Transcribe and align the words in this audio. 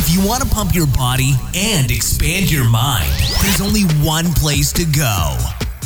If 0.00 0.14
you 0.14 0.24
want 0.24 0.44
to 0.44 0.48
pump 0.48 0.76
your 0.76 0.86
body 0.86 1.32
and 1.56 1.90
expand 1.90 2.52
your 2.52 2.70
mind, 2.70 3.10
there's 3.42 3.60
only 3.60 3.82
one 4.06 4.26
place 4.34 4.72
to 4.74 4.84
go 4.84 5.36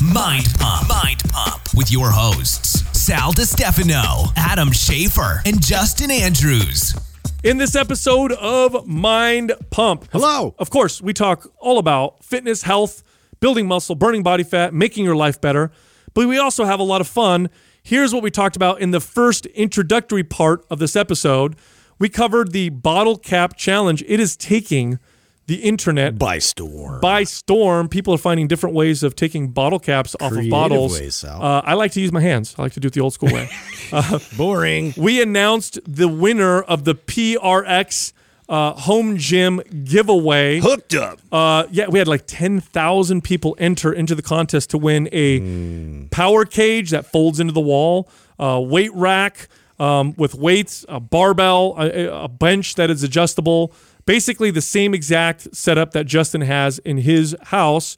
Mind 0.02 0.48
Pump. 0.58 0.86
Mind 0.86 1.22
Pump 1.30 1.62
with 1.74 1.90
your 1.90 2.10
hosts, 2.10 2.84
Sal 2.92 3.32
DiStefano, 3.32 4.30
Adam 4.36 4.68
Schafer, 4.68 5.40
and 5.46 5.64
Justin 5.64 6.10
Andrews. 6.10 6.94
In 7.42 7.56
this 7.56 7.74
episode 7.74 8.32
of 8.32 8.86
Mind 8.86 9.54
Pump. 9.70 10.06
Hello. 10.12 10.54
Of 10.58 10.68
course, 10.68 11.00
we 11.00 11.14
talk 11.14 11.50
all 11.58 11.78
about 11.78 12.22
fitness, 12.22 12.64
health, 12.64 13.02
building 13.40 13.66
muscle, 13.66 13.94
burning 13.94 14.22
body 14.22 14.44
fat, 14.44 14.74
making 14.74 15.06
your 15.06 15.16
life 15.16 15.40
better. 15.40 15.72
But 16.12 16.28
we 16.28 16.36
also 16.36 16.66
have 16.66 16.80
a 16.80 16.84
lot 16.84 17.00
of 17.00 17.08
fun. 17.08 17.48
Here's 17.82 18.12
what 18.12 18.22
we 18.22 18.30
talked 18.30 18.56
about 18.56 18.82
in 18.82 18.90
the 18.90 19.00
first 19.00 19.46
introductory 19.46 20.22
part 20.22 20.66
of 20.68 20.80
this 20.80 20.96
episode. 20.96 21.56
We 22.02 22.08
covered 22.08 22.50
the 22.50 22.70
bottle 22.70 23.16
cap 23.16 23.56
challenge. 23.56 24.02
It 24.08 24.18
is 24.18 24.36
taking 24.36 24.98
the 25.46 25.58
internet 25.62 26.18
By 26.18 26.40
storm. 26.40 27.00
by 27.00 27.22
storm. 27.22 27.88
People 27.88 28.12
are 28.12 28.18
finding 28.18 28.48
different 28.48 28.74
ways 28.74 29.04
of 29.04 29.14
taking 29.14 29.50
bottle 29.50 29.78
caps 29.78 30.16
off 30.20 30.32
of 30.32 30.50
bottles. 30.50 30.98
ways. 30.98 31.22
Uh, 31.22 31.62
I 31.64 31.74
like 31.74 31.92
to 31.92 32.00
use 32.00 32.10
my 32.10 32.20
hands. 32.20 32.56
I 32.58 32.62
like 32.62 32.72
to 32.72 32.80
do 32.80 32.88
it 32.88 32.94
the 32.94 33.00
old 33.02 33.12
school 33.12 33.32
way. 33.32 33.48
Boring. 34.36 34.92
we 34.96 35.22
announced 35.22 35.78
the 35.86 36.08
winner 36.08 36.62
of 36.62 36.82
the 36.82 36.96
PRX 36.96 38.12
uh, 38.48 38.72
home 38.72 39.16
gym 39.16 39.60
giveaway. 39.84 40.58
Hooked 40.58 40.94
up. 40.96 41.20
Uh, 41.30 41.66
yeah, 41.70 41.86
we 41.86 42.00
had 42.00 42.08
like 42.08 42.24
10,000 42.26 43.22
people 43.22 43.54
enter 43.60 43.92
into 43.92 44.16
the 44.16 44.22
contest 44.22 44.70
to 44.70 44.78
win 44.78 45.08
a 45.12 45.38
Hmm. 45.38 46.06
power 46.08 46.44
cage 46.46 46.90
that 46.90 47.06
folds 47.12 47.38
into 47.38 47.52
the 47.52 47.60
wall, 47.60 48.08
weight 48.40 48.92
rack 48.92 49.46
um, 49.82 50.14
with 50.16 50.36
weights, 50.36 50.84
a 50.88 51.00
barbell, 51.00 51.74
a, 51.76 52.24
a 52.24 52.28
bench 52.28 52.76
that 52.76 52.88
is 52.88 53.02
adjustable. 53.02 53.72
Basically, 54.06 54.52
the 54.52 54.60
same 54.60 54.94
exact 54.94 55.54
setup 55.54 55.90
that 55.90 56.06
Justin 56.06 56.42
has 56.42 56.78
in 56.78 56.98
his 56.98 57.36
house. 57.42 57.96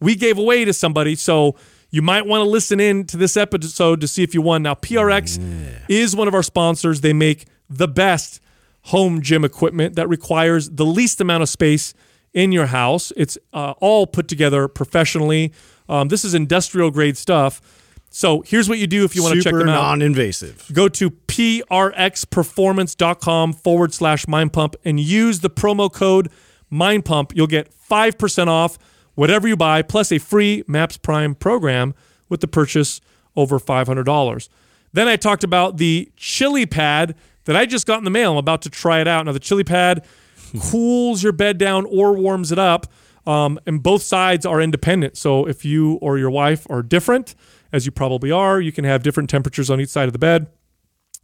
We 0.00 0.14
gave 0.14 0.38
away 0.38 0.64
to 0.64 0.72
somebody. 0.72 1.14
So 1.14 1.54
you 1.90 2.00
might 2.00 2.26
want 2.26 2.40
to 2.40 2.48
listen 2.48 2.80
in 2.80 3.04
to 3.06 3.18
this 3.18 3.36
episode 3.36 4.00
to 4.00 4.08
see 4.08 4.22
if 4.22 4.32
you 4.32 4.40
won. 4.40 4.62
Now, 4.62 4.74
PRX 4.74 5.38
is 5.88 6.16
one 6.16 6.26
of 6.26 6.34
our 6.34 6.42
sponsors. 6.42 7.02
They 7.02 7.12
make 7.12 7.44
the 7.68 7.88
best 7.88 8.40
home 8.82 9.20
gym 9.20 9.44
equipment 9.44 9.94
that 9.96 10.08
requires 10.08 10.70
the 10.70 10.86
least 10.86 11.20
amount 11.20 11.42
of 11.42 11.50
space 11.50 11.92
in 12.32 12.50
your 12.50 12.66
house. 12.66 13.12
It's 13.14 13.36
uh, 13.52 13.74
all 13.80 14.06
put 14.06 14.26
together 14.28 14.68
professionally. 14.68 15.52
Um, 15.86 16.08
this 16.08 16.24
is 16.24 16.34
industrial 16.34 16.90
grade 16.90 17.18
stuff. 17.18 17.60
So 18.16 18.42
here's 18.46 18.66
what 18.66 18.78
you 18.78 18.86
do 18.86 19.04
if 19.04 19.14
you 19.14 19.22
want 19.22 19.34
to 19.34 19.42
check 19.42 19.52
them 19.52 19.68
out. 19.68 19.74
non-invasive. 19.74 20.70
Go 20.72 20.88
to 20.88 21.10
prxperformance.com 21.10 23.52
forward 23.52 23.92
slash 23.92 24.26
mind 24.26 24.54
pump 24.54 24.74
and 24.86 24.98
use 24.98 25.40
the 25.40 25.50
promo 25.50 25.92
code 25.92 26.30
mind 26.70 27.04
pump. 27.04 27.36
You'll 27.36 27.46
get 27.46 27.70
5% 27.90 28.46
off 28.46 28.78
whatever 29.16 29.46
you 29.46 29.54
buy, 29.54 29.82
plus 29.82 30.10
a 30.12 30.18
free 30.18 30.64
MAPS 30.66 30.96
Prime 30.96 31.34
program 31.34 31.94
with 32.30 32.40
the 32.40 32.48
purchase 32.48 33.02
over 33.36 33.58
$500. 33.58 34.48
Then 34.94 35.08
I 35.08 35.16
talked 35.16 35.44
about 35.44 35.76
the 35.76 36.10
chili 36.16 36.64
pad 36.64 37.16
that 37.44 37.54
I 37.54 37.66
just 37.66 37.86
got 37.86 37.98
in 37.98 38.04
the 38.04 38.10
mail. 38.10 38.32
I'm 38.32 38.38
about 38.38 38.62
to 38.62 38.70
try 38.70 39.02
it 39.02 39.08
out. 39.08 39.26
Now, 39.26 39.32
the 39.32 39.40
chili 39.40 39.62
pad 39.62 40.06
cools 40.70 41.22
your 41.22 41.32
bed 41.32 41.58
down 41.58 41.84
or 41.84 42.14
warms 42.14 42.50
it 42.50 42.58
up. 42.58 42.86
Um, 43.26 43.60
and 43.66 43.82
both 43.82 44.02
sides 44.02 44.46
are 44.46 44.58
independent. 44.60 45.18
So 45.18 45.46
if 45.46 45.66
you 45.66 45.94
or 45.94 46.16
your 46.16 46.30
wife 46.30 46.64
are 46.70 46.82
different, 46.82 47.34
as 47.76 47.86
you 47.86 47.92
probably 47.92 48.32
are, 48.32 48.60
you 48.60 48.72
can 48.72 48.84
have 48.84 49.04
different 49.04 49.30
temperatures 49.30 49.70
on 49.70 49.80
each 49.80 49.90
side 49.90 50.08
of 50.08 50.12
the 50.12 50.18
bed. 50.18 50.48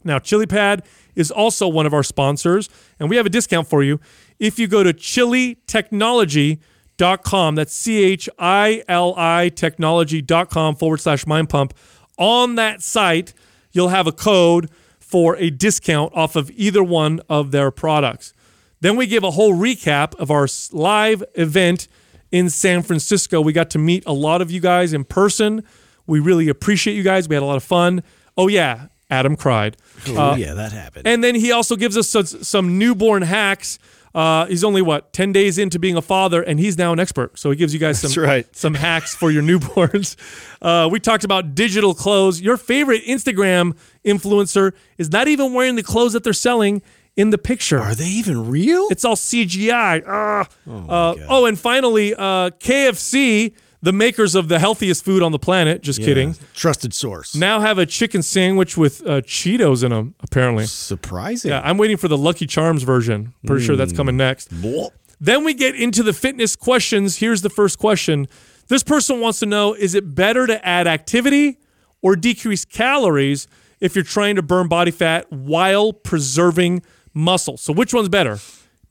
Now, 0.05 0.19
ChiliPad 0.19 0.85
is 1.15 1.31
also 1.31 1.67
one 1.67 1.85
of 1.85 1.93
our 1.93 2.03
sponsors, 2.03 2.69
and 2.99 3.09
we 3.09 3.17
have 3.17 3.25
a 3.25 3.29
discount 3.29 3.67
for 3.67 3.83
you. 3.83 3.99
If 4.39 4.57
you 4.59 4.67
go 4.67 4.83
to 4.83 4.93
chilitechnology.com, 4.93 7.55
that's 7.55 7.73
C 7.73 8.03
H 8.03 8.29
I 8.37 8.83
L 8.87 9.15
I 9.17 9.49
technology.com 9.49 10.75
forward 10.75 11.01
slash 11.01 11.25
mind 11.25 11.49
pump. 11.49 11.73
On 12.17 12.53
that 12.55 12.81
site, 12.81 13.33
you'll 13.71 13.89
have 13.89 14.07
a 14.07 14.11
code 14.11 14.69
for 14.99 15.37
a 15.37 15.49
discount 15.49 16.13
off 16.15 16.35
of 16.35 16.51
either 16.51 16.83
one 16.83 17.21
of 17.29 17.51
their 17.51 17.71
products. 17.71 18.33
Then 18.81 18.97
we 18.97 19.07
give 19.07 19.23
a 19.23 19.31
whole 19.31 19.53
recap 19.53 20.13
of 20.15 20.29
our 20.29 20.47
live 20.71 21.23
event 21.35 21.87
in 22.31 22.49
San 22.49 22.81
Francisco. 22.81 23.39
We 23.39 23.53
got 23.53 23.69
to 23.69 23.79
meet 23.79 24.03
a 24.05 24.11
lot 24.11 24.41
of 24.41 24.51
you 24.51 24.59
guys 24.59 24.91
in 24.91 25.05
person. 25.05 25.63
We 26.07 26.19
really 26.19 26.49
appreciate 26.49 26.95
you 26.95 27.03
guys. 27.03 27.27
We 27.29 27.35
had 27.35 27.43
a 27.43 27.45
lot 27.45 27.57
of 27.57 27.63
fun. 27.63 28.03
Oh, 28.37 28.47
yeah, 28.47 28.87
Adam 29.09 29.35
cried. 29.35 29.77
Oh, 30.07 30.35
yeah, 30.35 30.53
that 30.53 30.71
happened. 30.71 31.07
And 31.07 31.23
then 31.23 31.35
he 31.35 31.51
also 31.51 31.75
gives 31.75 31.97
us 31.97 32.09
some, 32.09 32.25
some 32.25 32.77
newborn 32.77 33.21
hacks. 33.21 33.79
Uh, 34.15 34.45
he's 34.45 34.63
only 34.63 34.81
what 34.81 35.11
ten 35.11 35.31
days 35.31 35.57
into 35.57 35.79
being 35.79 35.97
a 35.97 36.01
father, 36.01 36.43
and 36.43 36.59
he's 36.59 36.77
now 36.77 36.93
an 36.93 36.99
expert. 36.99 37.37
So 37.39 37.49
he 37.49 37.55
gives 37.55 37.73
you 37.73 37.79
guys 37.79 37.99
some 37.99 38.23
right. 38.23 38.45
some 38.55 38.75
hacks 38.75 39.15
for 39.15 39.31
your 39.31 39.41
newborns. 39.41 40.15
Uh, 40.61 40.87
we 40.91 40.99
talked 40.99 41.23
about 41.23 41.55
digital 41.55 41.95
clothes. 41.95 42.39
Your 42.39 42.57
favorite 42.57 43.03
Instagram 43.05 43.75
influencer 44.05 44.73
is 44.99 45.11
not 45.11 45.27
even 45.27 45.53
wearing 45.53 45.75
the 45.75 45.83
clothes 45.83 46.13
that 46.13 46.23
they're 46.23 46.31
selling 46.31 46.83
in 47.15 47.31
the 47.31 47.39
picture. 47.39 47.79
Are 47.79 47.95
they 47.95 48.07
even 48.07 48.49
real? 48.49 48.87
It's 48.91 49.03
all 49.03 49.15
CGI. 49.15 50.03
Ah. 50.07 50.47
Uh, 50.67 51.15
oh, 51.27 51.45
and 51.45 51.57
finally, 51.59 52.13
uh, 52.13 52.51
KFC, 52.51 53.53
the 53.83 53.91
makers 53.93 54.33
of 54.33 54.47
the 54.47 54.59
healthiest 54.59 55.03
food 55.03 55.21
on 55.21 55.33
the 55.33 55.37
planet. 55.37 55.83
Just 55.83 55.99
Yeah. 55.99 56.05
kidding. 56.05 56.35
Trusted 56.55 56.93
source. 56.93 57.35
Now 57.35 57.59
have 57.59 57.77
a 57.77 57.85
chicken 57.85 58.23
sandwich 58.23 58.77
with 58.77 59.01
uh, 59.05 59.19
Cheetos 59.21 59.83
in 59.83 59.91
them. 59.91 60.15
Apparently. 60.21 60.65
Surprising. 60.65 61.51
Yeah, 61.51 61.61
I'm 61.63 61.77
waiting 61.77 61.97
for 61.97 62.07
the 62.07 62.17
Lucky 62.17 62.47
Charms 62.47 62.83
version. 62.83 63.33
Pretty 63.45 63.65
sure 63.65 63.75
that's 63.75 63.91
coming 63.91 64.15
next. 64.15 64.49
Blah. 64.61 64.87
Then 65.19 65.43
we 65.43 65.53
get 65.53 65.75
into 65.75 66.01
the 66.01 66.13
fitness 66.13 66.55
questions. 66.55 67.17
Here's 67.17 67.41
the 67.41 67.49
first 67.49 67.77
question. 67.77 68.27
This 68.69 68.83
person 68.83 69.19
wants 69.19 69.39
to 69.39 69.45
know 69.45 69.73
is 69.73 69.93
it 69.95 70.15
better 70.15 70.47
to 70.47 70.65
add 70.65 70.87
activity 70.87 71.59
or 72.01 72.15
decrease 72.15 72.63
calories 72.63 73.47
if 73.81 73.95
you're 73.95 74.05
trying 74.05 74.37
to 74.37 74.41
burn 74.41 74.69
body 74.69 74.91
fat 74.91 75.29
while 75.29 75.91
preserving 75.91 76.83
muscle? 77.13 77.57
So, 77.57 77.73
which 77.73 77.93
one's 77.93 78.07
better? 78.09 78.39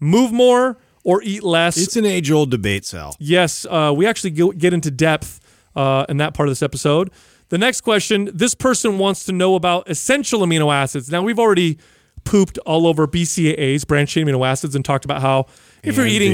Move 0.01 0.33
more 0.33 0.77
or 1.05 1.23
eat 1.23 1.43
less? 1.43 1.77
It's 1.77 1.97
an 1.97 2.05
age-old 2.05 2.51
debate, 2.51 2.85
Sal. 2.85 3.17
Yes, 3.19 3.67
uh, 3.69 3.93
we 3.95 4.07
actually 4.07 4.31
go, 4.31 4.53
get 4.53 4.73
into 4.73 4.91
depth 4.91 5.41
uh, 5.75 6.07
in 6.09 6.19
that 6.19 6.35
part 6.35 6.49
of 6.49 6.51
this 6.51 6.63
episode. 6.63 7.11
The 7.49 7.59
next 7.59 7.83
question 7.83 8.31
this 8.33 8.55
person 8.55 8.99
wants 8.99 9.25
to 9.25 9.33
know 9.33 9.55
about 9.55 9.89
essential 9.89 10.41
amino 10.41 10.73
acids. 10.73 11.11
Now, 11.11 11.23
we've 11.23 11.39
already 11.39 11.79
pooped 12.25 12.59
all 12.59 12.87
over 12.87 13.07
BCAAs, 13.07 13.87
branched 13.87 14.15
chain 14.15 14.27
amino 14.27 14.47
acids, 14.47 14.75
and 14.75 14.85
talked 14.85 15.05
about 15.05 15.21
how 15.21 15.47
if 15.83 15.97
you're 15.97 16.07
eating 16.07 16.33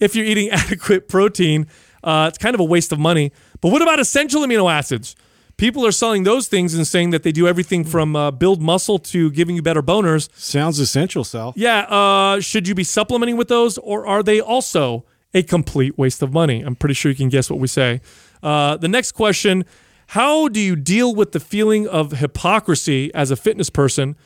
if 0.00 0.14
you're 0.14 0.24
eating 0.24 0.50
adequate 0.52 1.08
protein, 1.08 1.66
uh, 2.02 2.26
it's 2.28 2.38
kind 2.38 2.54
of 2.54 2.60
a 2.60 2.64
waste 2.64 2.92
of 2.92 2.98
money. 2.98 3.32
But 3.60 3.72
what 3.72 3.82
about 3.82 4.00
essential 4.00 4.42
amino 4.42 4.70
acids? 4.72 5.16
People 5.56 5.86
are 5.86 5.92
selling 5.92 6.24
those 6.24 6.48
things 6.48 6.74
and 6.74 6.86
saying 6.86 7.10
that 7.10 7.22
they 7.22 7.30
do 7.30 7.46
everything 7.46 7.84
from 7.84 8.16
uh, 8.16 8.30
build 8.30 8.60
muscle 8.60 8.98
to 8.98 9.30
giving 9.30 9.54
you 9.54 9.62
better 9.62 9.82
boners. 9.82 10.28
Sounds 10.36 10.80
essential, 10.80 11.22
Sal. 11.22 11.52
Yeah, 11.56 11.82
uh, 11.82 12.40
should 12.40 12.66
you 12.66 12.74
be 12.74 12.84
supplementing 12.84 13.36
with 13.36 13.48
those, 13.48 13.78
or 13.78 14.06
are 14.06 14.22
they 14.22 14.40
also 14.40 15.04
a 15.32 15.42
complete 15.42 15.96
waste 15.96 16.22
of 16.22 16.32
money? 16.32 16.62
I'm 16.62 16.74
pretty 16.74 16.94
sure 16.94 17.10
you 17.10 17.16
can 17.16 17.28
guess 17.28 17.50
what 17.50 17.60
we 17.60 17.68
say. 17.68 18.00
Uh, 18.42 18.76
the 18.76 18.88
next 18.88 19.12
question 19.12 19.64
How 20.08 20.48
do 20.48 20.58
you 20.60 20.74
deal 20.74 21.14
with 21.14 21.32
the 21.32 21.40
feeling 21.40 21.86
of 21.86 22.12
hypocrisy 22.12 23.14
as 23.14 23.30
a 23.30 23.36
fitness 23.36 23.70
person 23.70 24.16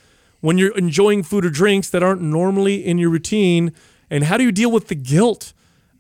when 0.41 0.57
you're 0.57 0.77
enjoying 0.79 1.23
food 1.23 1.45
or 1.45 1.51
drinks 1.51 1.91
that 1.91 2.03
aren't 2.03 2.23
normally 2.23 2.85
in 2.85 2.97
your 2.97 3.11
routine? 3.11 3.73
And 4.11 4.25
how 4.25 4.39
do 4.39 4.45
you 4.45 4.53
deal 4.53 4.71
with 4.71 4.89
the 4.89 4.95
guilt 4.95 5.53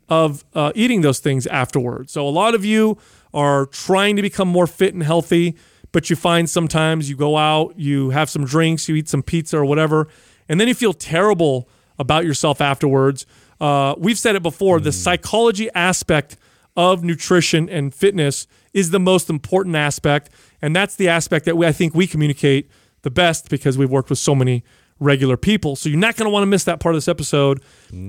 of 0.08 0.44
uh, 0.54 0.72
eating 0.74 1.02
those 1.02 1.18
things 1.18 1.46
afterwards? 1.46 2.12
So, 2.12 2.26
a 2.26 2.30
lot 2.30 2.54
of 2.54 2.64
you 2.64 2.96
are 3.34 3.66
trying 3.66 4.16
to 4.16 4.22
become 4.22 4.48
more 4.48 4.66
fit 4.66 4.94
and 4.94 5.02
healthy, 5.02 5.56
but 5.92 6.10
you 6.10 6.16
find 6.16 6.48
sometimes 6.48 7.08
you 7.08 7.16
go 7.16 7.36
out, 7.36 7.78
you 7.78 8.10
have 8.10 8.28
some 8.30 8.44
drinks, 8.44 8.88
you 8.88 8.94
eat 8.96 9.08
some 9.08 9.22
pizza 9.22 9.58
or 9.58 9.64
whatever, 9.64 10.08
and 10.48 10.60
then 10.60 10.68
you 10.68 10.74
feel 10.74 10.92
terrible 10.92 11.68
about 11.98 12.24
yourself 12.24 12.60
afterwards. 12.60 13.26
Uh, 13.60 13.94
we've 13.98 14.18
said 14.18 14.36
it 14.36 14.42
before 14.42 14.80
the 14.80 14.92
psychology 14.92 15.68
aspect 15.74 16.36
of 16.76 17.02
nutrition 17.02 17.68
and 17.68 17.92
fitness 17.92 18.46
is 18.72 18.90
the 18.90 19.00
most 19.00 19.28
important 19.28 19.74
aspect. 19.74 20.30
And 20.62 20.76
that's 20.76 20.94
the 20.94 21.08
aspect 21.08 21.44
that 21.46 21.56
we, 21.56 21.66
I 21.66 21.72
think 21.72 21.94
we 21.94 22.06
communicate 22.06 22.70
the 23.02 23.10
best 23.10 23.48
because 23.50 23.76
we've 23.76 23.90
worked 23.90 24.10
with 24.10 24.18
so 24.18 24.34
many 24.34 24.62
regular 25.00 25.36
people. 25.36 25.74
So 25.76 25.88
you're 25.88 25.98
not 25.98 26.16
going 26.16 26.26
to 26.26 26.30
want 26.30 26.42
to 26.42 26.46
miss 26.46 26.64
that 26.64 26.80
part 26.80 26.94
of 26.94 26.96
this 26.96 27.08
episode. 27.08 27.62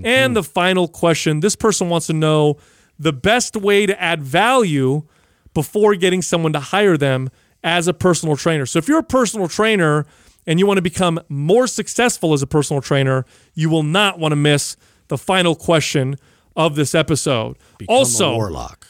And 0.05 0.35
the 0.35 0.43
final 0.43 0.87
question 0.87 1.39
this 1.39 1.55
person 1.55 1.89
wants 1.89 2.07
to 2.07 2.13
know 2.13 2.57
the 2.99 3.13
best 3.13 3.55
way 3.55 3.85
to 3.85 3.99
add 3.99 4.21
value 4.21 5.03
before 5.53 5.95
getting 5.95 6.21
someone 6.21 6.53
to 6.53 6.59
hire 6.59 6.97
them 6.97 7.29
as 7.63 7.87
a 7.87 7.93
personal 7.93 8.35
trainer. 8.35 8.65
So 8.65 8.77
if 8.77 8.87
you're 8.87 8.99
a 8.99 9.03
personal 9.03 9.47
trainer 9.47 10.05
and 10.45 10.59
you 10.59 10.67
want 10.67 10.77
to 10.77 10.81
become 10.81 11.19
more 11.29 11.65
successful 11.65 12.33
as 12.33 12.41
a 12.41 12.47
personal 12.47 12.81
trainer, 12.81 13.25
you 13.53 13.69
will 13.69 13.83
not 13.83 14.19
want 14.19 14.33
to 14.33 14.35
miss 14.35 14.77
the 15.07 15.17
final 15.17 15.55
question 15.55 16.17
of 16.55 16.75
this 16.75 16.93
episode. 16.93 17.57
Become 17.77 17.95
also, 17.95 18.35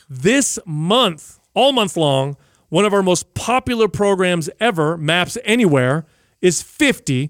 this 0.10 0.60
month, 0.66 1.40
all 1.54 1.72
month 1.72 1.96
long, 1.96 2.36
one 2.70 2.86
of 2.86 2.94
our 2.94 3.04
most 3.04 3.34
popular 3.34 3.88
programs 3.88 4.50
ever, 4.60 4.98
Maps 4.98 5.38
Anywhere, 5.44 6.06
is 6.42 6.64
50% 6.64 7.30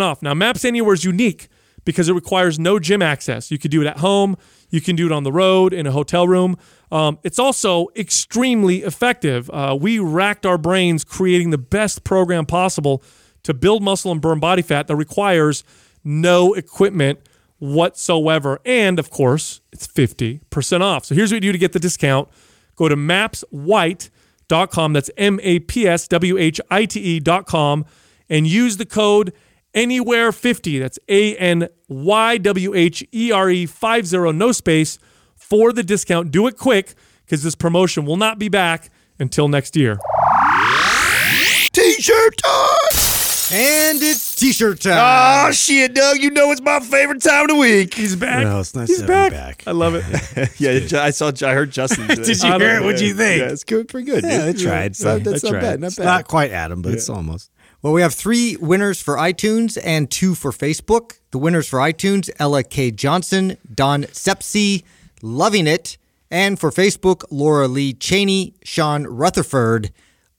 off. 0.00 0.22
Now, 0.22 0.34
Maps 0.34 0.64
Anywhere 0.64 0.94
is 0.94 1.04
unique 1.04 1.48
because 1.84 2.08
it 2.08 2.14
requires 2.14 2.58
no 2.58 2.78
gym 2.78 3.02
access. 3.02 3.50
You 3.50 3.58
could 3.58 3.70
do 3.70 3.82
it 3.82 3.86
at 3.86 3.98
home, 3.98 4.36
you 4.70 4.80
can 4.80 4.96
do 4.96 5.06
it 5.06 5.12
on 5.12 5.22
the 5.22 5.32
road, 5.32 5.72
in 5.72 5.86
a 5.86 5.92
hotel 5.92 6.26
room. 6.26 6.56
Um, 6.90 7.18
it's 7.22 7.38
also 7.38 7.88
extremely 7.96 8.82
effective. 8.82 9.50
Uh, 9.50 9.76
we 9.78 9.98
racked 9.98 10.46
our 10.46 10.58
brains 10.58 11.04
creating 11.04 11.50
the 11.50 11.58
best 11.58 12.04
program 12.04 12.46
possible 12.46 13.02
to 13.42 13.54
build 13.54 13.82
muscle 13.82 14.10
and 14.12 14.20
burn 14.20 14.40
body 14.40 14.62
fat 14.62 14.86
that 14.88 14.96
requires 14.96 15.64
no 16.02 16.54
equipment 16.54 17.20
whatsoever. 17.58 18.60
And 18.64 18.98
of 18.98 19.10
course, 19.10 19.60
it's 19.72 19.86
50% 19.86 20.80
off. 20.80 21.04
So 21.04 21.14
here's 21.14 21.32
what 21.32 21.36
you 21.36 21.48
do 21.48 21.52
to 21.52 21.58
get 21.58 21.72
the 21.72 21.80
discount 21.80 22.28
go 22.76 22.88
to 22.88 22.96
mapswhite.com. 22.96 24.92
That's 24.92 25.10
M 25.16 25.38
A 25.42 25.60
P 25.60 25.86
S 25.86 26.08
W 26.08 26.36
H 26.38 26.60
I 26.70 26.84
T 26.86 27.16
E.com 27.16 27.84
and 28.28 28.46
use 28.46 28.76
the 28.76 28.86
code 28.86 29.32
anywhere 29.74 30.32
50. 30.32 30.78
That's 30.78 30.98
A 31.08 31.36
N 31.36 31.68
Y 31.88 32.38
W 32.38 32.74
H 32.74 33.04
E 33.12 33.32
R 33.32 33.50
E 33.50 33.66
50, 33.66 34.32
no 34.32 34.52
space 34.52 34.98
for 35.36 35.72
the 35.72 35.82
discount. 35.82 36.30
Do 36.30 36.46
it 36.46 36.56
quick 36.56 36.94
because 37.24 37.42
this 37.42 37.54
promotion 37.54 38.04
will 38.06 38.16
not 38.16 38.38
be 38.38 38.48
back 38.48 38.90
until 39.18 39.48
next 39.48 39.76
year. 39.76 39.98
T-shirt 41.72 42.36
time. 42.38 42.76
And 43.52 44.02
it's 44.02 44.36
t-shirt 44.36 44.80
time. 44.80 45.48
Oh 45.48 45.52
shit, 45.52 45.94
Doug! 45.94 46.16
You 46.18 46.30
know 46.30 46.50
it's 46.50 46.62
my 46.62 46.80
favorite 46.80 47.20
time 47.22 47.42
of 47.42 47.48
the 47.48 47.54
week. 47.56 47.92
He's 47.92 48.16
back. 48.16 48.42
Well, 48.44 48.60
it's 48.60 48.74
nice 48.74 48.88
He's 48.88 49.02
to 49.02 49.12
have 49.12 49.32
back. 49.32 49.58
back. 49.58 49.64
I 49.66 49.72
love 49.72 49.94
it. 49.96 50.04
yeah, 50.58 50.78
Ju- 50.78 50.98
I 50.98 51.10
saw. 51.10 51.30
I 51.42 51.52
heard 51.52 51.70
Justin. 51.70 52.06
Did 52.08 52.26
you 52.26 52.52
hear 52.58 52.76
it? 52.78 52.82
What'd 52.84 53.02
you 53.02 53.12
think? 53.14 53.40
Yeah, 53.42 53.50
it's 53.50 53.62
good, 53.64 53.88
pretty 53.88 54.10
good. 54.10 54.24
Yeah, 54.24 54.46
I 54.46 54.52
tried. 54.54 54.92
It's 54.92 55.04
not- 55.04 55.22
that's 55.24 55.44
I 55.44 55.48
not 55.48 55.52
tried. 55.52 55.60
bad. 55.60 55.80
Not 55.80 55.86
It's 55.88 55.96
bad. 55.96 56.04
not 56.06 56.26
quite 56.26 56.52
Adam, 56.52 56.80
but 56.80 56.94
it's 56.94 57.08
almost. 57.10 57.50
Well, 57.84 57.92
we 57.92 58.00
have 58.00 58.14
three 58.14 58.56
winners 58.56 59.02
for 59.02 59.16
iTunes 59.16 59.76
and 59.84 60.10
two 60.10 60.34
for 60.34 60.52
Facebook. 60.52 61.18
The 61.32 61.36
winners 61.36 61.68
for 61.68 61.80
iTunes, 61.80 62.30
Ella 62.38 62.62
K. 62.62 62.90
Johnson, 62.90 63.58
Don 63.74 64.04
Sepsi, 64.04 64.84
Loving 65.20 65.66
It, 65.66 65.98
and 66.30 66.58
for 66.58 66.70
Facebook, 66.70 67.24
Laura 67.30 67.68
Lee 67.68 67.92
Cheney, 67.92 68.54
Sean 68.64 69.06
Rutherford. 69.06 69.92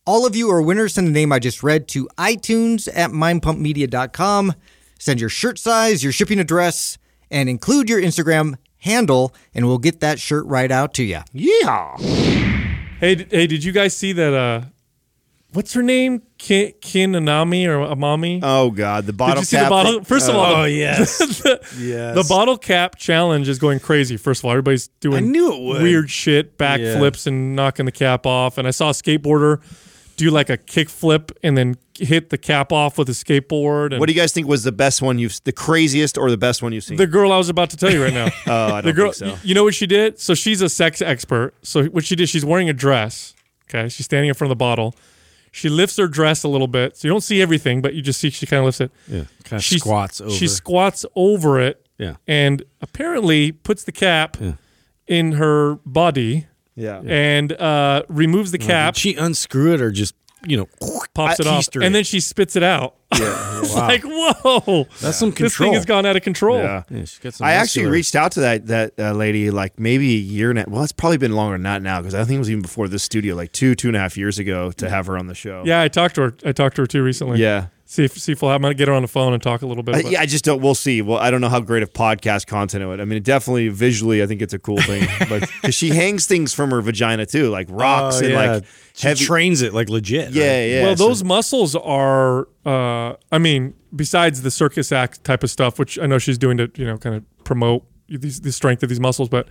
All 0.08 0.26
of 0.26 0.36
you 0.36 0.50
are 0.50 0.60
winners. 0.60 0.96
Send 0.96 1.06
the 1.06 1.12
name 1.12 1.32
I 1.32 1.38
just 1.38 1.62
read 1.62 1.88
to 1.90 2.10
iTunes 2.18 2.90
at 2.92 3.12
mindpumpmedia.com. 3.12 4.56
Send 4.98 5.20
your 5.20 5.30
shirt 5.30 5.60
size, 5.60 6.04
your 6.04 6.12
shipping 6.12 6.40
address, 6.40 6.98
and 7.30 7.48
include 7.48 7.90
your 7.90 8.02
Instagram 8.02 8.56
handle, 8.80 9.36
and 9.54 9.68
we'll 9.68 9.78
get 9.78 10.00
that 10.00 10.20
shirt 10.20 10.48
right 10.48 10.72
out 10.72 10.96
to 10.96 11.04
you. 11.04 11.20
Yeah. 11.32 11.96
Hey, 13.00 13.14
d- 13.14 13.28
hey, 13.30 13.46
did 13.46 13.64
you 13.64 13.72
guys 13.72 13.96
see 13.96 14.14
that? 14.14 14.34
Uh, 14.34 14.62
what's 15.56 15.74
her 15.74 15.82
name? 15.82 16.22
Kim, 16.38 16.74
Kim 16.82 17.14
Anami 17.14 17.66
or 17.68 17.78
Amami? 17.96 18.40
Oh 18.44 18.72
God, 18.72 19.06
the 19.06 19.12
did 19.12 19.18
bottle 19.18 19.40
you 19.40 19.46
see 19.46 19.56
cap. 19.58 19.66
the 19.66 19.70
bottle? 19.70 20.04
First 20.04 20.30
of 20.30 20.36
oh. 20.36 20.40
all, 20.40 20.56
Oh 20.56 20.64
the, 20.66 20.72
yes. 20.72 21.18
the, 21.18 21.60
yes. 21.80 22.16
the 22.16 22.26
bottle 22.28 22.58
cap 22.58 22.98
challenge 22.98 23.48
is 23.48 23.58
going 23.60 23.80
crazy. 23.80 24.18
First 24.18 24.42
of 24.42 24.46
all, 24.46 24.52
everybody's 24.52 24.88
doing 25.00 25.18
I 25.18 25.28
knew 25.28 25.54
it 25.54 25.62
would. 25.62 25.82
weird 25.82 26.10
shit, 26.10 26.58
backflips 26.58 27.26
and 27.28 27.56
knocking 27.56 27.86
the 27.86 27.92
cap 27.92 28.26
off. 28.26 28.58
And 28.58 28.68
I 28.68 28.72
saw 28.72 28.90
a 28.90 28.94
skateboarder 28.94 29.62
do 30.18 30.32
like 30.32 30.50
a 30.50 30.58
kick 30.58 30.90
flip 30.90 31.32
and 31.44 31.58
then 31.58 31.76
hit 31.98 32.30
the 32.30 32.38
cap 32.38 32.72
off 32.72 32.98
with 32.98 33.10
a 33.10 33.14
skateboard. 33.14 33.92
And 33.92 34.00
What 34.00 34.08
do 34.08 34.14
you 34.14 34.20
guys 34.20 34.32
think 34.34 34.48
was 34.48 34.64
the 34.64 34.72
best 34.72 35.02
one 35.02 35.20
you've, 35.20 35.38
the 35.44 35.52
craziest 35.52 36.18
or 36.18 36.30
the 36.30 36.38
best 36.38 36.62
one 36.64 36.72
you've 36.74 36.84
seen? 36.84 36.98
the 36.98 37.08
girl 37.08 37.32
I 37.32 37.38
was 37.38 37.50
about 37.50 37.70
to 37.72 37.78
tell 37.78 37.92
you 37.92 38.04
right 38.04 38.14
now. 38.14 38.28
oh, 38.48 38.74
I 38.76 38.82
the 38.82 38.90
don't 38.90 38.96
girl, 38.96 39.12
think 39.12 39.38
so. 39.38 39.48
you 39.48 39.54
know 39.56 39.64
what 39.64 39.74
she 39.74 39.88
did? 39.88 40.20
So 40.20 40.34
she's 40.34 40.62
a 40.62 40.70
sex 40.70 41.02
expert. 41.02 41.54
So 41.64 41.86
what 41.86 42.06
she 42.06 42.16
did, 42.16 42.30
she's 42.30 42.46
wearing 42.46 42.70
a 42.70 42.74
dress. 42.74 43.34
Okay, 43.70 43.90
she's 43.90 44.06
standing 44.06 44.30
in 44.30 44.36
front 44.36 44.52
of 44.52 44.58
the 44.58 44.60
bottle. 44.60 44.94
She 45.56 45.70
lifts 45.70 45.96
her 45.98 46.08
dress 46.10 46.44
a 46.44 46.50
little 46.50 46.68
bit, 46.68 46.98
so 46.98 47.08
you 47.08 47.14
don't 47.14 47.22
see 47.22 47.42
everything, 47.42 47.82
but 47.82 47.94
you 47.94 48.02
just 48.02 48.20
see 48.20 48.30
she 48.30 48.46
kind 48.46 48.60
of 48.60 48.66
lifts 48.66 48.82
it. 48.82 48.92
Yeah, 49.08 49.24
kind 49.46 49.60
of 49.60 49.64
She 49.64 49.80
squats 49.80 50.20
over. 50.20 50.30
It. 50.30 50.34
She 50.34 50.48
squats 50.50 51.06
over 51.16 51.60
it. 51.62 51.82
Yeah. 51.98 52.16
and 52.28 52.62
apparently 52.82 53.54
puts 53.54 53.86
the 53.86 53.94
cap 53.94 54.36
in 55.08 55.32
her 55.34 55.76
body 55.86 56.48
Yeah. 56.76 57.02
and 57.06 57.54
uh, 57.54 58.04
removes 58.10 58.52
the 58.52 58.58
cap, 58.58 58.96
Did 58.96 59.00
she 59.00 59.16
unscrew 59.16 59.74
it 59.76 59.80
or 59.82 59.92
just 59.92 60.14
you 60.46 60.58
know 60.58 60.68
pops 61.14 61.40
it 61.40 61.48
off, 61.48 61.60
Easter 61.62 61.82
and 61.82 61.94
then 61.96 62.04
she 62.04 62.20
spits 62.20 62.56
it 62.56 62.64
out. 62.64 62.96
Yeah. 63.18 63.52
It's 63.66 63.74
like 63.76 64.04
whoa, 64.06 64.86
That's 65.02 65.18
some 65.18 65.32
control. 65.32 65.46
this 65.46 65.58
thing 65.58 65.74
has 65.74 65.86
gone 65.86 66.06
out 66.06 66.16
of 66.16 66.22
control. 66.22 66.58
Yeah. 66.58 66.84
Yeah, 66.90 67.00
she's 67.00 67.18
got 67.18 67.34
some 67.34 67.48
I 67.48 67.54
actually 67.54 67.88
reached 67.88 68.16
out 68.16 68.34
to 68.34 68.42
that 68.42 68.68
that 68.68 68.94
uh, 69.00 69.12
lady 69.14 69.50
like 69.50 69.80
maybe 69.80 70.14
a 70.14 70.18
year 70.20 70.52
and 70.52 70.60
a, 70.60 70.66
well, 70.68 70.84
it's 70.84 70.92
probably 70.92 71.18
been 71.18 71.32
longer 71.34 71.56
than 71.56 71.64
that 71.64 71.82
now 71.82 72.00
because 72.00 72.14
I 72.14 72.24
think 72.26 72.36
it 72.36 72.40
was 72.40 72.50
even 72.52 72.62
before 72.62 72.88
this 72.88 73.02
studio, 73.04 73.34
like 73.36 73.52
two 73.54 73.74
two 73.74 73.88
and 73.88 73.98
a 73.98 74.00
half 74.00 74.18
years 74.18 74.38
ago, 74.38 74.72
to 74.74 74.90
have 74.90 75.08
her 75.08 75.18
on 75.18 75.28
the 75.28 75.34
show. 75.36 75.64
Yeah, 75.66 75.82
I 75.82 75.88
talked 75.88 76.16
to 76.16 76.22
her. 76.22 76.36
I 76.46 76.52
talked 76.52 76.76
to 76.76 76.84
her 76.84 76.88
too 76.88 77.02
recently. 77.02 77.40
yeah. 77.40 77.68
See 77.88 78.04
if 78.04 78.14
see 78.18 78.32
if 78.32 78.42
we'll, 78.42 78.50
I 78.50 78.58
might 78.58 78.78
get 78.78 78.88
her 78.88 78.94
on 78.96 79.04
the 79.04 79.08
phone 79.08 79.34
and 79.34 79.42
talk 79.44 79.62
a 79.62 79.68
little 79.68 79.84
bit. 79.84 79.94
I, 79.96 80.00
about- 80.00 80.12
yeah, 80.12 80.22
I 80.22 80.26
just 80.26 80.44
don't. 80.44 80.60
We'll 80.60 80.74
see. 80.74 81.04
Well, 81.04 81.20
I 81.20 81.30
don't 81.30 81.40
know 81.40 81.50
how 81.50 81.60
great 81.60 81.84
of 81.84 81.94
podcast 81.94 82.48
content 82.48 82.84
it 82.84 82.88
would. 82.88 83.00
I 83.00 83.06
mean, 83.06 83.18
it 83.18 83.24
definitely 83.24 83.68
visually, 83.70 84.24
I 84.24 84.26
think 84.26 84.42
it's 84.42 84.56
a 84.56 84.60
cool 84.60 84.82
thing. 84.82 85.08
but 85.30 85.42
because 85.62 85.76
she 85.76 85.90
hangs 85.90 86.26
things 86.26 86.52
from 86.52 86.72
her 86.72 86.82
vagina 86.82 87.28
too, 87.28 87.50
like 87.50 87.68
rocks 87.70 88.16
Oh, 88.16 88.26
and 88.26 88.30
yeah. 88.30 88.54
like 88.54 88.64
she 88.96 89.08
heavy. 89.08 89.24
trains 89.26 89.62
it 89.62 89.72
like 89.74 89.88
legit. 89.90 90.32
yeah, 90.32 90.44
right? 90.48 90.66
yeah. 90.66 90.84
well, 90.84 90.98
so- 90.98 91.08
those 91.08 91.24
muscles 91.24 91.76
are. 91.76 92.48
Uh, 92.66 93.16
I 93.32 93.38
mean, 93.38 93.76
besides 93.96 94.42
the 94.42 94.50
circus 94.50 94.92
act 94.92 95.24
type 95.24 95.44
of 95.44 95.52
stuff, 95.52 95.78
which 95.78 96.00
I 96.00 96.08
know 96.08 96.18
she's 96.18 96.40
doing 96.40 96.58
to 96.58 96.72
you 96.76 96.86
know 96.88 96.98
kind 96.98 97.16
of 97.16 97.44
promote 97.44 97.86
these, 98.10 98.42
the 98.42 98.52
strength 98.52 98.82
of 98.82 98.90
these 98.90 99.00
muscles, 99.00 99.30
but 99.30 99.48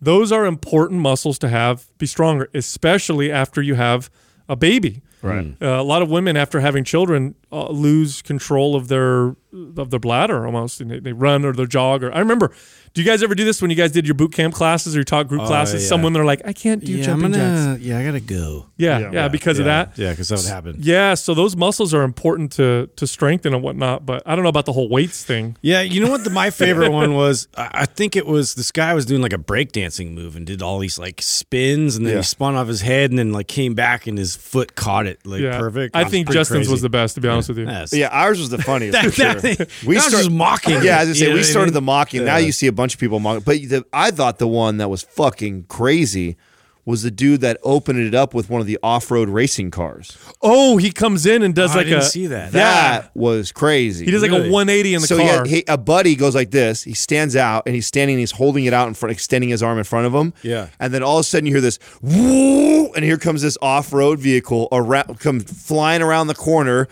those 0.00 0.30
are 0.30 0.46
important 0.46 1.00
muscles 1.00 1.36
to 1.40 1.48
have 1.48 1.86
be 1.98 2.06
stronger, 2.06 2.48
especially 2.54 3.32
after 3.32 3.60
you 3.60 3.74
have 3.74 4.08
a 4.48 4.54
baby. 4.54 5.02
Right. 5.22 5.56
Uh, 5.60 5.66
a 5.66 5.82
lot 5.82 6.02
of 6.02 6.10
women 6.10 6.36
after 6.36 6.60
having 6.60 6.84
children 6.84 7.34
uh, 7.56 7.70
lose 7.70 8.22
control 8.22 8.74
of 8.76 8.88
their 8.88 9.34
of 9.78 9.90
their 9.90 10.00
bladder 10.00 10.44
almost, 10.44 10.80
and 10.82 10.90
they, 10.90 10.98
they 11.00 11.12
run 11.12 11.44
or 11.44 11.52
they 11.52 11.64
jog. 11.66 12.02
Or 12.04 12.12
I 12.14 12.18
remember, 12.18 12.52
do 12.92 13.00
you 13.00 13.06
guys 13.06 13.22
ever 13.22 13.34
do 13.34 13.44
this 13.44 13.62
when 13.62 13.70
you 13.70 13.76
guys 13.76 13.90
did 13.90 14.06
your 14.06 14.14
boot 14.14 14.32
camp 14.34 14.52
classes 14.52 14.94
or 14.94 14.98
you 14.98 15.04
taught 15.04 15.28
group 15.28 15.40
Oh, 15.42 15.46
classes? 15.46 15.82
yeah. 15.82 15.88
Some 15.88 16.02
women 16.02 16.20
are 16.20 16.26
like, 16.26 16.42
I 16.44 16.52
can't 16.52 16.84
do 16.84 16.92
yeah, 16.92 16.98
I'm 16.98 17.20
jumping 17.20 17.32
jacks. 17.32 17.60
gonna. 17.64 17.78
Yeah, 17.80 17.98
I 17.98 18.04
gotta 18.04 18.20
go. 18.20 18.66
Yeah, 18.76 18.98
yeah, 18.98 19.10
Yeah. 19.12 19.28
because 19.28 19.58
of 19.58 19.64
that. 19.64 19.96
Yeah, 19.96 20.10
because 20.10 20.28
that 20.28 20.38
would 20.40 20.46
happen. 20.48 20.76
Yeah, 20.80 21.14
so 21.14 21.32
those 21.32 21.56
muscles 21.56 21.94
are 21.94 22.02
important 22.02 22.52
to 22.52 22.90
to 22.96 23.06
strengthen 23.06 23.54
and 23.54 23.62
whatnot. 23.62 24.04
But 24.04 24.22
I 24.26 24.34
don't 24.36 24.42
know 24.42 24.50
about 24.50 24.66
the 24.66 24.72
whole 24.74 24.90
weights 24.90 25.24
thing. 25.24 25.56
Yeah, 25.62 25.80
you 25.80 26.04
know 26.04 26.10
what? 26.10 26.24
The, 26.24 26.30
my 26.30 26.50
favorite 26.50 26.90
one 27.00 27.14
was. 27.14 27.48
I, 27.56 27.70
I 27.72 27.86
think 27.86 28.14
it 28.14 28.26
was 28.26 28.54
this 28.56 28.70
guy 28.70 28.92
was 28.92 29.06
doing 29.06 29.22
like 29.22 29.32
a 29.32 29.38
breakdancing 29.38 30.12
move 30.12 30.36
and 30.36 30.46
did 30.46 30.60
all 30.60 30.78
these 30.78 30.98
like 30.98 31.22
spins, 31.22 31.96
and 31.96 32.04
then 32.04 32.12
Yeah. 32.12 32.18
he 32.18 32.24
spun 32.24 32.56
off 32.56 32.68
his 32.68 32.82
head, 32.82 33.10
and 33.10 33.18
then 33.18 33.32
like 33.32 33.48
came 33.48 33.74
back, 33.74 34.06
and 34.06 34.18
his 34.18 34.36
foot 34.36 34.74
caught 34.74 35.06
it 35.06 35.24
like 35.26 35.40
Yeah, 35.40 35.58
perfect. 35.58 35.96
I 35.96 36.02
It 36.02 36.10
think 36.10 36.30
Justin's 36.30 36.58
crazy. 36.66 36.72
was 36.72 36.82
the 36.82 36.90
best, 36.90 37.14
to 37.14 37.20
be 37.22 37.28
honest 37.28 37.45
with 37.48 37.58
you. 37.58 37.66
Yes. 37.66 37.92
yeah, 37.92 38.08
ours 38.08 38.38
was 38.38 38.50
the 38.50 38.58
funniest. 38.58 38.92
That, 38.92 39.04
for 39.06 39.10
sure. 39.12 39.34
thing, 39.40 39.56
We 39.86 39.94
that 39.96 40.04
was 40.04 40.04
start- 40.08 40.24
just 40.24 40.30
mocking. 40.30 40.82
Yeah, 40.82 40.98
as 41.00 41.10
I 41.10 41.12
say, 41.12 41.32
we 41.32 41.42
started 41.42 41.68
mean? 41.68 41.74
the 41.74 41.80
mocking. 41.82 42.24
Now 42.24 42.36
you 42.36 42.52
see 42.52 42.66
a 42.66 42.72
bunch 42.72 42.94
of 42.94 43.00
people 43.00 43.20
mocking. 43.20 43.42
But 43.44 43.56
the, 43.68 43.84
I 43.92 44.10
thought 44.10 44.38
the 44.38 44.48
one 44.48 44.78
that 44.78 44.88
was 44.88 45.02
fucking 45.02 45.64
crazy 45.68 46.36
was 46.84 47.02
the 47.02 47.10
dude 47.10 47.40
that 47.40 47.58
opened 47.64 47.98
it 47.98 48.14
up 48.14 48.32
with 48.32 48.48
one 48.48 48.60
of 48.60 48.66
the 48.68 48.78
off-road 48.80 49.28
racing 49.28 49.72
cars. 49.72 50.16
Oh, 50.40 50.76
he 50.76 50.92
comes 50.92 51.26
in 51.26 51.42
and 51.42 51.52
does 51.52 51.70
Oh, 51.70 51.72
I 51.72 51.76
like 51.78 51.86
didn't 51.86 51.98
a 51.98 52.04
see 52.04 52.28
that. 52.28 52.52
That 52.52 53.10
was 53.16 53.50
crazy. 53.50 54.04
he 54.04 54.12
does 54.12 54.22
like 54.22 54.30
Really? 54.30 54.48
a 54.50 54.52
180 54.52 54.94
in 54.94 55.00
the 55.00 55.06
so 55.08 55.18
car. 55.18 55.44
He, 55.46 55.56
he, 55.56 55.64
a 55.66 55.76
buddy 55.76 56.14
goes 56.14 56.36
like 56.36 56.52
this. 56.52 56.84
He 56.84 56.94
stands 56.94 57.34
out 57.34 57.64
and 57.66 57.74
he's 57.74 57.88
standing. 57.88 58.14
And 58.14 58.20
He's 58.20 58.30
holding 58.30 58.66
it 58.66 58.72
out 58.72 58.86
in 58.86 58.94
front, 58.94 59.10
extending 59.10 59.50
his 59.50 59.64
arm 59.64 59.78
in 59.78 59.84
front 59.84 60.06
of 60.06 60.14
him. 60.14 60.32
Yeah. 60.44 60.68
And 60.78 60.94
then 60.94 61.02
all 61.02 61.16
of 61.18 61.22
a 61.22 61.24
sudden 61.24 61.46
you 61.46 61.54
hear 61.54 61.60
this 61.60 61.80
woo, 62.00 62.92
and 62.92 63.04
here 63.04 63.18
comes 63.18 63.42
this 63.42 63.58
off-road 63.60 64.20
vehicle 64.20 64.68
around, 64.70 65.18
come 65.18 65.40
flying 65.40 66.02
around 66.02 66.28
the 66.28 66.36
corner, 66.36 66.86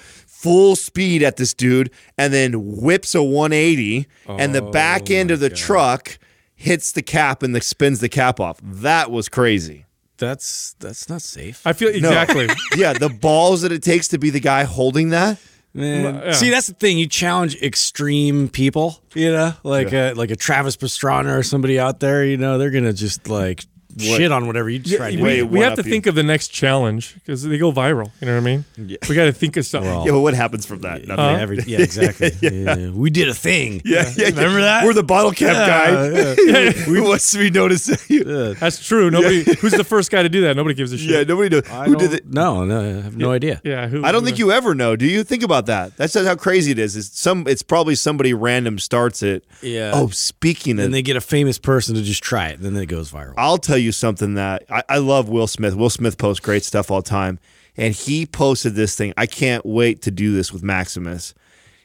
full 0.44 0.76
speed 0.76 1.22
at 1.22 1.38
this 1.38 1.54
dude, 1.54 1.90
and 2.18 2.30
then 2.34 2.76
whips 2.76 3.14
a 3.14 3.22
180, 3.22 4.06
and 4.28 4.54
the 4.54 4.60
back 4.60 5.10
Oh 5.10 5.14
end 5.14 5.30
of 5.30 5.40
the 5.40 5.48
truck 5.48 6.18
hits 6.54 6.92
the 6.92 7.00
cap 7.00 7.42
and 7.42 7.54
the, 7.54 7.62
spins 7.62 8.00
the 8.00 8.10
cap 8.10 8.38
off. 8.40 8.60
That 8.62 9.10
was 9.10 9.30
crazy. 9.30 9.86
That's 10.18 10.76
that's 10.78 11.08
not 11.08 11.22
safe. 11.22 11.66
I 11.66 11.72
feel 11.72 11.88
No. 11.98 12.08
exactly. 12.10 12.46
yeah, 12.76 12.92
the 12.92 13.08
balls 13.08 13.62
that 13.62 13.72
it 13.72 13.82
takes 13.82 14.08
to 14.08 14.18
be 14.18 14.28
the 14.28 14.38
guy 14.38 14.64
holding 14.64 15.08
that. 15.10 15.38
Man. 15.72 16.14
Yeah. 16.14 16.32
See, 16.32 16.50
that's 16.50 16.66
the 16.68 16.74
thing. 16.74 16.98
You 16.98 17.08
challenge 17.08 17.56
extreme 17.62 18.48
people, 18.48 19.02
you 19.14 19.32
know, 19.32 19.54
like 19.64 19.92
a 19.92 20.12
uh, 20.12 20.14
like 20.14 20.30
a 20.30 20.36
Travis 20.36 20.76
Pastrana 20.76 21.36
or 21.36 21.42
somebody 21.42 21.80
out 21.80 21.98
there. 22.00 22.24
You 22.24 22.36
know, 22.36 22.58
they're 22.58 22.70
gonna 22.70 22.92
just 22.92 23.28
like 23.28 23.64
shit 23.98 24.32
on 24.32 24.46
whatever 24.46 24.68
you 24.70 24.80
try 24.82 25.14
to 25.14 25.22
we, 25.22 25.36
do. 25.36 25.46
we 25.46 25.60
have 25.60 25.76
to 25.76 25.84
you. 25.84 25.90
think 25.90 26.06
of 26.06 26.14
the 26.14 26.22
next 26.22 26.48
challenge 26.48 27.14
because 27.14 27.42
they 27.42 27.58
go 27.58 27.72
viral. 27.72 28.10
You 28.20 28.26
know 28.26 28.34
what 28.34 28.40
I 28.42 28.44
mean? 28.44 28.64
We 29.08 29.14
got 29.14 29.24
to 29.26 29.32
think 29.32 29.56
of 29.56 29.66
something. 29.66 29.90
Well, 29.90 30.04
Yeah, 30.06 30.12
but 30.12 30.20
what 30.20 30.34
happens 30.34 30.66
from 30.66 30.80
that? 30.80 31.06
Nothing. 31.06 31.24
Yeah, 31.24 31.40
every, 31.40 31.58
yeah 31.66 31.80
exactly. 31.80 32.30
yeah. 32.40 32.90
We 32.90 33.10
did 33.10 33.28
a 33.28 33.34
thing. 33.34 33.82
Yeah, 33.84 34.10
yeah, 34.16 34.26
Remember 34.28 34.60
that? 34.62 34.84
We're 34.84 34.92
the 34.94 35.02
bottle 35.02 35.32
cap 35.32 35.54
Yeah, 35.54 36.34
guy. 36.34 36.84
we 36.90 37.00
wants 37.00 37.30
to 37.32 37.38
be 37.38 37.50
noticed. 37.50 37.90
yeah, 38.10 38.54
That's 38.58 38.84
true. 38.86 39.10
Nobody. 39.10 39.44
Who's 39.60 39.72
the 39.72 39.84
first 39.84 40.10
guy 40.10 40.22
to 40.22 40.28
do 40.28 40.42
that? 40.42 40.56
Nobody 40.56 40.74
gives 40.74 40.92
a 40.92 40.98
shit. 40.98 41.10
Yeah, 41.10 41.22
nobody 41.24 41.48
knows. 41.50 41.68
I 41.70 41.86
Who 41.86 41.96
did 41.96 42.12
it? 42.12 42.26
No, 42.26 42.64
no, 42.64 42.80
I 42.80 43.02
have 43.02 43.16
no 43.16 43.30
idea. 43.32 43.60
Yeah. 43.64 43.88
Who, 43.88 44.04
I 44.04 44.12
don't 44.12 44.24
think 44.24 44.38
you 44.38 44.52
ever 44.52 44.74
know. 44.74 44.96
Do 44.96 45.06
you 45.06 45.24
think 45.24 45.42
about 45.42 45.66
that? 45.66 45.96
That's 45.96 46.14
how 46.14 46.34
crazy 46.36 46.70
it 46.72 46.78
is. 46.78 46.96
It's 46.96 47.18
some. 47.18 47.46
It's 47.46 47.62
probably 47.62 47.94
somebody 47.94 48.34
random 48.34 48.78
starts 48.78 49.22
it. 49.22 49.44
Yeah. 49.62 49.92
Oh, 49.94 50.08
speaking 50.08 50.78
of, 50.78 50.86
And 50.86 50.94
they 50.94 51.02
get 51.02 51.16
a 51.16 51.20
famous 51.20 51.58
person 51.58 51.94
to 51.94 52.02
just 52.02 52.22
try 52.22 52.48
it, 52.48 52.60
and 52.60 52.64
then 52.64 52.76
it 52.82 52.86
goes 52.86 53.10
viral. 53.10 53.34
I'll 53.36 53.58
tell 53.58 53.78
you 53.78 53.83
something 53.92 54.34
that 54.34 54.64
I, 54.70 54.82
I 54.88 54.98
love. 54.98 55.28
Will 55.28 55.46
Smith. 55.46 55.74
Will 55.74 55.90
Smith 55.90 56.18
posts 56.18 56.44
great 56.44 56.64
stuff 56.64 56.90
all 56.90 57.02
the 57.02 57.08
time, 57.08 57.38
and 57.76 57.94
he 57.94 58.26
posted 58.26 58.74
this 58.74 58.96
thing. 58.96 59.12
I 59.16 59.26
can't 59.26 59.64
wait 59.66 60.02
to 60.02 60.10
do 60.10 60.32
this 60.34 60.52
with 60.52 60.62
Maximus. 60.62 61.34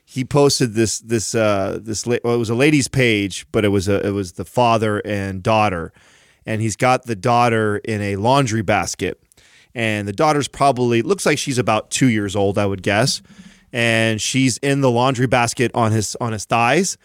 he 0.05 0.25
posted 0.25 0.73
this 0.73 0.99
this 1.01 1.35
uh 1.35 1.77
this 1.81 2.05
well, 2.07 2.17
it 2.33 2.37
was 2.37 2.49
a 2.49 2.55
lady's 2.55 2.87
page, 2.87 3.45
but 3.51 3.63
it 3.63 3.69
was 3.69 3.87
a 3.87 4.05
it 4.05 4.11
was 4.11 4.33
the 4.33 4.45
father 4.45 4.99
and 5.05 5.43
daughter, 5.43 5.93
and 6.47 6.61
he's 6.61 6.75
got 6.75 7.05
the 7.05 7.15
daughter 7.15 7.77
in 7.77 8.01
a 8.01 8.15
laundry 8.15 8.63
basket, 8.63 9.21
and 9.75 10.07
the 10.07 10.13
daughter's 10.13 10.47
probably 10.47 11.03
looks 11.03 11.27
like 11.27 11.37
she's 11.37 11.59
about 11.59 11.91
two 11.91 12.07
years 12.07 12.35
old, 12.35 12.57
I 12.57 12.65
would 12.65 12.81
guess, 12.81 13.21
and 13.71 14.19
she's 14.19 14.57
in 14.59 14.81
the 14.81 14.89
laundry 14.89 15.27
basket 15.27 15.69
on 15.75 15.91
his 15.91 16.15
on 16.19 16.33
his 16.33 16.45
thighs. 16.45 16.97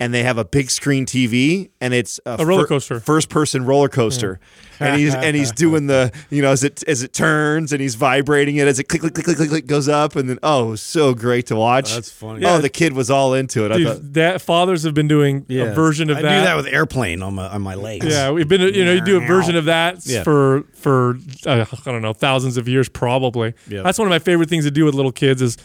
And 0.00 0.12
they 0.12 0.24
have 0.24 0.38
a 0.38 0.44
big 0.44 0.70
screen 0.70 1.06
TV, 1.06 1.70
and 1.80 1.94
it's 1.94 2.18
A 2.26 2.44
roller 2.44 2.66
coaster. 2.66 2.98
first 2.98 3.28
person 3.28 3.64
roller 3.64 3.88
coaster, 3.88 4.40
and 4.80 4.98
he's 5.00 5.14
and 5.14 5.36
he's 5.36 5.52
doing 5.52 5.86
the 5.86 6.10
you 6.30 6.42
know 6.42 6.50
as 6.50 6.64
it 6.64 6.82
as 6.88 7.04
it 7.04 7.12
turns, 7.12 7.72
and 7.72 7.80
he's 7.80 7.94
vibrating 7.94 8.56
it 8.56 8.66
as 8.66 8.80
it 8.80 8.84
click 8.88 9.02
click 9.02 9.14
click 9.14 9.24
click 9.24 9.36
click, 9.36 9.48
click 9.50 9.66
goes 9.68 9.88
up, 9.88 10.16
and 10.16 10.28
then 10.28 10.40
oh, 10.42 10.74
so 10.74 11.14
great 11.14 11.46
to 11.46 11.54
watch. 11.54 11.94
That's 11.94 12.10
funny. 12.10 12.44
Oh, 12.44 12.58
the 12.58 12.68
kid 12.68 12.92
was 12.92 13.08
all 13.08 13.34
into 13.34 13.64
it. 13.66 13.70
I 13.70 13.84
thought, 13.84 14.12
that 14.14 14.42
fathers 14.42 14.82
have 14.82 14.94
been 14.94 15.06
doing 15.06 15.46
a 15.48 15.72
version 15.72 16.10
of 16.10 16.16
I 16.18 16.22
that. 16.22 16.38
do 16.40 16.44
that 16.44 16.56
with 16.56 16.66
airplane 16.66 17.22
on 17.22 17.36
my 17.36 17.46
on 17.46 17.62
my 17.62 17.76
legs. 17.76 18.04
Yeah, 18.06 18.32
we've 18.32 18.48
been 18.48 18.62
you 18.74 18.84
know 18.84 18.92
you 18.94 19.00
do 19.00 19.16
a 19.16 19.24
version 19.26 19.54
of 19.54 19.66
that 19.66 20.04
Yeah. 20.04 20.24
for 20.24 20.64
for 20.74 21.18
uh, 21.46 21.66
I 21.86 21.90
don't 21.92 22.02
know 22.02 22.12
thousands 22.12 22.56
of 22.56 22.66
years 22.66 22.88
probably. 22.88 23.54
Yeah. 23.68 23.82
That's 23.82 23.98
one 24.00 24.08
of 24.08 24.10
my 24.10 24.18
favorite 24.18 24.48
things 24.48 24.64
to 24.64 24.72
do 24.72 24.84
with 24.84 24.94
little 24.94 25.12
kids 25.12 25.40
is 25.40 25.56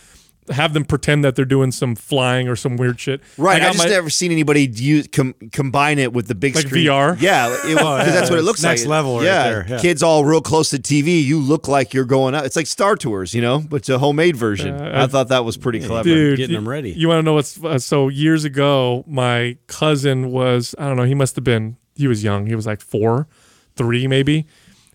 have 0.52 0.74
them 0.74 0.84
pretend 0.86 1.24
that 1.24 1.36
they're 1.36 1.46
doing 1.46 1.72
some 1.72 1.96
flying 1.96 2.48
or 2.48 2.56
some 2.56 2.76
weird 2.78 3.00
shit. 3.00 3.22
right. 3.38 3.62
I 3.62 3.66
have 3.66 3.74
just 3.76 3.86
my- 3.86 3.90
never 3.92 4.10
seen 4.10 4.32
anybody 4.32 4.66
use 4.68 5.08
com- 5.08 5.36
combine 5.52 6.00
it 6.00 6.14
with 6.14 6.28
the 6.28 6.36
big 6.36 6.56
Like 6.56 6.68
screen 6.68 6.86
VR? 6.88 7.18
Yeah, 7.22 7.50
because 7.64 8.14
that's 8.14 8.30
what 8.30 8.40
it 8.40 8.44
looks 8.44 8.64
like. 8.64 8.72
Next 8.72 8.82
like. 8.84 8.90
level 8.90 9.18
right 9.18 9.26
yeah, 9.26 9.44
there, 9.50 9.66
yeah. 9.70 9.80
kids 9.80 10.02
all 10.04 10.26
real 10.26 10.42
close 10.42 10.70
to 10.72 10.78
TV. 10.78 11.24
You 11.24 11.40
look 11.40 11.68
like 11.68 11.94
you're 11.94 12.06
going 12.06 12.36
out. 12.36 12.46
It's 12.46 12.56
like 12.56 12.68
Star 12.68 12.96
Tours, 12.96 13.34
you 13.34 13.42
know, 13.42 13.60
but 13.60 13.78
it's 13.78 13.90
a 13.90 14.00
homemade 14.00 14.36
version. 14.36 14.80
I 14.82 15.08
thought 15.08 15.28
that 15.30 15.46
was 15.46 15.58
pretty 15.58 15.80
clever. 15.80 16.04
Dude, 16.04 16.38
getting 16.38 16.52
you- 16.56 16.58
them 16.58 16.68
ready. 16.70 16.92
You 16.92 17.08
want 17.08 17.20
to 17.20 17.24
know 17.24 17.34
what's 17.34 17.64
uh, 17.64 17.78
so 17.80 18.08
years 18.08 18.44
ago? 18.46 19.04
My 19.08 19.58
cousin 19.68 20.32
was 20.32 20.74
I 20.78 20.88
don't 20.88 20.98
know. 20.98 21.04
He 21.04 21.16
must 21.16 21.36
have 21.36 21.44
been 21.44 21.78
he 21.96 22.08
was 22.08 22.24
young. 22.24 22.46
He 22.48 22.56
was 22.56 22.66
like 22.66 22.82
four, 22.82 23.28
three 23.76 24.08
maybe. 24.08 24.46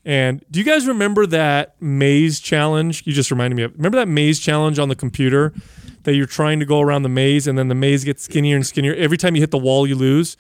And 0.05 0.45
do 0.51 0.59
you 0.61 0.65
guys 0.67 0.87
remember 0.87 1.27
that 1.27 1.81
maze 1.81 2.41
challenge? 2.41 3.03
You 3.07 3.13
just 3.13 3.31
reminded 3.31 3.57
me 3.57 3.63
of. 3.63 3.73
Remember 3.77 3.97
that 3.99 4.09
maze 4.09 4.39
challenge 4.39 4.79
on 4.79 4.89
the 4.89 4.97
computer 4.97 5.53
that 6.03 6.15
you're 6.15 6.27
trying 6.27 6.61
to 6.61 6.67
go 6.67 6.81
around 6.81 7.03
the 7.05 7.09
maze 7.09 7.47
and 7.47 7.57
then 7.59 7.69
the 7.69 7.75
maze 7.75 8.05
gets 8.05 8.23
skinnier 8.23 8.57
and 8.57 8.67
skinnier. 8.67 8.95
Every 8.95 9.17
time 9.17 9.35
you 9.35 9.41
hit 9.41 9.51
the 9.51 9.59
wall, 9.59 9.87
you 9.87 9.95
lose. 9.95 10.37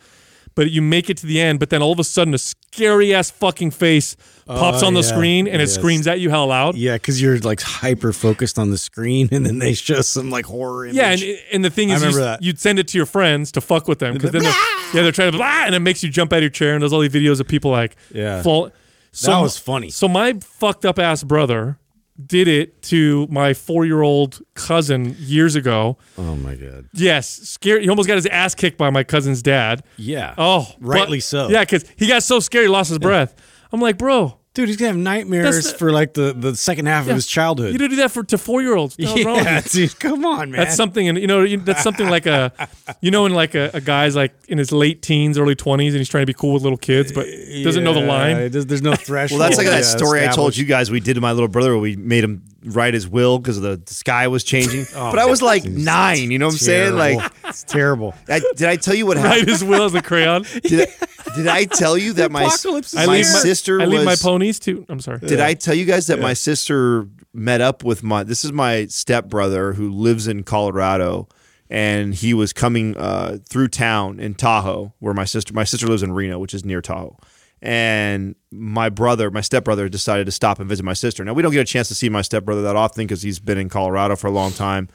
But 0.56 0.70
you 0.70 0.82
make 0.82 1.10
it 1.10 1.16
to 1.16 1.26
the 1.26 1.40
end, 1.40 1.58
but 1.58 1.70
then 1.70 1.82
all 1.82 1.90
of 1.90 1.98
a 1.98 2.04
sudden 2.04 2.32
a 2.32 2.38
scary 2.38 3.12
ass 3.12 3.28
fucking 3.28 3.72
face 3.72 4.14
pops 4.46 4.84
Oh, 4.84 4.86
on 4.86 4.94
the 4.94 5.00
yeah. 5.00 5.06
screen 5.08 5.46
and 5.48 5.56
it 5.56 5.64
Yes. 5.68 5.74
screams 5.74 6.06
at 6.06 6.20
you 6.20 6.30
how 6.30 6.44
loud. 6.44 6.76
Yeah, 6.76 6.92
because 6.92 7.20
you're 7.20 7.38
like 7.40 7.60
hyper 7.60 8.12
focused 8.12 8.56
on 8.56 8.70
the 8.70 8.78
screen, 8.78 9.28
and 9.32 9.44
then 9.44 9.58
they 9.58 9.74
show 9.74 10.00
some 10.02 10.30
like 10.30 10.44
horror 10.44 10.84
image. 10.86 10.94
Yeah, 10.96 11.10
and, 11.10 11.22
and 11.54 11.64
the 11.64 11.70
thing 11.70 11.90
is, 11.90 12.04
you, 12.04 12.36
you'd 12.40 12.60
send 12.60 12.78
it 12.78 12.86
to 12.88 12.96
your 12.98 13.06
friends 13.06 13.50
to 13.52 13.60
fuck 13.60 13.88
with 13.88 13.98
them 13.98 14.12
because 14.14 14.30
then 14.30 14.42
they're, 14.42 14.52
yeah 14.94 15.02
they're 15.02 15.10
trying 15.10 15.32
to 15.32 15.38
blah, 15.38 15.64
and 15.64 15.74
it 15.74 15.80
makes 15.80 16.04
you 16.04 16.08
jump 16.08 16.32
out 16.32 16.36
of 16.36 16.42
your 16.42 16.50
chair 16.50 16.74
and 16.74 16.82
there's 16.82 16.92
all 16.92 17.00
these 17.00 17.10
videos 17.12 17.40
of 17.40 17.48
people 17.48 17.72
like 17.72 17.96
Yeah. 18.12 18.40
fall. 18.42 18.70
So 19.14 19.30
That 19.30 19.40
was 19.40 19.56
funny. 19.56 19.90
So 19.90 20.08
my 20.08 20.34
fucked 20.40 20.84
up 20.84 20.98
ass 20.98 21.22
brother 21.22 21.78
did 22.24 22.46
it 22.46 22.80
to 22.82 23.26
my 23.28 23.54
four 23.54 23.84
year 23.86 24.02
old 24.02 24.40
cousin 24.54 25.16
years 25.18 25.56
ago. 25.56 25.98
oh 26.18 26.36
my 26.36 26.54
god. 26.54 26.88
Yes, 26.92 27.28
scared. 27.28 27.82
He 27.82 27.88
almost 27.88 28.08
got 28.08 28.16
his 28.16 28.26
ass 28.26 28.54
kicked 28.54 28.78
by 28.78 28.90
my 28.90 29.04
cousin's 29.04 29.42
dad. 29.42 29.82
Yeah. 29.96 30.34
Oh, 30.38 30.66
rightly 30.80 31.18
but- 31.18 31.24
so. 31.24 31.48
Yeah, 31.48 31.60
because 31.62 31.84
he 31.96 32.06
got 32.06 32.22
so 32.22 32.40
scared 32.40 32.64
he 32.64 32.68
lost 32.68 32.88
his 32.90 32.98
breath. 32.98 33.34
I'm 33.72 33.80
like, 33.80 33.98
bro, 33.98 34.38
dude, 34.54 34.68
he's 34.68 34.76
gonna 34.76 34.88
have 34.92 34.96
nightmares 34.96 35.72
the- 35.72 35.78
for 35.78 35.92
like 35.92 36.14
the 36.14 36.32
the 36.32 36.56
second 36.56 36.86
half 36.86 37.06
of 37.08 37.14
his 37.14 37.26
childhood. 37.26 37.72
you 37.72 37.78
don't 37.78 37.90
do 37.90 37.96
that 37.96 38.10
for 38.10 38.24
to 38.24 38.38
four 38.38 38.62
year 38.62 38.74
olds. 38.74 38.96
yeah, 38.98 39.60
dude, 39.60 39.98
come 39.98 40.24
on, 40.24 40.50
man. 40.50 40.60
That's 40.60 40.76
something, 40.76 41.08
and 41.08 41.18
you 41.18 41.26
know, 41.26 41.46
that's 41.58 41.82
something 41.82 42.08
like 42.08 42.26
a, 42.26 42.52
you 43.00 43.10
know, 43.10 43.26
in 43.26 43.34
like 43.34 43.54
a, 43.54 43.70
a 43.74 43.80
guy's 43.80 44.16
like 44.16 44.32
in 44.48 44.58
his 44.58 44.72
late 44.72 45.02
teens, 45.02 45.36
early 45.38 45.54
twenties, 45.54 45.94
and 45.94 46.00
he's 46.00 46.08
trying 46.08 46.22
to 46.22 46.26
be 46.26 46.34
cool 46.34 46.54
with 46.54 46.62
little 46.62 46.78
kids, 46.78 47.12
but 47.12 47.26
doesn't 47.62 47.84
know 47.84 47.92
the 47.94 48.00
line. 48.00 48.50
There's, 48.50 48.66
there's 48.66 48.82
no 48.82 48.94
threshold. 48.94 49.40
Well, 49.40 49.48
that's 49.48 49.58
like 49.58 49.66
that 49.68 49.84
story 49.84 50.26
I 50.26 50.32
told 50.32 50.56
you 50.56 50.64
guys 50.64 50.90
we 50.90 51.00
did 51.00 51.14
to 51.14 51.20
my 51.20 51.32
little 51.32 51.48
brother 51.48 51.70
where 51.72 51.80
we 51.80 51.96
made 51.96 52.24
him 52.24 52.42
write 52.64 52.94
his 52.94 53.08
will 53.08 53.38
because 53.38 53.60
the 53.60 53.80
sky 53.86 54.28
was 54.28 54.44
changing. 54.44 54.86
Oh, 54.96 55.10
but 55.10 55.18
I 55.18 55.26
was 55.26 55.42
like 55.42 55.64
nine, 55.64 56.30
you 56.30 56.38
know 56.38 56.46
what 56.46 56.54
I'm 56.54 56.58
saying? 56.58 56.94
Like, 56.94 57.32
it's 57.44 57.64
terrible. 57.64 58.14
I, 58.28 58.40
did 58.54 58.68
I 58.68 58.76
tell 58.76 58.94
you 58.94 59.06
what 59.06 59.16
Right 59.16 59.26
happened? 59.26 59.48
as 59.50 59.64
well 59.64 59.84
as 59.84 59.94
a 59.94 60.02
crayon. 60.02 60.42
Did 60.62 60.88
I, 60.88 61.34
did 61.36 61.48
I 61.48 61.64
tell 61.64 61.98
you 61.98 62.12
that 62.14 62.30
my, 62.30 62.44
apocalypse 62.44 62.92
is 62.92 62.98
I 62.98 63.06
my 63.06 63.16
my 63.16 63.22
sister 63.22 63.80
I 63.80 63.86
was 63.86 63.94
leave 63.94 64.04
my 64.04 64.14
ponies 64.16 64.60
too. 64.60 64.86
I'm 64.88 65.00
sorry. 65.00 65.18
Did 65.18 65.40
I 65.40 65.54
tell 65.54 65.74
you 65.74 65.84
guys 65.84 66.06
that 66.06 66.20
my 66.20 66.32
sister 66.34 67.08
met 67.32 67.60
up 67.60 67.82
with 67.82 68.02
my 68.04 68.22
this 68.22 68.44
is 68.44 68.52
my 68.52 68.86
stepbrother 68.86 69.72
who 69.72 69.90
lives 69.90 70.28
in 70.28 70.44
Colorado 70.44 71.28
and 71.68 72.14
he 72.14 72.34
was 72.34 72.52
coming 72.52 72.96
uh, 72.96 73.38
through 73.48 73.68
town 73.68 74.20
in 74.20 74.34
Tahoe 74.34 74.92
where 75.00 75.14
my 75.14 75.24
sister 75.24 75.52
my 75.52 75.64
sister 75.64 75.86
lives 75.88 76.02
in 76.02 76.12
Reno 76.12 76.38
which 76.38 76.54
is 76.54 76.64
near 76.64 76.80
Tahoe 76.80 77.18
and 77.64 78.36
my 78.52 78.88
brother 78.88 79.30
my 79.30 79.40
stepbrother 79.40 79.88
decided 79.88 80.26
to 80.26 80.32
stop 80.32 80.60
and 80.60 80.68
visit 80.68 80.84
my 80.84 80.92
sister 80.92 81.24
now 81.24 81.32
we 81.32 81.42
don't 81.42 81.52
get 81.52 81.60
a 81.60 81.64
chance 81.64 81.88
to 81.88 81.94
see 81.94 82.08
my 82.08 82.22
stepbrother 82.22 82.62
that 82.62 82.76
often 82.76 83.04
because 83.04 83.22
he's 83.22 83.40
been 83.40 83.58
in 83.58 83.68
Colorado 83.68 84.14
for 84.14 84.28
a 84.28 84.30
long 84.30 84.52
time 84.52 84.88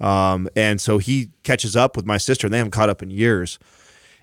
um, 0.00 0.48
and 0.56 0.80
so 0.80 0.98
he 0.98 1.30
catches 1.42 1.76
up 1.76 1.96
with 1.96 2.06
my 2.06 2.16
sister 2.16 2.46
and 2.46 2.54
they 2.54 2.58
haven't 2.58 2.70
caught 2.70 2.88
up 2.88 3.02
in 3.02 3.10
years 3.10 3.58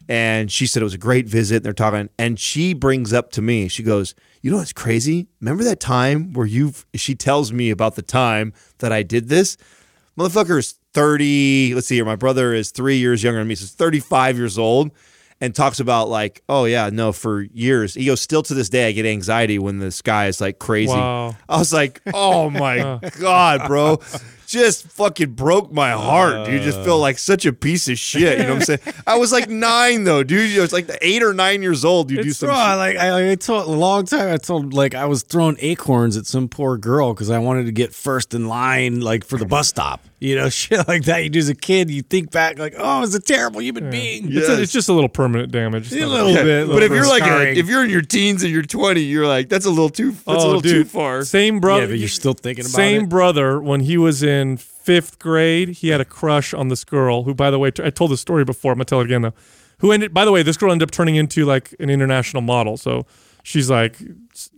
and 0.09 0.51
she 0.51 0.65
said 0.65 0.81
it 0.81 0.85
was 0.85 0.95
a 0.95 0.97
great 0.97 1.27
visit. 1.27 1.57
And 1.57 1.65
They're 1.65 1.73
talking, 1.73 2.09
and 2.17 2.39
she 2.39 2.73
brings 2.73 3.13
up 3.13 3.31
to 3.33 3.41
me, 3.41 3.67
she 3.67 3.83
goes, 3.83 4.15
"You 4.41 4.51
know 4.51 4.57
what's 4.57 4.73
crazy? 4.73 5.27
Remember 5.39 5.63
that 5.63 5.79
time 5.79 6.33
where 6.33 6.47
you?" 6.47 6.73
She 6.95 7.13
tells 7.15 7.53
me 7.53 7.69
about 7.69 7.95
the 7.95 8.01
time 8.01 8.53
that 8.79 8.91
I 8.91 9.03
did 9.03 9.29
this. 9.29 9.55
Motherfucker 10.17 10.57
is 10.57 10.75
thirty. 10.93 11.73
Let's 11.75 11.87
see 11.87 11.95
here. 11.95 12.05
My 12.05 12.15
brother 12.15 12.53
is 12.53 12.71
three 12.71 12.97
years 12.97 13.23
younger 13.23 13.39
than 13.39 13.47
me, 13.47 13.55
so 13.55 13.61
he's 13.61 13.71
thirty-five 13.71 14.35
years 14.35 14.57
old, 14.57 14.91
and 15.41 15.55
talks 15.55 15.79
about 15.79 16.09
like, 16.09 16.43
"Oh 16.49 16.65
yeah, 16.65 16.89
no, 16.91 17.11
for 17.11 17.41
years." 17.41 17.93
He 17.93 18.05
goes, 18.05 18.21
"Still 18.21 18.43
to 18.43 18.53
this 18.53 18.69
day, 18.69 18.87
I 18.87 18.91
get 18.91 19.05
anxiety 19.05 19.59
when 19.59 19.79
the 19.79 19.91
sky 19.91 20.27
is 20.27 20.41
like 20.41 20.59
crazy." 20.59 20.93
Wow. 20.93 21.35
I 21.47 21.57
was 21.57 21.73
like, 21.73 22.01
"Oh 22.13 22.49
my 22.49 22.99
god, 23.19 23.67
bro." 23.67 23.99
Just 24.49 24.87
fucking 24.87 25.33
broke 25.33 25.71
my 25.71 25.91
heart, 25.91 26.47
dude. 26.47 26.63
Just 26.63 26.79
uh. 26.79 26.83
feel 26.83 26.97
like 26.97 27.19
such 27.19 27.45
a 27.45 27.53
piece 27.53 27.87
of 27.87 27.99
shit. 27.99 28.39
You 28.39 28.45
know 28.45 28.55
what 28.55 28.69
I'm 28.69 28.79
saying? 28.79 28.95
I 29.05 29.15
was 29.19 29.31
like 29.31 29.47
nine 29.47 30.05
though, 30.05 30.23
dude. 30.23 30.57
I 30.57 30.61
was 30.61 30.73
like 30.73 30.89
eight 31.03 31.21
or 31.21 31.35
nine 31.35 31.61
years 31.61 31.85
old. 31.85 32.09
You 32.09 32.23
do 32.23 32.31
some. 32.31 32.49
I, 32.49 32.73
like 32.73 32.97
I, 32.97 33.33
I 33.33 33.35
told 33.35 33.67
a 33.67 33.71
long 33.71 34.05
time. 34.05 34.33
I 34.33 34.37
told 34.37 34.73
like 34.73 34.95
I 34.95 35.05
was 35.05 35.21
throwing 35.21 35.57
acorns 35.59 36.17
at 36.17 36.25
some 36.25 36.49
poor 36.49 36.77
girl 36.77 37.13
because 37.13 37.29
I 37.29 37.37
wanted 37.37 37.67
to 37.67 37.71
get 37.71 37.93
first 37.93 38.33
in 38.33 38.47
line, 38.47 39.01
like 39.01 39.23
for 39.23 39.37
the 39.37 39.45
bus 39.45 39.67
stop. 39.67 40.01
You 40.19 40.35
know, 40.35 40.49
shit 40.49 40.87
like 40.87 41.03
that. 41.03 41.23
You 41.23 41.29
do 41.29 41.39
as 41.39 41.49
a 41.49 41.55
kid, 41.55 41.89
you 41.89 42.01
think 42.01 42.31
back 42.31 42.59
like, 42.59 42.75
oh, 42.77 43.03
it's 43.03 43.15
a 43.15 43.19
terrible 43.19 43.61
human 43.61 43.89
being. 43.89 44.27
It's, 44.31 44.49
a- 44.49 44.61
it's 44.61 44.71
just 44.71 44.89
a 44.89 44.93
little 44.93 45.09
permanent 45.09 45.51
damage. 45.51 45.91
It's 45.91 45.95
A 45.95 45.99
not 46.01 46.09
little 46.09 46.33
bit, 46.43 46.67
but 46.71 46.83
if 46.83 46.91
you're 46.91 47.07
like 47.07 47.23
a, 47.23 47.57
if 47.57 47.67
you're 47.67 47.83
in 47.83 47.89
your 47.89 48.01
teens 48.01 48.43
and 48.43 48.51
you're 48.51 48.61
20, 48.61 49.01
you're 49.01 49.27
like 49.27 49.49
that's 49.49 49.65
a 49.65 49.69
little 49.69 49.89
too 49.89 50.11
that's 50.11 50.27
a 50.27 50.31
oh, 50.31 50.45
little 50.45 50.61
dude, 50.61 50.85
too 50.85 50.89
far. 50.89 51.23
Same 51.23 51.59
brother. 51.59 51.83
yeah, 51.83 51.87
but 51.87 51.99
you're 51.99 52.09
still 52.09 52.33
thinking 52.33 52.65
about 52.65 52.71
Same 52.75 53.03
it. 53.03 53.09
brother, 53.09 53.61
when 53.61 53.81
he 53.81 53.97
was 53.97 54.21
in 54.21 54.57
fifth 54.57 55.19
grade, 55.19 55.69
he 55.69 55.89
had 55.89 56.01
a 56.01 56.05
crush 56.05 56.53
on 56.53 56.67
this 56.67 56.83
girl 56.83 57.23
who, 57.23 57.33
by 57.33 57.49
the 57.51 57.59
way, 57.59 57.71
I 57.83 57.89
told 57.89 58.11
the 58.11 58.17
story 58.17 58.43
before. 58.43 58.71
I'm 58.73 58.77
gonna 58.77 58.85
tell 58.85 59.01
it 59.01 59.05
again 59.05 59.21
though. 59.21 59.33
Who 59.79 59.91
ended? 59.93 60.13
By 60.13 60.25
the 60.25 60.31
way, 60.31 60.43
this 60.43 60.57
girl 60.57 60.71
ended 60.71 60.87
up 60.87 60.91
turning 60.91 61.15
into 61.15 61.45
like 61.45 61.73
an 61.79 61.89
international 61.89 62.41
model. 62.41 62.75
So 62.75 63.05
she's 63.43 63.69
like 63.69 63.97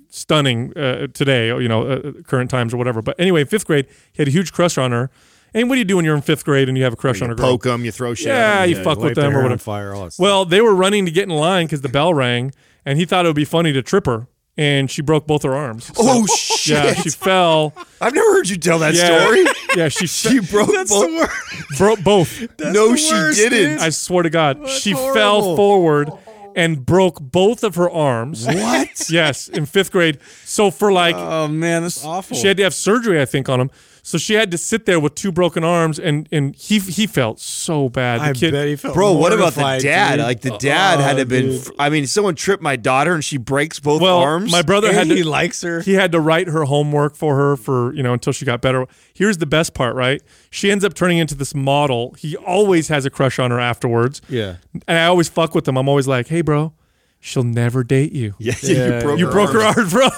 stunning 0.10 0.76
uh, 0.76 1.08
today. 1.14 1.48
You 1.50 1.68
know, 1.68 1.88
uh, 1.88 2.12
current 2.24 2.50
times 2.50 2.74
or 2.74 2.78
whatever. 2.78 3.02
But 3.02 3.20
anyway, 3.20 3.46
fifth 3.46 3.68
grade, 3.68 3.88
he 4.12 4.22
had 4.22 4.28
a 4.28 4.32
huge 4.32 4.52
crush 4.52 4.78
on 4.80 4.92
her. 4.92 5.12
And 5.54 5.68
what 5.70 5.76
do 5.76 5.80
you 5.80 5.86
do 5.86 5.98
when 5.98 6.06
you're 6.06 6.16
in 6.16 6.22
fifth 6.22 6.46
grade 6.46 6.70
and 6.70 6.78
you 6.78 6.84
have 6.86 6.94
a 6.94 6.96
crush 6.96 7.22
on 7.22 7.30
a 7.30 7.36
girl? 7.36 7.46
Poke 7.48 7.64
them, 7.64 7.84
you 7.84 7.92
throw 7.92 8.14
shit. 8.14 8.28
at 8.30 8.34
Yeah, 8.36 8.62
'em. 8.64 8.70
you 8.70 8.76
Yeah, 8.78 8.84
fuck 8.84 8.98
light 9.00 9.06
with 9.08 9.16
them 9.16 9.24
their 9.24 9.30
or 9.30 9.32
hair 9.34 9.40
on 9.40 9.44
whatever. 9.46 9.60
Fire, 9.62 9.94
all. 9.94 10.10
Well, 10.18 10.46
they 10.46 10.62
were 10.62 10.74
running 10.74 11.06
to 11.06 11.12
get 11.12 11.24
in 11.24 11.30
line 11.36 11.66
because 11.66 11.82
the 11.82 11.90
bell 11.90 12.14
rang, 12.14 12.54
and 12.86 12.98
he 12.98 13.06
thought 13.06 13.26
it 13.26 13.30
would 13.30 13.36
be 13.36 13.44
funny 13.46 13.74
to 13.74 13.82
trip 13.82 14.06
her, 14.06 14.28
and 14.58 14.90
she 14.90 15.02
broke 15.02 15.28
both 15.28 15.44
her 15.44 15.54
arms. 15.54 15.92
Oh, 15.98 16.04
so- 16.04 16.10
Oh 16.22 16.26
shit! 16.38 16.74
yeah, 16.76 16.94
she 16.94 17.10
fell. 17.10 17.74
I've 18.00 18.14
never 18.14 18.32
heard 18.34 18.48
you 18.48 18.56
tell 18.58 18.80
that 18.80 18.94
Yeah, 18.94 19.24
story. 19.24 19.46
yeah, 19.76 19.90
she 19.90 20.08
She 20.08 20.40
fe- 20.40 20.48
broke 20.52 20.88
both. 20.88 21.78
broke 21.78 22.00
both. 22.04 22.40
no, 22.60 22.92
the 22.92 22.98
she 22.98 23.14
worst, 23.14 23.38
didn't. 23.38 23.80
I 23.80 23.90
swear 23.90 24.24
to 24.24 24.30
God, 24.30 24.70
she 24.70 24.94
fell 24.94 25.56
forward 25.58 26.12
and 26.56 26.86
broke 26.86 27.20
both 27.20 27.64
of 27.64 27.76
her 27.76 27.90
arms. 27.90 28.46
What? 28.46 28.88
Yes, 29.10 29.48
in 29.50 29.66
fifth 29.66 29.92
grade. 29.92 30.20
So 30.46 30.70
for 30.72 30.92
like, 30.94 31.16
oh 31.16 31.48
man, 31.50 31.82
that's 31.82 32.06
awful. 32.06 32.38
she 32.38 32.48
had 32.48 32.56
to 32.58 32.64
have 32.64 32.74
surgery, 32.74 33.20
I 33.22 33.26
think, 33.26 33.50
on 33.50 33.60
him. 33.60 33.72
So 34.04 34.18
she 34.18 34.34
had 34.34 34.50
to 34.52 34.58
sit 34.58 34.86
there 34.88 35.00
with 35.00 35.14
two 35.14 35.32
broken 35.32 35.64
arms, 35.64 36.00
and 36.00 36.28
and 36.32 36.56
he 36.56 36.80
he 36.80 37.06
felt 37.06 37.40
so 37.40 37.88
bad. 37.88 38.20
The 38.22 38.26
I 38.26 38.34
kid, 38.34 38.52
bet 38.52 38.68
he 38.68 38.76
felt 38.76 38.96
Bro, 38.96 39.14
what 39.14 39.32
about 39.32 39.54
the 39.54 39.62
dad? 39.82 40.16
dude. 40.16 40.26
Like 40.26 40.42
the 40.42 40.58
dad 40.58 41.00
had 41.00 41.04
to 41.04 41.04
uh-uh, 41.14 41.18
have 41.20 41.28
been. 41.30 41.50
dude. 41.52 41.68
I 41.78 41.90
mean, 41.90 42.08
someone 42.08 42.34
tripped 42.36 42.64
my 42.64 42.76
daughter 42.76 43.14
and 43.14 43.24
she 43.24 43.38
breaks 43.38 43.80
both 43.80 44.02
well, 44.02 44.18
arms. 44.18 44.52
my 44.52 44.64
brother 44.64 44.88
And 44.88 44.98
had 44.98 45.08
to. 45.10 45.16
he 45.16 45.24
likes 45.24 45.62
her. 45.62 45.82
he 45.82 45.94
had 45.94 46.12
to 46.14 46.20
write 46.20 46.48
her 46.48 46.64
homework 46.64 47.16
for 47.16 47.36
her 47.36 47.56
for 47.56 47.94
you 47.94 48.02
know 48.02 48.14
until 48.14 48.34
she 48.34 48.44
got 48.44 48.60
better. 48.62 48.88
Here's 49.14 49.38
the 49.38 49.46
best 49.46 49.74
part, 49.76 49.96
right? 49.96 50.22
She 50.50 50.72
ends 50.72 50.84
up 50.84 50.96
turning 50.96 51.20
into 51.20 51.36
this 51.36 51.54
model. 51.54 52.14
He 52.18 52.36
always 52.38 52.88
has 52.88 53.06
a 53.06 53.10
crush 53.12 53.38
on 53.38 53.52
her 53.52 53.60
afterwards. 53.60 54.22
Yeah. 54.28 54.56
And 54.88 54.98
I 54.98 55.06
always 55.06 55.30
fuck 55.30 55.54
with 55.54 55.68
him. 55.68 55.78
I'm 55.78 55.88
always 55.88 56.08
like, 56.08 56.28
"Hey, 56.28 56.42
bro, 56.42 56.74
she'll 57.20 57.44
never 57.44 57.84
date 57.84 58.14
you. 58.14 58.34
Yeah, 58.40 58.56
Yeah, 58.64 58.96
you 58.98 59.02
broke, 59.04 59.20
You 59.20 59.26
her 59.28 59.32
broke 59.32 59.52
her 59.52 59.62
arms. 59.62 59.94
arms, 59.94 59.94
bro. 59.94 60.10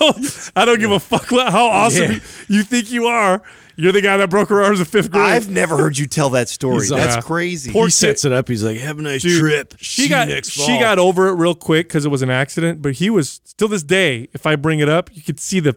I 0.61 0.63
don't 0.65 0.79
give 0.79 0.91
a 0.91 0.99
fuck 1.01 1.29
how 1.29 1.67
awesome 1.67 2.03
Yeah. 2.03 2.11
you, 2.47 2.57
you 2.59 2.63
think 2.63 2.91
you 2.91 3.07
are. 3.07 3.41
You're 3.75 3.91
the 3.91 4.01
guy 4.01 4.17
that 4.17 4.29
broke 4.29 4.49
her 4.49 4.61
arms 4.61 4.79
in 4.79 4.85
fifth 4.85 5.11
grade. 5.11 5.23
I've 5.25 5.49
never 5.49 5.77
heard 5.77 5.97
you 5.97 6.05
tell 6.07 6.29
that 6.31 6.47
story. 6.49 6.87
Like- 6.87 7.01
That's 7.01 7.15
Yeah. 7.15 7.21
crazy. 7.21 7.71
Poor 7.71 7.85
he 7.87 7.91
sets 7.91 8.23
it 8.25 8.31
up. 8.31 8.47
He's 8.47 8.63
like, 8.63 8.77
"Have 8.77 8.99
a 8.99 9.01
nice 9.01 9.21
Dude, 9.23 9.39
trip." 9.39 9.73
She 9.79 10.03
See 10.03 10.09
got 10.09 10.27
you 10.27 10.35
next 10.35 10.49
she 10.51 10.79
got 10.79 10.99
over 10.99 11.27
it 11.29 11.33
real 11.33 11.55
quick 11.55 11.87
because 11.87 12.05
it 12.05 12.09
was 12.09 12.21
an 12.21 12.29
accident. 12.29 12.81
But 12.81 12.93
he 12.93 13.09
was 13.09 13.41
still 13.45 13.67
this 13.67 13.83
day. 13.83 14.27
If 14.33 14.45
I 14.45 14.55
bring 14.55 14.79
it 14.79 14.89
up, 14.89 15.09
you 15.13 15.21
could 15.21 15.39
see 15.39 15.59
the 15.59 15.75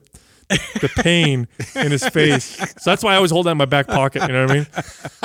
the 0.80 0.88
pain 1.02 1.48
in 1.74 1.90
his 1.90 2.06
face. 2.08 2.44
So 2.78 2.90
that's 2.90 3.02
why 3.02 3.14
I 3.14 3.16
always 3.16 3.32
hold 3.32 3.46
that 3.46 3.50
in 3.52 3.56
my 3.56 3.64
back 3.64 3.88
pocket. 3.88 4.22
You 4.22 4.28
know 4.28 4.42
what 4.46 4.50
I 4.52 4.54
mean? 4.54 4.66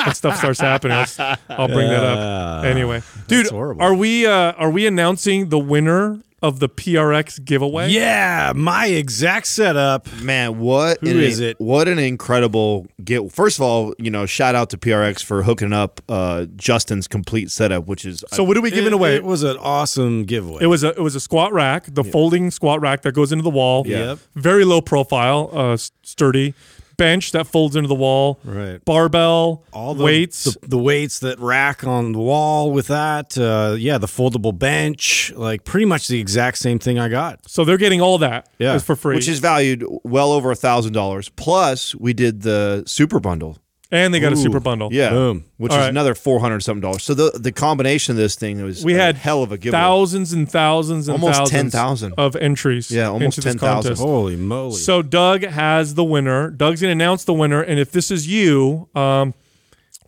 When 0.04 0.16
stuff 0.16 0.38
starts 0.38 0.60
happening, 0.60 0.98
I'll, 0.98 1.38
I'll 1.50 1.68
bring 1.68 1.88
that 1.90 2.04
up. 2.04 2.66
Anyway, 2.66 3.04
dude, 3.28 3.52
are 3.54 3.94
we 3.94 4.26
uh, 4.26 4.54
are 4.54 4.72
we 4.72 4.88
announcing 4.88 5.50
the 5.50 5.60
winner 5.60 6.20
of 6.42 6.60
the 6.60 6.68
PRX 6.70 7.44
giveaway? 7.44 7.90
Yeah, 7.90 8.54
my 8.56 8.88
exact 8.88 9.48
setup. 9.48 10.12
Man, 10.22 10.60
what 10.60 11.00
Who 11.02 11.10
an, 11.12 11.20
is 11.20 11.40
it? 11.40 11.60
What 11.60 11.88
an 11.88 12.00
incredible 12.00 12.88
get! 13.04 13.32
First 13.32 13.60
of 13.60 13.64
all, 13.64 13.94
you 13.98 14.10
know, 14.10 14.26
shout 14.26 14.56
out 14.56 14.70
to 14.72 14.78
PRX 14.78 15.24
for 15.24 15.44
hooking 15.44 15.74
up 15.74 16.02
uh, 16.10 16.46
Justin's 16.56 17.08
complete 17.08 17.52
setup, 17.52 17.86
which 17.88 18.06
is 18.06 18.24
So 18.32 18.44
what 18.44 18.58
are 18.58 18.62
we 18.62 18.72
giving 18.72 18.88
It- 18.88 18.94
away? 18.94 19.16
It 19.16 19.24
was 19.24 19.44
an 19.44 19.58
awesome 19.58 20.26
giveaway. 20.26 20.64
It 20.64 20.68
was 20.68 20.84
a 20.84 20.90
it 20.90 21.00
was 21.02 21.16
a 21.16 21.20
squat 21.20 21.54
rack, 21.54 21.86
the 21.88 22.04
folding 22.04 22.52
squat 22.52 22.82
rack 22.82 23.02
that 23.04 23.14
goes 23.14 23.32
into 23.32 23.44
the 23.44 23.50
wall. 23.50 23.86
Yep. 23.86 24.20
Very 24.36 24.66
low 24.66 24.82
profile, 24.82 25.50
uh, 25.54 25.78
sturdy 26.04 26.54
bench 27.02 27.32
that 27.32 27.48
folds 27.48 27.76
into 27.76 27.88
the 27.88 27.96
wall. 27.96 28.40
Right. 28.44 28.84
Barbell, 28.86 29.64
all 29.74 29.96
the 29.96 30.04
weights. 30.04 30.44
the, 30.44 30.68
the 30.68 30.78
weights 30.78 31.20
that 31.20 31.40
rack 31.40 31.84
on 31.84 32.12
the 32.12 32.20
wall 32.20 32.72
with 32.72 32.88
that. 32.88 33.38
Uh, 33.38 33.76
yeah, 33.78 33.98
the 33.98 34.08
foldable 34.08 34.58
bench, 34.58 35.32
like 35.36 35.64
pretty 35.64 35.86
much 35.86 36.08
the 36.08 36.20
exact 36.20 36.58
same 36.60 36.80
thing 36.80 37.00
I 37.00 37.10
got. 37.10 37.50
so 37.50 37.66
they're 37.66 37.78
getting 37.78 38.02
all 38.02 38.18
that. 38.20 38.50
Yeah. 38.60 38.76
is 38.76 38.84
for 38.84 38.96
free. 38.96 39.16
which 39.16 39.28
is 39.28 39.40
valued 39.40 39.84
well 40.04 40.32
over 40.32 40.52
a 40.52 40.56
thousand 40.56 40.94
dollars. 40.94 41.30
Plus, 41.30 41.96
we 41.96 42.14
did 42.14 42.42
the 42.42 42.84
super 42.86 43.20
bundle. 43.20 43.58
And 43.92 44.14
they 44.14 44.20
got 44.20 44.32
a 44.34 44.38
super 44.38 44.60
bundle. 44.60 44.90
Yeah, 44.92 45.10
Boom. 45.10 45.44
which 45.58 45.72
All 45.72 45.78
is 45.78 45.82
right. 45.84 45.90
another 45.90 46.16
four 46.16 46.40
hundred 46.40 46.62
something 46.62 46.82
dollars. 46.82 47.04
So 47.04 47.14
the 47.14 47.32
the 47.38 47.52
combination 47.52 48.12
of 48.14 48.18
this 48.18 48.36
thing 48.36 48.62
was 48.64 48.84
We 48.86 48.94
a 48.96 48.98
had 48.98 49.18
hell 49.18 49.44
of 49.44 49.52
a 49.52 49.58
giveaway. 49.58 49.82
thousands 49.82 50.34
and 50.34 50.50
thousands 50.50 51.08
and 51.08 51.22
Almost 51.22 51.40
thousands 51.40 51.72
10,000. 51.74 52.14
of 52.18 52.36
entries. 52.38 52.90
Yeah, 52.92 53.08
almost 53.10 53.38
into 53.38 53.50
this 53.50 53.62
10,000. 53.62 53.98
Holy 53.98 54.36
moly! 54.36 54.76
So 54.78 55.02
Doug 55.02 55.44
has 55.44 55.96
the 55.96 56.04
winner. 56.04 56.50
Doug's 56.50 56.82
gonna 56.82 56.94
announce 56.94 57.24
the 57.26 57.34
winner, 57.34 57.62
and 57.62 57.80
if 57.80 57.92
this 57.92 58.12
is 58.12 58.28
you, 58.28 58.88
um, 58.96 59.34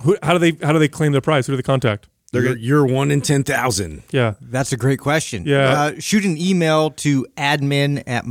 who, 0.02 0.18
how 0.24 0.34
do 0.38 0.40
they 0.40 0.66
how 0.66 0.74
do 0.74 0.80
they 0.80 0.88
claim 0.88 1.12
the 1.12 1.22
prize? 1.22 1.46
Who 1.48 1.54
do 1.54 1.58
they 1.58 1.63
contact? 1.63 2.08
you're, 2.34 2.58
you're 2.58 2.86
one 2.86 3.12
in 3.12 3.22
ten 3.22 3.44
thousand. 3.44 4.02
Yeah, 4.12 4.34
That's 4.42 4.72
a 4.74 4.78
great 4.78 5.00
question. 5.00 5.44
Yeah. 5.46 5.70
Uh, 5.72 6.00
shoot 6.00 6.25
an 6.25 6.36
email 6.36 6.90
to 6.92 7.28
admin 7.38 8.02
at 8.08 8.25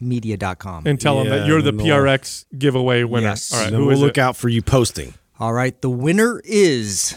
mindpumpmedia.com. 0.00 0.86
and 0.86 1.00
tell 1.00 1.18
them 1.18 1.26
Yeah, 1.28 1.38
that 1.38 1.46
you're 1.46 1.62
the 1.62 1.70
and 1.70 1.80
they'll- 1.80 1.86
PRX 1.96 2.44
giveaway 2.56 3.04
winner. 3.04 3.28
Yes. 3.28 3.52
All 3.52 3.60
right, 3.60 3.70
Then 3.70 3.80
who 3.80 3.86
we'll 3.86 3.94
is 3.96 4.00
look 4.00 4.18
it? 4.18 4.20
out 4.20 4.36
for 4.36 4.48
you 4.48 4.62
posting. 4.62 5.14
All 5.40 5.52
right. 5.52 5.80
The 5.80 5.90
winner 5.90 6.40
is 6.44 7.16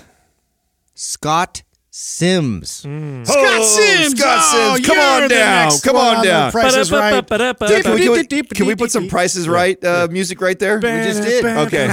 Scott 0.93 1.63
Sims. 1.93 2.83
Mm. 2.87 3.27
Scott 3.27 3.63
Sims! 3.65 4.17
Scott 4.17 4.37
Oh, 4.39 4.75
Sims, 4.75 4.87
come 4.87 4.95
you're 4.97 5.05
on 5.05 5.21
the 5.23 5.29
down, 5.29 5.63
next 5.69 5.81
come 5.83 5.95
one 5.95 6.15
on 6.15 6.21
the 6.21 6.27
down. 6.27 6.51
Price 6.51 6.75
is 6.77 6.89
right. 6.91 7.27
Dave, 7.27 7.83
can, 7.83 7.93
we, 7.95 8.03
can, 8.03 8.11
we, 8.13 8.43
can 8.43 8.65
we 8.65 8.75
put 8.75 8.91
some 8.91 9.09
prices 9.09 9.49
right 9.49 9.83
uh, 9.83 10.07
music 10.09 10.39
right 10.39 10.57
there? 10.57 10.75
We 10.77 10.81
just 10.83 11.21
did. 11.21 11.43
Okay. 11.43 11.87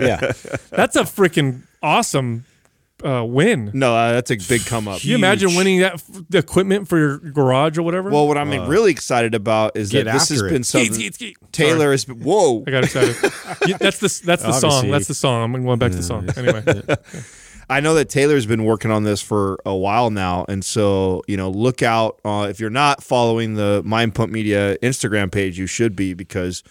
Yeah, 0.00 0.32
That's 0.70 0.96
a 0.96 1.02
freaking 1.04 1.62
awesome 1.82 2.44
uh, 3.04 3.24
win. 3.24 3.70
No, 3.74 3.94
uh, 3.94 4.12
that's 4.12 4.30
a 4.30 4.36
big 4.36 4.64
come 4.64 4.88
up. 4.88 5.00
Can 5.00 5.10
you 5.10 5.16
imagine 5.16 5.54
winning 5.54 5.80
that 5.80 5.94
f- 5.94 6.04
the 6.28 6.38
equipment 6.38 6.88
for 6.88 6.98
your 6.98 7.18
garage 7.18 7.78
or 7.78 7.82
whatever? 7.82 8.10
Well, 8.10 8.28
what 8.28 8.38
I'm 8.38 8.50
really 8.68 8.90
excited 8.90 9.34
about 9.34 9.76
is 9.76 9.90
get 9.90 10.04
that 10.04 10.12
this 10.14 10.28
has 10.28 10.38
after 10.38 10.48
it. 10.48 10.50
been 10.52 10.64
something. 10.64 10.92
Skeet, 10.92 11.14
skeet, 11.14 11.36
skeet. 11.36 11.52
Taylor 11.52 11.78
Sorry, 11.78 11.90
has 11.92 12.04
been. 12.04 12.20
Whoa. 12.20 12.64
I 12.66 12.70
got 12.70 12.84
excited. 12.84 13.16
Yeah, 13.66 13.76
that's 13.76 13.98
the 13.98 14.22
that's 14.26 14.42
the 14.42 14.52
song. 14.52 14.70
Obviously. 14.72 14.90
That's 14.90 15.08
the 15.08 15.14
song. 15.14 15.54
I'm 15.54 15.64
going 15.64 15.78
back 15.78 15.92
to 15.92 15.96
the 15.98 16.02
song. 16.02 16.28
Anyway, 16.36 16.62
I 17.70 17.80
know 17.80 17.94
that 17.94 18.08
Taylor's 18.08 18.44
been 18.44 18.64
working 18.64 18.90
on 18.90 19.04
this 19.04 19.22
for 19.22 19.58
a 19.64 19.74
while 19.74 20.10
now, 20.10 20.44
and 20.48 20.64
so 20.64 21.22
you 21.28 21.36
know, 21.36 21.48
look 21.50 21.80
out. 21.82 22.18
Uh, 22.24 22.48
if 22.50 22.58
you're 22.58 22.70
not 22.70 23.02
following 23.04 23.54
the 23.54 23.82
Mind 23.84 24.14
Pump 24.16 24.32
Media 24.32 24.76
Instagram 24.78 25.30
page, 25.30 25.58
you 25.58 25.66
should 25.68 25.94
be 25.94 26.12
because 26.12 26.64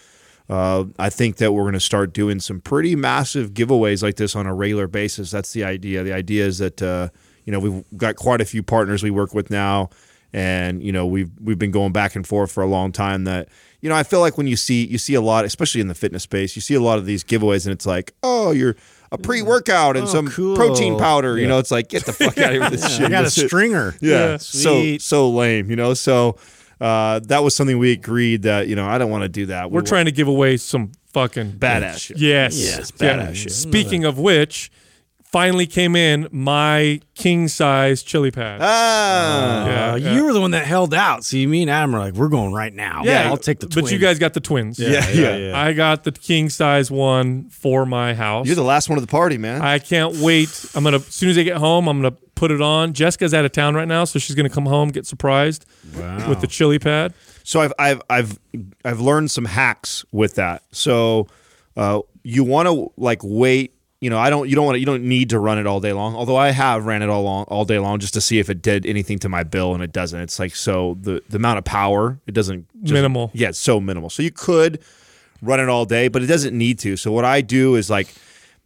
uh, 0.52 0.84
I 1.00 1.10
think 1.10 1.38
that 1.38 1.54
we're 1.54 1.64
going 1.64 1.74
to 1.74 1.80
start 1.80 2.14
doing 2.14 2.40
some 2.42 2.60
pretty 2.60 2.96
massive 2.96 3.54
giveaways 3.54 4.04
like 4.04 4.18
this 4.18 4.36
on 4.36 4.46
a 4.46 4.54
regular 4.54 4.86
basis. 4.88 5.32
That's 5.32 5.54
the 5.54 5.64
idea. 5.64 6.04
The 6.04 6.14
idea 6.14 6.46
is 6.46 6.58
that 6.60 6.82
uh, 6.82 7.08
you 7.46 7.52
know 7.54 7.60
we've 7.60 7.84
got 7.98 8.18
quite 8.18 8.42
a 8.42 8.46
few 8.46 8.62
partners 8.62 9.02
we 9.02 9.12
work 9.12 9.34
with 9.34 9.50
now, 9.50 9.90
and 10.34 10.84
you 10.84 10.92
know 10.92 11.06
we've 11.08 11.32
we've 11.42 11.58
been 11.60 11.72
going 11.72 11.94
back 11.94 12.16
and 12.16 12.28
forth 12.28 12.52
for 12.52 12.62
a 12.62 12.68
long 12.68 12.92
time. 12.92 13.24
That 13.24 13.48
you 13.80 13.90
know 13.90 13.96
I 13.96 14.04
feel 14.04 14.20
like 14.20 14.38
when 14.38 14.46
you 14.48 14.58
see 14.58 14.86
you 14.86 14.98
see 14.98 15.14
a 15.14 15.22
lot, 15.22 15.46
especially 15.46 15.80
in 15.82 15.88
the 15.88 15.96
fitness 15.96 16.24
space, 16.24 16.56
you 16.56 16.62
see 16.62 16.74
a 16.76 16.82
lot 16.82 17.00
of 17.00 17.06
these 17.06 17.24
giveaways, 17.24 17.66
and 17.66 17.72
it's 17.72 17.86
like, 17.86 18.14
oh, 18.22 18.52
you're 18.52 18.76
a 19.14 19.18
pre-workout 19.18 19.98
and 19.98 20.06
Oh, 20.08 20.10
some 20.10 20.28
cool. 20.30 20.56
protein 20.56 20.98
powder. 20.98 21.38
You 21.38 21.48
know, 21.48 21.60
it's 21.60 21.72
like 21.72 21.88
get 21.90 22.06
the 22.06 22.14
fuck 22.14 22.38
out 22.38 22.46
of 22.48 22.52
here 22.52 22.62
with 22.62 22.72
this 22.72 22.96
shit. 22.98 23.06
I 23.08 23.10
got 23.10 23.24
a 23.26 23.30
stringer. 23.30 23.96
Yeah, 24.02 24.38
so 24.38 24.80
Sweet. 24.82 25.02
so 25.02 25.30
lame. 25.30 25.70
You 25.70 25.76
know, 25.78 25.94
so 25.94 26.36
uh, 26.82 27.20
that 27.20 27.44
was 27.44 27.56
something 27.56 27.78
we 27.78 27.92
agreed 27.92 28.42
that 28.42 28.68
you 28.68 28.76
know 28.76 28.86
I 28.88 28.98
don't 28.98 29.10
want 29.12 29.22
to 29.24 29.30
do 29.30 29.46
that. 29.48 29.72
we're 29.72 29.82
trying 29.82 30.06
to 30.06 30.12
give 30.12 30.28
away 30.28 30.58
some 30.58 30.92
fucking 31.14 31.52
badass 31.54 32.00
shit. 32.00 32.18
Yes, 32.18 32.58
Yes, 32.58 32.92
Yeah. 33.00 33.18
badass 33.18 33.36
shit. 33.36 33.52
Speaking 33.52 34.04
of 34.06 34.18
which, 34.18 34.72
finally 35.32 35.66
came 35.66 35.96
in 35.96 36.28
my 36.32 37.00
king 37.16 37.48
size 37.48 38.04
chili 38.04 38.32
pad. 38.32 38.60
Ah, 38.62 39.66
Yeah, 39.66 39.92
Uh, 39.92 39.96
yeah. 39.96 40.14
You 40.16 40.26
were 40.26 40.34
the 40.34 40.42
one 40.42 40.52
that 40.52 40.66
held 40.66 40.94
out. 40.94 41.24
See, 41.24 41.46
me 41.48 41.62
and 41.62 41.72
Adam 41.72 41.96
are 41.96 42.00
like, 42.00 42.14
we're 42.14 42.28
going 42.30 42.54
right 42.54 42.74
now. 42.74 43.02
Yeah, 43.04 43.30
I'll 43.30 43.38
take 43.38 43.60
the. 43.60 43.68
But 43.68 43.92
you 43.92 43.98
guys 43.98 44.20
got 44.20 44.34
the 44.34 44.40
twins. 44.40 44.80
Yeah, 44.80 45.10
yeah. 45.10 45.60
I 45.60 45.74
got 45.74 46.04
the 46.04 46.12
king 46.12 46.50
size 46.50 46.90
one 46.92 47.50
for 47.50 47.86
my 47.86 48.14
house. 48.14 48.46
you're 48.48 48.56
the 48.56 48.64
last 48.64 48.90
one 48.90 48.98
of 48.98 49.04
the 49.06 49.12
party, 49.12 49.38
man. 49.38 49.62
I 49.62 49.80
can't 49.80 50.16
wait. 50.18 50.66
I'm 50.76 50.84
gonna 50.84 50.98
as 50.98 51.06
soon 51.08 51.30
as 51.30 51.38
I 51.38 51.44
get 51.44 51.58
home, 51.58 51.88
I'm 51.88 52.02
gonna 52.02 52.16
put 52.36 52.52
it 52.52 52.62
on. 52.62 52.94
Jessica's 52.94 53.34
out 53.34 53.46
of 53.46 53.52
town 53.52 53.76
right 53.76 53.88
now, 53.88 54.04
so 54.04 54.20
she's 54.20 54.36
gonna 54.36 54.50
come 54.50 54.66
home, 54.66 54.90
get 54.90 55.06
surprised 55.06 55.66
with 56.28 56.42
the 56.42 56.48
chili 56.48 56.80
pad. 56.80 57.14
So 57.44 57.62
I've 57.62 57.74
I've 57.80 58.02
I've 58.10 58.40
I've 58.86 59.00
learned 59.00 59.32
some 59.32 59.46
hacks 59.46 60.04
with 60.12 60.36
that. 60.36 60.64
So 60.72 61.28
uh, 61.78 62.02
you 62.24 62.44
want 62.44 62.68
to 62.68 62.92
like 62.98 63.20
wait. 63.24 63.76
You 64.02 64.10
know, 64.10 64.18
I 64.18 64.32
don't. 64.32 64.50
You 64.50 64.56
don't 64.56 64.66
want 64.66 64.76
to. 64.76 64.80
You 64.80 64.86
don't 64.88 65.04
need 65.04 65.30
to 65.30 65.38
run 65.40 65.60
it 65.60 65.68
all 65.68 65.80
day 65.80 65.94
long. 65.94 66.16
Although 66.16 66.36
I 66.36 66.50
have 66.50 66.86
ran 66.88 67.04
it 67.04 67.10
all 67.10 67.22
long, 67.22 67.46
all 67.46 67.66
day 67.66 67.78
long, 67.78 68.00
just 68.00 68.16
to 68.16 68.22
see 68.22 68.40
if 68.40 68.50
it 68.50 68.62
did 68.62 68.86
anything 68.88 69.20
to 69.20 69.30
my 69.30 69.44
bill, 69.44 69.76
and 69.76 69.84
it 69.84 69.92
doesn't. 69.92 70.20
It's 70.20 70.40
like 70.40 70.56
so 70.56 70.98
the 71.00 71.22
the 71.30 71.38
amount 71.38 71.60
of 71.60 71.66
power 71.66 72.20
it 72.26 72.34
doesn't 72.34 72.68
just- 72.84 72.94
Minimal. 72.94 73.30
Yeah, 73.34 73.50
it's 73.50 73.60
so 73.60 73.80
minimal. 73.80 74.10
So 74.10 74.24
you 74.24 74.32
could 74.32 74.80
run 75.42 75.60
it 75.60 75.70
all 75.70 75.86
day, 75.86 76.08
but 76.08 76.24
it 76.24 76.28
doesn't 76.28 76.58
need 76.58 76.80
to. 76.80 76.98
So 76.98 77.12
what 77.12 77.26
I 77.26 77.42
do 77.42 77.76
is 77.76 77.92
like 77.92 78.14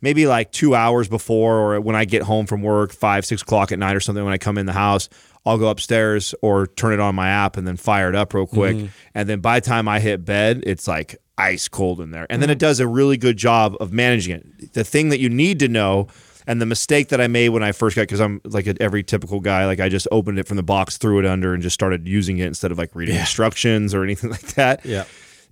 maybe 0.02 0.26
like 0.26 0.52
two 0.54 0.74
hours 0.74 1.10
before 1.10 1.58
or 1.58 1.82
when 1.82 1.96
I 1.98 2.06
get 2.06 2.22
home 2.24 2.46
from 2.46 2.62
work, 2.62 2.94
five, 2.94 3.26
six 3.26 3.42
o'clock 3.42 3.74
at 3.74 3.80
night 3.80 3.96
or 3.96 4.00
something, 4.00 4.24
when 4.24 4.34
I 4.34 4.38
come 4.38 4.58
in 4.58 4.66
the 4.66 4.74
house, 4.74 5.10
I'll 5.46 5.58
go 5.58 5.68
upstairs 5.68 6.34
or 6.42 6.68
turn 6.68 6.94
it 6.94 7.00
on 7.00 7.14
my 7.14 7.28
app 7.30 7.58
and 7.58 7.68
then 7.68 7.76
fire 7.76 8.08
it 8.10 8.16
up 8.16 8.34
real 8.34 8.48
quick. 8.48 8.76
Mm-hmm. 8.78 8.86
And 9.14 9.28
then 9.30 9.40
by 9.42 9.60
the 9.60 9.66
time 9.66 9.88
I 9.88 10.00
hit 10.00 10.24
bed, 10.24 10.64
it's 10.66 10.88
like 10.88 11.18
ice 11.38 11.68
cold 11.68 12.00
in 12.02 12.12
there. 12.12 12.26
And 12.30 12.42
then 12.42 12.50
it 12.50 12.56
mm. 12.56 12.60
does 12.60 12.80
a 12.80 12.88
really 12.88 13.18
good 13.18 13.38
job 13.38 13.76
of 13.80 13.92
managing 13.92 14.36
it. 14.36 14.74
The 14.74 14.84
thing 14.84 15.10
that 15.10 15.20
you 15.20 15.30
need 15.30 15.60
to 15.60 15.68
know 15.68 16.08
and 16.48 16.62
the 16.62 16.66
mistake 16.66 17.10
that 17.10 17.20
I 17.20 17.28
made 17.28 17.50
when 17.50 17.64
I 17.64 17.72
first 17.72 17.96
got, 17.96 18.04
because 18.04 18.22
I'm 18.22 18.40
like 18.46 18.68
a, 18.68 18.76
every 18.82 19.04
typical 19.04 19.40
guy, 19.40 19.66
like 19.66 19.80
I 19.80 19.90
just 19.90 20.08
opened 20.12 20.40
it 20.40 20.48
from 20.48 20.58
the 20.58 20.64
box, 20.64 20.98
threw 20.98 21.20
it 21.20 21.26
under, 21.26 21.54
and 21.54 21.62
just 21.62 21.74
started 21.74 22.08
using 22.08 22.38
it 22.38 22.46
instead 22.46 22.72
of 22.72 22.78
like 22.78 22.96
reading 22.96 23.16
instructions 23.16 23.94
or 23.94 24.04
anything 24.04 24.30
like 24.32 24.54
that 24.56 24.86
Yeah. 24.86 25.06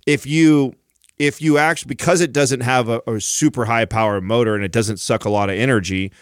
if 0.06 0.26
you 0.26 0.74
if 1.18 1.40
you 1.40 1.58
actually 1.58 1.88
because 1.88 2.20
it 2.20 2.32
doesn't 2.32 2.60
have 2.60 2.88
a, 2.88 3.00
a 3.06 3.20
super 3.20 3.64
high 3.64 3.84
power 3.84 4.20
motor 4.20 4.54
and 4.54 4.64
it 4.64 4.72
doesn't 4.72 4.98
suck 4.98 5.24
a 5.24 5.30
lot 5.30 5.48
of 5.48 5.56
energy 5.56 6.12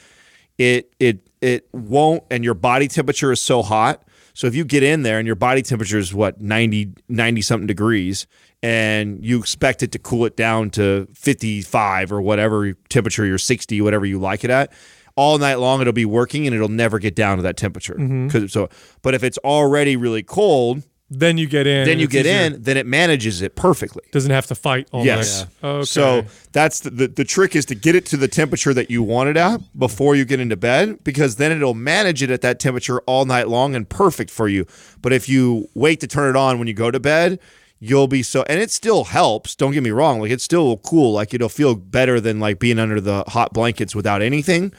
it 0.59 0.93
it 1.01 1.27
it 1.41 1.67
won't 1.73 2.23
and 2.31 2.45
your 2.45 2.55
body 2.55 2.89
temperature 2.89 3.33
is 3.33 3.41
so 3.41 3.63
hot 3.63 4.03
so 4.35 4.47
if 4.47 4.55
you 4.55 4.65
get 4.65 4.83
in 4.83 5.03
there 5.03 5.19
and 5.19 5.27
your 5.27 5.37
body 5.37 5.63
temperature 5.63 5.99
is 5.99 6.13
what 6.15 6.41
90 6.41 6.93
90 7.09 7.41
something 7.43 7.67
degrees 7.67 8.27
and 8.63 9.25
you 9.25 9.39
expect 9.39 9.83
it 9.83 9.93
to 9.93 9.99
cool 9.99 10.25
it 10.25 10.37
down 10.37 10.71
to 10.71 11.07
55 11.15 12.13
or 12.13 12.21
whatever 12.23 12.73
temperature 12.89 13.25
you're 13.27 13.39
60 13.39 13.81
whatever 13.81 14.07
you 14.07 14.19
like 14.19 14.45
it 14.45 14.51
at 14.51 14.73
all 15.17 15.37
night 15.39 15.57
long 15.57 15.81
it'll 15.81 15.93
be 15.93 16.05
working 16.07 16.47
and 16.47 16.55
it'll 16.57 16.69
never 16.69 16.99
get 16.99 17.15
down 17.15 17.37
to 17.37 17.43
that 17.43 17.57
temperature. 17.57 17.97
'Cause- 18.31 18.53
so 18.53 18.69
but 19.03 19.15
if 19.15 19.23
it's 19.23 19.39
already 19.39 19.97
really 19.97 20.23
cold 20.23 20.83
Then 21.15 21.37
you 21.39 21.47
get 21.47 21.67
in. 21.67 21.87
then 21.87 21.99
you 21.99 22.09
get 22.09 22.25
easier. 22.27 22.41
in 22.57 22.63
then 22.63 22.77
it 22.77 22.87
manages 22.87 23.43
it 23.43 23.55
perfectly 23.55 24.03
Doesn't 24.13 24.31
have 24.31 24.47
to 24.47 24.55
fight 24.55 24.89
all 24.93 25.05
Yes. 25.05 25.41
night. 25.41 25.49
Oh, 25.63 25.71
okay. 25.77 25.85
So 25.85 26.25
that's 26.53 26.81
the, 26.81 26.91
the 26.91 27.09
the 27.09 27.25
trick 27.25 27.55
is 27.55 27.67
to 27.67 27.75
get 27.75 27.95
it 27.95 28.07
to 28.07 28.17
the 28.17 28.29
temperature 28.29 28.73
that 28.75 28.91
you 28.91 29.03
want 29.03 29.29
it 29.29 29.37
at 29.37 29.61
before 29.79 30.17
you 30.17 30.25
get 30.25 30.41
into 30.41 30.57
bed 30.57 31.05
because 31.05 31.37
then 31.37 31.53
it'll 31.53 31.75
manage 31.75 32.23
it 32.23 32.31
at 32.31 32.41
that 32.41 32.59
temperature 32.59 33.01
all 33.07 33.25
night 33.27 33.49
long 33.49 33.75
and 33.75 33.89
perfect 33.89 34.31
for 34.31 34.49
you. 34.49 34.67
But 35.03 35.13
if 35.13 35.29
you 35.29 35.69
wait 35.75 36.01
to 36.01 36.07
turn 36.07 36.31
it 36.31 36.37
on 36.39 36.59
when 36.59 36.67
you 36.69 36.75
go 36.75 36.91
to 36.91 37.01
bed, 37.01 37.39
you'll 37.79 38.07
be 38.09 38.23
so 38.23 38.45
and 38.49 38.61
it 38.61 38.71
still 38.71 39.05
helps, 39.05 39.55
don't 39.57 39.73
get 39.73 39.83
me 39.83 39.91
wrong, 39.91 40.21
like 40.21 40.31
it's 40.31 40.45
still 40.45 40.77
cool, 40.79 41.13
like 41.13 41.35
it'll 41.35 41.49
feel 41.49 41.75
better 41.75 42.21
than 42.21 42.39
like 42.41 42.59
being 42.59 42.79
under 42.79 43.01
the 43.01 43.25
hot 43.29 43.53
blankets 43.53 43.95
without 43.95 44.23
anything. 44.23 44.73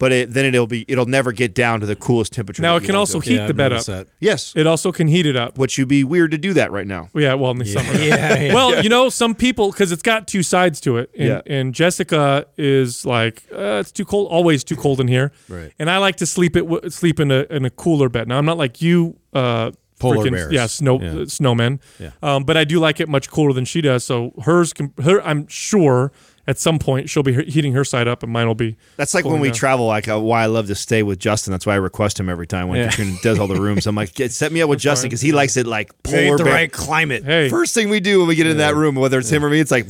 But 0.00 0.10
it, 0.10 0.32
then 0.32 0.44
it'll 0.46 0.66
be 0.66 0.84
it'll 0.88 1.06
never 1.06 1.30
get 1.30 1.54
down 1.54 1.78
to 1.78 1.86
the 1.86 1.94
coolest 1.94 2.32
temperature. 2.32 2.60
Now 2.62 2.74
it 2.74 2.82
can 2.82 2.96
also 2.96 3.20
heat 3.20 3.36
Yeah, 3.36 3.46
the 3.46 3.54
bed 3.54 3.72
up. 3.72 3.84
that. 3.84 4.08
yes, 4.18 4.52
It 4.56 4.66
also 4.66 4.90
can 4.90 5.06
heat 5.06 5.26
it 5.26 5.36
up. 5.36 5.56
which 5.58 5.78
would 5.78 5.86
be 5.86 6.02
weird 6.02 6.32
to 6.32 6.38
do 6.38 6.52
that 6.54 6.72
right 6.72 6.86
now. 6.86 7.08
Yeah, 7.14 7.34
well, 7.34 7.52
in 7.52 7.58
the 7.58 7.66
summer. 7.66 7.92
Yeah, 8.00 8.38
yeah. 8.40 8.54
Well, 8.58 8.82
you 8.82 8.88
know, 8.88 9.08
some 9.10 9.34
people 9.36 9.70
because 9.70 9.92
it's 9.92 10.02
got 10.02 10.26
two 10.26 10.42
sides 10.42 10.80
to 10.80 10.96
it, 10.96 11.10
and, 11.16 11.28
Yeah. 11.28 11.40
and 11.46 11.72
Jessica 11.74 12.46
is 12.58 13.04
like, 13.06 13.44
uh, 13.52 13.78
it's 13.80 13.92
too 13.92 14.04
cold, 14.04 14.28
always 14.32 14.64
too 14.64 14.76
cold 14.76 15.00
in 15.00 15.06
here, 15.08 15.30
Right. 15.48 15.72
And 15.78 15.88
I 15.90 15.98
like 15.98 16.16
to 16.16 16.26
sleep 16.26 16.56
it 16.56 16.92
sleep 16.92 17.20
in 17.20 17.30
a 17.30 17.40
in 17.50 17.64
a 17.64 17.70
cooler 17.70 18.08
bed. 18.08 18.26
Now 18.26 18.38
I'm 18.38 18.46
not 18.46 18.58
like 18.58 18.80
you, 18.82 19.16
uh, 19.34 19.70
Polar 19.98 20.16
freaking- 20.24 20.32
bears. 20.32 20.52
yeah, 20.52 20.64
snow 20.66 20.98
Yeah. 20.98 21.08
uh, 21.10 21.14
snowmen, 21.26 21.78
Yeah. 21.98 22.12
Um, 22.22 22.44
but 22.44 22.56
I 22.56 22.64
do 22.64 22.80
like 22.80 23.00
it 23.00 23.08
much 23.08 23.28
cooler 23.30 23.52
than 23.52 23.66
she 23.66 23.82
does. 23.82 24.02
So 24.02 24.32
hers, 24.44 24.72
can, 24.72 24.94
her, 25.04 25.20
I'm 25.22 25.46
sure 25.48 26.10
at 26.50 26.58
some 26.58 26.78
point 26.78 27.08
she'll 27.08 27.22
be 27.22 27.32
heating 27.44 27.72
her 27.74 27.84
side 27.84 28.08
up, 28.08 28.22
and 28.22 28.32
mine 28.32 28.46
will 28.46 28.54
be. 28.54 28.76
That's 28.96 29.14
like 29.14 29.24
when 29.24 29.40
we 29.40 29.48
down. 29.48 29.54
travel. 29.54 29.86
Like 29.86 30.08
uh, 30.08 30.18
why 30.20 30.42
I 30.42 30.46
love 30.46 30.66
to 30.66 30.74
stay 30.74 31.02
with 31.02 31.18
Justin. 31.18 31.52
That's 31.52 31.64
why 31.64 31.74
I 31.74 31.76
request 31.76 32.18
him 32.18 32.28
every 32.28 32.46
time 32.46 32.68
when 32.68 32.78
Yeah. 32.80 32.88
Katrina 32.90 33.16
does 33.22 33.38
all 33.38 33.46
the 33.46 33.60
rooms. 33.60 33.86
I'm 33.86 33.94
like, 33.94 34.14
get, 34.14 34.32
set 34.32 34.50
me 34.52 34.60
up 34.60 34.68
with 34.68 34.80
Justin 34.80 35.08
because 35.08 35.20
he 35.20 35.32
likes 35.32 35.56
it 35.56 35.66
like 35.66 35.92
Make 36.04 36.26
polar 36.26 36.38
the 36.38 36.44
bear. 36.44 36.52
right 36.52 36.72
climate. 36.72 37.24
Hey, 37.24 37.48
First 37.48 37.72
thing 37.74 37.88
we 37.88 38.00
do 38.00 38.18
when 38.18 38.28
we 38.28 38.34
get 38.34 38.46
in 38.48 38.56
that 38.58 38.74
room, 38.74 38.96
whether 38.96 39.18
it's 39.18 39.30
him 39.30 39.44
or 39.44 39.48
me, 39.50 39.60
it's 39.60 39.70
like 39.70 39.86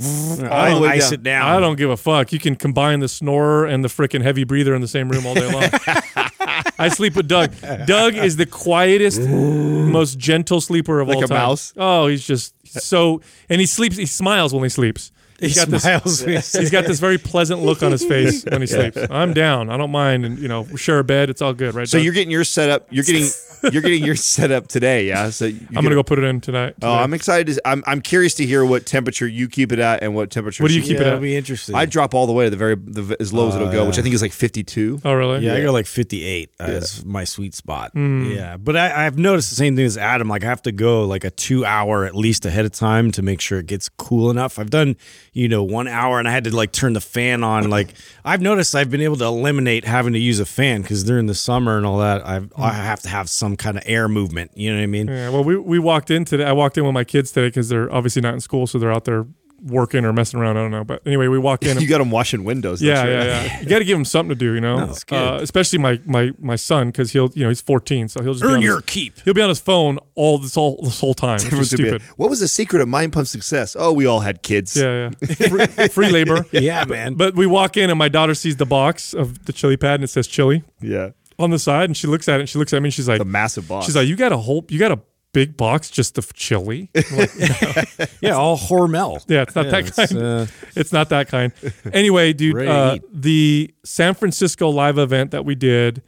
I 0.52 0.72
all 0.72 0.80
the 0.80 0.88
ice 0.88 1.06
down. 1.10 1.14
it 1.14 1.22
down. 1.22 1.56
I 1.56 1.58
don't 1.60 1.76
give 1.76 1.90
a 1.90 1.96
fuck. 1.96 2.32
You 2.32 2.38
can 2.38 2.54
combine 2.56 3.00
the 3.00 3.08
snorer 3.08 3.64
and 3.66 3.82
the 3.82 3.88
freaking 3.88 4.20
heavy 4.22 4.44
breather 4.44 4.74
in 4.74 4.80
the 4.82 4.88
same 4.88 5.08
room 5.08 5.26
all 5.26 5.34
day 5.34 5.50
long. 5.50 5.70
I 6.78 6.88
sleep 6.88 7.16
with 7.16 7.28
Doug. 7.28 7.52
Doug 7.86 8.14
is 8.14 8.36
the 8.36 8.46
quietest, 8.46 9.20
most 9.20 10.18
gentle 10.18 10.60
sleeper 10.60 11.00
of 11.00 11.08
Like 11.08 11.16
all 11.18 11.24
a 11.24 11.28
time. 11.28 11.36
mouse? 11.38 11.72
Oh, 11.76 12.06
he's 12.06 12.26
just 12.26 12.54
so, 12.66 13.20
and 13.48 13.60
he 13.60 13.66
sleeps. 13.66 13.96
He 13.96 14.06
smiles 14.06 14.52
when 14.54 14.62
he 14.62 14.68
sleeps. 14.68 15.12
He's 15.40 15.54
He 15.54 15.60
got 15.60 15.68
this. 15.68 15.82
smiles 15.82 16.22
when 16.22 16.30
he 16.34 16.58
He's 16.58 16.70
got 16.70 16.84
this 16.84 17.00
very 17.00 17.18
pleasant 17.18 17.62
look 17.62 17.82
on 17.82 17.92
his 17.92 18.04
face 18.04 18.44
when 18.50 18.60
he 18.60 18.66
sleeps. 18.66 18.98
I'm 19.10 19.32
down. 19.32 19.70
I 19.70 19.76
don't 19.76 19.90
mind, 19.90 20.24
and 20.24 20.38
you 20.38 20.48
know, 20.48 20.66
share 20.76 20.98
a 20.98 21.04
bed. 21.04 21.30
It's 21.30 21.42
all 21.42 21.54
good, 21.54 21.74
right? 21.74 21.88
So 21.88 21.98
Doug? 21.98 22.04
you're 22.04 22.14
getting 22.14 22.30
your 22.30 22.44
setup. 22.44 22.86
You're 22.90 23.04
getting 23.04 23.28
you're 23.72 23.82
getting 23.82 24.04
your 24.04 24.16
setup 24.16 24.68
today. 24.68 25.06
Yeah. 25.06 25.30
So 25.30 25.46
you 25.46 25.60
I'm 25.74 25.82
gonna 25.82 25.94
go 25.94 26.02
put 26.02 26.18
it 26.18 26.24
in 26.24 26.40
tonight. 26.40 26.74
Oh, 26.82 26.92
I'm 26.92 27.14
excited. 27.14 27.54
To, 27.54 27.68
I'm 27.68 27.82
I'm 27.86 28.00
curious 28.00 28.34
to 28.34 28.46
hear 28.46 28.64
what 28.64 28.86
temperature 28.86 29.26
you 29.26 29.48
keep 29.48 29.72
it 29.72 29.78
at 29.78 30.02
and 30.02 30.14
what 30.14 30.30
temperature. 30.30 30.62
What 30.62 30.68
do 30.68 30.74
you 30.74 30.82
keep 30.82 30.94
yeah, 30.94 31.00
it 31.00 31.02
at? 31.02 31.06
it'll 31.08 31.20
be 31.20 31.36
interesting. 31.36 31.74
I 31.74 31.86
drop 31.86 32.14
all 32.14 32.26
the 32.26 32.32
way 32.32 32.44
to 32.44 32.50
the 32.50 32.56
very 32.56 32.74
the, 32.74 33.16
as 33.20 33.32
low 33.32 33.48
as 33.48 33.56
it'll 33.56 33.70
go, 33.70 33.86
which 33.86 33.98
I 33.98 34.02
think 34.02 34.14
is 34.14 34.22
like 34.22 34.32
52. 34.32 35.00
Oh, 35.04 35.12
really? 35.12 35.44
Yeah, 35.44 35.54
I 35.54 35.62
go 35.62 35.72
like 35.72 35.86
58 35.86 36.50
as 36.58 37.04
my 37.04 37.24
sweet 37.24 37.54
spot. 37.54 37.92
Hmm. 37.92 38.30
Yeah, 38.30 38.56
but 38.56 38.76
I, 38.76 39.06
I've 39.06 39.18
noticed 39.18 39.50
the 39.50 39.56
same 39.56 39.76
thing 39.76 39.84
as 39.84 39.98
Adam. 39.98 40.28
Like 40.28 40.44
I 40.44 40.48
have 40.48 40.62
to 40.62 40.72
go 40.72 41.04
like 41.04 41.24
a 41.24 41.30
two 41.30 41.64
hour 41.64 42.04
at 42.04 42.14
least 42.14 42.46
ahead 42.46 42.64
of 42.64 42.72
time 42.72 43.10
to 43.12 43.22
make 43.22 43.40
sure 43.40 43.58
it 43.58 43.66
gets 43.66 43.88
cool 43.88 44.30
enough. 44.30 44.58
I've 44.58 44.70
done 44.70 44.96
you 45.32 45.48
know 45.48 45.62
one 45.62 45.86
hour 45.86 46.18
and 46.18 46.26
I 46.26 46.32
had 46.32 46.44
to 46.44 46.54
like 46.54 46.72
turn 46.72 46.92
the 46.92 47.00
fan 47.00 47.44
on. 47.44 47.70
Like 47.70 47.94
I've 48.24 48.40
noticed 48.40 48.74
I've 48.74 48.90
been 48.90 49.00
able 49.00 49.16
to 49.16 49.24
eliminate 49.24 49.84
having 49.84 50.12
to 50.12 50.18
use 50.18 50.40
a 50.40 50.46
fan 50.46 50.82
because 50.82 51.04
during 51.04 51.26
the 51.26 51.34
summer 51.34 51.76
and 51.76 51.86
all 51.86 51.98
that, 51.98 52.26
I've, 52.26 52.52
I 52.56 52.70
mm. 52.70 52.74
have 52.74 53.00
to 53.02 53.08
have 53.08 53.30
some 53.30 53.56
kind 53.56 53.76
of 53.76 53.84
air 53.86 54.08
movement. 54.08 54.52
You 54.54 54.70
know 54.70 54.78
what 54.78 54.82
I 54.82 54.86
mean? 54.86 55.08
Yeah, 55.08 55.30
well, 55.30 55.44
we, 55.44 55.56
we 55.56 55.78
walked 55.78 56.10
in 56.10 56.24
today. 56.24 56.44
I 56.44 56.52
walked 56.52 56.78
in 56.78 56.84
with 56.84 56.94
my 56.94 57.04
kids 57.04 57.30
today 57.32 57.48
because 57.48 57.68
they're 57.68 57.92
obviously 57.92 58.22
not 58.22 58.34
in 58.34 58.40
school, 58.40 58.66
so 58.66 58.78
they're 58.78 58.92
out 58.92 59.04
there 59.04 59.26
working 59.62 60.04
or 60.04 60.12
messing 60.12 60.40
around. 60.40 60.56
I 60.56 60.60
don't 60.62 60.70
know, 60.70 60.84
but 60.84 61.02
anyway, 61.06 61.28
we 61.28 61.38
walk 61.38 61.62
in. 61.66 61.78
You 61.80 61.86
got 61.88 61.98
them 61.98 62.10
washing 62.10 62.44
windows. 62.44 62.80
don't 62.80 62.88
yeah, 62.88 63.04
you? 63.04 63.10
yeah, 63.12 63.24
yeah. 63.44 63.60
You 63.60 63.66
got 63.66 63.78
to 63.80 63.84
give 63.84 63.96
them 63.96 64.04
something 64.04 64.30
to 64.30 64.34
do, 64.34 64.54
you 64.54 64.60
know. 64.60 64.78
That's 64.86 65.04
good. 65.04 65.16
Uh, 65.16 65.38
especially 65.42 65.78
my 65.78 66.00
my 66.04 66.30
my 66.38 66.56
son 66.56 66.88
because 66.88 67.12
he'll 67.12 67.30
you 67.34 67.42
know 67.44 67.48
he's 67.48 67.60
14, 67.60 68.08
so 68.08 68.22
he'll 68.22 68.32
just 68.32 68.42
be 68.42 68.48
Earn 68.48 68.54
on 68.56 68.62
your 68.62 68.76
his, 68.76 68.84
keep. 68.86 69.20
He'll 69.20 69.34
be 69.34 69.42
on 69.42 69.48
his 69.48 69.60
phone 69.60 69.98
all 70.14 70.38
this 70.38 70.56
all 70.56 70.80
this 70.82 71.00
whole 71.00 71.14
time. 71.14 71.34
Which 71.34 71.42
is 71.44 71.46
Everyone's 71.46 71.70
gonna 71.72 71.82
be 71.82 71.88
stupid. 71.98 72.02
What 72.16 72.30
was 72.30 72.40
the 72.40 72.48
secret 72.48 72.80
of 72.82 72.88
Mind 72.88 73.12
Pump 73.12 73.26
success? 73.26 73.76
Oh, 73.78 73.92
we 73.92 74.06
all 74.06 74.20
had 74.20 74.42
kids. 74.42 74.76
Yeah, 74.76 75.10
yeah. 75.20 75.48
Free, 75.48 75.88
free 75.88 76.10
labor. 76.10 76.44
Yeah, 76.52 76.84
man. 76.84 77.14
But 77.14 77.34
we 77.34 77.46
walk 77.46 77.76
in 77.76 77.90
and 77.90 77.98
my 77.98 78.08
daughter 78.08 78.34
sees 78.34 78.56
the 78.56 78.66
box 78.66 79.14
of 79.14 79.44
the 79.46 79.52
chili 79.52 79.76
pad 79.76 79.94
and 79.96 80.04
it 80.04 80.08
says 80.08 80.26
chili 80.26 80.62
Yeah. 80.80 81.10
on 81.38 81.50
the 81.50 81.58
side, 81.58 81.84
and 81.84 81.96
she 81.96 82.06
looks 82.06 82.28
at 82.28 82.36
it 82.36 82.40
and 82.40 82.48
she 82.48 82.58
looks 82.58 82.72
at 82.72 82.82
me 82.82 82.88
and 82.88 82.94
she's 82.94 83.08
like, 83.08 83.18
The 83.18 83.24
massive 83.24 83.66
box. 83.68 83.86
she's 83.86 83.96
like, 83.96 84.06
you 84.08 84.16
got 84.16 84.32
a 84.32 84.36
whole, 84.36 84.64
you 84.68 84.78
got 84.78 84.92
a 84.92 85.00
big 85.32 85.56
box 85.56 85.90
just 85.90 86.18
of 86.18 86.32
chili. 86.34 86.90
I'm 86.94 87.18
like, 87.18 88.10
yeah, 88.20 88.32
all 88.32 88.58
Hormel. 88.58 89.24
Yeah, 89.28 89.42
it's 89.42 89.54
not 89.54 89.70
that 89.70 89.86
it's, 89.86 89.96
kind. 89.96 90.18
uh, 90.22 90.46
it's 90.76 90.92
not 90.92 91.08
that 91.10 91.28
kind. 91.28 91.52
Anyway, 91.92 92.32
dude, 92.32 92.66
uh, 92.66 92.98
the 93.12 93.72
San 93.84 94.14
Francisco 94.14 94.68
live 94.68 94.98
event 94.98 95.30
that 95.32 95.44
we 95.44 95.54
did, 95.54 96.02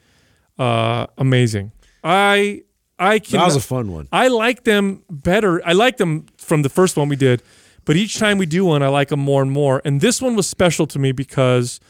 uh, 0.58 1.06
amazing. 1.18 1.72
I 2.04 2.62
I 2.98 3.18
can 3.18 3.38
That 3.38 3.46
was 3.46 3.56
a 3.56 3.60
fun 3.60 3.90
one. 3.90 4.08
I 4.12 4.28
like 4.28 4.64
them 4.64 5.02
better. 5.10 5.64
I 5.66 5.72
like 5.72 5.96
them 5.96 6.26
from 6.38 6.62
the 6.62 6.68
first 6.68 6.96
one 6.96 7.08
we 7.08 7.16
did, 7.16 7.42
but 7.84 7.96
each 7.96 8.18
time 8.18 8.38
we 8.38 8.46
do 8.46 8.64
one, 8.64 8.82
I 8.82 8.88
like 8.88 9.08
them 9.08 9.20
more 9.20 9.42
and 9.42 9.50
more. 9.50 9.82
And 9.84 10.00
this 10.00 10.20
one 10.22 10.36
was 10.36 10.48
special 10.48 10.86
to 10.88 10.98
me 10.98 11.12
because 11.12 11.80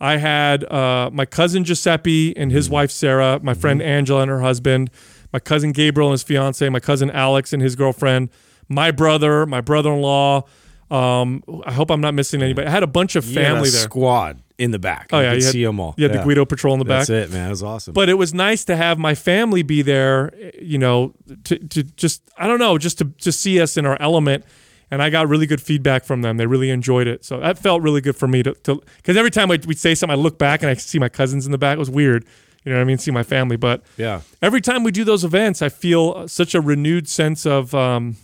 I 0.00 0.16
had 0.16 0.64
uh, 0.64 1.10
my 1.12 1.26
cousin 1.26 1.64
Giuseppe 1.64 2.36
and 2.36 2.50
his 2.50 2.68
wife 2.70 2.90
Sarah, 2.90 3.40
my 3.42 3.54
friend 3.54 3.82
Angela 3.82 4.22
and 4.22 4.30
her 4.30 4.40
husband, 4.40 4.90
my 5.34 5.40
cousin 5.40 5.72
Gabriel 5.72 6.08
and 6.08 6.12
his 6.14 6.22
fiance, 6.22 6.66
my 6.68 6.78
cousin 6.78 7.10
Alex 7.10 7.52
and 7.52 7.60
his 7.60 7.74
girlfriend, 7.74 8.30
my 8.68 8.92
brother, 8.92 9.44
my 9.46 9.60
brother-in-law. 9.60 10.44
Um, 10.92 11.42
I 11.66 11.72
hope 11.72 11.90
I'm 11.90 12.00
not 12.00 12.14
missing 12.14 12.40
anybody. 12.40 12.68
I 12.68 12.70
had 12.70 12.84
a 12.84 12.86
bunch 12.86 13.16
of 13.16 13.26
You 13.26 13.34
family 13.34 13.68
there. 13.68 13.80
squad 13.80 14.40
in 14.58 14.70
the 14.70 14.78
back. 14.78 15.08
Oh 15.12 15.18
yeah, 15.18 15.30
could 15.30 15.40
you 15.40 15.44
had, 15.46 15.52
see 15.52 15.64
them 15.64 15.80
all. 15.80 15.94
You 15.96 16.04
had 16.04 16.12
Yeah. 16.12 16.18
the 16.18 16.24
Guido 16.24 16.44
patrol 16.44 16.74
in 16.74 16.78
the 16.78 16.84
back. 16.84 17.08
That's 17.08 17.30
it, 17.30 17.32
man. 17.32 17.48
It 17.48 17.50
was 17.50 17.64
awesome. 17.64 17.94
But 17.94 18.08
it 18.08 18.14
was 18.14 18.32
nice 18.32 18.64
to 18.66 18.76
have 18.76 18.96
my 18.96 19.16
family 19.16 19.64
be 19.64 19.82
there, 19.82 20.32
you 20.62 20.78
know, 20.78 21.14
to, 21.44 21.58
to 21.58 21.82
just, 21.82 22.22
I 22.38 22.46
don't 22.46 22.60
know, 22.60 22.78
just 22.78 22.98
to, 22.98 23.06
to 23.06 23.32
see 23.32 23.60
us 23.60 23.76
in 23.76 23.86
our 23.86 24.00
element. 24.00 24.44
And 24.88 25.02
I 25.02 25.10
got 25.10 25.26
really 25.28 25.46
good 25.46 25.60
feedback 25.60 26.04
from 26.04 26.22
them. 26.22 26.36
They 26.36 26.46
really 26.46 26.70
enjoyed 26.70 27.08
it. 27.08 27.24
So 27.24 27.40
that 27.40 27.58
felt 27.58 27.82
really 27.82 28.00
good 28.00 28.14
for 28.14 28.28
me 28.28 28.44
to, 28.44 28.54
because 28.54 29.16
every 29.16 29.32
time 29.32 29.50
I, 29.50 29.58
we'd 29.66 29.80
say 29.80 29.96
something, 29.96 30.16
I 30.16 30.22
look 30.22 30.38
back 30.38 30.62
and 30.62 30.70
I 30.70 30.74
see 30.74 31.00
my 31.00 31.08
cousins 31.08 31.44
in 31.46 31.50
the 31.50 31.58
back. 31.58 31.74
It 31.74 31.80
was 31.80 31.90
weird. 31.90 32.24
You 32.64 32.72
know 32.72 32.78
what 32.78 32.82
I 32.82 32.84
mean? 32.84 32.98
See 32.98 33.10
my 33.10 33.22
family. 33.22 33.56
But 33.56 33.82
yeah. 33.96 34.22
every 34.40 34.60
time 34.60 34.84
we 34.84 34.90
do 34.90 35.04
those 35.04 35.24
events, 35.24 35.60
I 35.60 35.68
feel 35.68 36.26
such 36.28 36.54
a 36.54 36.60
renewed 36.60 37.08
sense 37.08 37.44
of 37.44 37.74
um, 37.74 38.16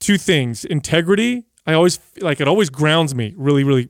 two 0.00 0.16
things 0.16 0.64
integrity. 0.64 1.44
I 1.66 1.74
always 1.74 1.98
like 2.20 2.40
it, 2.40 2.48
always 2.48 2.70
grounds 2.70 3.14
me 3.14 3.34
really, 3.36 3.64
really. 3.64 3.88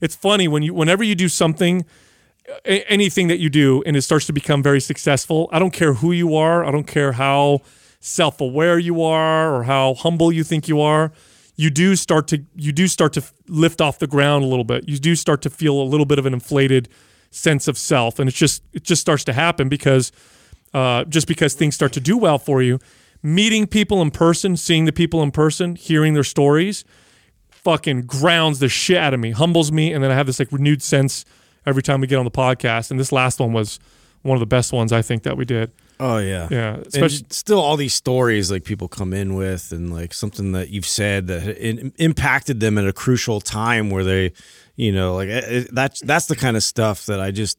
It's 0.00 0.16
funny 0.16 0.48
when 0.48 0.62
you, 0.62 0.74
whenever 0.74 1.04
you 1.04 1.14
do 1.14 1.28
something, 1.28 1.84
anything 2.64 3.28
that 3.28 3.38
you 3.38 3.48
do 3.48 3.82
and 3.86 3.96
it 3.96 4.02
starts 4.02 4.26
to 4.26 4.32
become 4.32 4.62
very 4.62 4.80
successful, 4.80 5.48
I 5.52 5.58
don't 5.58 5.72
care 5.72 5.94
who 5.94 6.12
you 6.12 6.36
are, 6.36 6.64
I 6.64 6.70
don't 6.70 6.86
care 6.86 7.12
how 7.12 7.60
self 8.00 8.40
aware 8.40 8.78
you 8.78 9.02
are 9.02 9.54
or 9.54 9.62
how 9.64 9.94
humble 9.94 10.32
you 10.32 10.44
think 10.44 10.68
you 10.68 10.80
are. 10.80 11.12
You 11.54 11.70
do 11.70 11.96
start 11.96 12.28
to 12.28 12.44
you 12.54 12.72
do 12.72 12.86
start 12.86 13.14
to 13.14 13.24
lift 13.48 13.80
off 13.80 13.98
the 13.98 14.06
ground 14.06 14.44
a 14.44 14.46
little 14.46 14.64
bit. 14.64 14.88
You 14.88 14.98
do 14.98 15.14
start 15.14 15.40
to 15.42 15.50
feel 15.50 15.80
a 15.80 15.84
little 15.84 16.04
bit 16.06 16.18
of 16.18 16.26
an 16.26 16.34
inflated 16.34 16.88
sense 17.30 17.68
of 17.68 17.76
self, 17.78 18.18
and 18.18 18.28
it's 18.28 18.38
just 18.38 18.62
it 18.72 18.82
just 18.82 19.00
starts 19.00 19.24
to 19.24 19.32
happen 19.32 19.68
because 19.68 20.12
uh, 20.74 21.04
just 21.04 21.26
because 21.26 21.54
things 21.54 21.74
start 21.74 21.92
to 21.92 22.00
do 22.00 22.16
well 22.16 22.38
for 22.38 22.62
you. 22.62 22.78
Meeting 23.22 23.66
people 23.66 24.02
in 24.02 24.10
person, 24.10 24.56
seeing 24.56 24.84
the 24.84 24.92
people 24.92 25.22
in 25.22 25.30
person, 25.30 25.74
hearing 25.74 26.14
their 26.14 26.24
stories, 26.24 26.84
fucking 27.50 28.02
grounds 28.02 28.58
the 28.58 28.68
shit 28.68 28.98
out 28.98 29.14
of 29.14 29.20
me, 29.20 29.30
humbles 29.32 29.72
me, 29.72 29.92
and 29.92 30.04
then 30.04 30.10
I 30.10 30.14
have 30.14 30.26
this 30.26 30.38
like 30.38 30.52
renewed 30.52 30.82
sense 30.82 31.24
every 31.64 31.82
time 31.82 32.00
we 32.00 32.06
get 32.06 32.16
on 32.18 32.24
the 32.24 32.30
podcast. 32.30 32.90
And 32.90 33.00
this 33.00 33.10
last 33.10 33.40
one 33.40 33.52
was 33.52 33.80
one 34.22 34.36
of 34.36 34.40
the 34.40 34.46
best 34.46 34.72
ones 34.72 34.92
I 34.92 35.02
think 35.02 35.22
that 35.24 35.36
we 35.36 35.44
did. 35.44 35.72
Oh 35.98 36.18
yeah. 36.18 36.48
Yeah, 36.50 36.74
And 36.74 36.86
especially 36.86 37.26
still 37.30 37.58
all 37.58 37.76
these 37.76 37.94
stories 37.94 38.50
like 38.50 38.64
people 38.64 38.86
come 38.86 39.14
in 39.14 39.34
with 39.34 39.72
and 39.72 39.92
like 39.92 40.12
something 40.12 40.52
that 40.52 40.68
you've 40.68 40.86
said 40.86 41.26
that 41.28 41.58
impacted 41.98 42.60
them 42.60 42.76
at 42.76 42.86
a 42.86 42.92
crucial 42.92 43.40
time 43.40 43.88
where 43.88 44.04
they, 44.04 44.32
you 44.76 44.92
know, 44.92 45.14
like 45.14 45.28
it, 45.28 45.44
it- 45.44 45.74
that's 45.74 46.00
that's 46.00 46.26
the 46.26 46.36
kind 46.36 46.56
of 46.56 46.62
stuff 46.62 47.06
that 47.06 47.20
I 47.20 47.30
just 47.30 47.58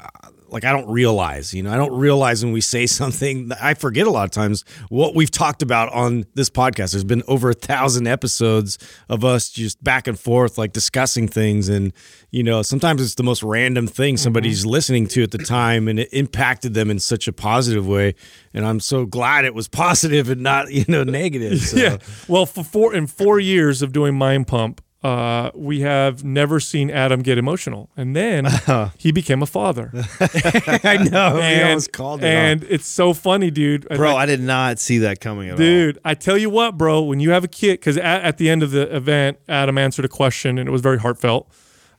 uh, 0.00 0.30
like 0.50 0.64
I 0.64 0.72
don't 0.72 0.88
realize, 0.88 1.52
you 1.52 1.62
know, 1.62 1.70
I 1.70 1.76
don't 1.76 1.92
realize 1.92 2.42
when 2.42 2.52
we 2.52 2.60
say 2.60 2.86
something. 3.00 3.52
I 3.60 3.74
forget 3.74 4.06
a 4.06 4.10
lot 4.10 4.24
of 4.24 4.30
times 4.30 4.64
what 4.88 5.14
we've 5.14 5.30
talked 5.30 5.62
about 5.62 5.92
on 5.92 6.24
this 6.34 6.50
podcast. 6.50 6.92
There's 6.92 7.04
been 7.04 7.22
over 7.28 7.50
a 7.50 7.54
thousand 7.54 8.06
episodes 8.06 8.78
of 9.08 9.24
us 9.24 9.50
just 9.50 9.82
back 9.82 10.06
and 10.06 10.18
forth, 10.18 10.58
like 10.58 10.72
discussing 10.72 11.28
things, 11.28 11.68
and 11.68 11.92
you 12.30 12.42
know, 12.42 12.62
sometimes 12.62 13.02
it's 13.02 13.14
the 13.14 13.22
most 13.22 13.42
random 13.42 13.86
thing 13.86 14.14
mm-hmm. 14.14 14.22
somebody's 14.22 14.64
listening 14.66 15.06
to 15.08 15.22
at 15.22 15.30
the 15.30 15.38
time, 15.38 15.88
and 15.88 16.00
it 16.00 16.08
impacted 16.12 16.74
them 16.74 16.90
in 16.90 16.98
such 16.98 17.28
a 17.28 17.32
positive 17.32 17.86
way. 17.86 18.14
And 18.54 18.64
I'm 18.66 18.80
so 18.80 19.06
glad 19.06 19.44
it 19.44 19.54
was 19.54 19.68
positive 19.68 20.30
and 20.30 20.42
not, 20.42 20.72
you 20.72 20.84
know, 20.88 21.04
negative. 21.04 21.58
So. 21.68 21.76
yeah. 21.76 21.98
Well, 22.28 22.46
for 22.46 22.64
four 22.64 22.94
in 22.94 23.06
four 23.06 23.38
years 23.38 23.82
of 23.82 23.92
doing 23.92 24.14
Mind 24.14 24.46
Pump, 24.46 24.80
uh, 25.02 25.50
we 25.54 25.80
have 25.80 26.24
never 26.24 26.58
seen 26.58 26.90
Adam 26.90 27.22
get 27.22 27.38
emotional, 27.38 27.88
and 27.96 28.16
then 28.16 28.48
he 28.98 29.12
became 29.12 29.42
a 29.42 29.46
father. 29.46 29.90
I 30.20 31.08
know. 31.10 31.38
and 31.38 31.80
it. 31.80 32.24
and 32.24 32.64
it's 32.64 32.86
so 32.86 33.14
funny, 33.14 33.50
dude. 33.50 33.88
Bro, 33.88 34.16
I 34.16 34.26
did 34.26 34.40
not 34.40 34.80
see 34.80 34.98
that 34.98 35.20
coming 35.20 35.48
at 35.48 35.52
all. 35.52 35.58
Dude, 35.58 35.98
I 36.04 36.14
tell 36.14 36.36
you 36.36 36.50
what, 36.50 36.76
bro, 36.76 37.02
when 37.02 37.20
you 37.20 37.30
have 37.30 37.44
a 37.44 37.48
kid, 37.48 37.74
because 37.74 37.96
at, 37.96 38.22
at 38.22 38.38
the 38.38 38.50
end 38.50 38.64
of 38.64 38.72
the 38.72 38.94
event, 38.94 39.38
Adam 39.48 39.78
answered 39.78 40.04
a 40.04 40.08
question 40.08 40.58
and 40.58 40.68
it 40.68 40.72
was 40.72 40.80
very 40.80 40.98
heartfelt. 40.98 41.48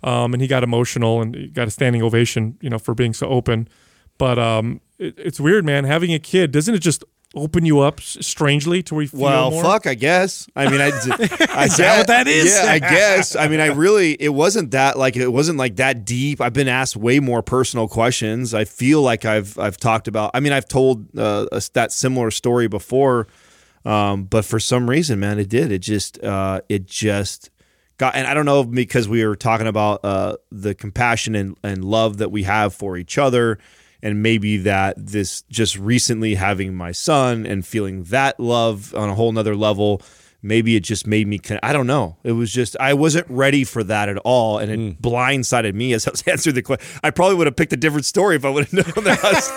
Um, 0.02 0.34
and 0.34 0.42
he 0.42 0.48
got 0.48 0.64
emotional 0.64 1.22
and 1.22 1.36
he 1.36 1.48
got 1.48 1.68
a 1.68 1.72
standing 1.72 2.02
ovation, 2.02 2.58
you 2.62 2.70
know, 2.70 2.80
for 2.80 2.94
being 2.94 3.14
so 3.14 3.28
open. 3.28 3.68
But 4.18 4.40
um, 4.40 4.82
it, 4.98 5.16
it's 5.18 5.40
weird, 5.40 5.66
man. 5.66 5.84
Having 5.84 6.14
a 6.14 6.20
kid, 6.20 6.52
doesn't 6.52 6.74
it 6.74 6.80
just 6.80 7.04
open 7.36 7.64
you 7.64 7.80
up 7.80 8.00
strangely 8.02 8.82
to 8.84 8.96
where 8.96 9.04
you 9.04 9.08
feel 9.08 9.20
Well, 9.20 9.52
more? 9.52 9.64
fuck, 9.64 9.86
I 9.86 9.94
guess. 9.94 10.48
I 10.56 10.70
mean, 10.70 10.82
I, 10.82 10.88
I 11.50 11.66
Is 11.66 11.78
that 11.78 11.98
what 11.98 12.08
that 12.08 12.28
is? 12.28 12.52
Yeah, 12.54 12.72
I 12.72 12.80
guess. 12.80 13.36
I 13.36 13.48
mean, 13.48 13.60
I 13.60 13.68
really, 13.68 14.14
it 14.14 14.30
wasn't 14.30 14.72
that 14.72 14.98
like 14.98 15.16
it 15.16 15.28
wasn't 15.32 15.60
like 15.60 15.76
that 15.76 16.06
deep. 16.06 16.42
I've 16.42 16.54
been 16.54 16.68
asked 16.68 16.96
way 16.96 17.20
more 17.20 17.44
personal 17.44 17.88
questions. 17.88 18.54
I 18.54 18.66
feel 18.66 19.02
like 19.02 19.26
I've 19.26 19.58
I've 19.60 19.78
talked 19.78 20.08
about. 20.08 20.32
I 20.34 20.40
mean, 20.40 20.54
I've 20.54 20.68
told 20.68 21.18
uh, 21.18 21.46
a, 21.52 21.62
that 21.74 21.92
similar 21.92 22.32
story 22.32 22.68
before, 22.68 23.28
um, 23.86 24.24
but 24.24 24.44
for 24.44 24.60
some 24.60 24.90
reason, 24.90 25.20
man, 25.20 25.38
it 25.38 25.50
did. 25.50 25.72
It 25.72 25.80
just 25.80 26.22
uh, 26.24 26.62
it 26.68 26.88
just 26.88 27.52
got. 27.98 28.16
And 28.16 28.26
I 28.26 28.34
don't 28.34 28.46
know 28.46 28.64
because 28.64 29.08
we 29.08 29.24
were 29.24 29.36
talking 29.36 29.68
about 29.68 30.04
uh, 30.04 30.38
the 30.52 30.74
compassion 30.74 31.36
and, 31.36 31.58
and 31.64 31.84
love 31.84 32.18
that 32.18 32.32
we 32.32 32.44
have 32.44 32.74
for 32.74 32.98
each 32.98 33.20
other 33.20 33.60
and 34.02 34.24
maybe 34.24 34.58
that 34.58 34.96
this 34.98 35.42
just 35.44 35.78
recently 35.78 36.36
having 36.36 36.74
my 36.74 36.92
son 36.92 37.46
and 37.46 37.66
feeling 37.66 38.04
that 38.06 38.40
love 38.40 38.94
on 38.96 39.10
a 39.10 39.16
whole 39.16 39.32
nother 39.32 39.56
level 39.56 40.02
maybe 40.42 40.76
it 40.76 40.80
just 40.84 41.06
made 41.06 41.28
me 41.28 41.40
i 41.64 41.74
don't 41.74 41.88
know 41.88 42.16
it 42.24 42.32
was 42.32 42.52
just 42.52 42.78
i 42.80 42.94
wasn't 42.94 43.26
ready 43.30 43.64
for 43.66 43.84
that 43.84 44.08
at 44.10 44.18
all 44.20 44.58
and 44.58 44.72
it 44.72 44.80
Mm. 44.80 44.98
blindsided 45.02 45.74
me 45.74 45.92
as 45.94 46.08
i 46.08 46.12
was 46.12 46.22
answering 46.28 46.56
the 46.56 46.62
question 46.62 46.88
i 47.04 47.10
probably 47.12 47.36
would 47.36 47.48
have 47.48 47.56
picked 47.58 47.74
a 47.74 47.78
different 47.78 48.06
story 48.06 48.38
if 48.38 48.46
i 48.46 48.50
would 48.50 48.66
have 48.68 48.74
known 48.96 49.04
that 49.04 49.20
I, 49.24 49.32
was- 49.34 49.52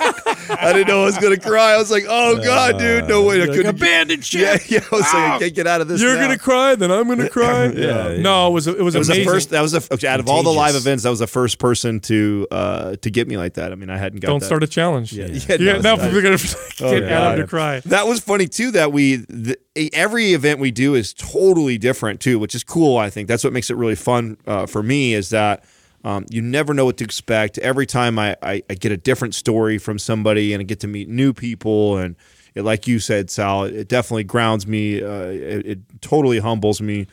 I 0.50 0.72
didn't 0.72 0.88
know 0.88 1.02
i 1.02 1.04
was 1.04 1.18
going 1.18 1.38
to 1.38 1.40
cry 1.48 1.72
i 1.72 1.76
was 1.76 1.90
like 1.90 2.04
oh 2.08 2.36
god 2.44 2.78
dude 2.78 3.06
no 3.08 3.22
way 3.22 3.36
i 3.40 3.44
Like, 3.44 3.50
couldn't 3.56 3.76
abandoned 3.76 4.24
ship. 4.32 4.40
yeah 4.68 4.78
yeah 4.80 4.84
i 4.90 4.94
was 4.96 5.02
like 5.02 5.14
i 5.14 5.38
can't 5.38 5.54
get 5.54 5.66
out 5.68 5.80
of 5.80 5.86
this 5.88 6.00
You're 6.02 6.16
gonna 6.16 6.36
cry, 6.38 6.74
then 6.74 6.90
I'm 6.90 7.06
gonna 7.08 7.28
cry. 7.28 7.66
Yeah, 7.66 8.16
No, 8.18 8.48
it 8.48 8.50
was 8.52 8.66
it 8.66 8.78
was 8.80 8.94
it 8.96 8.98
was 8.98 9.08
amazing. 9.08 9.24
the 9.24 9.30
first. 9.30 9.50
That 9.50 9.60
was 9.60 9.72
the 9.72 10.08
out 10.08 10.18
of 10.20 10.28
all 10.28 10.42
the 10.42 10.50
live 10.52 10.74
events. 10.74 11.04
That 11.04 11.10
was 11.10 11.18
the 11.20 11.26
first 11.26 11.58
person 11.58 12.00
to 12.00 12.46
uh, 12.50 12.96
to 12.96 13.10
get 13.10 13.28
me 13.28 13.36
like 13.36 13.54
that. 13.54 13.70
I 13.72 13.74
mean, 13.76 13.88
I 13.90 13.96
hadn't 13.98 14.20
got. 14.20 14.28
Don't 14.28 14.40
that. 14.40 14.46
start 14.46 14.62
a 14.62 14.66
challenge. 14.66 15.12
Yeah, 15.12 15.26
Yeah, 15.26 15.56
no, 15.56 15.78
now 15.80 15.96
people 15.96 16.18
are 16.18 16.22
gonna 16.22 16.36
get 16.36 17.02
yeah. 17.02 17.20
Adam 17.30 17.40
to 17.42 17.46
cry. 17.46 17.80
That 17.86 18.06
was 18.08 18.18
funny 18.20 18.48
too. 18.48 18.72
That 18.72 18.92
we 18.92 19.16
the, 19.16 19.56
every 19.92 20.32
event 20.32 20.58
we 20.58 20.70
do 20.72 20.94
is 20.94 21.14
totally 21.14 21.78
different 21.78 22.20
too, 22.20 22.38
which 22.38 22.54
is 22.54 22.64
cool. 22.64 22.98
I 22.98 23.10
think 23.10 23.28
that's 23.28 23.44
what 23.44 23.52
makes 23.52 23.70
it 23.70 23.76
really 23.76 23.94
fun 23.94 24.36
uh, 24.46 24.66
for 24.66 24.82
me. 24.82 25.14
Is 25.14 25.30
that 25.30 25.64
um, 26.04 26.26
you 26.30 26.42
never 26.42 26.74
know 26.74 26.84
what 26.84 26.96
to 26.98 27.04
expect. 27.04 27.58
Every 27.58 27.86
time 27.86 28.18
I, 28.18 28.36
I, 28.42 28.62
I 28.68 28.74
get 28.74 28.90
a 28.92 28.96
different 28.96 29.34
story 29.34 29.78
from 29.78 29.98
somebody 29.98 30.52
and 30.52 30.60
I 30.60 30.64
get 30.64 30.80
to 30.80 30.88
meet 30.88 31.08
new 31.08 31.32
people 31.32 31.98
and. 31.98 32.16
It, 32.54 32.64
like 32.64 32.86
you 32.86 32.98
said, 32.98 33.30
Sal, 33.30 33.64
it 33.64 33.88
definitely 33.88 34.24
grounds 34.24 34.66
me. 34.66 35.02
Uh, 35.02 35.22
it, 35.22 35.66
it 35.66 36.02
totally 36.02 36.38
humbles 36.38 36.82
me. 36.82 37.06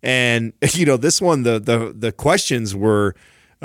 And 0.00 0.52
you 0.74 0.86
know, 0.86 0.96
this 0.96 1.20
one, 1.20 1.42
the 1.42 1.58
the 1.58 1.92
the 1.96 2.12
questions 2.12 2.74
were, 2.74 3.14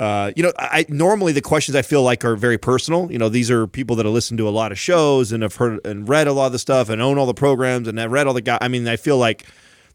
uh, 0.02 0.32
you 0.34 0.42
know, 0.42 0.52
I 0.58 0.84
normally 0.88 1.32
the 1.32 1.40
questions 1.40 1.76
I 1.76 1.82
feel 1.82 2.02
like 2.02 2.24
are 2.24 2.34
very 2.34 2.58
personal. 2.58 3.10
You 3.12 3.18
know, 3.18 3.28
these 3.28 3.52
are 3.52 3.68
people 3.68 3.94
that 3.96 4.04
have 4.04 4.12
listened 4.12 4.38
to 4.38 4.48
a 4.48 4.50
lot 4.50 4.72
of 4.72 4.78
shows 4.78 5.30
and 5.30 5.44
have 5.44 5.54
heard 5.54 5.78
and 5.86 6.08
read 6.08 6.26
a 6.26 6.32
lot 6.32 6.46
of 6.46 6.52
the 6.52 6.58
stuff 6.58 6.88
and 6.88 7.00
own 7.00 7.18
all 7.18 7.26
the 7.26 7.34
programs 7.34 7.86
and 7.86 7.96
have 7.98 8.10
read 8.10 8.26
all 8.26 8.34
the 8.34 8.40
guys. 8.40 8.58
I 8.60 8.66
mean, 8.66 8.88
I 8.88 8.96
feel 8.96 9.16
like 9.16 9.46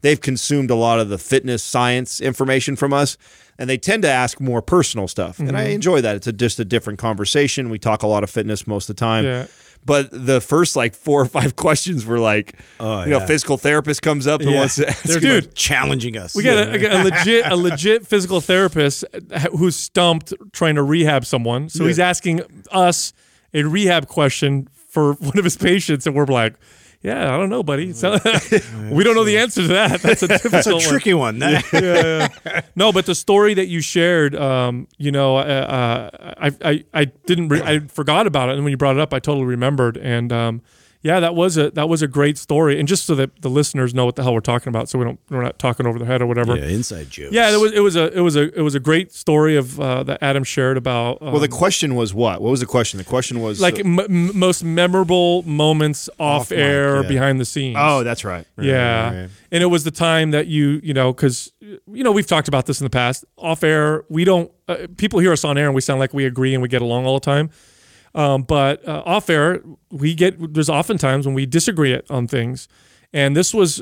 they've 0.01 0.21
consumed 0.21 0.71
a 0.71 0.75
lot 0.75 1.01
of 1.01 1.09
the 1.09 1.17
fitness 1.17 1.61
science 1.61 2.21
information 2.21 2.77
from 2.77 2.93
us. 2.93 3.17
And 3.59 3.67
they 3.69 3.77
tend 3.77 4.03
to 4.03 4.09
ask 4.09 4.39
more 4.39 4.61
personal 4.61 5.07
stuff, 5.07 5.39
and 5.39 5.57
I 5.57 5.63
enjoy 5.69 5.99
that. 6.01 6.15
It's 6.15 6.27
a, 6.27 6.31
just 6.31 6.59
a 6.59 6.63
different 6.65 6.99
conversation. 6.99 7.71
We 7.71 7.79
talk 7.79 8.03
a 8.03 8.07
lot 8.07 8.23
of 8.23 8.29
fitness 8.29 8.67
most 8.67 8.87
of 8.87 8.95
the 8.95 8.99
time, 8.99 9.25
Yeah. 9.25 9.47
But 9.87 10.09
the 10.11 10.39
first 10.39 10.75
like 10.75 10.93
four 10.93 11.19
or 11.21 11.25
five 11.25 11.55
questions 11.65 12.05
were 12.05 12.19
like, 12.19 12.53
Oh, 12.79 13.03
you 13.05 13.09
know, 13.09 13.17
yeah. 13.19 13.25
physical 13.25 13.57
therapist 13.57 14.01
comes 14.03 14.27
up 14.27 14.41
and 14.41 14.51
Yeah. 14.51 14.57
wants 14.59 14.75
to 14.75 14.87
ask 14.87 15.03
They're- 15.03 15.19
dude, 15.19 15.55
challenging 15.55 16.17
us. 16.17 16.35
We 16.35 16.43
got 16.43 16.57
a, 16.67 16.71
a, 16.97 17.01
a 17.01 17.03
legit 17.03 17.45
a 17.47 17.55
legit 17.55 18.05
physical 18.05 18.41
therapist 18.41 19.03
uh, 19.13 19.39
who's 19.57 19.75
stumped 19.75 20.33
trying 20.51 20.75
to 20.75 20.83
rehab 20.83 21.25
someone. 21.25 21.69
So 21.69 21.85
he's 21.87 21.99
asking 21.99 22.41
us 22.71 23.13
a 23.53 23.63
rehab 23.63 24.07
question 24.07 24.67
for 24.89 25.13
one 25.29 25.37
of 25.37 25.43
his 25.43 25.57
patients, 25.57 26.05
and 26.05 26.15
we're 26.15 26.25
like, 26.25 26.55
"Yeah, 27.01 27.33
I 27.33 27.37
don't 27.37 27.49
know, 27.49 27.63
buddy. 27.63 27.93
So, 27.93 28.11
we 28.91 29.03
don't 29.03 29.15
know 29.15 29.23
the 29.23 29.37
answer 29.37 29.61
to 29.61 29.67
that. 29.69 30.01
That's 30.01 30.23
a 30.23 30.27
difficult 30.27 30.51
That's 30.63 30.67
a 30.67 30.73
one." 30.75 30.81
tricky 30.83 31.13
one. 31.13 31.39
No, 32.75 32.91
but 32.91 33.05
the 33.05 33.15
story 33.15 33.53
that 33.55 33.67
you 33.67 33.81
shared, 33.81 34.35
um, 34.35 34.87
you 34.97 35.11
know, 35.11 35.37
uh, 35.37 35.39
uh, 35.41 36.33
I, 36.39 36.51
I, 36.63 36.83
I 36.93 37.05
didn't, 37.05 37.49
re- 37.49 37.61
I 37.63 37.79
forgot 37.79 38.27
about 38.27 38.49
it, 38.49 38.55
and 38.55 38.63
when 38.63 38.71
you 38.71 38.77
brought 38.77 38.95
it 38.95 39.01
up, 39.01 39.13
I 39.13 39.19
totally 39.19 39.45
remembered. 39.45 39.97
And 39.97 40.31
um, 40.31 40.61
yeah, 41.07 41.19
that 41.21 41.35
was 41.35 41.57
a 41.57 41.71
that 41.71 41.87
was 41.87 42.01
a 42.01 42.07
great 42.07 42.37
story. 42.37 42.77
And 42.79 42.87
just 42.87 43.05
so 43.05 43.15
that 43.15 43.29
the 43.41 43.49
listeners 43.49 43.93
know 43.93 44.05
what 44.05 44.15
the 44.17 44.23
hell 44.23 44.33
we're 44.33 44.41
talking 44.41 44.69
about, 44.69 44.89
so 44.89 44.99
we 44.99 45.05
don't 45.05 45.19
we're 45.29 45.41
not 45.41 45.57
talking 45.57 45.85
over 45.87 45.97
their 45.99 46.07
head 46.07 46.21
or 46.21 46.27
whatever. 46.27 46.55
yeah, 46.57 46.65
inside 46.65 47.09
jokes. 47.09 47.33
Yeah, 47.33 47.49
it 47.55 47.59
was 47.59 47.71
it 47.71 47.79
was 47.79 47.95
a 47.95 48.05
it 48.17 48.19
was 48.21 48.35
a 48.35 48.43
it 48.59 48.61
was 48.61 48.75
a 48.75 48.79
great 48.89 49.13
story 49.13 49.55
of 49.55 49.79
uh, 49.79 50.03
that 50.03 50.17
Adam 50.21 50.43
shared 50.43 50.75
about. 50.77 51.21
Um, 51.21 51.31
Well, 51.31 51.39
the 51.41 51.47
question 51.63 51.95
was 51.95 52.13
what? 52.13 52.41
What 52.41 52.51
was 52.51 52.59
the 52.59 52.65
question? 52.65 52.97
The 52.97 53.05
question 53.15 53.39
was 53.39 53.61
like 53.61 53.79
m- 53.79 53.99
m- 53.99 54.37
most 54.37 54.63
memorable 54.63 55.43
moments 55.43 56.09
off, 56.19 56.51
mic, 56.51 56.59
air 56.59 57.01
yeah. 57.01 57.07
behind 57.07 57.39
the 57.39 57.45
scenes. 57.45 57.77
oh, 57.79 58.03
that's 58.03 58.23
right. 58.25 58.45
yeah, 58.59 59.21
right. 59.21 59.29
and 59.51 59.63
it 59.63 59.67
was 59.67 59.83
the 59.85 59.91
time 59.91 60.31
that 60.31 60.47
you 60.47 60.81
you 60.83 60.93
know 60.93 61.13
because 61.13 61.51
you 61.61 62.03
know 62.03 62.11
we've 62.11 62.27
talked 62.27 62.49
about 62.49 62.65
this 62.65 62.81
in 62.81 62.85
the 62.85 62.89
past. 63.01 63.23
Off 63.37 63.63
air, 63.63 64.03
we 64.09 64.25
don't. 64.25 64.51
Uh, 64.67 64.87
people 64.97 65.19
hear 65.19 65.31
us 65.31 65.45
on 65.45 65.57
air 65.57 65.67
and 65.67 65.75
we 65.75 65.79
sound 65.81 65.99
like 65.99 66.13
we 66.13 66.25
agree 66.25 66.53
and 66.53 66.61
we 66.61 66.67
get 66.67 66.81
along 66.81 67.05
all 67.05 67.13
the 67.19 67.25
time. 67.25 67.49
Um, 68.17 68.41
but 68.43 68.85
uh, 68.87 69.03
off 69.05 69.29
air, 69.29 69.61
we 69.91 70.13
get 70.15 70.53
there's 70.53 70.69
oftentimes 70.69 71.25
when 71.25 71.35
we 71.35 71.45
disagree 71.45 71.99
on 72.09 72.27
things, 72.27 72.67
and 73.13 73.35
this 73.35 73.53
was 73.53 73.81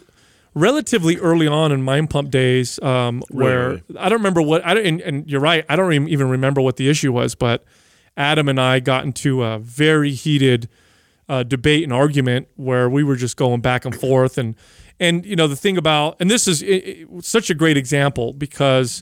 relatively 0.53 1.17
early 1.17 1.47
on 1.47 1.71
in 1.71 1.81
Mind 1.81 2.09
Pump 2.09 2.31
days, 2.31 2.79
um, 2.81 3.23
where 3.29 3.69
Really? 3.69 3.83
I 3.97 4.09
don't 4.09 4.19
remember 4.19 4.41
what 4.41 4.65
I 4.65 4.73
don't. 4.73 4.85
And, 4.85 5.01
and 5.01 5.29
you're 5.29 5.41
right, 5.41 5.65
I 5.69 5.75
don't 5.75 5.91
even 6.09 6.29
remember 6.29 6.61
what 6.61 6.75
the 6.77 6.89
issue 6.89 7.11
was, 7.11 7.33
but 7.35 7.63
Adam 8.17 8.47
and 8.49 8.59
I 8.59 8.79
got 8.79 9.03
into 9.05 9.43
a 9.43 9.59
very 9.59 10.11
heated 10.11 10.69
uh, 11.27 11.43
debate 11.43 11.83
and 11.83 11.91
argument 11.93 12.47
where 12.55 12.89
we 12.89 13.03
were 13.03 13.15
just 13.15 13.35
going 13.37 13.61
back 13.61 13.83
and 13.85 13.95
forth 13.95 14.37
and 14.37 14.55
and 14.99 15.25
you 15.25 15.35
know 15.35 15.47
the 15.47 15.55
thing 15.55 15.75
about 15.77 16.15
and 16.19 16.29
this 16.29 16.47
is 16.47 16.61
it, 16.61 16.67
it- 16.67 17.25
such 17.25 17.49
a 17.49 17.53
great 17.53 17.77
example 17.77 18.31
because 18.33 19.01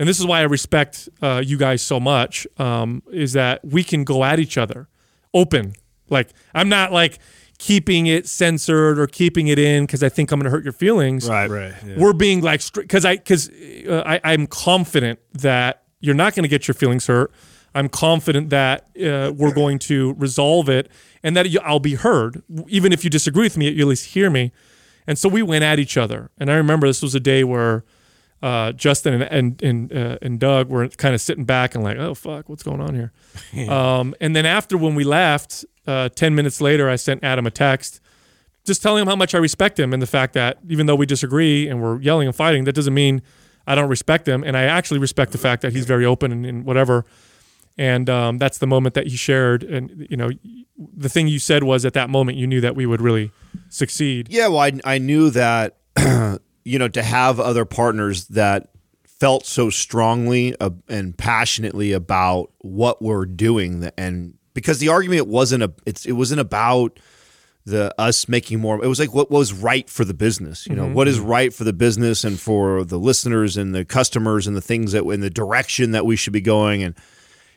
and 0.00 0.08
this 0.08 0.18
is 0.18 0.26
why 0.26 0.40
I 0.40 0.42
respect 0.42 1.08
uh, 1.22 1.42
you 1.44 1.56
guys 1.56 1.82
so 1.82 2.00
much 2.00 2.46
um, 2.58 3.02
is 3.12 3.32
that 3.34 3.64
we 3.64 3.84
can 3.84 4.04
go 4.04 4.24
at 4.24 4.38
each 4.38 4.56
other 4.58 4.88
open 5.32 5.74
like 6.10 6.30
I'm 6.54 6.68
not 6.68 6.92
like 6.92 7.18
keeping 7.58 8.06
it 8.06 8.26
censored 8.26 8.98
or 8.98 9.06
keeping 9.06 9.48
it 9.48 9.58
in 9.58 9.84
because 9.86 10.02
I 10.02 10.08
think 10.08 10.32
I'm 10.32 10.38
going 10.40 10.44
to 10.44 10.50
hurt 10.50 10.64
your 10.64 10.72
feelings 10.72 11.28
Right, 11.28 11.48
right. 11.48 11.74
yeah. 11.86 11.96
we're 11.98 12.12
being 12.12 12.40
like 12.40 12.60
because 12.74 13.04
I 13.04 13.16
because 13.16 13.48
uh, 13.88 14.02
I, 14.04 14.20
I'm 14.24 14.46
confident 14.46 15.18
that 15.34 15.84
you're 16.00 16.14
not 16.14 16.34
going 16.34 16.42
to 16.42 16.48
get 16.48 16.66
your 16.68 16.74
feelings 16.74 17.06
hurt. 17.06 17.32
I'm 17.76 17.88
confident 17.88 18.50
that 18.50 18.84
uh, 19.02 19.32
we're 19.34 19.54
going 19.54 19.78
to 19.80 20.12
resolve 20.14 20.68
it 20.68 20.88
and 21.24 21.36
that 21.36 21.50
you, 21.50 21.58
I'll 21.64 21.80
be 21.80 21.94
heard. 21.94 22.42
Even 22.68 22.92
if 22.92 23.02
you 23.02 23.10
disagree 23.10 23.44
with 23.46 23.56
me, 23.56 23.68
you 23.70 23.82
at 23.82 23.88
least 23.88 24.06
hear 24.14 24.30
me. 24.30 24.52
And 25.06 25.18
so 25.18 25.28
we 25.28 25.42
went 25.42 25.64
at 25.64 25.78
each 25.80 25.96
other. 25.96 26.30
And 26.38 26.50
I 26.50 26.54
remember 26.54 26.86
this 26.86 27.02
was 27.02 27.14
a 27.16 27.20
day 27.20 27.42
where 27.42 27.84
uh, 28.44 28.72
Justin 28.72 29.14
and 29.14 29.22
and 29.24 29.62
and, 29.62 29.92
uh, 29.92 30.18
and 30.20 30.38
Doug 30.38 30.68
were 30.68 30.88
kind 30.88 31.14
of 31.14 31.20
sitting 31.20 31.44
back 31.44 31.74
and 31.74 31.82
like, 31.82 31.96
oh 31.96 32.14
fuck, 32.14 32.48
what's 32.48 32.62
going 32.62 32.80
on 32.80 32.94
here? 32.94 33.12
um, 33.70 34.14
and 34.20 34.36
then 34.36 34.46
after 34.46 34.76
when 34.76 34.94
we 34.94 35.04
left, 35.04 35.64
uh, 35.86 36.08
ten 36.10 36.34
minutes 36.34 36.60
later, 36.60 36.88
I 36.88 36.96
sent 36.96 37.24
Adam 37.24 37.46
a 37.46 37.50
text 37.50 38.00
just 38.64 38.82
telling 38.82 39.02
him 39.02 39.08
how 39.08 39.16
much 39.16 39.34
I 39.34 39.38
respect 39.38 39.78
him 39.78 39.92
and 39.92 40.00
the 40.00 40.06
fact 40.06 40.32
that 40.34 40.58
even 40.68 40.86
though 40.86 40.94
we 40.94 41.06
disagree 41.06 41.68
and 41.68 41.82
we're 41.82 42.00
yelling 42.00 42.26
and 42.26 42.34
fighting, 42.34 42.64
that 42.64 42.74
doesn't 42.74 42.94
mean 42.94 43.22
I 43.66 43.74
don't 43.74 43.88
respect 43.88 44.26
him. 44.26 44.42
And 44.42 44.56
I 44.56 44.64
actually 44.64 45.00
respect 45.00 45.32
the 45.32 45.38
fact 45.38 45.62
that 45.62 45.72
he's 45.72 45.86
very 45.86 46.04
open 46.04 46.32
and, 46.32 46.46
and 46.46 46.64
whatever. 46.64 47.04
And 47.76 48.08
um, 48.08 48.38
that's 48.38 48.58
the 48.58 48.66
moment 48.66 48.94
that 48.94 49.06
he 49.06 49.16
shared. 49.16 49.62
And, 49.64 50.06
you 50.08 50.16
know, 50.16 50.30
the 50.76 51.08
thing 51.08 51.28
you 51.28 51.38
said 51.38 51.64
was 51.64 51.84
at 51.84 51.92
that 51.94 52.08
moment, 52.08 52.38
you 52.38 52.46
knew 52.46 52.60
that 52.60 52.76
we 52.76 52.86
would 52.86 53.00
really 53.00 53.32
succeed. 53.68 54.28
Yeah, 54.30 54.48
well, 54.48 54.60
I, 54.60 54.72
I 54.84 54.98
knew 54.98 55.30
that, 55.30 55.76
you 56.64 56.78
know, 56.78 56.88
to 56.88 57.02
have 57.02 57.38
other 57.38 57.64
partners 57.64 58.26
that 58.28 58.70
felt 59.04 59.46
so 59.46 59.70
strongly 59.70 60.58
uh, 60.60 60.70
and 60.88 61.16
passionately 61.16 61.92
about 61.92 62.50
what 62.58 63.00
we're 63.00 63.26
doing, 63.26 63.88
and 63.96 64.34
because 64.54 64.78
the 64.78 64.88
argument 64.88 65.28
wasn't 65.28 65.62
a, 65.62 65.72
it's 65.86 66.06
it 66.06 66.12
wasn't 66.12 66.40
about 66.40 66.98
the 67.66 67.94
us 67.98 68.28
making 68.28 68.60
more. 68.60 68.82
It 68.82 68.88
was 68.88 68.98
like 68.98 69.14
what 69.14 69.30
was 69.30 69.52
right 69.52 69.88
for 69.88 70.04
the 70.04 70.14
business. 70.14 70.66
You 70.66 70.74
know, 70.74 70.88
what 70.88 71.08
is 71.08 71.20
right 71.20 71.52
for 71.52 71.64
the 71.64 71.72
business 71.72 72.24
and 72.24 72.38
for 72.38 72.84
the 72.84 72.98
listeners 72.98 73.56
and 73.56 73.74
the 73.74 73.84
customers 73.84 74.46
and 74.46 74.56
the 74.56 74.60
things 74.60 74.92
that 74.92 75.04
in 75.04 75.20
the 75.20 75.30
direction 75.30 75.92
that 75.92 76.06
we 76.06 76.16
should 76.16 76.32
be 76.32 76.40
going 76.40 76.82
and. 76.82 76.94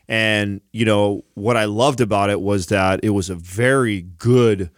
And 0.10 0.62
you 0.72 0.86
know 0.86 1.26
what 1.34 1.58
I 1.58 1.66
loved 1.66 2.00
about 2.00 2.30
it 2.30 2.40
was 2.40 2.68
that 2.68 3.02
it 3.04 3.10
was 3.10 3.30
a 3.30 3.36
very 3.36 4.04
good 4.04 4.72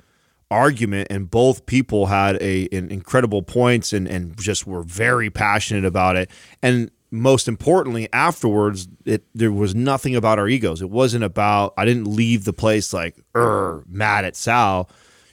argument, 0.52 1.08
and 1.10 1.30
both 1.30 1.66
people 1.66 2.08
had 2.08 2.42
a 2.42 2.68
incredible 2.72 3.42
points 3.42 3.94
and 3.94 4.08
and 4.08 4.38
just 4.40 4.66
were 4.66 4.84
very 4.84 5.30
passionate 5.30 5.86
about 5.86 6.16
it. 6.16 6.30
And 6.62 6.92
most 7.12 7.48
importantly, 7.48 8.08
afterwards, 8.14 8.88
it 9.06 9.24
there 9.34 9.52
was 9.52 9.76
nothing 9.76 10.16
about 10.16 10.40
our 10.40 10.48
egos. 10.48 10.82
It 10.82 10.90
wasn't 10.90 11.24
about 11.24 11.74
I 11.78 11.86
didn't 11.86 12.06
leave 12.08 12.46
the 12.46 12.54
place 12.54 12.94
like 12.94 13.16
er 13.36 13.84
mad 13.88 14.26
at 14.26 14.36
Sal. 14.36 14.90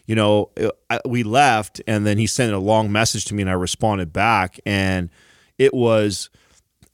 You 0.07 0.15
know, 0.15 0.51
I, 0.89 1.01
we 1.05 1.25
left, 1.25 1.83
and 1.89 2.07
then 2.07 2.17
he 2.17 2.29
sent 2.29 2.53
a 2.53 2.59
long 2.59 2.93
message 2.93 3.25
to 3.27 3.35
me, 3.35 3.43
and 3.43 3.51
I 3.51 3.55
responded 3.55 4.13
back, 4.13 4.61
and 4.65 5.11
it 5.59 5.75
was 5.75 6.31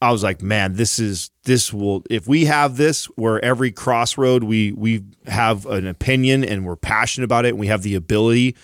I 0.02 0.10
was 0.10 0.24
like, 0.24 0.42
man, 0.42 0.74
this 0.74 0.98
is 0.98 1.30
this 1.44 1.72
will 1.72 2.02
if 2.10 2.26
we 2.26 2.46
have 2.46 2.76
this 2.76 3.04
where 3.14 3.42
every 3.42 3.70
crossroad 3.70 4.42
we 4.42 4.72
we 4.72 5.04
have 5.28 5.64
an 5.66 5.86
opinion 5.86 6.42
and 6.42 6.66
we're 6.66 6.74
passionate 6.74 7.24
about 7.24 7.44
it. 7.44 7.50
And 7.50 7.60
we 7.60 7.68
have 7.68 7.82
the 7.82 7.94
ability 7.94 8.56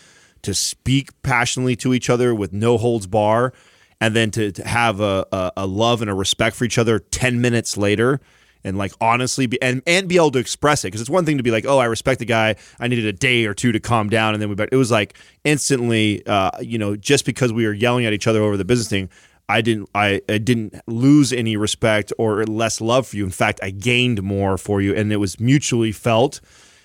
to 0.42 0.52
speak 0.52 1.10
passionately 1.22 1.76
to 1.76 1.94
each 1.94 2.10
other 2.10 2.34
with 2.34 2.52
no 2.52 2.76
holds 2.76 3.06
bar 3.06 3.52
and 4.00 4.16
then 4.16 4.32
to, 4.32 4.50
to 4.50 4.66
have 4.66 4.98
a, 5.00 5.26
a, 5.30 5.52
a 5.58 5.66
love 5.66 6.02
and 6.02 6.10
a 6.10 6.14
respect 6.14 6.56
for 6.56 6.64
each 6.64 6.76
other 6.76 6.98
10 6.98 7.40
minutes 7.40 7.76
later 7.76 8.20
and 8.64 8.76
like 8.76 8.92
honestly 9.00 9.46
be 9.46 9.62
and, 9.62 9.80
and 9.86 10.08
be 10.08 10.16
able 10.16 10.32
to 10.32 10.40
express 10.40 10.84
it. 10.84 10.88
Because 10.88 11.00
it's 11.00 11.10
one 11.10 11.24
thing 11.24 11.36
to 11.36 11.44
be 11.44 11.52
like 11.52 11.66
oh 11.66 11.78
i 11.78 11.84
respect 11.84 12.18
the 12.18 12.24
guy. 12.24 12.56
I 12.80 12.88
needed 12.88 13.06
a 13.06 13.12
day 13.12 13.46
or 13.46 13.54
two 13.54 13.70
to 13.70 13.78
calm 13.78 14.08
down 14.08 14.34
and 14.34 14.42
then 14.42 14.48
we 14.48 14.56
but 14.56 14.70
it 14.72 14.76
was 14.76 14.90
like 14.90 15.16
instantly 15.44 16.26
uh, 16.26 16.50
you 16.60 16.78
know 16.78 16.96
just 16.96 17.24
because 17.24 17.52
we 17.52 17.64
were 17.64 17.72
yelling 17.72 18.06
at 18.06 18.12
each 18.12 18.26
other 18.26 18.42
over 18.42 18.56
the 18.56 18.64
business 18.64 18.88
thing 18.88 19.08
i 19.48 19.60
didn't 19.60 19.88
I, 19.94 20.20
I 20.28 20.38
didn't 20.38 20.74
lose 20.86 21.32
any 21.32 21.56
respect 21.56 22.12
or 22.18 22.44
less 22.44 22.80
love 22.80 23.08
for 23.08 23.16
you 23.16 23.24
in 23.24 23.30
fact 23.30 23.60
i 23.62 23.70
gained 23.70 24.22
more 24.22 24.58
for 24.58 24.80
you 24.80 24.94
and 24.94 25.12
it 25.12 25.16
was 25.16 25.38
mutually 25.40 25.92
felt 25.92 26.40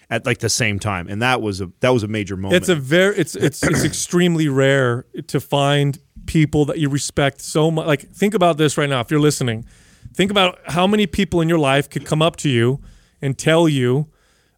at 0.09 0.25
like 0.25 0.39
the 0.39 0.49
same 0.49 0.79
time 0.79 1.07
and 1.07 1.21
that 1.21 1.41
was 1.41 1.61
a 1.61 1.71
that 1.79 1.89
was 1.89 2.03
a 2.03 2.07
major 2.07 2.35
moment 2.37 2.61
It's 2.61 2.69
a 2.69 2.75
very 2.75 3.15
it's 3.17 3.35
it's 3.35 3.63
it's 3.63 3.83
extremely 3.91 4.47
rare 4.47 5.05
to 5.27 5.39
find 5.39 5.97
people 6.25 6.65
that 6.65 6.79
you 6.79 6.87
respect 6.89 7.41
so 7.41 7.69
much. 7.71 7.85
Like 7.87 8.09
think 8.11 8.33
about 8.33 8.57
this 8.57 8.77
right 8.77 8.89
now. 8.89 9.01
If 9.01 9.11
you're 9.11 9.19
listening, 9.19 9.65
think 10.13 10.31
about 10.31 10.59
how 10.67 10.87
many 10.87 11.07
people 11.07 11.41
in 11.41 11.49
your 11.49 11.57
life 11.57 11.89
could 11.89 12.05
come 12.05 12.21
up 12.21 12.35
to 12.37 12.49
you 12.49 12.79
and 13.21 13.37
tell 13.37 13.67
you 13.67 14.07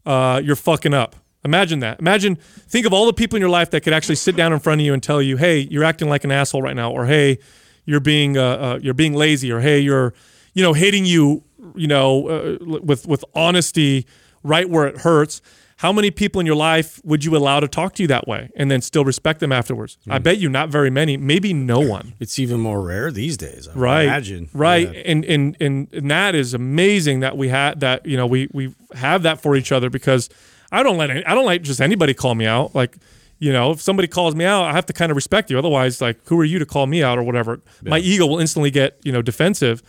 uh, 0.05 0.41
you're 0.43 0.55
fucking 0.55 0.93
up. 0.93 1.15
Imagine 1.43 1.79
that. 1.79 1.99
Imagine 1.99 2.35
think 2.67 2.85
of 2.85 2.93
all 2.93 3.05
the 3.05 3.13
people 3.13 3.35
in 3.37 3.39
your 3.41 3.49
life 3.49 3.69
that 3.71 3.81
could 3.81 3.93
actually 3.93 4.15
sit 4.15 4.35
down 4.35 4.51
in 4.51 4.59
front 4.59 4.81
of 4.81 4.85
you 4.85 4.93
and 4.93 5.01
tell 5.01 5.21
you, 5.21 5.37
"Hey, 5.37 5.59
you're 5.59 5.83
acting 5.83 6.09
like 6.09 6.23
an 6.23 6.31
asshole 6.31 6.61
right 6.61 6.75
now," 6.75 6.91
or 6.91 7.05
"Hey, 7.05 7.37
you're 7.85 7.99
being 7.99 8.37
uh, 8.37 8.43
uh, 8.43 8.79
you're 8.81 8.93
being 8.93 9.13
lazy," 9.13 9.51
or 9.51 9.59
"Hey, 9.59 9.79
you're 9.79 10.13
you 10.53 10.63
know 10.63 10.73
hating 10.73 11.05
you 11.05 11.43
you 11.75 11.87
know 11.87 12.27
uh, 12.27 12.57
with 12.81 13.07
with 13.07 13.23
honesty 13.33 14.05
right 14.43 14.69
where 14.69 14.87
it 14.87 14.99
hurts." 14.99 15.41
How 15.79 15.91
many 15.91 16.09
people 16.09 16.39
in 16.39 16.45
your 16.45 16.55
life 16.55 17.01
would 17.03 17.25
you 17.25 17.35
allow 17.35 17.59
to 17.59 17.67
talk 17.67 17.95
to 17.95 18.01
you 18.01 18.07
that 18.07 18.29
way 18.29 18.49
and 18.55 18.71
then 18.71 18.79
still 18.79 19.03
respect 19.03 19.41
them 19.41 19.51
afterwards? 19.51 19.97
I 20.09 20.19
bet 20.19 20.37
you 20.37 20.47
not 20.47 20.69
very 20.69 20.89
many, 20.89 21.17
maybe 21.17 21.53
no 21.53 21.79
one. 21.97 22.13
It's 22.17 22.39
even 22.39 22.61
more 22.61 22.81
rare 22.81 23.11
these 23.11 23.35
days. 23.35 23.67
I 23.67 23.73
Right. 23.73 24.03
Imagine. 24.03 24.49
Right. 24.53 24.93
Yeah. 24.93 25.01
And, 25.05 25.25
and 25.25 25.57
and 25.59 25.87
and 25.91 26.09
that 26.09 26.33
is 26.33 26.53
amazing 26.53 27.19
that 27.19 27.35
we 27.35 27.49
had 27.49 27.81
that, 27.81 28.05
you 28.05 28.15
know, 28.15 28.25
we 28.25 28.47
we 28.53 28.73
have 28.93 29.23
that 29.23 29.41
for 29.41 29.57
each 29.57 29.73
other 29.73 29.89
because 29.89 30.29
I 30.71 30.81
don't 30.81 30.97
let 30.97 31.09
any, 31.09 31.25
I 31.25 31.35
don't 31.35 31.45
like 31.45 31.61
just 31.61 31.81
anybody 31.81 32.13
call 32.13 32.35
me 32.35 32.45
out. 32.45 32.73
Like, 32.73 32.95
you 33.39 33.51
know, 33.51 33.71
if 33.71 33.81
somebody 33.81 34.07
calls 34.07 34.35
me 34.35 34.45
out, 34.45 34.63
I 34.63 34.73
have 34.73 34.85
to 34.87 34.93
kind 34.93 35.11
of 35.11 35.15
respect 35.15 35.49
you. 35.49 35.57
Otherwise, 35.57 36.01
like, 36.01 36.17
who 36.27 36.39
are 36.39 36.45
you 36.45 36.59
to 36.59 36.65
call 36.65 36.87
me 36.87 37.03
out 37.03 37.17
or 37.17 37.23
whatever? 37.23 37.61
My 37.83 37.99
ego 37.99 38.25
will 38.25 38.39
instantly 38.39 38.71
get, 38.71 38.97
you 39.03 39.11
know, 39.11 39.21
defensive. 39.21 39.83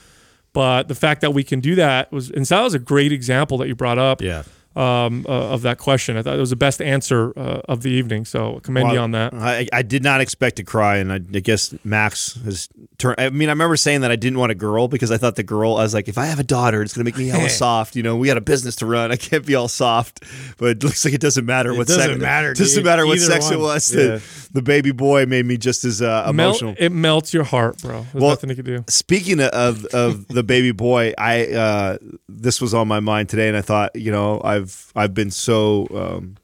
But 0.53 0.89
the 0.89 0.95
fact 0.95 1.21
that 1.21 1.35
we 1.35 1.45
can 1.45 1.61
do 1.61 1.75
that 1.75 2.11
was, 2.11 2.31
and 2.31 2.47
so 2.49 2.57
that 2.57 2.63
was 2.63 2.75
a 2.75 2.79
great 2.79 3.13
example 3.13 3.59
that 3.59 3.69
you 3.69 3.75
brought 3.75 3.99
up 3.99 4.23
Yeah. 4.23 4.43
Um, 4.77 5.25
uh, 5.29 5.33
of 5.33 5.63
that 5.63 5.79
question. 5.79 6.17
I 6.17 6.23
thought 6.23 6.37
it 6.37 6.41
was 6.41 6.51
the 6.51 6.57
best 6.57 6.83
answer 6.83 7.33
uh, 7.37 7.63
of 7.69 7.83
the 7.83 7.91
evening. 7.91 8.25
So 8.25 8.61
commend 8.63 8.93
you 8.93 8.99
on 8.99 9.13
that. 9.13 9.33
I, 9.35 9.67
I 9.73 9.83
did 9.83 10.03
not 10.03 10.21
expect 10.21 10.57
to 10.57 10.65
cry, 10.65 10.97
and 10.99 11.11
I, 11.13 11.17
I 11.17 11.41
guess 11.41 11.75
Max 11.85 12.35
has 12.45 12.69
turned. 12.99 13.19
I 13.19 13.31
mean, 13.31 13.49
I 13.49 13.53
remember 13.53 13.77
saying 13.77 14.03
that 14.03 14.11
I 14.11 14.17
didn't 14.17 14.39
want 14.39 14.53
a 14.53 14.55
girl 14.55 14.89
because 14.89 15.11
I 15.11 15.17
thought 15.17 15.37
the 15.37 15.43
girl. 15.43 15.77
I 15.77 15.83
was 15.83 15.95
like, 15.95 16.09
if 16.09 16.19
I 16.19 16.27
have 16.27 16.39
a 16.39 16.45
daughter, 16.45 16.83
it's 16.83 16.93
going 16.95 17.05
to 17.05 17.11
make 17.11 17.19
me 17.19 17.29
hella 17.37 17.49
soft. 17.49 17.97
You 17.97 18.03
know, 18.03 18.17
we 18.17 18.27
got 18.27 18.37
a 18.37 18.41
business 18.43 18.77
to 18.77 18.87
run. 18.87 19.11
I 19.13 19.17
can't 19.17 19.47
be 19.47 19.55
all 19.55 19.69
soft. 19.69 20.23
But 20.59 20.69
it 20.71 20.85
looks 20.85 21.05
like 21.05 21.15
it 21.15 21.21
doesn't 21.21 21.47
matter 21.47 21.75
what 21.75 21.87
doesn't 21.87 22.03
sex. 22.03 22.21
matter, 22.21 22.53
It 22.53 22.59
doesn't 22.59 22.85
matter 22.85 23.07
what 23.07 23.17
Either 23.17 23.27
sex 23.27 23.51
it 23.51 23.59
was. 23.59 23.95
Yeah. 23.95 24.03
The, 24.03 24.49
the 24.53 24.63
baby 24.63 24.93
boy 24.93 25.27
made 25.27 25.47
me 25.47 25.57
just 25.57 25.85
as 25.85 26.01
uh, 26.03 26.31
Melt, 26.33 26.61
emotional. 26.63 26.75
it 26.79 26.91
melts 26.91 27.33
your 27.35 27.45
heart, 27.45 27.81
bro. 27.83 28.03
There's 28.03 28.15
Well, 28.15 28.31
nothing 28.31 28.51
you 28.51 28.57
can 28.57 28.65
do. 28.65 28.85
Speaking 28.89 29.41
of 29.41 29.85
of 29.87 30.29
the 30.29 30.43
baby 30.43 30.73
boy, 30.73 31.13
I 31.19 31.47
uh, 31.53 31.99
this 32.29 32.61
was 32.61 32.73
on 32.75 32.89
my 32.89 33.01
mind 33.01 33.29
today, 33.29 33.49
and 33.49 33.57
I 33.57 33.61
thought, 33.63 33.95
you 33.97 34.11
know, 34.11 34.41
I've 34.45 34.66
I've 34.95 35.15
been 35.15 35.31
so 35.31 35.87
um, 35.95 36.37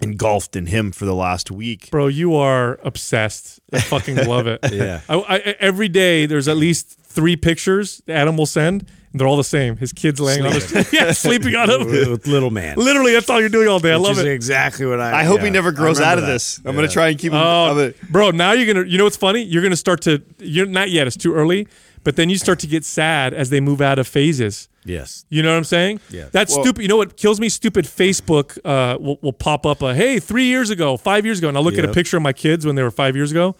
engulfed 0.00 0.56
in 0.56 0.66
him 0.66 0.92
for 0.92 1.04
the 1.04 1.14
last 1.14 1.50
week. 1.50 1.90
Bro, 1.90 2.08
you 2.08 2.34
are 2.34 2.78
obsessed. 2.84 3.60
I 3.72 3.80
fucking 3.80 4.16
love 4.26 4.46
it. 4.46 4.60
Yeah. 4.72 5.00
I, 5.08 5.14
I, 5.16 5.36
every 5.60 5.88
day, 5.88 6.26
there's 6.26 6.48
at 6.48 6.56
least 6.56 6.98
three 7.00 7.36
pictures 7.36 8.02
Adam 8.08 8.36
will 8.36 8.46
send, 8.46 8.82
and 9.12 9.20
they're 9.20 9.28
all 9.28 9.36
the 9.36 9.44
same. 9.44 9.76
His 9.76 9.92
kids 9.92 10.18
laying 10.18 10.44
on 10.44 10.52
his 10.52 10.72
yeah, 10.92 11.12
sleeping 11.12 11.54
on 11.54 11.70
him. 11.70 11.86
With 11.86 12.26
little 12.26 12.50
man. 12.50 12.76
Literally, 12.76 13.12
that's 13.12 13.30
all 13.30 13.38
you're 13.40 13.48
doing 13.48 13.68
all 13.68 13.78
day. 13.78 13.92
I 13.92 13.96
Which 13.96 14.02
love 14.08 14.18
is 14.18 14.24
it. 14.24 14.32
exactly 14.32 14.84
what 14.86 15.00
I. 15.00 15.20
I 15.20 15.24
hope 15.24 15.38
yeah, 15.38 15.44
he 15.44 15.50
never 15.50 15.70
grows 15.70 16.00
out 16.00 16.18
of 16.18 16.24
that. 16.26 16.32
this. 16.32 16.58
I'm 16.58 16.64
Yeah. 16.66 16.72
going 16.72 16.88
to 16.88 16.92
try 16.92 17.08
and 17.10 17.18
keep 17.18 17.32
him. 17.32 17.38
Oh, 17.38 17.78
I'm 17.78 17.94
bro, 18.10 18.30
now 18.32 18.52
you're 18.52 18.72
gonna. 18.72 18.86
You 18.86 18.98
know 18.98 19.04
what's 19.04 19.16
funny? 19.16 19.42
You're 19.42 19.62
gonna 19.62 19.76
start 19.76 20.00
to. 20.02 20.22
You're 20.40 20.66
not 20.66 20.90
yet. 20.90 21.06
It's 21.06 21.16
too 21.16 21.32
early. 21.34 21.68
But 22.04 22.16
then 22.16 22.28
you 22.30 22.36
start 22.36 22.58
to 22.60 22.66
get 22.66 22.84
sad 22.84 23.34
as 23.34 23.50
they 23.50 23.60
move 23.60 23.80
out 23.80 23.98
of 23.98 24.06
phases. 24.06 24.68
Yes. 24.84 25.24
You 25.30 25.42
know 25.42 25.50
what 25.50 25.56
I'm 25.56 25.64
saying? 25.64 26.00
Yeah. 26.10 26.26
That's 26.30 26.54
Well- 26.54 26.62
stupid. 26.64 26.82
You 26.82 26.88
know 26.88 26.98
what 26.98 27.16
kills 27.16 27.40
me? 27.40 27.48
Stupid 27.48 27.86
Facebook 27.86 28.58
uh, 28.64 28.98
will, 29.00 29.18
will 29.22 29.32
pop 29.32 29.64
up 29.64 29.80
a 29.82 29.94
hey 29.94 30.20
three 30.20 30.44
years 30.44 30.70
ago, 30.70 30.96
five 30.98 31.24
years 31.24 31.38
ago, 31.38 31.48
and 31.48 31.56
I 31.56 31.60
look 31.60 31.78
at 31.78 31.84
a 31.84 31.92
picture 31.92 32.16
of 32.18 32.22
my 32.22 32.32
kids 32.34 32.66
when 32.66 32.76
they 32.76 32.82
were 32.82 32.90
five 32.90 33.16
years 33.16 33.30
ago, 33.30 33.56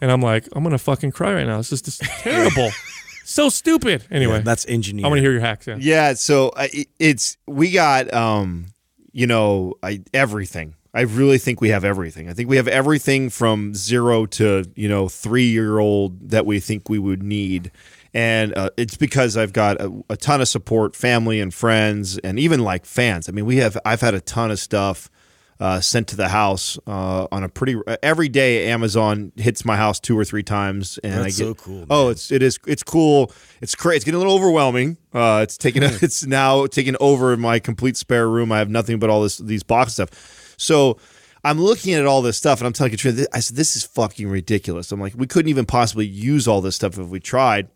and 0.00 0.10
I'm 0.10 0.22
like, 0.22 0.48
I'm 0.56 0.62
gonna 0.64 0.78
fucking 0.78 1.12
cry 1.12 1.34
right 1.34 1.46
now. 1.46 1.58
This 1.58 1.72
is 1.72 1.82
just 1.82 2.00
terrible, 2.20 2.70
so 3.24 3.50
stupid. 3.50 4.04
Anyway, 4.10 4.40
That's 4.40 4.64
engineering. 4.66 5.04
I 5.04 5.08
want 5.08 5.18
to 5.18 5.22
hear 5.22 5.32
your 5.32 5.42
hacks. 5.42 5.66
Yeah. 5.66 5.76
Yeah, 5.78 6.14
so 6.14 6.48
uh, 6.50 6.68
it's 6.98 7.36
we 7.46 7.70
got 7.70 8.12
um, 8.14 8.66
you 9.12 9.26
know, 9.26 9.74
I 9.82 10.00
everything. 10.14 10.74
I 10.94 11.02
really 11.02 11.38
think 11.38 11.60
we 11.60 11.70
have 11.70 11.84
everything. 11.84 12.28
I 12.28 12.34
think 12.34 12.50
we 12.50 12.56
have 12.56 12.68
everything 12.68 13.30
from 13.30 13.74
zero 13.74 14.26
to 14.26 14.64
you 14.74 14.88
know 14.88 15.08
three 15.08 15.48
year 15.48 15.78
old 15.78 16.30
that 16.30 16.44
we 16.44 16.60
think 16.60 16.88
we 16.88 16.98
would 16.98 17.22
need, 17.22 17.70
and 18.12 18.56
uh, 18.56 18.70
it's 18.76 18.96
because 18.96 19.36
I've 19.36 19.54
got 19.54 19.80
a, 19.80 19.90
a 20.10 20.16
ton 20.18 20.42
of 20.42 20.48
support, 20.48 20.94
family 20.94 21.40
and 21.40 21.52
friends, 21.52 22.18
and 22.18 22.38
even 22.38 22.60
like 22.60 22.84
fans. 22.84 23.28
I 23.28 23.32
mean, 23.32 23.46
we 23.46 23.56
have 23.56 23.78
I've 23.86 24.02
had 24.02 24.14
a 24.14 24.20
ton 24.20 24.50
of 24.50 24.58
stuff. 24.58 25.10
Uh, 25.60 25.80
sent 25.80 26.08
to 26.08 26.16
the 26.16 26.28
house 26.28 26.76
uh, 26.88 27.28
on 27.30 27.44
a 27.44 27.48
pretty 27.48 27.76
every 28.02 28.28
day. 28.28 28.68
Amazon 28.68 29.30
hits 29.36 29.64
my 29.64 29.76
house 29.76 30.00
two 30.00 30.18
or 30.18 30.24
three 30.24 30.42
times, 30.42 30.98
and 31.04 31.12
That's 31.12 31.22
I 31.22 31.28
get 31.28 31.36
so 31.36 31.54
cool, 31.54 31.86
Oh, 31.88 32.08
it's 32.08 32.32
it 32.32 32.42
is 32.42 32.58
it's 32.66 32.82
cool. 32.82 33.30
It's 33.60 33.76
crazy. 33.76 33.96
It's 33.98 34.04
getting 34.04 34.16
a 34.16 34.18
little 34.18 34.34
overwhelming. 34.34 34.96
Uh, 35.14 35.40
it's 35.44 35.56
taking 35.56 35.82
it's 35.84 36.26
now 36.26 36.66
taking 36.66 36.96
over 36.98 37.36
my 37.36 37.60
complete 37.60 37.96
spare 37.96 38.28
room. 38.28 38.50
I 38.50 38.58
have 38.58 38.70
nothing 38.70 38.98
but 38.98 39.08
all 39.08 39.22
this 39.22 39.38
these 39.38 39.62
box 39.62 39.92
stuff. 39.92 40.41
So 40.56 40.98
I'm 41.44 41.60
looking 41.60 41.94
at 41.94 42.06
all 42.06 42.22
this 42.22 42.36
stuff, 42.36 42.60
and 42.60 42.66
I'm 42.66 42.72
telling 42.72 42.92
Katrina, 42.92 43.26
I 43.32 43.40
said, 43.40 43.56
"This 43.56 43.76
is 43.76 43.84
fucking 43.84 44.28
ridiculous." 44.28 44.92
I'm 44.92 45.00
like, 45.00 45.14
we 45.16 45.26
couldn't 45.26 45.48
even 45.50 45.66
possibly 45.66 46.06
use 46.06 46.46
all 46.46 46.60
this 46.60 46.76
stuff 46.76 46.98
if 46.98 47.08
we 47.08 47.20
tried. 47.20 47.68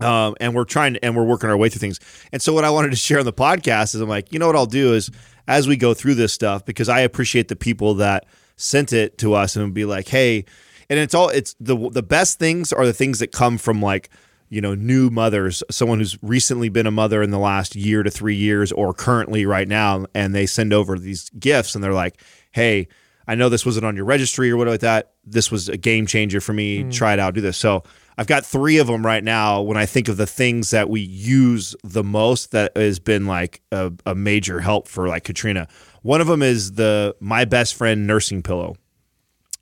Um, 0.00 0.34
and 0.40 0.56
we're 0.56 0.64
trying 0.64 0.94
to, 0.94 1.04
and 1.04 1.16
we're 1.16 1.24
working 1.24 1.48
our 1.48 1.56
way 1.56 1.68
through 1.68 1.78
things. 1.78 2.00
And 2.32 2.42
so, 2.42 2.52
what 2.52 2.64
I 2.64 2.70
wanted 2.70 2.90
to 2.90 2.96
share 2.96 3.20
on 3.20 3.24
the 3.24 3.32
podcast 3.32 3.94
is, 3.94 4.00
I'm 4.00 4.08
like, 4.08 4.32
you 4.32 4.38
know 4.38 4.46
what 4.46 4.56
I'll 4.56 4.66
do 4.66 4.92
is, 4.94 5.10
as 5.46 5.68
we 5.68 5.76
go 5.76 5.94
through 5.94 6.14
this 6.14 6.32
stuff, 6.32 6.64
because 6.64 6.88
I 6.88 7.00
appreciate 7.00 7.48
the 7.48 7.56
people 7.56 7.94
that 7.94 8.26
sent 8.56 8.92
it 8.92 9.18
to 9.18 9.34
us 9.34 9.56
and 9.56 9.72
be 9.72 9.84
like, 9.84 10.08
hey, 10.08 10.44
and 10.90 10.98
it's 10.98 11.14
all, 11.14 11.28
it's 11.28 11.54
the 11.60 11.90
the 11.90 12.02
best 12.02 12.38
things 12.38 12.72
are 12.72 12.86
the 12.86 12.92
things 12.92 13.20
that 13.20 13.30
come 13.32 13.56
from 13.56 13.80
like, 13.80 14.10
you 14.54 14.60
know, 14.60 14.74
new 14.74 15.10
mothers, 15.10 15.62
someone 15.70 15.98
who's 15.98 16.16
recently 16.22 16.68
been 16.68 16.86
a 16.86 16.90
mother 16.90 17.22
in 17.22 17.30
the 17.30 17.38
last 17.38 17.74
year 17.74 18.02
to 18.02 18.10
three 18.10 18.36
years, 18.36 18.70
or 18.72 18.94
currently 18.94 19.44
right 19.44 19.68
now, 19.68 20.06
and 20.14 20.34
they 20.34 20.46
send 20.46 20.72
over 20.72 20.98
these 20.98 21.28
gifts, 21.30 21.74
and 21.74 21.82
they're 21.82 21.92
like, 21.92 22.20
hey. 22.52 22.88
I 23.26 23.36
know 23.36 23.48
this 23.48 23.64
wasn't 23.64 23.86
on 23.86 23.96
your 23.96 24.04
registry 24.04 24.50
or 24.50 24.58
whatever 24.58 24.74
like 24.74 24.80
that. 24.80 25.12
This 25.24 25.50
was 25.50 25.70
a 25.70 25.78
game 25.78 26.06
changer 26.06 26.42
for 26.42 26.52
me. 26.52 26.84
Mm. 26.84 26.92
Try 26.92 27.14
it 27.14 27.18
out, 27.18 27.32
do 27.32 27.40
this. 27.40 27.56
So 27.56 27.82
I've 28.18 28.26
got 28.26 28.44
three 28.44 28.76
of 28.76 28.86
them 28.86 29.04
right 29.04 29.24
now. 29.24 29.62
When 29.62 29.78
I 29.78 29.86
think 29.86 30.08
of 30.08 30.18
the 30.18 30.26
things 30.26 30.72
that 30.72 30.90
we 30.90 31.00
use 31.00 31.74
the 31.82 32.04
most, 32.04 32.50
that 32.50 32.76
has 32.76 32.98
been 32.98 33.26
like 33.26 33.62
a, 33.72 33.92
a 34.04 34.14
major 34.14 34.60
help 34.60 34.88
for 34.88 35.08
like 35.08 35.24
Katrina. 35.24 35.68
One 36.02 36.20
of 36.20 36.26
them 36.26 36.42
is 36.42 36.72
the 36.72 37.16
My 37.18 37.46
Brest 37.46 37.76
Friend 37.76 38.06
nursing 38.06 38.42
pillow. 38.42 38.76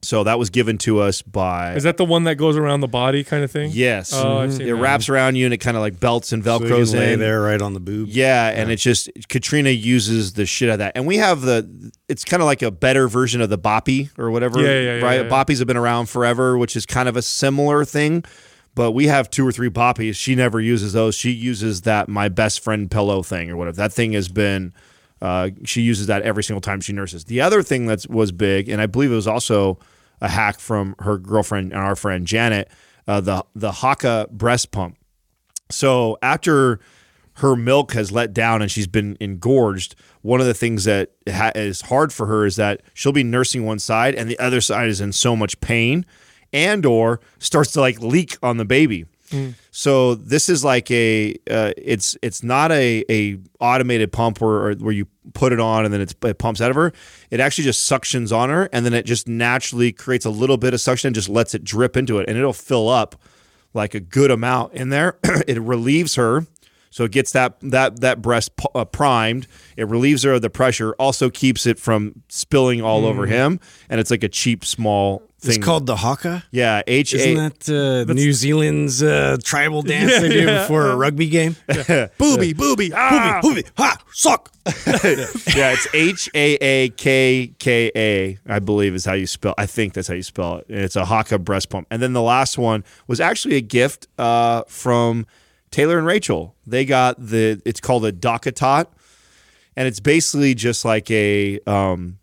So 0.04 0.24
that 0.24 0.36
was 0.36 0.50
given 0.50 0.78
to 0.78 0.98
us 0.98 1.22
by 1.22 1.74
Is 1.74 1.84
that 1.84 1.96
the 1.96 2.04
one 2.04 2.24
that 2.24 2.34
goes 2.34 2.56
around 2.56 2.80
the 2.80 2.88
body 2.88 3.22
kind 3.22 3.44
of 3.44 3.52
thing? 3.52 3.70
yes. 3.72 4.12
Oh, 4.12 4.38
I've 4.38 4.50
mm-hmm. 4.50 4.58
seen 4.58 4.66
it 4.66 4.70
that. 4.70 4.76
wraps 4.76 5.08
around 5.08 5.36
you 5.36 5.44
and 5.44 5.54
it 5.54 5.58
kind 5.58 5.76
of 5.76 5.80
like 5.80 6.00
belts 6.00 6.32
and 6.32 6.42
So 6.42 6.54
you 6.54 6.60
velcros 6.66 6.90
can 6.90 6.98
lay 6.98 7.12
in 7.12 7.20
there 7.20 7.40
right 7.40 7.62
on 7.62 7.72
the 7.74 7.78
boob. 7.80 8.08
yeah, 8.08 8.48
and 8.48 8.70
it's 8.72 8.82
just 8.82 9.08
Katrina 9.28 9.70
uses 9.70 10.32
the 10.32 10.44
shit 10.44 10.68
out 10.68 10.74
of 10.74 10.78
that, 10.80 10.92
and 10.96 11.06
we 11.06 11.18
have 11.18 11.42
the. 11.42 11.92
It's 12.08 12.24
kind 12.24 12.42
of 12.42 12.46
like 12.46 12.62
a 12.62 12.70
better 12.72 13.06
version 13.08 13.40
of 13.40 13.48
the 13.48 13.58
boppy 13.58 14.10
or 14.18 14.30
whatever, 14.30 14.60
Yeah, 14.60 14.80
yeah, 14.80 14.96
yeah, 14.98 15.04
right? 15.04 15.20
yeah. 15.22 15.28
Boppies 15.30 15.58
have 15.58 15.68
been 15.68 15.76
around 15.76 16.06
forever, 16.06 16.58
which 16.58 16.74
is 16.76 16.84
kind 16.84 17.08
of 17.08 17.16
a 17.16 17.22
similar 17.22 17.84
thing, 17.84 18.24
but 18.74 18.90
we 18.92 19.06
have 19.06 19.30
two 19.30 19.46
or 19.46 19.52
three 19.52 19.70
boppies. 19.70 20.16
She 20.16 20.34
never 20.34 20.60
uses 20.60 20.92
those. 20.92 21.14
She 21.14 21.30
uses 21.30 21.82
that 21.82 22.08
My 22.08 22.28
Brest 22.28 22.60
Friend 22.60 22.90
pillow 22.90 23.22
thing 23.22 23.50
or 23.50 23.56
whatever. 23.56 23.76
That 23.76 23.92
thing 23.92 24.12
has 24.14 24.28
been. 24.28 24.72
Uh, 25.22 25.50
she 25.64 25.82
uses 25.82 26.08
that 26.08 26.22
every 26.22 26.42
single 26.42 26.60
time 26.60 26.80
she 26.80 26.92
nurses. 26.92 27.26
The 27.26 27.40
other 27.40 27.62
thing 27.62 27.86
that 27.86 28.04
was 28.10 28.32
big, 28.32 28.68
and 28.68 28.82
I 28.82 28.86
believe 28.86 29.12
it 29.12 29.14
was 29.14 29.28
also 29.28 29.78
a 30.20 30.28
hack 30.28 30.58
from 30.58 30.96
her 30.98 31.16
girlfriend 31.16 31.72
and 31.72 31.80
our 31.80 31.94
friend 31.94 32.26
Janet, 32.26 32.68
uh, 33.06 33.20
the 33.20 33.44
the 33.54 33.70
Haakaa 33.70 34.30
breast 34.30 34.72
pump. 34.72 34.98
So 35.70 36.18
after 36.22 36.80
her 37.36 37.54
milk 37.54 37.92
has 37.92 38.10
let 38.10 38.34
down 38.34 38.62
and 38.62 38.70
she's 38.70 38.88
been 38.88 39.16
engorged, 39.20 39.94
one 40.22 40.40
of 40.40 40.46
the 40.46 40.54
things 40.54 40.84
that 40.84 41.12
ha- 41.28 41.52
is 41.54 41.82
hard 41.82 42.12
for 42.12 42.26
her 42.26 42.44
is 42.44 42.56
that 42.56 42.82
she'll 42.92 43.12
be 43.12 43.24
nursing 43.24 43.64
one 43.64 43.78
side 43.78 44.14
and 44.14 44.28
the 44.28 44.38
other 44.38 44.60
side 44.60 44.88
is 44.88 45.00
in 45.00 45.12
so 45.12 45.34
much 45.34 45.58
pain 45.60 46.04
and 46.52 46.84
or 46.84 47.20
starts 47.38 47.70
to 47.72 47.80
like 47.80 48.00
leak 48.00 48.36
on 48.42 48.56
the 48.58 48.64
baby. 48.64 49.06
So 49.70 50.14
this 50.14 50.48
is 50.48 50.64
like 50.64 50.90
a 50.90 51.34
uh, 51.50 51.72
it's 51.76 52.16
it's 52.22 52.42
not 52.42 52.70
a 52.72 53.04
a 53.10 53.38
automated 53.60 54.12
pump 54.12 54.40
where 54.40 54.74
where 54.74 54.92
you 54.92 55.06
put 55.34 55.52
it 55.52 55.60
on 55.60 55.84
and 55.84 55.94
then 55.94 56.00
it's, 56.00 56.14
it 56.22 56.38
pumps 56.38 56.60
out 56.60 56.70
of 56.70 56.76
her. 56.76 56.92
It 57.30 57.40
actually 57.40 57.64
just 57.64 57.90
suctions 57.90 58.36
on 58.36 58.50
her 58.50 58.68
and 58.72 58.84
then 58.84 58.92
it 58.92 59.06
just 59.06 59.28
naturally 59.28 59.92
creates 59.92 60.24
a 60.24 60.30
little 60.30 60.56
bit 60.56 60.74
of 60.74 60.80
suction 60.80 61.08
and 61.08 61.14
just 61.14 61.28
lets 61.28 61.54
it 61.54 61.64
drip 61.64 61.96
into 61.96 62.18
it 62.18 62.28
and 62.28 62.36
it'll 62.36 62.52
fill 62.52 62.88
up 62.88 63.16
like 63.74 63.94
a 63.94 64.00
good 64.00 64.30
amount 64.30 64.74
in 64.74 64.90
there. 64.90 65.18
it 65.46 65.60
relieves 65.60 66.16
her. 66.16 66.46
So 66.90 67.04
it 67.04 67.12
gets 67.12 67.32
that 67.32 67.56
that 67.62 68.00
that 68.02 68.20
breast 68.20 68.54
p- 68.56 68.66
uh, 68.74 68.84
primed. 68.84 69.46
It 69.78 69.88
relieves 69.88 70.24
her 70.24 70.34
of 70.34 70.42
the 70.42 70.50
pressure. 70.50 70.92
Also 70.98 71.30
keeps 71.30 71.64
it 71.64 71.78
from 71.78 72.22
spilling 72.28 72.82
all 72.82 73.06
over 73.06 73.26
him. 73.26 73.60
And 73.88 73.98
it's 73.98 74.10
like 74.10 74.22
a 74.22 74.28
cheap 74.28 74.64
small 74.64 75.22
It's 75.44 75.54
thing. 75.54 75.62
called 75.62 75.86
the 75.86 75.96
Haakaa. 75.96 76.44
yeah 76.52 76.82
H 76.86 77.14
Isn't 77.14 77.34
that 77.66 78.06
uh, 78.08 78.12
New 78.12 78.32
Zealand's 78.32 79.02
uh, 79.02 79.36
tribal 79.42 79.82
dance 79.82 80.20
they 80.20 80.28
do 80.28 80.46
before 80.46 80.86
a 80.90 80.96
rugby 80.96 81.28
game? 81.28 81.56
Booby, 82.18 82.52
booby, 82.52 82.92
ah! 82.94 83.40
Hoovy, 83.42 83.68
ha, 83.76 83.98
suck. 84.12 84.52
yeah, 85.56 85.72
it's 85.72 85.88
H 85.92 86.30
A 86.34 86.54
A 86.60 86.88
K 86.90 87.52
K 87.58 87.90
A. 87.96 88.38
I 88.46 88.58
believe 88.60 88.94
is 88.94 89.04
how 89.04 89.14
you 89.14 89.26
spell. 89.26 89.54
I 89.58 89.66
think 89.66 89.94
that's 89.94 90.06
how 90.06 90.14
you 90.14 90.22
spell 90.22 90.58
it. 90.58 90.66
And 90.68 90.78
it's 90.78 90.94
a 90.94 91.02
Haakaa 91.02 91.42
breast 91.42 91.68
pump. 91.70 91.88
And 91.90 92.00
then 92.00 92.12
the 92.12 92.22
last 92.22 92.56
one 92.58 92.84
was 93.08 93.20
actually 93.20 93.56
a 93.56 93.60
gift 93.60 94.06
uh, 94.18 94.62
from 94.68 95.26
Taylor 95.72 95.98
and 95.98 96.06
Rachel. 96.06 96.54
They 96.64 96.84
got 96.84 97.16
the. 97.18 97.60
It's 97.64 97.80
called 97.80 98.04
a 98.04 98.12
DockATot, 98.12 98.86
and 99.74 99.88
it's 99.88 99.98
basically 100.00 100.54
just 100.54 100.84
like 100.84 101.10
a. 101.10 101.58
Um, 101.66 102.18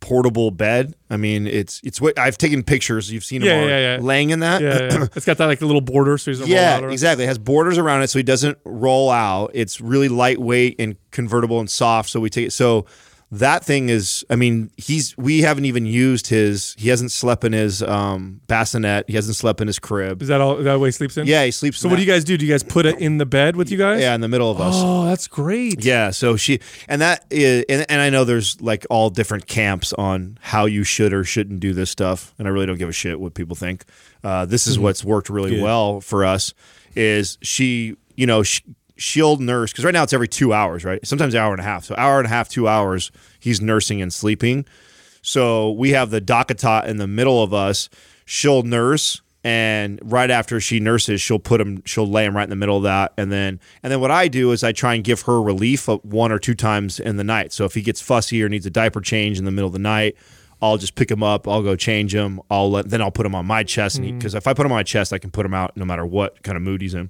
portable 0.00 0.50
bed 0.50 0.94
i 1.10 1.16
mean 1.18 1.46
it's 1.46 1.78
it's 1.84 2.00
what 2.00 2.18
i've 2.18 2.38
taken 2.38 2.62
pictures 2.62 3.12
you've 3.12 3.22
seen 3.22 3.42
him 3.42 3.48
Yeah, 3.48 3.66
yeah, 3.66 3.96
yeah. 3.96 3.98
laying 4.02 4.30
in 4.30 4.40
that 4.40 4.62
Yeah, 4.62 5.06
it's 5.14 5.26
got 5.26 5.36
that 5.36 5.44
like 5.44 5.60
a 5.60 5.66
little 5.66 5.82
border, 5.82 6.16
so 6.16 6.30
he's 6.30 6.40
yeah, 6.48 6.76
roll 6.76 6.84
out 6.86 6.92
exactly. 6.92 7.24
It 7.24 7.28
has 7.28 7.36
borders 7.38 7.76
around 7.76 8.02
it 8.02 8.08
so 8.08 8.18
he 8.18 8.22
doesn't 8.22 8.56
roll 8.64 9.10
out. 9.10 9.50
It's 9.52 9.78
really 9.80 10.08
lightweight 10.08 10.76
and 10.78 10.96
convertible 11.10 11.60
and 11.60 11.70
soft. 11.70 12.08
So 12.08 12.18
we 12.18 12.30
take 12.30 12.46
it. 12.46 12.52
So 12.52 12.86
that 13.32 13.64
thing 13.64 13.90
is, 13.90 14.24
I 14.28 14.34
mean, 14.34 14.72
he's 14.76 15.16
we 15.16 15.42
haven't 15.42 15.64
even 15.64 15.86
used 15.86 16.26
his. 16.26 16.74
He 16.76 16.88
hasn't 16.88 17.12
slept 17.12 17.44
in 17.44 17.52
his 17.52 17.80
um, 17.80 18.40
bassinet. 18.48 19.08
He 19.08 19.14
hasn't 19.14 19.36
slept 19.36 19.60
in 19.60 19.68
his 19.68 19.78
crib. 19.78 20.20
Is 20.20 20.28
that 20.28 20.40
all? 20.40 20.58
Is 20.58 20.64
that 20.64 20.80
what 20.80 20.86
he 20.86 20.92
sleeps 20.92 21.16
in? 21.16 21.26
Yeah, 21.28 21.44
he 21.44 21.52
sleeps. 21.52 21.78
So 21.78 21.88
what 21.88 21.96
do 21.96 22.02
you 22.02 22.10
guys 22.10 22.24
do? 22.24 22.36
Do 22.36 22.44
you 22.44 22.52
guys 22.52 22.64
put 22.64 22.86
it 22.86 22.98
in 22.98 23.18
the 23.18 23.26
bed 23.26 23.54
with 23.54 23.70
you 23.70 23.78
guys? 23.78 24.00
Yeah, 24.00 24.16
in 24.16 24.20
the 24.20 24.28
middle 24.28 24.50
of 24.50 24.60
us. 24.60 24.74
Oh, 24.76 25.04
that's 25.04 25.28
great. 25.28 25.84
Yeah, 25.84 26.10
so 26.10 26.36
she 26.36 26.58
and 26.88 27.00
that 27.02 27.24
is, 27.30 27.64
and, 27.68 27.86
and 27.88 28.00
I 28.00 28.10
know 28.10 28.24
there's 28.24 28.60
like 28.60 28.84
all 28.90 29.10
different 29.10 29.46
camps 29.46 29.92
on 29.92 30.36
how 30.40 30.66
you 30.66 30.82
should 30.82 31.12
or 31.12 31.22
shouldn't 31.22 31.60
do 31.60 31.72
this 31.72 31.90
stuff, 31.90 32.34
and 32.36 32.48
I 32.48 32.50
really 32.50 32.66
don't 32.66 32.78
give 32.78 32.88
a 32.88 32.92
shit 32.92 33.20
what 33.20 33.34
people 33.34 33.54
think. 33.54 33.84
Uh, 34.24 34.44
this 34.44 34.66
is 34.66 34.76
what's 34.76 35.04
worked 35.04 35.30
really 35.30 35.60
well 35.62 36.00
for 36.00 36.24
us. 36.24 36.52
Is 36.96 37.38
she, 37.42 37.96
you 38.16 38.26
know, 38.26 38.42
sh 38.42 38.60
she'll 39.00 39.38
nurse 39.38 39.72
because 39.72 39.84
right 39.84 39.94
now 39.94 40.02
it's 40.02 40.12
every 40.12 40.28
two 40.28 40.52
hours, 40.52 40.84
right? 40.84 41.04
Sometimes 41.06 41.34
an 41.34 41.40
hour 41.40 41.52
and 41.52 41.60
a 41.60 41.64
half. 41.64 41.84
So 41.84 41.94
hour 41.96 42.18
and 42.18 42.26
a 42.26 42.28
half, 42.28 42.48
two 42.48 42.68
hours, 42.68 43.10
he's 43.40 43.60
nursing 43.60 44.02
and 44.02 44.12
sleeping. 44.12 44.66
So 45.22 45.72
we 45.72 45.90
have 45.90 46.10
the 46.10 46.20
DockATot 46.20 46.86
in 46.86 46.98
the 46.98 47.06
middle 47.06 47.42
of 47.42 47.52
us. 47.52 47.88
She'll 48.26 48.62
nurse, 48.62 49.22
and 49.42 49.98
right 50.02 50.30
after 50.30 50.60
she 50.60 50.80
nurses, 50.80 51.20
she'll 51.20 51.38
put 51.38 51.60
him. 51.60 51.82
She'll 51.84 52.06
lay 52.06 52.26
him 52.26 52.36
right 52.36 52.44
in 52.44 52.50
the 52.50 52.56
middle 52.56 52.76
of 52.76 52.82
that, 52.84 53.12
and 53.16 53.32
then 53.32 53.58
and 53.82 53.90
then 53.90 54.00
what 54.00 54.10
I 54.10 54.28
do 54.28 54.52
is 54.52 54.62
I 54.62 54.72
try 54.72 54.94
and 54.94 55.02
give 55.02 55.22
her 55.22 55.42
relief 55.42 55.88
one 55.88 56.30
or 56.30 56.38
two 56.38 56.54
times 56.54 57.00
in 57.00 57.16
the 57.16 57.24
night. 57.24 57.52
So 57.52 57.64
if 57.64 57.74
he 57.74 57.82
gets 57.82 58.00
fussy 58.00 58.42
or 58.42 58.48
needs 58.48 58.66
a 58.66 58.70
diaper 58.70 59.00
change 59.00 59.38
in 59.38 59.46
the 59.46 59.50
middle 59.50 59.68
of 59.68 59.72
the 59.72 59.78
night. 59.78 60.16
I'll 60.62 60.76
just 60.76 60.94
pick 60.94 61.10
him 61.10 61.22
up. 61.22 61.48
I'll 61.48 61.62
go 61.62 61.74
change 61.74 62.14
him. 62.14 62.38
I'll 62.50 62.70
let, 62.70 62.90
then 62.90 63.00
I'll 63.00 63.10
put 63.10 63.24
him 63.24 63.34
on 63.34 63.46
my 63.46 63.62
chest, 63.62 63.96
and 63.96 64.18
because 64.18 64.34
mm. 64.34 64.36
if 64.36 64.46
I 64.46 64.52
put 64.52 64.66
him 64.66 64.72
on 64.72 64.76
my 64.76 64.82
chest, 64.82 65.10
I 65.10 65.16
can 65.16 65.30
put 65.30 65.46
him 65.46 65.54
out 65.54 65.74
no 65.74 65.86
matter 65.86 66.04
what 66.04 66.42
kind 66.42 66.54
of 66.54 66.60
mood 66.60 66.82
he's 66.82 66.92
in. 66.92 67.08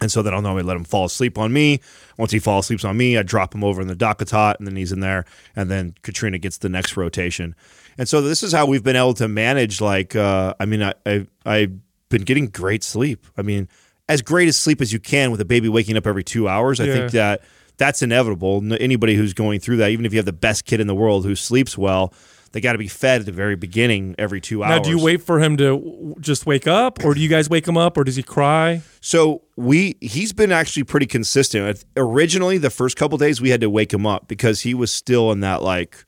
And 0.00 0.10
so 0.10 0.22
then 0.22 0.34
I'll 0.34 0.42
normally 0.42 0.62
let 0.62 0.76
him 0.76 0.84
fall 0.84 1.04
asleep 1.04 1.38
on 1.38 1.52
me. 1.52 1.80
Once 2.16 2.32
he 2.32 2.38
falls 2.38 2.66
asleep 2.66 2.84
on 2.84 2.96
me, 2.96 3.18
I 3.18 3.22
drop 3.22 3.54
him 3.54 3.62
over 3.62 3.80
in 3.82 3.88
the 3.88 3.96
DockATot, 3.96 4.56
and 4.58 4.66
then 4.66 4.76
he's 4.76 4.92
in 4.92 5.00
there. 5.00 5.24
And 5.54 5.70
then 5.70 5.94
Katrina 6.02 6.38
gets 6.38 6.58
the 6.58 6.68
next 6.68 6.96
rotation. 6.96 7.54
And 7.98 8.08
so 8.08 8.20
this 8.22 8.42
is 8.42 8.52
how 8.52 8.66
we've 8.66 8.82
been 8.82 8.96
able 8.96 9.14
to 9.14 9.28
manage. 9.28 9.80
Like, 9.80 10.16
uh, 10.16 10.54
I 10.58 10.64
mean, 10.64 10.82
I, 10.82 10.94
I 11.04 11.26
I've 11.44 11.72
been 12.08 12.22
getting 12.22 12.46
great 12.46 12.82
sleep. 12.82 13.26
I 13.36 13.42
mean, 13.42 13.68
as 14.08 14.22
great 14.22 14.48
as 14.48 14.56
sleep 14.56 14.80
as 14.80 14.92
you 14.92 14.98
can 14.98 15.30
with 15.30 15.40
a 15.40 15.44
baby 15.44 15.68
waking 15.68 15.96
up 15.96 16.06
every 16.06 16.24
two 16.24 16.48
hours. 16.48 16.80
I 16.80 16.86
think 16.86 17.12
that 17.12 17.42
that's 17.76 18.02
inevitable. 18.02 18.62
Anybody 18.80 19.14
who's 19.14 19.32
going 19.34 19.60
through 19.60 19.78
that, 19.78 19.90
even 19.90 20.04
if 20.04 20.12
you 20.12 20.18
have 20.18 20.26
the 20.26 20.32
best 20.32 20.64
kid 20.64 20.80
in 20.80 20.86
the 20.86 20.94
world 20.94 21.24
who 21.24 21.34
sleeps 21.34 21.78
well, 21.78 22.12
they 22.52 22.60
got 22.60 22.72
to 22.72 22.78
be 22.78 22.88
fed 22.88 23.20
at 23.20 23.26
the 23.26 23.32
very 23.32 23.54
beginning 23.56 24.14
every 24.18 24.40
two 24.40 24.64
hours. 24.64 24.70
Now, 24.70 24.78
do 24.82 24.90
you 24.90 25.02
wait 25.02 25.22
for 25.22 25.38
him 25.40 25.56
to 25.58 25.76
w- 25.78 26.14
just 26.20 26.46
wake 26.46 26.66
up, 26.66 27.04
or 27.04 27.14
do 27.14 27.20
you 27.20 27.28
guys 27.28 27.48
wake 27.48 27.66
him 27.66 27.76
up, 27.76 27.96
or 27.96 28.04
does 28.04 28.16
he 28.16 28.22
cry? 28.22 28.82
So 29.00 29.42
we 29.56 29.96
he's 30.00 30.32
been 30.32 30.50
actually 30.52 30.84
pretty 30.84 31.06
consistent. 31.06 31.84
Originally, 31.96 32.58
the 32.58 32.70
first 32.70 32.96
couple 32.96 33.18
days 33.18 33.40
we 33.40 33.50
had 33.50 33.60
to 33.60 33.70
wake 33.70 33.92
him 33.92 34.06
up 34.06 34.26
because 34.28 34.62
he 34.62 34.74
was 34.74 34.90
still 34.92 35.30
in 35.30 35.40
that 35.40 35.62
like, 35.62 36.04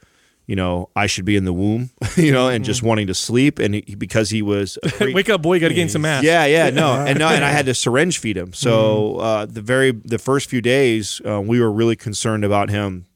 you 0.46 0.56
know, 0.56 0.90
I 0.96 1.06
should 1.06 1.24
be 1.24 1.36
in 1.36 1.44
the 1.44 1.52
womb, 1.52 1.90
you 2.16 2.32
know, 2.32 2.48
and 2.48 2.64
just 2.64 2.82
wanting 2.82 3.06
to 3.06 3.14
sleep, 3.14 3.60
and 3.60 3.76
he, 3.76 3.94
because 3.94 4.30
he 4.30 4.42
was 4.42 4.78
pre- 4.82 5.14
Wake 5.14 5.30
up, 5.30 5.42
boy! 5.42 5.60
Got 5.60 5.68
to 5.68 5.74
gain 5.74 5.88
some 5.88 6.02
mass. 6.02 6.24
yeah, 6.24 6.44
yeah, 6.46 6.70
no, 6.70 6.94
and 7.06 7.20
no, 7.20 7.28
and 7.28 7.44
I 7.44 7.50
had 7.50 7.66
to 7.66 7.74
syringe 7.74 8.18
feed 8.18 8.36
him. 8.36 8.52
So 8.52 9.16
uh, 9.18 9.46
the 9.46 9.62
very 9.62 9.92
the 9.92 10.18
first 10.18 10.50
few 10.50 10.60
days, 10.60 11.20
uh, 11.24 11.40
we 11.40 11.60
were 11.60 11.70
really 11.70 11.96
concerned 11.96 12.44
about 12.44 12.68
him 12.68 13.06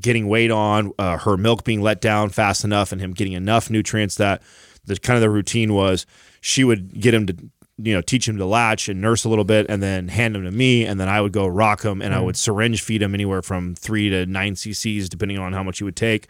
getting 0.00 0.28
weight 0.28 0.50
on, 0.50 0.92
uh, 0.98 1.18
her 1.18 1.36
milk 1.36 1.64
being 1.64 1.80
let 1.80 2.00
down 2.00 2.30
fast 2.30 2.64
enough, 2.64 2.92
and 2.92 3.00
him 3.00 3.12
getting 3.12 3.34
enough 3.34 3.70
nutrients 3.70 4.16
that 4.16 4.42
the 4.84 4.96
kind 4.96 5.16
of 5.16 5.20
the 5.20 5.30
routine 5.30 5.74
was 5.74 6.06
she 6.40 6.62
would 6.62 7.00
get 7.00 7.12
him 7.12 7.26
to 7.26 7.36
you 7.78 7.92
know 7.92 8.00
teach 8.00 8.26
him 8.26 8.38
to 8.38 8.46
latch 8.46 8.88
and 8.88 9.00
nurse 9.00 9.24
a 9.24 9.28
little 9.28 9.44
bit 9.44 9.66
and 9.68 9.82
then 9.82 10.08
hand 10.08 10.34
him 10.34 10.44
to 10.44 10.50
me 10.50 10.86
and 10.86 10.98
then 10.98 11.10
i 11.10 11.20
would 11.20 11.32
go 11.32 11.46
rock 11.46 11.82
him 11.82 12.00
and 12.00 12.14
i 12.14 12.20
would 12.20 12.36
syringe 12.36 12.80
feed 12.80 13.02
him 13.02 13.12
anywhere 13.12 13.42
from 13.42 13.74
three 13.74 14.08
to 14.08 14.24
nine 14.24 14.54
cc's 14.54 15.10
depending 15.10 15.38
on 15.38 15.52
how 15.52 15.62
much 15.62 15.76
he 15.78 15.84
would 15.84 15.96
take 15.96 16.28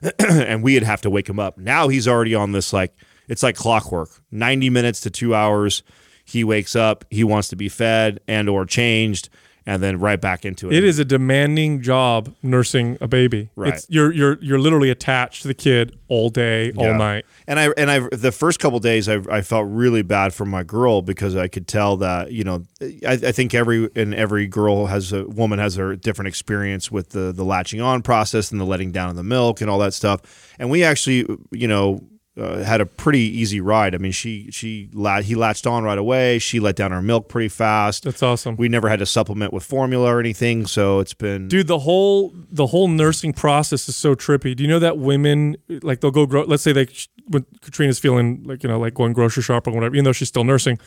and 0.18 0.62
we'd 0.62 0.82
have 0.82 1.00
to 1.02 1.10
wake 1.10 1.28
him 1.28 1.38
up. 1.38 1.58
Now 1.58 1.88
he's 1.88 2.06
already 2.06 2.34
on 2.34 2.52
this 2.52 2.72
like 2.72 2.94
it's 3.28 3.42
like 3.42 3.56
clockwork. 3.56 4.10
90 4.30 4.70
minutes 4.70 5.00
to 5.00 5.10
2 5.10 5.34
hours 5.34 5.82
he 6.24 6.44
wakes 6.44 6.76
up, 6.76 7.04
he 7.10 7.24
wants 7.24 7.48
to 7.48 7.56
be 7.56 7.68
fed 7.68 8.20
and 8.28 8.48
or 8.48 8.66
changed 8.66 9.28
and 9.68 9.82
then 9.82 10.00
right 10.00 10.18
back 10.18 10.46
into 10.46 10.68
it. 10.70 10.74
It 10.76 10.82
is 10.82 10.98
a 10.98 11.04
demanding 11.04 11.82
job 11.82 12.34
nursing 12.42 12.96
a 13.02 13.06
baby. 13.06 13.50
Right. 13.54 13.74
It's, 13.74 13.86
you're 13.90 14.10
you're 14.12 14.38
you're 14.40 14.58
literally 14.58 14.88
attached 14.88 15.42
to 15.42 15.48
the 15.48 15.52
kid 15.54 15.98
all 16.08 16.30
day, 16.30 16.72
all 16.72 16.86
Yeah. 16.86 16.96
night. 16.96 17.26
And 17.46 17.60
I 17.60 17.68
and 17.76 17.90
I 17.90 17.98
the 18.10 18.32
first 18.32 18.60
couple 18.60 18.80
days 18.80 19.08
I, 19.10 19.16
I 19.30 19.42
felt 19.42 19.66
really 19.68 20.00
bad 20.00 20.32
for 20.32 20.46
my 20.46 20.62
girl 20.62 21.02
because 21.02 21.36
I 21.36 21.48
could 21.48 21.68
tell 21.68 21.98
that 21.98 22.32
you 22.32 22.44
know 22.44 22.64
I, 23.06 23.12
I 23.12 23.32
think 23.32 23.54
every 23.54 23.90
and 23.94 24.14
every 24.14 24.46
girl 24.46 24.86
has 24.86 25.12
a 25.12 25.24
woman 25.26 25.58
has 25.58 25.76
a 25.76 25.96
different 25.96 26.28
experience 26.28 26.90
with 26.90 27.10
the 27.10 27.30
the 27.32 27.44
latching 27.44 27.82
on 27.82 28.00
process 28.00 28.50
and 28.50 28.58
the 28.58 28.64
letting 28.64 28.90
down 28.90 29.10
of 29.10 29.16
the 29.16 29.22
milk 29.22 29.60
and 29.60 29.68
all 29.68 29.78
that 29.80 29.92
stuff. 29.92 30.54
And 30.58 30.70
we 30.70 30.82
actually 30.82 31.26
you 31.52 31.68
know 31.68 32.00
uh, 32.38 32.62
had 32.62 32.80
a 32.80 32.86
pretty 32.86 33.20
easy 33.20 33.60
ride. 33.60 33.94
I 33.94 33.98
mean 33.98 34.12
she 34.12 34.50
she 34.50 34.88
he 35.22 35.34
latched 35.34 35.66
on 35.66 35.84
right 35.84 35.98
away. 35.98 36.38
She 36.38 36.60
let 36.60 36.76
down 36.76 36.90
her 36.92 37.02
milk 37.02 37.28
pretty 37.28 37.48
fast. 37.48 38.04
That's 38.04 38.22
awesome. 38.22 38.56
We 38.56 38.68
never 38.68 38.88
had 38.88 38.98
to 39.00 39.06
supplement 39.06 39.52
with 39.52 39.64
formula 39.64 40.14
or 40.14 40.20
anything, 40.20 40.66
so 40.66 41.00
it's 41.00 41.14
been 41.14 41.48
Dude, 41.48 41.66
the 41.66 41.80
whole 41.80 42.32
the 42.50 42.68
whole 42.68 42.88
nursing 42.88 43.32
process 43.32 43.88
is 43.88 43.96
so 43.96 44.14
trippy. 44.14 44.54
Do 44.56 44.62
you 44.62 44.68
know 44.68 44.78
that 44.78 44.98
women 44.98 45.56
like 45.82 46.00
they'll 46.00 46.10
go 46.10 46.26
gro- 46.26 46.44
let's 46.44 46.62
say 46.62 46.72
they 46.72 46.86
when 47.28 47.44
Katrina's 47.60 47.98
feeling 47.98 48.42
like 48.44 48.62
you 48.62 48.68
know 48.68 48.78
like 48.78 48.94
going 48.94 49.12
grocery 49.12 49.42
shopping 49.42 49.74
or 49.74 49.76
whatever, 49.76 49.94
even 49.94 50.04
though 50.04 50.12
she's 50.12 50.28
still 50.28 50.44
nursing. 50.44 50.78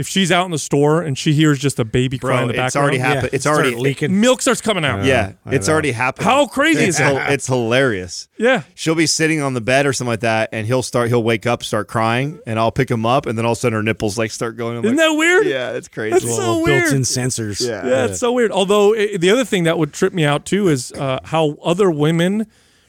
If 0.00 0.08
she's 0.08 0.32
out 0.32 0.46
in 0.46 0.50
the 0.50 0.58
store 0.58 1.02
and 1.02 1.16
she 1.18 1.34
hears 1.34 1.58
just 1.58 1.78
a 1.78 1.84
baby 1.84 2.18
cry 2.18 2.40
in 2.40 2.48
bro. 2.48 2.56
the 2.56 2.64
It's 2.64 2.74
already 2.74 2.96
happened. 2.96 3.30
It's 3.34 3.44
Start 3.44 3.58
already 3.60 3.76
leaking. 3.76 4.18
milk 4.18 4.40
starts 4.40 4.62
coming 4.62 4.82
out. 4.84 5.04
Yeah, 5.04 5.32
I 5.44 5.54
it's 5.54 5.66
know. 5.68 5.74
already 5.74 5.92
happened. 5.92 6.24
How 6.24 6.46
crazy 6.46 6.80
it's 6.84 6.88
is 6.90 6.98
that? 6.98 7.30
It's 7.32 7.46
hilarious. 7.46 8.28
Yeah. 8.38 8.62
she'll 8.74 8.94
be 8.94 9.06
sitting 9.06 9.42
on 9.42 9.52
the 9.52 9.60
bed 9.60 9.84
or 9.84 9.92
something 9.92 10.08
like 10.10 10.20
that, 10.20 10.48
and 10.52 10.66
he'll 10.66 10.82
start. 10.82 11.08
He'll 11.08 11.22
wake 11.22 11.44
up, 11.46 11.62
start 11.62 11.86
crying, 11.86 12.40
and 12.46 12.58
I'll 12.58 12.72
pick 12.72 12.90
him 12.90 13.04
up, 13.04 13.26
and 13.26 13.36
then 13.36 13.44
all 13.44 13.52
of 13.52 13.58
a 13.58 13.60
sudden 13.60 13.76
her 13.76 13.82
nipples 13.82 14.16
like 14.16 14.30
start 14.30 14.56
going. 14.56 14.78
I'm 14.78 14.84
Isn't 14.86 14.96
like, 14.96 15.06
that 15.06 15.12
weird? 15.14 15.46
Yeah, 15.46 15.72
it's 15.72 15.88
crazy. 15.88 16.12
That's 16.12 16.24
Little 16.24 16.38
so 16.38 16.62
weird. 16.64 16.84
built-in 16.84 17.02
sensors. 17.02 17.60
Yeah. 17.60 17.86
Yeah, 17.86 18.04
it's 18.06 18.18
so 18.18 18.32
weird. 18.32 18.50
Although 18.52 18.94
i 18.94 19.18
the 19.18 19.30
other 19.30 19.44
thing 19.44 19.64
that 19.64 19.76
would 19.78 19.92
trip 19.92 20.14
me 20.14 20.24
out 20.24 20.46
too 20.46 20.68
is 20.68 20.92
uh, 20.92 21.20
how 21.24 21.58
other 21.62 21.90
women 21.90 22.46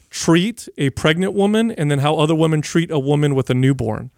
treat 0.08 0.68
a 0.78 0.90
pregnant 0.90 1.34
woman, 1.34 1.70
and 1.70 1.90
then 1.90 1.98
how 1.98 2.16
other 2.16 2.34
women 2.34 2.62
treat 2.62 2.90
a 2.90 2.98
woman 2.98 3.34
with 3.34 3.50
a 3.50 3.54
newborn. 3.54 4.10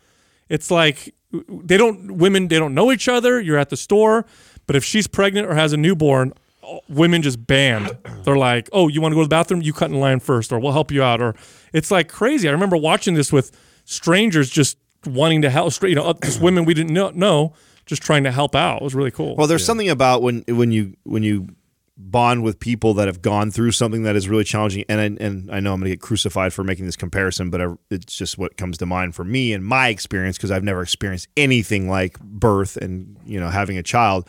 It's 0.49 0.71
like 0.71 1.15
they 1.49 1.76
don't 1.76 2.18
women 2.18 2.49
they 2.49 2.59
don't 2.59 2.74
know 2.74 2.93
each 2.93 3.09
other. 3.09 3.41
You're 3.41 3.59
at 3.59 3.70
the 3.70 3.76
store, 3.76 4.26
but 4.66 4.76
if 4.76 4.85
she's 4.85 5.07
pregnant 5.07 5.49
or 5.49 5.55
has 5.55 5.72
a 5.72 5.76
newborn, 5.76 6.32
women 6.89 7.22
just 7.22 7.47
banned. 7.47 7.97
They're 8.24 8.37
like, 8.37 8.68
"Oh, 8.72 8.89
you 8.89 9.01
want 9.01 9.12
to 9.12 9.16
go 9.16 9.22
to 9.22 9.26
the 9.26 9.30
bathroom? 9.30 9.62
You 9.62 9.72
cut 9.72 9.91
in 9.91 10.01
line 10.01 10.20
first, 10.20 10.53
or 10.53 10.59
we'll 10.59 10.72
help 10.72 10.91
you 10.91 11.03
out." 11.03 11.20
Or 11.20 11.35
it's 11.72 11.91
like 11.91 12.09
crazy. 12.09 12.49
I 12.49 12.53
remember 12.53 12.76
watching 12.76 13.14
this 13.14 13.32
with 13.32 13.53
strangers 13.85 14.51
just 14.51 14.78
wanting 15.07 15.43
to 15.43 15.51
help. 15.51 15.72
You 15.82 15.95
know, 15.95 16.14
just 16.22 16.41
women 16.41 16.64
we 16.64 16.74
didn't 16.74 16.93
know, 16.93 17.11
know 17.11 17.55
just 17.87 18.03
trying 18.03 18.24
to 18.24 18.32
help 18.32 18.55
out. 18.55 18.80
It 18.80 18.85
was 18.85 18.95
really 18.95 19.11
cool. 19.11 19.37
Well, 19.37 19.47
there's 19.47 19.64
something 19.64 19.91
about 19.91 20.22
when 20.22 20.45
when 20.49 20.72
you 20.72 20.97
when 21.05 21.22
you 21.22 21.49
bond 21.97 22.43
with 22.43 22.59
people 22.59 22.95
that 22.95 23.07
have 23.07 23.23
gone 23.23 23.51
through 23.51 23.71
something 23.71 24.03
that 24.03 24.17
is 24.17 24.29
really 24.29 24.45
challenging. 24.45 24.85
And 24.89 25.01
I, 25.01 25.25
and 25.25 25.51
I 25.51 25.61
know 25.61 25.73
I'm 25.73 25.81
going 25.81 25.91
to 25.91 25.97
get 25.97 26.01
crucified 26.01 26.53
for 26.53 26.65
making 26.65 26.87
this 26.87 26.97
comparison, 26.97 27.51
but 27.51 27.61
I, 27.61 27.69
it's 27.91 28.17
just 28.17 28.37
what 28.37 28.57
comes 28.57 28.79
to 28.79 28.87
mind 28.87 29.15
for 29.15 29.25
me 29.25 29.53
and 29.53 29.65
my 29.65 29.89
experience 29.89 30.37
because 30.37 30.51
I've 30.51 30.65
never 30.65 30.83
experienced 30.83 31.29
anything 31.37 31.89
like 31.89 32.19
birth 32.21 32.77
and 32.77 33.17
you 33.25 33.39
know 33.39 33.49
having 33.49 33.79
a 33.79 33.83
child. 33.83 34.29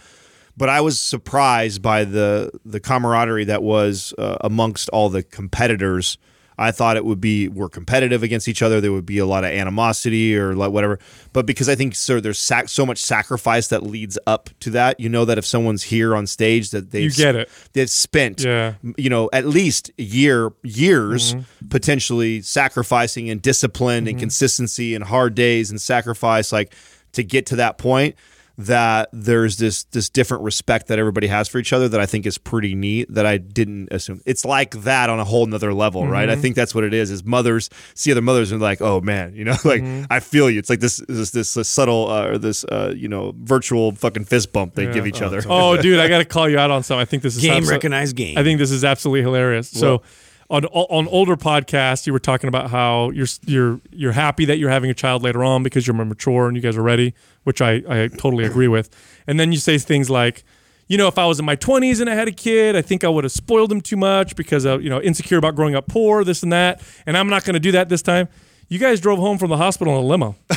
But 0.58 0.70
I 0.70 0.82
was 0.82 1.00
surprised 1.00 1.82
by 1.82 2.06
the 2.06 2.52
the 2.64 2.80
camaraderie 2.80 3.46
that 3.46 3.64
was 3.64 4.14
uh, 4.18 4.38
amongst 4.42 4.90
all 4.90 5.10
the 5.10 5.24
competitors. 5.24 6.18
I 6.58 6.72
thought 6.72 6.96
it 6.98 7.04
would 7.06 7.20
be 7.20 7.48
we're 7.50 7.70
competitive 7.70 8.24
against 8.24 8.48
each 8.48 8.62
other. 8.62 8.80
There 8.80 8.92
would 8.94 9.06
be 9.06 9.18
a 9.18 9.26
lot 9.26 9.44
of 9.44 9.52
animosity 9.52 10.38
or 10.38 10.56
like 10.56 10.72
whatever. 10.72 11.00
But 11.34 11.46
because 11.46 11.68
I 11.68 11.76
think 11.76 11.96
so, 11.96 12.20
there's 12.20 12.40
sac- 12.40 12.70
so 12.70 12.86
much 12.86 12.98
sacrifice 13.02 13.68
that 13.68 13.84
leads 13.84 14.18
up 14.26 14.50
to 14.62 14.70
that. 14.72 15.00
You 15.00 15.10
know 15.10 15.26
that 15.26 15.38
if 15.38 15.46
someone's 15.46 15.84
here 15.84 16.16
on 16.16 16.28
stage, 16.28 16.72
that 16.72 16.92
they 16.92 17.02
You 17.02 17.12
get 17.12 17.36
it. 17.36 17.50
They've 17.74 17.90
spent 17.90 18.42
Yeah. 18.44 18.76
you 18.98 19.10
know 19.10 19.30
at 19.34 19.46
least 19.46 19.92
year 19.98 20.52
years 20.64 21.34
Mm-hmm. 21.36 21.68
potentially 21.70 22.42
sacrificing 22.42 23.30
and 23.30 23.42
discipline 23.42 24.08
and 24.08 24.18
consistency 24.20 24.96
and 24.96 25.04
hard 25.04 25.36
days 25.36 25.70
and 25.72 25.80
sacrifice 25.82 26.52
like 26.52 26.74
to 27.14 27.24
get 27.24 27.46
to 27.48 27.56
that 27.58 27.78
point 27.78 28.16
that 28.58 29.10
there's 29.12 29.58
this 29.58 29.84
this 29.86 30.10
different 30.10 30.44
respect 30.44 30.88
that 30.88 30.98
everybody 31.00 31.28
has 31.28 31.48
for 31.48 31.58
each 31.60 31.74
other 31.74 31.90
that 31.90 32.00
I 32.00 32.06
think 32.06 32.26
is 32.26 32.38
pretty 32.38 32.74
neat 32.76 33.14
that 33.14 33.26
I 33.26 33.38
didn't 33.38 33.90
assume. 33.92 34.22
It's 34.26 34.46
like 34.46 34.72
that 34.84 35.10
on 35.10 35.20
a 35.20 35.26
whole 35.26 35.46
nother 35.46 35.74
level, 35.74 36.08
right? 36.08 36.30
Mm-hmm. 36.30 36.40
I 36.40 36.42
think 36.42 36.56
that's 36.56 36.74
what 36.74 36.84
it 36.84 36.94
is. 36.94 37.12
Is 37.12 37.24
mothers 37.26 37.70
see 37.94 38.12
other 38.12 38.22
mothers 38.22 38.52
and 38.52 38.62
like, 38.62 38.82
oh 38.82 39.02
man, 39.02 39.36
you 39.36 39.44
know, 39.44 39.56
like 39.66 39.82
Mm-hmm. 39.86 40.06
I 40.10 40.20
feel 40.20 40.50
you. 40.50 40.58
It's 40.60 40.70
like 40.70 40.80
this 40.80 41.04
this 41.08 41.32
this, 41.32 41.50
subtle 41.68 42.10
uh, 42.10 42.28
or 42.28 42.38
this 42.38 42.64
uh, 42.66 42.94
you 42.96 43.08
know 43.08 43.34
virtual 43.38 43.92
fucking 43.92 44.26
fist 44.26 44.54
bump 44.54 44.74
they 44.76 44.92
give 44.92 45.06
each 45.06 45.22
other. 45.22 45.42
Oh, 45.48 45.76
dude, 45.80 46.00
I 46.00 46.08
got 46.08 46.20
to 46.20 46.26
call 46.36 46.48
you 46.50 46.58
out 46.58 46.72
on 46.72 46.82
something. 46.82 47.02
I 47.02 47.06
think 47.06 47.24
this 47.24 47.36
is 47.36 47.42
Game 47.42 47.54
absolute- 47.58 47.72
recognized 47.72 48.16
game. 48.16 48.38
I 48.38 48.44
think 48.44 48.58
this 48.60 48.72
is 48.72 48.84
absolutely 48.84 49.22
hilarious. 49.22 49.70
So, 49.70 50.02
on 50.50 50.66
on 50.66 51.08
older 51.08 51.36
podcasts, 51.36 52.06
you 52.06 52.14
were 52.14 52.20
talking 52.20 52.48
about 52.48 52.70
how 52.70 53.10
you're 53.12 53.28
you're 53.46 53.80
you're 53.92 54.12
happy 54.12 54.46
that 54.46 54.58
you're 54.58 54.70
having 54.70 54.90
a 54.90 54.94
child 54.94 55.24
later 55.24 55.44
on 55.44 55.64
because 55.64 55.88
you're 55.88 55.96
more 55.96 56.06
mature 56.06 56.48
and 56.48 56.56
you 56.56 56.62
guys 56.62 56.78
are 56.78 56.84
ready, 56.84 57.14
which 57.44 57.62
I 57.62 57.82
I 57.88 58.08
totally 58.08 58.46
agree 58.46 58.68
with. 58.68 58.90
And 59.28 59.40
then 59.40 59.52
you 59.52 59.58
say 59.58 59.78
things 59.78 60.10
like. 60.10 60.44
You 60.88 61.00
know, 61.00 61.08
if 61.08 61.18
I 61.18 61.26
was 61.26 61.40
in 61.40 61.46
my 61.46 61.56
20s 61.56 62.00
and 62.00 62.08
I 62.08 62.14
had 62.14 62.28
a 62.28 62.32
kid, 62.32 62.76
I 62.76 62.84
think 62.84 63.04
I 63.04 63.10
would 63.10 63.24
have 63.24 63.32
spoiled 63.34 63.72
him 63.72 63.82
too 63.82 63.98
much 63.98 64.36
because 64.36 64.66
of, 64.66 64.84
you 64.84 64.90
know, 64.92 65.02
insecure 65.02 65.40
about 65.40 65.56
growing 65.56 65.74
up 65.74 65.88
poor, 65.88 66.24
this 66.24 66.44
and 66.44 66.54
that. 66.54 66.80
And 67.08 67.18
I'm 67.18 67.28
not 67.28 67.44
going 67.44 67.56
to 67.56 67.60
do 67.60 67.72
that 67.72 67.90
this 67.90 68.04
time. 68.04 68.30
You 68.68 68.80
guys 68.80 69.00
drove 69.00 69.20
home 69.20 69.38
from 69.38 69.50
the 69.52 69.58
hospital 69.58 69.94
in 69.98 70.04
a 70.04 70.08
limo. 70.08 70.36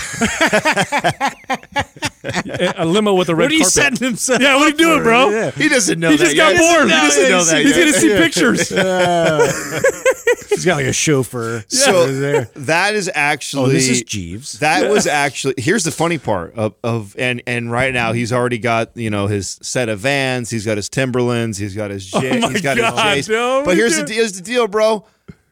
a 2.76 2.84
limo 2.86 3.14
with 3.14 3.28
a 3.28 3.34
red 3.34 3.44
what 3.44 3.50
are 3.52 3.54
you 3.54 3.60
carpet. 3.60 3.72
setting 3.72 3.98
himself? 4.08 4.40
Yeah, 4.40 4.56
what 4.56 4.64
are 4.66 4.70
you 4.70 4.76
doing, 4.76 5.02
bro? 5.02 5.28
Yeah. 5.30 5.50
He 5.50 5.68
doesn't 5.68 6.00
know 6.00 6.10
He 6.10 6.16
that 6.16 6.24
just 6.24 6.36
got 6.36 6.54
yet. 6.54 6.60
bored. 6.60 6.88
He 6.88 6.96
doesn't 6.96 7.28
know 7.30 7.44
that 7.44 7.62
He's 7.62 7.76
yet. 7.76 7.82
going 7.82 7.92
to 7.92 7.98
see 7.98 8.08
pictures. 8.16 8.68
He's 10.50 10.64
got 10.64 10.76
like 10.76 10.86
a 10.86 10.92
chauffeur. 10.92 11.64
So 11.68 12.10
there. 12.12 12.50
that 12.56 12.94
is 12.94 13.10
actually 13.14 13.64
Oh, 13.64 13.68
this 13.72 13.88
is 13.88 14.02
Jeeves. 14.02 14.58
That 14.60 14.90
was 14.90 15.06
actually 15.06 15.54
here's 15.58 15.84
the 15.84 15.90
funny 15.92 16.18
part 16.18 16.54
of, 16.54 16.74
of 16.82 17.14
and 17.18 17.42
and 17.46 17.70
right 17.70 17.92
now 17.94 18.12
he's 18.12 18.32
already 18.32 18.58
got 18.58 18.96
you 18.96 19.10
know 19.10 19.26
his 19.26 19.58
set 19.62 19.88
of 19.88 20.00
Vans, 20.00 20.50
he's 20.50 20.64
got 20.66 20.76
his 20.76 20.88
Timberlands, 20.88 21.58
he's 21.58 21.74
got 21.74 21.90
his 21.90 22.06
J, 22.10 22.38
Oh 22.38 22.40
my 22.40 22.50
he's 22.52 22.62
got 22.62 22.76
God, 22.76 23.16
his 23.16 23.26
J's. 23.26 23.32
no, 23.34 23.62
but 23.64 23.76
here's 23.76 23.96
the 24.02 24.12
here's 24.12 24.32
the 24.32 24.42
deal, 24.42 24.66
bro. 24.66 25.04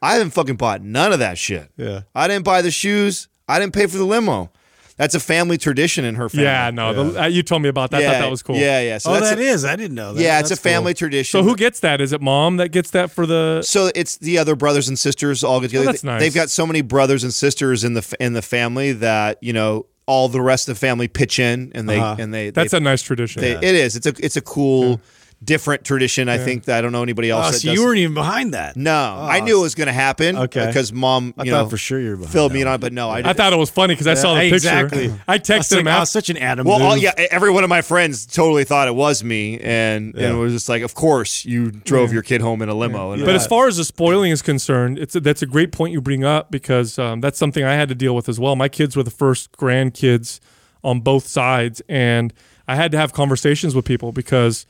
I 0.02 0.14
haven't 0.14 0.30
fucking 0.30 0.56
bought 0.56 0.82
none 0.82 1.12
of 1.12 1.18
that 1.20 1.38
shit. 1.38 1.70
Yeah. 1.76 2.02
I 2.14 2.28
didn't 2.28 2.44
buy 2.44 2.62
the 2.62 2.70
shoes. 2.70 3.28
I 3.48 3.58
didn't 3.58 3.72
pay 3.74 3.86
for 3.86 3.96
the 3.96 4.04
limo. 4.04 4.50
That's 4.96 5.14
a 5.14 5.20
family 5.20 5.58
tradition 5.58 6.06
in 6.06 6.14
her 6.14 6.30
family. 6.30 6.44
Yeah, 6.46 6.70
no, 6.70 7.10
The, 7.10 7.22
uh, 7.22 7.26
you 7.26 7.42
told 7.42 7.60
me 7.60 7.68
about 7.68 7.90
that. 7.90 8.00
I 8.00 8.04
thought 8.06 8.20
that 8.20 8.30
was 8.30 8.42
cool. 8.42 8.56
Yeah, 8.56 8.80
yeah. 8.80 8.96
So 8.96 9.10
oh, 9.10 9.14
that's 9.14 9.28
that 9.28 9.38
a, 9.38 9.42
is. 9.42 9.62
I 9.64 9.76
didn't 9.76 9.94
know 9.94 10.14
that. 10.14 10.22
yeah, 10.22 10.38
it's 10.40 10.48
a 10.48 10.54
That's 10.54 10.62
cool. 10.62 10.72
family 10.72 10.94
tradition. 10.94 11.38
So 11.38 11.42
who 11.44 11.54
gets 11.54 11.80
that? 11.80 12.00
Is 12.00 12.12
it 12.14 12.22
mom 12.22 12.56
that 12.56 12.70
gets 12.70 12.92
that 12.92 13.10
for 13.10 13.26
the? 13.26 13.60
So 13.62 13.90
it's 13.94 14.16
the 14.16 14.38
other 14.38 14.56
brothers 14.56 14.88
and 14.88 14.98
sisters 14.98 15.44
all 15.44 15.60
get 15.60 15.68
together. 15.68 15.88
Oh, 15.88 15.92
that's 15.92 16.02
nice. 16.02 16.20
They've 16.20 16.34
got 16.34 16.48
so 16.48 16.66
many 16.66 16.80
brothers 16.80 17.24
and 17.24 17.34
sisters 17.34 17.84
in 17.84 17.92
the 17.92 18.16
in 18.18 18.32
the 18.32 18.40
family 18.40 18.92
that 18.92 19.36
you 19.42 19.52
know 19.52 19.84
all 20.06 20.28
the 20.30 20.40
rest 20.40 20.66
of 20.66 20.76
the 20.76 20.80
family 20.80 21.08
pitch 21.08 21.38
in 21.38 21.72
and 21.74 21.86
they 21.88 21.98
Uh-huh. 22.00 22.16
and 22.18 22.32
they 22.32 22.48
That's 22.48 22.70
they, 22.70 22.78
a 22.78 22.80
nice 22.80 23.02
tradition. 23.02 23.42
they- 23.42 23.56
it 23.56 23.64
is 23.64 23.96
it's 23.96 24.06
a 24.06 24.14
it's 24.18 24.36
a 24.38 24.40
cool 24.40 25.02
different 25.44 25.84
tradition. 25.84 26.28
I 26.28 26.38
think 26.38 26.64
that 26.64 26.78
I 26.78 26.80
don't 26.80 26.92
know 26.92 27.02
anybody 27.02 27.28
else. 27.30 27.46
Oh, 27.48 27.50
that 27.52 27.58
so 27.58 27.68
does 27.68 27.78
you 27.78 27.84
weren't 27.84 27.98
even 27.98 28.14
behind 28.14 28.54
that. 28.54 28.74
no, 28.76 28.92
I 29.20 29.40
knew 29.40 29.58
it 29.58 29.62
was 29.62 29.74
going 29.74 29.86
to 29.86 29.92
happen. 29.92 30.36
Okay. 30.36 30.66
because 30.66 30.92
mom, 30.92 31.34
I 31.36 31.44
you 31.44 31.50
thought 31.52 31.64
know, 31.64 31.68
for 31.68 31.76
sure 31.76 32.00
you're 32.00 32.16
behind 32.16 32.32
filled 32.32 32.52
me 32.52 32.60
that 32.62 32.68
in 32.68 32.72
on, 32.74 32.80
but 32.80 32.92
no, 32.94 33.10
I 33.10 33.18
I 33.18 33.22
didn't. 33.22 33.36
thought 33.36 33.52
it 33.52 33.56
was 33.56 33.68
funny 33.70 33.94
because 33.94 34.06
I 34.06 34.14
saw 34.14 34.34
the 34.34 34.44
Yeah, 34.46 34.50
picture. 34.50 34.56
exactly. 34.56 35.14
I 35.28 35.38
texted 35.38 35.58
was 35.58 35.72
him 35.72 35.84
like, 35.84 35.94
out. 35.94 36.00
oh, 36.02 36.04
such 36.04 36.30
an 36.30 36.38
Adam. 36.38 36.66
Well, 36.66 36.82
all, 36.82 36.96
yeah, 36.96 37.12
every 37.30 37.50
one 37.50 37.64
of 37.64 37.68
my 37.70 37.82
friends 37.82 38.24
totally 38.26 38.64
thought 38.64 38.88
it 38.88 38.94
was 38.94 39.22
me, 39.22 39.60
and 39.60 40.14
and 40.14 40.24
it 40.24 40.38
was 40.38 40.52
just 40.54 40.68
like, 40.68 40.82
of 40.82 40.94
course, 40.94 41.44
you 41.44 41.70
drove 41.70 42.12
your 42.12 42.22
kid 42.22 42.40
home 42.40 42.62
in 42.62 42.68
a 42.68 42.74
limo. 42.74 43.12
And 43.12 43.24
But 43.24 43.34
as 43.34 43.46
far 43.46 43.68
as 43.68 43.76
the 43.76 43.84
spoiling 43.84 44.30
is 44.32 44.40
concerned, 44.42 44.98
it's 44.98 45.14
a, 45.14 45.20
that's 45.20 45.42
a 45.42 45.46
great 45.46 45.70
point 45.70 45.92
you 45.92 46.00
bring 46.00 46.24
up 46.24 46.50
because 46.50 46.98
um, 46.98 47.20
that's 47.20 47.38
something 47.38 47.62
I 47.62 47.74
had 47.74 47.88
to 47.90 47.94
deal 47.94 48.16
with 48.16 48.28
as 48.28 48.40
well. 48.40 48.56
My 48.56 48.68
kids 48.68 48.96
were 48.96 49.02
the 49.02 49.10
first 49.10 49.52
grandkids 49.52 50.40
on 50.82 51.00
both 51.00 51.26
sides, 51.26 51.82
and 51.88 52.32
I 52.66 52.74
had 52.76 52.90
to 52.92 52.98
have 52.98 53.12
conversations 53.12 53.74
with 53.74 53.84
people 53.84 54.12
because 54.12 54.66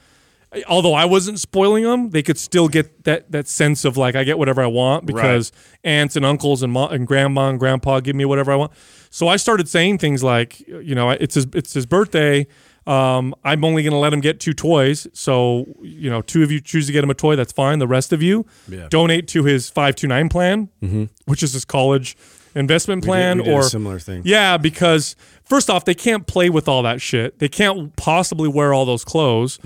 although 0.69 0.95
I 0.95 1.05
wasn't 1.05 1.39
spoiling 1.41 1.85
them, 1.85 2.11
they 2.11 2.23
could 2.23 2.39
still 2.39 2.69
get 2.69 3.05
that 3.05 3.31
that 3.33 3.49
sense 3.49 3.85
of 3.85 3.97
like 3.97 4.15
I 4.15 4.25
get 4.25 4.39
whatever 4.39 4.63
I 4.63 4.67
want 4.67 5.07
because 5.07 5.53
aunts 5.85 6.17
and 6.17 6.25
uncles 6.25 6.63
and 6.63 6.77
and 6.77 7.07
grandma 7.07 7.49
and 7.49 7.59
grandpa 7.59 8.01
give 8.01 8.17
me 8.17 8.25
whatever 8.25 8.53
I 8.53 8.57
want. 8.57 8.73
So 9.11 9.29
I 9.29 9.37
started 9.37 9.69
saying 9.69 9.99
things 9.99 10.23
like, 10.23 10.61
you 10.69 10.95
know, 10.95 11.11
it's 11.11 11.35
his 11.35 11.47
it's 11.55 11.73
his 11.75 11.87
birthday. 11.87 12.47
Um, 12.87 13.35
I'm 13.43 13.65
only 13.65 13.83
going 13.83 13.93
to 13.95 13.99
let 13.99 14.13
him 14.13 14.21
get 14.21 14.39
two 14.39 14.53
toys. 14.53 15.09
So, 15.13 15.67
you 15.83 16.09
know, 16.09 16.23
two 16.23 16.45
of 16.45 16.53
you 16.53 16.61
choose 16.61 16.87
to 16.87 16.93
get 16.93 17.03
him 17.03 17.11
a 17.11 17.15
toy. 17.15 17.35
That's 17.35 17.53
fine. 17.53 17.81
The 17.81 17.89
rest 17.89 18.13
of 18.13 18.23
you 18.23 18.47
Yeah. 18.69 18.87
donate 18.91 19.27
to 19.29 19.43
his 19.43 19.69
529 19.69 20.29
plan, 20.29 21.09
which 21.25 21.43
is 21.43 21.53
his 21.53 21.65
college 21.65 22.17
investment 22.55 23.05
plan 23.05 23.39
we 23.39 23.43
did 23.45 23.53
a 23.53 23.57
or 23.57 23.63
similar 23.65 23.99
thing. 23.99 24.23
Yeah, 24.25 24.57
because 24.57 25.17
first 25.45 25.69
off, 25.69 25.85
they 25.85 25.95
can't 25.95 26.29
play 26.29 26.49
with 26.49 26.69
all 26.69 26.83
that 26.85 27.01
shit. 27.01 27.41
They 27.41 27.49
can't 27.49 27.95
possibly 27.97 28.49
wear 28.49 28.73
all 28.73 28.85
those 28.85 29.05
clothes. 29.05 29.59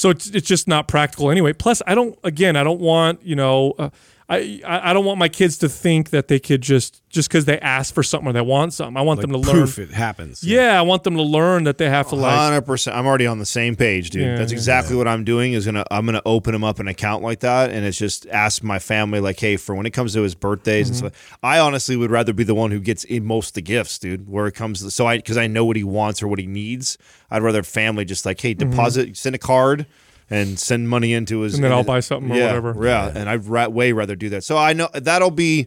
So 0.00 0.08
it's, 0.08 0.30
it's 0.30 0.48
just 0.48 0.66
not 0.66 0.88
practical 0.88 1.30
anyway. 1.30 1.52
Plus, 1.52 1.82
I 1.86 1.94
don't. 1.94 2.18
Again, 2.24 2.56
I 2.56 2.64
don't 2.64 2.80
want 2.80 3.22
you 3.22 3.36
know. 3.36 3.74
Uh, 3.78 3.90
I, 4.32 4.60
I 4.64 4.92
don't 4.92 5.04
want 5.04 5.18
my 5.18 5.28
kids 5.28 5.58
to 5.58 5.68
think 5.68 6.10
that 6.10 6.28
they 6.28 6.38
could 6.38 6.60
just 6.60 7.02
just 7.08 7.28
because 7.28 7.46
they 7.46 7.58
ask 7.58 7.92
for 7.92 8.04
something 8.04 8.28
or 8.28 8.32
they 8.32 8.40
want 8.40 8.72
something. 8.72 8.96
I 8.96 9.00
want 9.02 9.18
like 9.18 9.22
them 9.28 9.32
to 9.32 9.38
learn. 9.38 9.56
proof 9.56 9.80
it 9.80 9.90
happens. 9.90 10.44
Yeah, 10.44 10.78
I 10.78 10.82
want 10.82 11.02
them 11.02 11.16
to 11.16 11.22
learn 11.22 11.64
that 11.64 11.78
they 11.78 11.90
have 11.90 12.08
to 12.10 12.14
like. 12.14 12.38
Hundred 12.38 12.62
percent. 12.62 12.96
I'm 12.96 13.06
already 13.06 13.26
on 13.26 13.40
the 13.40 13.44
same 13.44 13.74
page, 13.74 14.10
dude. 14.10 14.22
Yeah, 14.22 14.36
That's 14.36 14.52
yeah. 14.52 14.56
exactly 14.58 14.94
what 14.94 15.08
I'm 15.08 15.24
doing. 15.24 15.54
Is 15.54 15.66
gonna 15.66 15.84
I'm 15.90 16.06
gonna 16.06 16.22
open 16.24 16.54
him 16.54 16.62
up 16.62 16.78
an 16.78 16.86
account 16.86 17.24
like 17.24 17.40
that, 17.40 17.70
and 17.70 17.84
it's 17.84 17.98
just 17.98 18.26
ask 18.28 18.62
my 18.62 18.78
family 18.78 19.18
like, 19.18 19.40
hey, 19.40 19.56
for 19.56 19.74
when 19.74 19.84
it 19.86 19.90
comes 19.90 20.12
to 20.14 20.22
his 20.22 20.36
birthdays 20.36 20.90
Mm-hmm. 20.92 21.06
and 21.06 21.14
stuff. 21.14 21.38
I 21.42 21.58
honestly 21.58 21.96
would 21.96 22.12
rather 22.12 22.32
be 22.32 22.44
the 22.44 22.54
one 22.54 22.70
who 22.70 22.78
gets 22.78 23.02
in 23.02 23.24
most 23.24 23.48
of 23.48 23.54
the 23.54 23.62
gifts, 23.62 23.98
dude. 23.98 24.28
Where 24.28 24.46
it 24.46 24.52
comes, 24.54 24.80
to, 24.82 24.90
so 24.92 25.06
I 25.06 25.16
because 25.16 25.36
I 25.38 25.48
know 25.48 25.64
what 25.64 25.74
he 25.76 25.82
wants 25.84 26.22
or 26.22 26.28
what 26.28 26.38
he 26.38 26.46
needs. 26.46 26.96
I'd 27.32 27.42
rather 27.42 27.64
family 27.64 28.04
just 28.04 28.24
like, 28.24 28.40
hey, 28.40 28.54
deposit, 28.54 29.16
send 29.16 29.34
a 29.34 29.38
card. 29.38 29.86
And 30.32 30.58
send 30.60 30.88
money 30.88 31.12
into 31.12 31.40
his. 31.40 31.54
And 31.54 31.64
then 31.64 31.72
I'll 31.72 31.82
buy 31.82 31.98
something 31.98 32.30
or 32.30 32.36
yeah, 32.36 32.46
whatever. 32.46 32.86
Yeah, 32.86 33.10
and 33.12 33.28
I'd 33.28 33.44
ra- 33.46 33.66
way 33.66 33.92
rather 33.92 34.14
do 34.14 34.28
that. 34.28 34.44
So 34.44 34.56
I 34.56 34.72
know 34.72 34.88
that'll 34.94 35.32
be 35.32 35.66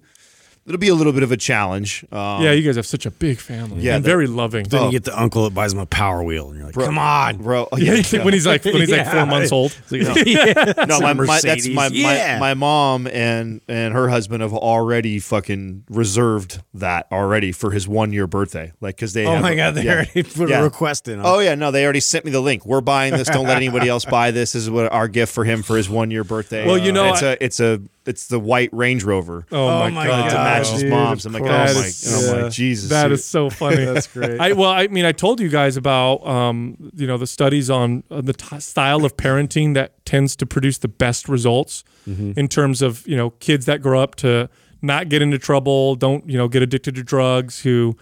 it'll 0.65 0.77
be 0.79 0.87
a 0.89 0.95
little 0.95 1.13
bit 1.13 1.23
of 1.23 1.31
a 1.31 1.37
challenge. 1.37 2.05
Um, 2.11 2.41
yeah, 2.43 2.51
you 2.51 2.61
guys 2.63 2.75
have 2.77 2.85
such 2.85 3.05
a 3.05 3.11
big 3.11 3.39
family. 3.39 3.81
Yeah, 3.81 3.95
and 3.95 4.03
very 4.05 4.27
loving. 4.27 4.65
Then 4.65 4.81
Oh. 4.81 4.85
you 4.85 4.91
get 4.93 5.03
the 5.03 5.19
uncle 5.19 5.43
that 5.43 5.53
buys 5.53 5.73
him 5.73 5.79
a 5.79 5.85
Power 5.85 6.23
Wheel, 6.23 6.49
and 6.49 6.57
you're 6.57 6.65
like, 6.67 6.75
"Come 6.75 6.97
on, 6.97 7.37
bro. 7.37 7.67
oh, 7.71 7.77
yeah, 7.77 7.93
you 7.93 8.03
think 8.03 8.23
when 8.23 8.33
he's 8.33 8.47
like 8.47 8.63
when 8.65 8.75
he's 8.75 8.89
like 8.91 9.07
four 9.07 9.25
months 9.25 9.51
old. 9.51 9.75
It's 9.91 10.09
like, 10.09 10.25
yeah, 10.25 10.85
no, 10.85 10.99
my, 10.99 11.13
my 11.13 11.39
that's 11.41 11.67
my, 11.67 11.87
yeah. 11.87 12.39
my 12.39 12.49
my 12.49 12.53
mom 12.53 13.07
and 13.07 13.61
and 13.67 13.93
her 13.93 14.09
husband 14.09 14.41
have 14.41 14.53
already 14.53 15.19
fucking 15.19 15.83
reserved 15.89 16.61
that 16.73 17.07
already 17.11 17.51
for 17.51 17.71
his 17.71 17.87
one 17.87 18.11
year 18.13 18.27
birthday. 18.27 18.71
Like 18.81 18.95
because 18.95 19.13
they 19.13 19.25
oh 19.25 19.33
have 19.33 19.41
my 19.41 19.51
a- 19.51 19.55
god, 19.55 19.75
they 19.75 19.83
yeah. 19.83 19.93
already 19.93 20.23
put 20.23 20.49
Yeah. 20.49 20.59
a 20.61 20.63
request 20.63 21.07
in. 21.07 21.21
Oh 21.23 21.39
yeah, 21.39 21.55
no, 21.55 21.71
they 21.71 21.83
already 21.83 21.99
sent 21.99 22.25
me 22.25 22.31
the 22.31 22.41
link. 22.41 22.65
We're 22.65 22.81
buying 22.81 23.13
this. 23.13 23.27
Don't 23.27 23.45
let 23.47 23.57
anybody 23.57 23.87
else 23.89 24.05
buy 24.05 24.31
this. 24.31 24.53
This 24.53 24.63
is 24.63 24.69
what 24.69 24.91
our 24.91 25.07
gift 25.07 25.33
for 25.33 25.43
him 25.45 25.63
for 25.63 25.77
his 25.77 25.89
one 25.89 26.11
year 26.11 26.23
birthday. 26.23 26.65
Well, 26.65 26.77
you 26.77 26.91
know, 26.91 27.09
it's 27.13 27.23
I- 27.23 27.31
a 27.33 27.37
it's 27.41 27.59
a 27.59 27.81
it's 28.05 28.27
the 28.27 28.39
white 28.39 28.69
Range 28.73 29.03
Rover. 29.03 29.45
Oh, 29.51 29.67
Oh 29.67 29.79
my, 29.79 29.89
my 29.89 30.05
god, 30.07 30.23
God. 30.23 30.29
to 30.29 30.43
match 30.43 30.67
his 30.69 30.83
mom's. 30.83 31.25
I'm 31.25 31.33
like, 31.33 31.43
oh 31.43 31.45
my, 31.47 31.63
is- 31.65 32.29
and 32.29 32.37
I'm 32.37 32.43
yeah. 32.43 32.49
Jesus, 32.49 32.89
That 32.89 33.03
dude. 33.03 33.11
is 33.13 33.25
so 33.25 33.49
funny. 33.61 33.85
That's 33.85 34.07
great. 34.07 34.39
I 34.39 34.51
well, 34.53 34.69
I 34.71 34.87
mean, 34.87 35.05
I 35.05 35.11
told 35.13 35.39
you 35.39 35.49
guys 35.49 35.77
about 35.77 36.25
um, 36.27 36.91
you 36.95 37.07
know 37.07 37.17
the 37.17 37.27
studies 37.27 37.69
on 37.69 38.03
uh, 38.11 38.21
the 38.21 38.33
t- 38.33 38.59
style 38.59 39.05
of 39.05 39.15
parenting 39.17 39.73
that 39.75 40.05
tends 40.05 40.35
to 40.37 40.45
produce 40.45 40.77
the 40.79 40.87
best 40.89 41.27
results 41.29 41.83
Mm-hmm. 42.07 42.37
in 42.37 42.49
terms 42.49 42.81
of 42.81 43.07
you 43.07 43.15
know 43.15 43.29
kids 43.29 43.65
that 43.65 43.81
grow 43.81 44.01
up 44.03 44.15
to 44.15 44.49
not 44.81 45.07
get 45.07 45.21
into 45.21 45.37
trouble, 45.39 45.95
don't 45.95 46.29
you 46.29 46.37
know 46.37 46.49
get 46.49 46.61
addicted 46.61 46.95
to 46.95 47.03
drugs, 47.03 47.61
who 47.61 47.95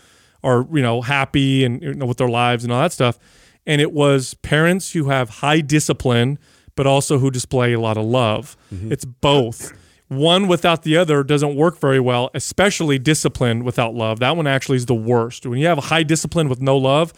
are 0.44 0.66
you 0.74 0.82
know 0.82 1.02
happy 1.04 1.64
and 1.64 1.84
you 1.84 1.94
know 1.94 2.08
with 2.08 2.18
their 2.18 2.28
lives 2.28 2.64
and 2.64 2.74
all 2.74 2.82
that 2.82 2.92
stuff. 2.92 3.20
And 3.68 3.80
it 3.80 3.92
was 3.92 4.34
parents 4.34 4.94
who 4.94 5.10
have 5.10 5.30
high 5.30 5.62
discipline, 5.62 6.40
but 6.76 6.88
also 6.88 7.20
who 7.20 7.30
display 7.30 7.74
a 7.74 7.80
lot 7.80 7.96
of 7.96 8.06
love. 8.06 8.58
Mm-hmm. 8.74 8.92
It's 8.92 9.06
both 9.06 9.72
one 10.12 10.50
without 10.50 10.84
the 10.84 10.98
other 10.98 11.24
doesn't 11.24 11.56
work 11.56 11.80
very 11.80 12.00
well, 12.00 12.30
especially 12.34 13.00
discipline 13.00 13.64
without 13.64 13.96
love. 13.96 14.20
That 14.20 14.36
one 14.36 14.46
actually 14.46 14.76
is 14.76 14.86
the 14.88 14.94
worst. 14.94 15.46
When 15.46 15.58
you 15.58 15.68
have 15.68 15.78
a 15.78 15.82
high 15.94 16.04
discipline 16.04 16.50
with 16.50 16.60
no 16.62 16.76
love, 16.78 17.14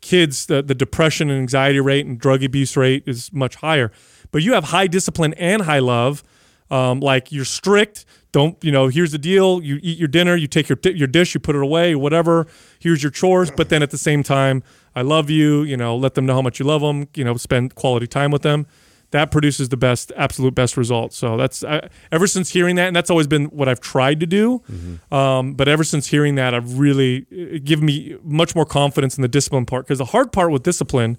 kids, 0.00 0.46
the, 0.46 0.62
the 0.62 0.74
depression 0.74 1.28
and 1.28 1.38
anxiety 1.38 1.80
rate 1.80 2.06
and 2.06 2.18
drug 2.18 2.42
abuse 2.42 2.78
rate 2.78 3.02
is 3.06 3.30
much 3.32 3.56
higher. 3.56 3.92
but 4.30 4.40
you 4.42 4.54
have 4.54 4.64
high 4.64 4.86
discipline 4.86 5.34
and 5.34 5.62
high 5.62 5.80
love. 5.80 6.22
Um, 6.70 7.00
like 7.00 7.32
you're 7.32 7.44
strict. 7.44 8.04
Don't 8.32 8.56
you 8.62 8.70
know? 8.70 8.86
Here's 8.86 9.10
the 9.10 9.18
deal: 9.18 9.60
you 9.60 9.80
eat 9.82 9.98
your 9.98 10.06
dinner, 10.06 10.36
you 10.36 10.46
take 10.46 10.68
your 10.68 10.78
your 10.84 11.08
dish, 11.08 11.34
you 11.34 11.40
put 11.40 11.56
it 11.56 11.62
away, 11.62 11.96
whatever. 11.96 12.46
Here's 12.78 13.02
your 13.02 13.10
chores, 13.10 13.50
but 13.50 13.70
then 13.70 13.82
at 13.82 13.90
the 13.90 13.98
same 13.98 14.22
time, 14.22 14.62
I 14.94 15.02
love 15.02 15.28
you. 15.30 15.62
You 15.62 15.76
know, 15.76 15.96
let 15.96 16.14
them 16.14 16.26
know 16.26 16.34
how 16.34 16.42
much 16.42 16.60
you 16.60 16.64
love 16.64 16.80
them. 16.80 17.08
You 17.16 17.24
know, 17.24 17.36
spend 17.36 17.74
quality 17.74 18.06
time 18.06 18.30
with 18.30 18.42
them. 18.42 18.66
That 19.12 19.30
produces 19.32 19.68
the 19.70 19.76
best, 19.76 20.12
absolute 20.16 20.54
best 20.54 20.76
results. 20.76 21.16
So 21.16 21.36
that's 21.36 21.64
I, 21.64 21.88
ever 22.12 22.26
since 22.28 22.50
hearing 22.50 22.76
that, 22.76 22.86
and 22.86 22.94
that's 22.94 23.10
always 23.10 23.26
been 23.26 23.46
what 23.46 23.68
I've 23.68 23.80
tried 23.80 24.20
to 24.20 24.26
do. 24.26 24.62
Um, 25.10 25.54
but 25.54 25.66
ever 25.66 25.82
since 25.82 26.06
hearing 26.06 26.36
that, 26.36 26.54
I've 26.54 26.78
really 26.78 27.22
given 27.64 27.86
me 27.86 28.16
much 28.22 28.54
more 28.54 28.64
confidence 28.64 29.16
in 29.18 29.22
the 29.22 29.28
discipline 29.28 29.66
part. 29.66 29.86
Because 29.86 29.98
the 29.98 30.04
hard 30.06 30.32
part 30.32 30.52
with 30.52 30.62
discipline 30.62 31.18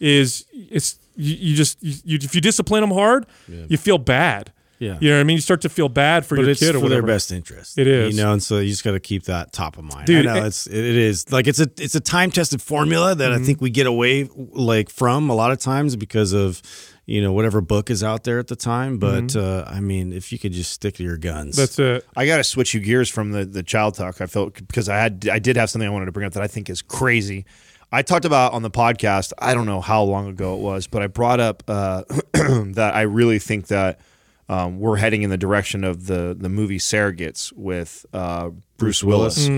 is 0.00 0.46
it's 0.52 0.98
you, 1.16 1.34
you 1.36 1.56
just 1.56 1.82
you, 1.82 1.94
you, 2.04 2.18
if 2.22 2.34
you 2.34 2.40
discipline 2.40 2.80
them 2.82 2.90
hard, 2.90 3.26
you 3.48 3.76
feel 3.76 3.98
bad. 3.98 4.52
Yeah. 4.78 4.98
You 5.00 5.08
know 5.08 5.16
what 5.16 5.20
I 5.20 5.24
mean? 5.24 5.36
You 5.36 5.40
start 5.40 5.62
to 5.62 5.70
feel 5.70 5.88
bad 5.88 6.26
for 6.26 6.36
but 6.36 6.44
your 6.44 6.54
kid 6.54 6.74
or 6.74 6.80
whatever. 6.80 6.84
for 6.84 6.88
their 6.90 7.02
best 7.02 7.32
interest. 7.32 7.78
It 7.78 7.86
is. 7.86 8.14
you 8.14 8.22
know, 8.22 8.34
and 8.34 8.42
so 8.42 8.58
you 8.58 8.68
just 8.68 8.84
got 8.84 8.92
to 8.92 9.00
keep 9.00 9.22
that 9.24 9.50
top 9.50 9.78
of 9.78 9.84
mind. 9.84 10.06
Dude, 10.06 10.26
I 10.26 10.32
know 10.32 10.36
and- 10.38 10.46
it's 10.48 10.66
it 10.66 10.74
is 10.74 11.32
like 11.32 11.46
it's 11.46 11.60
a 11.60 11.68
it's 11.78 11.94
a 11.94 12.00
time 12.00 12.30
tested 12.30 12.60
formula 12.60 13.14
that 13.14 13.30
Mm-hmm. 13.32 13.42
I 13.42 13.46
think 13.46 13.60
we 13.62 13.70
get 13.70 13.86
away 13.86 14.28
like 14.34 14.90
from 14.90 15.30
a 15.30 15.34
lot 15.34 15.50
of 15.50 15.58
times 15.60 15.96
because 15.96 16.34
of 16.34 16.60
you 17.06 17.22
know 17.22 17.32
whatever 17.32 17.60
book 17.60 17.88
is 17.88 18.02
out 18.02 18.24
there 18.24 18.38
at 18.38 18.48
the 18.48 18.56
time. 18.56 18.98
But 18.98 19.34
uh, 19.36 19.64
I 19.66 19.80
mean, 19.80 20.12
if 20.12 20.32
you 20.32 20.38
could 20.38 20.52
just 20.52 20.72
stick 20.72 20.96
to 20.96 21.02
your 21.04 21.16
guns, 21.16 21.54
Mm-hmm. 21.56 21.62
That's 21.62 21.78
it. 21.78 22.06
I 22.16 22.26
got 22.26 22.38
to 22.38 22.44
switch 22.44 22.74
you 22.74 22.80
gears 22.80 23.08
from 23.08 23.32
the 23.32 23.44
the 23.44 23.62
child 23.62 23.94
talk. 23.94 24.20
I 24.20 24.26
felt 24.26 24.54
because 24.54 24.88
I 24.88 24.96
had 24.98 25.28
I 25.30 25.38
did 25.38 25.56
have 25.56 25.70
something 25.70 25.88
I 25.88 25.92
wanted 25.92 26.06
to 26.06 26.12
bring 26.12 26.26
up 26.26 26.32
that 26.34 26.42
I 26.42 26.48
think 26.48 26.68
is 26.68 26.82
crazy. 26.82 27.46
I 27.92 28.02
talked 28.02 28.24
about 28.24 28.52
on 28.52 28.62
the 28.62 28.70
podcast. 28.70 29.32
I 29.38 29.54
don't 29.54 29.66
know 29.66 29.80
how 29.80 30.02
long 30.02 30.26
ago 30.28 30.56
it 30.56 30.60
was, 30.60 30.88
but 30.88 31.02
I 31.02 31.06
brought 31.06 31.38
up 31.38 31.62
uh, 31.68 32.02
that 32.32 32.92
I 32.94 33.02
really 33.02 33.38
think 33.38 33.68
that 33.68 34.00
um, 34.48 34.80
we're 34.80 34.96
heading 34.96 35.22
in 35.22 35.30
the 35.30 35.36
direction 35.38 35.84
of 35.84 36.06
the 36.06 36.36
the 36.38 36.48
movie 36.48 36.78
Surrogates 36.78 37.52
with 37.52 38.04
uh, 38.12 38.50
Bruce, 38.76 39.04
Willis. 39.04 39.48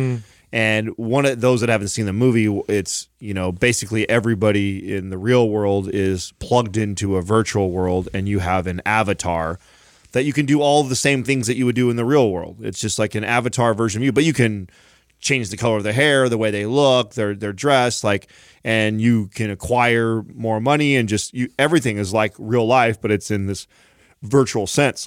And 0.51 0.97
one 0.97 1.27
of 1.27 1.41
those 1.41 1.61
that 1.61 1.69
haven't 1.69 1.89
seen 1.89 2.07
the 2.07 2.13
movie, 2.13 2.47
it's 2.69 3.09
you 3.21 3.35
know 3.35 3.53
basically 3.53 4.09
everybody 4.09 4.95
in 4.95 5.11
the 5.11 5.19
real 5.19 5.49
world 5.49 5.89
is 5.93 6.33
plugged 6.39 6.77
into 6.77 7.17
a 7.17 7.23
virtual 7.23 7.71
world, 7.71 8.09
and 8.15 8.29
you 8.29 8.39
have 8.39 8.67
an 8.67 8.81
avatar 8.87 9.59
that 10.13 10.25
you 10.25 10.33
can 10.33 10.47
do 10.47 10.63
all 10.63 10.85
the 10.85 10.97
same 10.97 11.23
things 11.23 11.47
that 11.47 11.57
you 11.57 11.67
would 11.67 11.75
do 11.75 11.91
in 11.91 11.97
the 11.97 12.05
real 12.05 12.31
world. 12.31 12.59
It's 12.63 12.81
just 12.81 12.99
like 12.99 13.15
an 13.15 13.25
avatar 13.25 13.75
version 13.75 14.01
of 14.01 14.05
you, 14.07 14.13
but 14.13 14.25
you 14.25 14.33
can 14.33 14.71
change 15.21 15.51
the 15.51 15.57
color 15.57 15.77
of 15.77 15.83
their 15.83 15.93
hair, 15.93 16.29
the 16.29 16.39
way 16.39 16.51
they 16.51 16.65
look, 16.65 17.15
their 17.15 17.35
their 17.35 17.53
dress, 17.53 18.03
like, 18.03 18.31
and 18.65 19.01
you 19.01 19.29
can 19.29 19.51
acquire 19.51 20.23
more 20.35 20.61
money 20.61 20.97
and 20.97 21.09
just 21.09 21.35
you 21.35 21.49
everything 21.59 21.99
is 21.99 22.13
like 22.13 22.35
real 22.39 22.67
life, 22.67 23.01
but 23.01 23.11
it's 23.11 23.31
in 23.31 23.47
this 23.47 23.67
virtual 24.23 24.67
sense. 24.67 25.07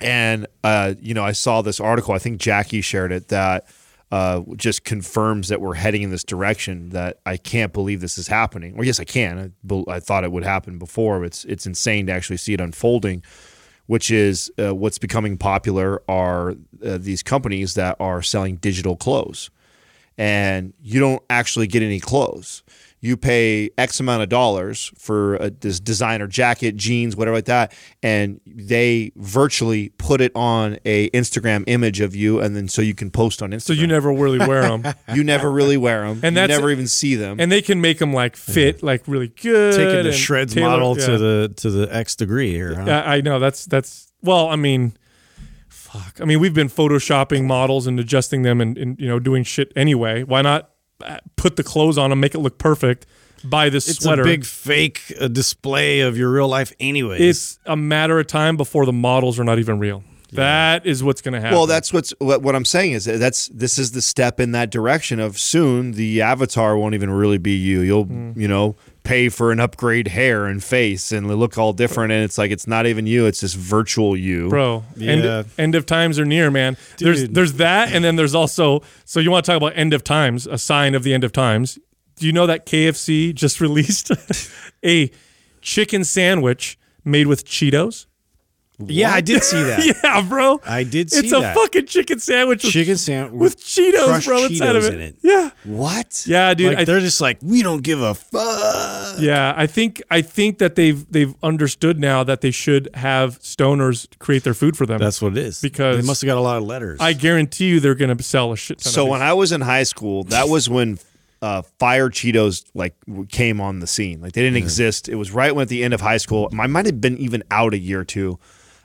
And 0.00 0.46
uh, 0.64 0.94
you 1.00 1.14
know, 1.14 1.24
I 1.24 1.32
saw 1.32 1.62
this 1.62 1.80
article. 1.80 2.14
I 2.14 2.18
think 2.18 2.40
Jackie 2.40 2.80
shared 2.80 3.12
it 3.12 3.28
that 3.28 3.66
uh, 4.12 4.42
just 4.56 4.84
confirms 4.84 5.48
that 5.48 5.60
we're 5.60 5.74
heading 5.74 6.02
in 6.02 6.10
this 6.10 6.24
direction. 6.24 6.90
That 6.90 7.18
I 7.26 7.36
can't 7.36 7.72
believe 7.72 8.00
this 8.00 8.18
is 8.18 8.28
happening. 8.28 8.74
Or 8.76 8.84
yes, 8.84 9.00
I 9.00 9.04
can. 9.04 9.52
I, 9.70 9.84
I 9.88 10.00
thought 10.00 10.24
it 10.24 10.32
would 10.32 10.44
happen 10.44 10.78
before. 10.78 11.24
It's 11.24 11.44
it's 11.44 11.66
insane 11.66 12.06
to 12.06 12.12
actually 12.12 12.36
see 12.36 12.54
it 12.54 12.60
unfolding. 12.60 13.22
Which 13.86 14.10
is 14.10 14.50
uh, 14.58 14.74
what's 14.74 14.98
becoming 14.98 15.38
popular 15.38 16.02
are 16.08 16.56
uh, 16.84 16.98
these 16.98 17.22
companies 17.22 17.74
that 17.74 17.96
are 18.00 18.20
selling 18.20 18.56
digital 18.56 18.96
clothes, 18.96 19.48
and 20.18 20.72
you 20.82 20.98
don't 20.98 21.22
actually 21.30 21.68
get 21.68 21.84
any 21.84 22.00
clothes. 22.00 22.64
You 23.06 23.16
pay 23.16 23.70
X 23.78 24.00
amount 24.00 24.22
of 24.24 24.28
dollars 24.28 24.90
for 24.98 25.36
a, 25.36 25.50
this 25.50 25.78
designer 25.78 26.26
jacket, 26.26 26.76
jeans, 26.76 27.14
whatever 27.14 27.36
like 27.36 27.44
that, 27.44 27.72
and 28.02 28.40
they 28.44 29.12
virtually 29.14 29.90
put 29.90 30.20
it 30.20 30.32
on 30.34 30.78
a 30.84 31.08
Instagram 31.10 31.62
image 31.68 32.00
of 32.00 32.16
you, 32.16 32.40
and 32.40 32.56
then 32.56 32.66
so 32.68 32.82
you 32.82 32.94
can 32.94 33.10
post 33.10 33.42
on 33.42 33.50
Instagram. 33.52 33.62
So 33.62 33.72
you 33.82 33.86
never 33.86 34.12
really 34.12 34.38
wear 34.44 34.62
them, 34.62 34.94
you 35.14 35.22
never 35.22 35.50
really 35.50 35.76
wear 35.76 36.00
them, 36.02 36.20
And 36.22 36.34
you 36.34 36.40
that's- 36.42 36.58
never 36.58 36.70
even 36.70 36.88
see 36.88 37.14
them. 37.14 37.38
and 37.38 37.50
they 37.52 37.62
can 37.62 37.80
make 37.80 37.98
them 37.98 38.12
like 38.12 38.34
fit 38.36 38.82
like 38.82 39.06
really 39.06 39.28
good. 39.28 39.74
taking 39.76 40.02
the 40.04 40.12
shreds 40.12 40.52
tailor- 40.54 40.68
model 40.70 40.98
yeah. 40.98 41.06
to 41.06 41.18
the 41.18 41.52
to 41.56 41.70
the 41.70 41.94
X 41.94 42.16
degree 42.16 42.52
here. 42.52 42.74
Huh? 42.74 42.84
Yeah, 42.86 43.02
I 43.02 43.20
know 43.20 43.38
that's 43.38 43.64
that's 43.66 44.12
well. 44.22 44.48
I 44.48 44.56
mean, 44.56 44.96
fuck. 45.68 46.20
I 46.20 46.24
mean, 46.24 46.40
we've 46.40 46.54
been 46.54 46.68
photoshopping 46.68 47.44
models 47.44 47.86
and 47.86 47.98
adjusting 48.00 48.42
them 48.42 48.60
and, 48.60 48.76
and 48.76 48.98
you 49.00 49.06
know 49.08 49.18
doing 49.18 49.44
shit 49.44 49.72
anyway. 49.76 50.22
Why 50.22 50.42
not 50.42 50.70
put 51.36 51.56
the 51.56 51.62
clothes 51.62 51.98
on 51.98 52.10
them, 52.10 52.20
make 52.20 52.34
it 52.34 52.38
look 52.40 52.58
perfect? 52.58 53.06
Buy 53.44 53.68
this 53.68 53.88
It's 53.88 54.02
sweater. 54.02 54.22
a 54.22 54.24
big 54.24 54.44
fake 54.44 55.12
uh, 55.20 55.28
display 55.28 56.00
of 56.00 56.16
your 56.16 56.30
real 56.32 56.48
life, 56.48 56.72
anyway. 56.80 57.18
it's 57.20 57.58
a 57.66 57.76
matter 57.76 58.18
of 58.18 58.26
time 58.26 58.56
before 58.56 58.86
the 58.86 58.92
models 58.92 59.38
are 59.38 59.44
not 59.44 59.58
even 59.58 59.78
real. 59.78 60.02
That 60.32 60.84
is 60.84 61.04
what's 61.04 61.22
going 61.22 61.34
to 61.34 61.40
happen. 61.40 61.56
Well, 61.56 61.66
that's 61.66 61.92
what's 61.92 62.12
what, 62.18 62.42
what 62.42 62.54
I'm 62.56 62.64
saying 62.64 62.92
is 62.92 63.04
that 63.04 63.18
that's 63.18 63.46
this 63.48 63.78
is 63.78 63.92
the 63.92 64.02
step 64.02 64.40
in 64.40 64.50
that 64.52 64.70
direction 64.70 65.20
of 65.20 65.38
soon 65.38 65.92
the 65.92 66.20
avatar 66.20 66.76
won't 66.76 66.94
even 66.94 67.10
really 67.10 67.38
be 67.38 67.52
you. 67.56 67.80
You'll 67.80 68.06
Mm. 68.06 68.36
you 68.36 68.48
know 68.48 68.74
pay 69.06 69.28
for 69.28 69.52
an 69.52 69.60
upgrade 69.60 70.08
hair 70.08 70.46
and 70.46 70.62
face 70.62 71.12
and 71.12 71.28
look 71.28 71.56
all 71.56 71.72
different, 71.72 72.12
and 72.12 72.24
it's 72.24 72.36
like 72.36 72.50
it's 72.50 72.66
not 72.66 72.86
even 72.86 73.06
you. 73.06 73.26
It's 73.26 73.40
just 73.40 73.56
virtual 73.56 74.16
you, 74.16 74.48
bro. 74.48 74.84
Yeah. 74.96 75.12
End, 75.12 75.46
end 75.58 75.74
of 75.74 75.86
times 75.86 76.18
are 76.18 76.24
near, 76.24 76.50
man. 76.50 76.76
There's 76.98 77.28
there's 77.28 77.54
that, 77.54 77.92
and 77.92 78.04
then 78.04 78.16
there's 78.16 78.34
also. 78.34 78.82
So 79.04 79.20
you 79.20 79.30
want 79.30 79.44
to 79.44 79.52
talk 79.52 79.56
about 79.56 79.76
end 79.76 79.94
of 79.94 80.02
times? 80.04 80.46
A 80.46 80.58
sign 80.58 80.94
of 80.94 81.04
the 81.04 81.14
end 81.14 81.24
of 81.24 81.32
times. 81.32 81.78
Do 82.16 82.26
you 82.26 82.32
know 82.32 82.46
that 82.46 82.66
KFC 82.66 83.34
just 83.34 83.60
released 83.66 84.10
a 84.84 85.10
chicken 85.60 86.04
sandwich 86.04 86.78
made 87.04 87.26
with 87.26 87.44
Cheetos? 87.44 88.05
Yeah, 88.78 89.12
I 89.12 89.20
did 89.20 89.42
see 89.42 89.62
that. 89.62 90.00
Yeah, 90.04 90.22
bro. 90.28 90.60
I 90.66 90.82
did 90.84 91.10
see 91.10 91.20
that. 91.20 91.24
It's 91.24 91.32
a 91.32 91.54
fucking 91.54 91.86
chicken 91.86 92.18
sandwich 92.18 92.62
with, 92.64 92.72
Chicken 92.72 92.96
sandwich 92.96 93.40
with 93.40 93.58
Cheetos, 93.58 94.04
crushed 94.06 94.26
bro, 94.26 94.44
inside 94.44 94.76
of 94.76 94.82
Cheetos 94.82 94.88
it. 94.88 94.94
in 94.94 95.00
it. 95.00 95.16
Yeah, 95.22 95.50
What? 95.64 96.24
yeah, 96.26 96.52
dude. 96.54 96.68
like 96.68 96.78
I, 96.78 96.84
they're 96.84 97.00
just 97.00 97.20
like 97.20 97.38
we 97.42 97.62
don't 97.62 97.82
give 97.82 98.00
a 98.02 98.14
fuck. 98.14 99.16
yeah, 99.20 99.54
I 99.56 99.66
think 99.66 100.02
I 100.10 100.22
think 100.22 100.58
that 100.58 100.74
they've 100.74 101.10
they've 101.10 101.34
understood 101.42 101.98
now 101.98 102.22
that 102.24 102.40
they 102.40 102.50
should 102.50 102.88
have 102.94 103.38
stoners 103.40 104.06
create 104.18 104.44
their 104.44 104.54
food 104.54 104.76
for 104.76 104.86
them. 104.86 104.98
That's 104.98 105.20
what 105.22 105.32
it 105.32 105.38
is. 105.38 105.60
Because- 105.60 105.96
they 106.00 106.06
must 106.06 106.20
have 106.22 106.26
got 106.26 106.36
a 106.38 106.40
lot 106.40 106.58
of 106.58 106.64
letters. 106.64 106.98
I 107.00 107.12
guarantee 107.12 107.68
you 107.68 107.80
they're 107.80 107.94
going 107.94 108.16
to 108.16 108.22
sell 108.22 108.52
a 108.52 108.56
shit 108.56 108.78
ton. 108.78 108.92
So 108.92 109.04
of 109.04 109.08
when 109.10 109.22
I 109.22 109.32
was 109.32 109.52
in 109.52 109.60
high 109.60 109.82
school, 109.84 110.24
that 110.24 110.48
was 110.48 110.68
when 110.68 110.98
uh, 111.42 111.62
Fire 111.78 112.08
Cheetos 112.08 112.64
like 112.74 112.94
came 113.30 113.60
on 113.60 113.80
the 113.80 113.86
scene. 113.86 114.20
Like 114.20 114.32
they 114.32 114.42
didn't 114.42 114.56
exist. 114.56 115.08
It 115.08 115.14
was 115.16 115.30
right 115.32 115.54
when 115.54 115.62
at 115.62 115.68
the 115.68 115.84
end 115.84 115.94
of 115.94 116.00
high 116.00 116.16
school. 116.16 116.48
I 116.58 116.66
might 116.66 116.86
have 116.86 117.00
been 117.00 117.18
even 117.18 117.42
out 117.50 117.74
a 117.74 117.78
year 117.78 118.00
or 118.00 118.04
two. 118.04 118.38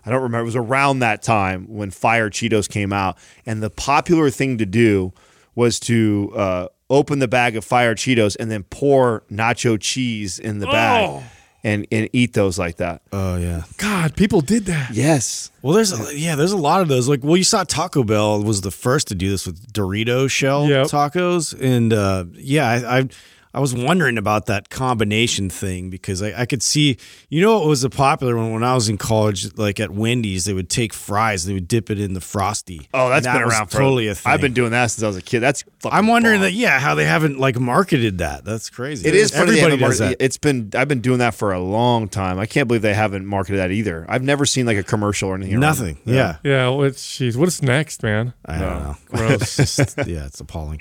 I 0.06 0.10
don't 0.10 0.22
remember. 0.24 0.42
It 0.42 0.46
was 0.46 0.56
around 0.56 1.00
that 1.00 1.22
time 1.22 1.66
when 1.68 1.92
Fire 1.92 2.30
Cheetos 2.30 2.68
came 2.70 2.92
out, 2.94 3.18
and 3.46 3.62
the 3.62 3.70
popular 3.70 4.30
thing 4.30 4.58
to 4.58 4.66
do 4.66 5.14
was 5.56 5.80
to 5.82 6.32
uh, 6.36 6.68
open 6.90 7.20
the 7.20 7.28
bag 7.28 7.56
of 7.56 7.64
Fire 7.66 7.94
Cheetos 7.96 8.36
and 8.40 8.50
then 8.50 8.64
pour 8.64 9.24
nacho 9.32 9.78
cheese 9.80 10.40
in 10.40 10.60
the 10.60 10.66
bag 10.68 11.10
Oh. 11.10 11.24
and 11.64 11.86
and 11.92 12.10
eat 12.14 12.34
those 12.34 12.58
like 12.58 12.78
that. 12.78 13.02
oh 13.14 13.38
yeah. 13.38 13.64
God, 13.78 14.16
people 14.16 14.42
did 14.42 14.66
that. 14.66 14.92
Yes. 14.92 15.52
Well, 15.62 15.74
there's 15.74 15.92
a, 15.94 16.18
yeah, 16.18 16.36
there's 16.36 16.54
a 16.54 16.58
lot 16.58 16.82
of 16.82 16.88
those. 16.88 17.08
Like, 17.08 17.24
well, 17.24 17.38
you 17.38 17.44
saw 17.44 17.64
Taco 17.64 18.04
Bell 18.04 18.42
was 18.42 18.62
the 18.62 18.72
first 18.72 19.08
to 19.10 19.16
do 19.16 19.30
this 19.30 19.46
with 19.46 19.72
Dorito 19.74 20.30
shell 20.30 20.68
Yep. 20.68 20.88
tacos, 20.88 21.54
and 21.62 21.94
uh, 21.94 22.26
yeah, 22.34 22.68
I, 22.68 23.00
I 23.00 23.10
I 23.54 23.60
was 23.60 23.74
wondering 23.74 24.18
about 24.18 24.46
that 24.46 24.70
combination 24.70 25.50
thing 25.50 25.90
because 25.90 26.22
I, 26.22 26.42
I 26.42 26.46
could 26.46 26.64
see, 26.64 26.98
you 27.30 27.42
know, 27.42 27.64
it 27.64 27.68
was 27.68 27.84
a 27.84 27.90
popular 27.90 28.38
one 28.38 28.54
when 28.54 28.64
I 28.64 28.74
was 28.76 28.88
in 28.90 28.98
college. 28.98 29.58
Like 29.58 29.80
at 29.80 29.92
Wendy's, 29.92 30.46
they 30.46 30.54
would 30.54 30.70
take 30.70 30.94
fries, 30.94 31.46
they 31.46 31.54
would 31.54 31.68
dip 31.68 31.90
it 31.90 32.00
in 32.00 32.14
the 32.14 32.22
frosty. 32.22 32.88
Oh, 32.94 33.10
that's 33.10 33.26
And 33.26 33.36
that 33.36 33.40
been 33.40 33.50
around 33.50 33.68
for 33.68 33.78
totally 33.78 34.08
a 34.08 34.16
thing. 34.16 34.32
I've 34.32 34.42
been 34.42 34.54
doing 34.54 34.72
that 34.72 34.88
since 34.88 35.04
I 35.04 35.08
was 35.08 35.18
a 35.18 35.22
kid. 35.22 35.42
That's. 35.42 35.64
fucking 35.80 35.98
I'm 35.98 36.08
wondering 36.08 36.36
bomb. 36.36 36.44
that, 36.44 36.54
yeah, 36.54 36.80
how 36.80 36.96
they 36.96 37.06
haven't 37.06 37.40
like 37.40 37.60
marketed 37.60 38.20
that. 38.20 38.46
That's 38.46 38.70
crazy. 38.70 39.08
It 39.08 39.16
is 39.16 39.32
funny 39.32 39.60
Everybody 39.60 39.78
does 39.78 40.00
that. 40.00 40.18
It's 40.20 40.38
been 40.38 40.72
I've 40.76 40.88
been 40.88 41.02
doing 41.02 41.20
that 41.20 41.34
for 41.34 41.52
a 41.52 41.60
long 41.60 42.08
time. 42.08 42.40
I 42.40 42.46
can't 42.46 42.68
believe 42.68 42.82
they 42.82 42.94
haven't 42.94 43.26
marketed 43.26 43.60
that 43.60 43.72
either. 43.72 44.06
I've 44.08 44.24
never 44.24 44.46
seen 44.46 44.66
like 44.66 44.78
a 44.78 44.84
commercial 44.84 45.30
or 45.30 45.36
anything. 45.36 45.60
Nothing. 45.60 45.98
it. 46.06 46.14
Yeah. 46.14 46.38
Yeah, 46.44 46.70
well, 46.70 46.84
it's 46.84 47.18
jeez, 47.18 47.36
what's 47.36 47.62
next, 47.62 48.04
man? 48.04 48.34
I 48.46 48.60
don't 48.60 48.84
know. 48.84 48.98
Gross. 49.08 49.80
Yeah, 50.12 50.26
it's 50.26 50.40
appalling. 50.40 50.80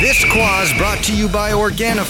This 0.00 0.24
quaz 0.32 0.72
brought 0.78 1.02
to 1.04 1.14
you 1.16 1.28
by 1.28 1.52
Organifi. 1.52 2.09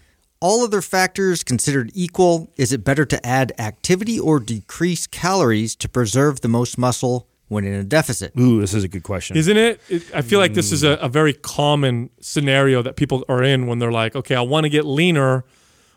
All 0.41 0.63
other 0.63 0.81
factors 0.81 1.43
considered 1.43 1.91
equal, 1.93 2.49
is 2.57 2.73
it 2.73 2.83
better 2.83 3.05
to 3.05 3.23
add 3.23 3.53
activity 3.59 4.19
or 4.19 4.39
decrease 4.39 5.05
calories 5.05 5.75
to 5.75 5.87
preserve 5.87 6.41
the 6.41 6.47
most 6.47 6.79
muscle 6.79 7.27
when 7.47 7.63
in 7.63 7.75
a 7.75 7.83
deficit? 7.83 8.33
Ooh, 8.39 8.59
this 8.59 8.73
is 8.73 8.83
a 8.83 8.87
good 8.87 9.03
question. 9.03 9.37
Isn't 9.37 9.55
it? 9.55 9.79
it 9.87 10.03
I 10.15 10.23
feel 10.23 10.39
like 10.39 10.55
this 10.55 10.71
is 10.71 10.81
a, 10.81 10.93
a 10.93 11.07
very 11.07 11.33
common 11.33 12.09
scenario 12.21 12.81
that 12.81 12.95
people 12.95 13.23
are 13.29 13.43
in 13.43 13.67
when 13.67 13.77
they're 13.77 13.91
like, 13.91 14.15
okay, 14.15 14.33
I 14.33 14.41
want 14.41 14.63
to 14.63 14.69
get 14.69 14.83
leaner. 14.83 15.45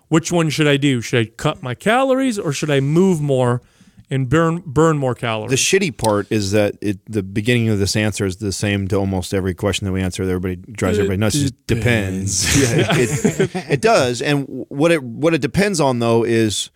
Which 0.08 0.30
one 0.30 0.50
should 0.50 0.68
I 0.68 0.76
do? 0.76 1.00
Should 1.00 1.26
I 1.26 1.30
cut 1.30 1.62
my 1.62 1.74
calories 1.74 2.38
or 2.38 2.52
should 2.52 2.70
I 2.70 2.80
move 2.80 3.22
more 3.22 3.62
and 4.10 4.28
burn 4.28 4.62
burn 4.66 4.98
more 4.98 5.14
calories? 5.14 5.50
the 5.50 5.56
shitty 5.56 5.96
part 5.96 6.26
is 6.30 6.52
that 6.52 6.76
it, 6.80 6.98
the 7.06 7.22
beginning 7.22 7.68
of 7.68 7.78
this 7.78 7.96
answer 7.96 8.26
is 8.26 8.36
the 8.36 8.52
same 8.52 8.88
to 8.88 8.96
almost 8.96 9.34
every 9.34 9.54
question 9.54 9.86
that 9.86 9.92
we 9.92 10.02
answer. 10.02 10.24
That 10.24 10.32
everybody 10.32 10.56
drives 10.72 10.98
everybody 10.98 11.18
nuts. 11.18 11.36
It 11.36 11.40
just 11.40 11.66
depends. 11.66 12.60
yeah, 12.60 12.86
it, 12.90 13.72
it 13.72 13.80
does. 13.80 14.22
And 14.22 14.66
what 14.68 14.92
it 14.92 15.02
what 15.02 15.34
it 15.34 15.40
depends 15.40 15.80
on 15.80 15.98
though 15.98 16.24
is 16.24 16.70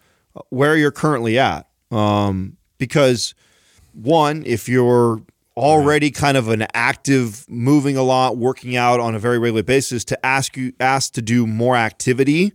where 0.51 0.77
you're 0.77 0.91
currently 0.91 1.39
at. 1.39 1.69
Um, 1.91 2.57
because 2.79 3.35
one, 3.93 4.45
if 4.47 4.69
you're 4.69 5.23
already 5.57 6.11
kind 6.11 6.37
of 6.37 6.49
an 6.49 6.67
active, 6.73 7.45
moving 7.49 7.97
a 7.97 8.03
lot, 8.03 8.37
working 8.37 8.77
out 8.77 9.01
on 9.01 9.15
a 9.15 9.19
very 9.19 9.39
regular 9.39 9.63
basis, 9.63 10.05
to 10.07 10.27
ask 10.27 10.57
you 10.57 10.73
ask 10.79 11.13
to 11.15 11.23
do 11.23 11.47
more 11.47 11.77
activity 11.77 12.53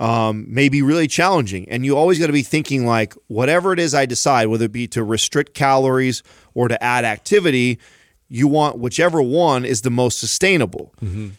um, 0.00 0.46
may 0.48 0.68
be 0.68 0.82
really 0.82 1.06
challenging. 1.06 1.68
And 1.68 1.84
you 1.84 1.96
always 1.96 2.18
got 2.18 2.26
to 2.26 2.32
be 2.32 2.42
thinking 2.42 2.86
like, 2.86 3.14
whatever 3.28 3.72
it 3.72 3.78
is 3.78 3.94
I 3.94 4.06
decide, 4.06 4.48
whether 4.48 4.64
it 4.64 4.72
be 4.72 4.86
to 4.88 5.02
restrict 5.02 5.54
calories 5.54 6.22
or 6.54 6.68
to 6.68 6.82
add 6.82 7.04
activity, 7.04 7.78
you 8.28 8.48
want 8.48 8.78
whichever 8.78 9.22
one 9.22 9.64
is 9.64 9.82
the 9.82 9.90
most 9.90 10.18
sustainable. 10.18 10.92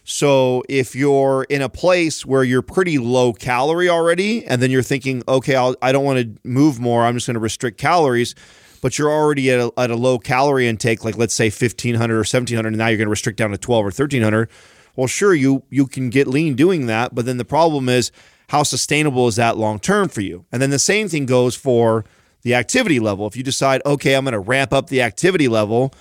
So 0.04 0.62
if 0.68 0.94
you're 0.94 1.44
in 1.50 1.60
a 1.60 1.68
place 1.68 2.24
where 2.24 2.44
you're 2.44 2.62
pretty 2.62 2.96
low 2.98 3.32
calorie 3.32 3.90
already, 3.90 4.46
and 4.46 4.62
then 4.62 4.70
you're 4.70 4.82
thinking, 4.82 5.22
okay, 5.28 5.56
I'll, 5.56 5.76
I 5.82 5.92
don't 5.92 6.04
want 6.04 6.20
to 6.20 6.48
move 6.48 6.78
more, 6.80 7.04
I'm 7.04 7.14
just 7.14 7.26
going 7.26 7.34
to 7.34 7.40
restrict 7.40 7.78
calories. 7.78 8.34
But 8.82 8.98
you're 8.98 9.10
already 9.10 9.50
at 9.50 9.58
a, 9.58 9.72
at 9.76 9.90
a 9.90 9.96
low 9.96 10.18
calorie 10.18 10.68
intake, 10.68 11.04
like 11.04 11.16
let's 11.16 11.34
say 11.34 11.46
1500 11.46 12.14
or 12.14 12.18
1700, 12.18 12.68
and 12.68 12.76
now 12.76 12.86
you're 12.86 12.98
going 12.98 13.06
to 13.06 13.10
restrict 13.10 13.38
down 13.38 13.50
to 13.50 13.58
12 13.58 13.80
or 13.80 13.86
1300. 13.86 14.48
Well, 14.94 15.06
sure, 15.08 15.34
you 15.34 15.64
you 15.70 15.86
can 15.86 16.08
get 16.08 16.26
lean 16.26 16.54
doing 16.54 16.86
that, 16.86 17.14
but 17.14 17.26
then 17.26 17.36
the 17.36 17.44
problem 17.44 17.88
is 17.88 18.12
how 18.48 18.62
sustainable 18.62 19.28
is 19.28 19.36
that 19.36 19.56
long 19.56 19.78
term 19.78 20.08
for 20.08 20.20
you? 20.20 20.44
And 20.52 20.62
then 20.62 20.70
the 20.70 20.78
same 20.78 21.08
thing 21.08 21.26
goes 21.26 21.56
for 21.56 22.04
the 22.42 22.54
activity 22.54 23.00
level. 23.00 23.26
If 23.26 23.36
you 23.36 23.42
decide, 23.42 23.82
okay, 23.84 24.14
I'm 24.14 24.24
going 24.24 24.32
to 24.32 24.38
ramp 24.38 24.72
up 24.72 24.88
the 24.88 25.02
activity 25.02 25.48
level, 25.48 25.92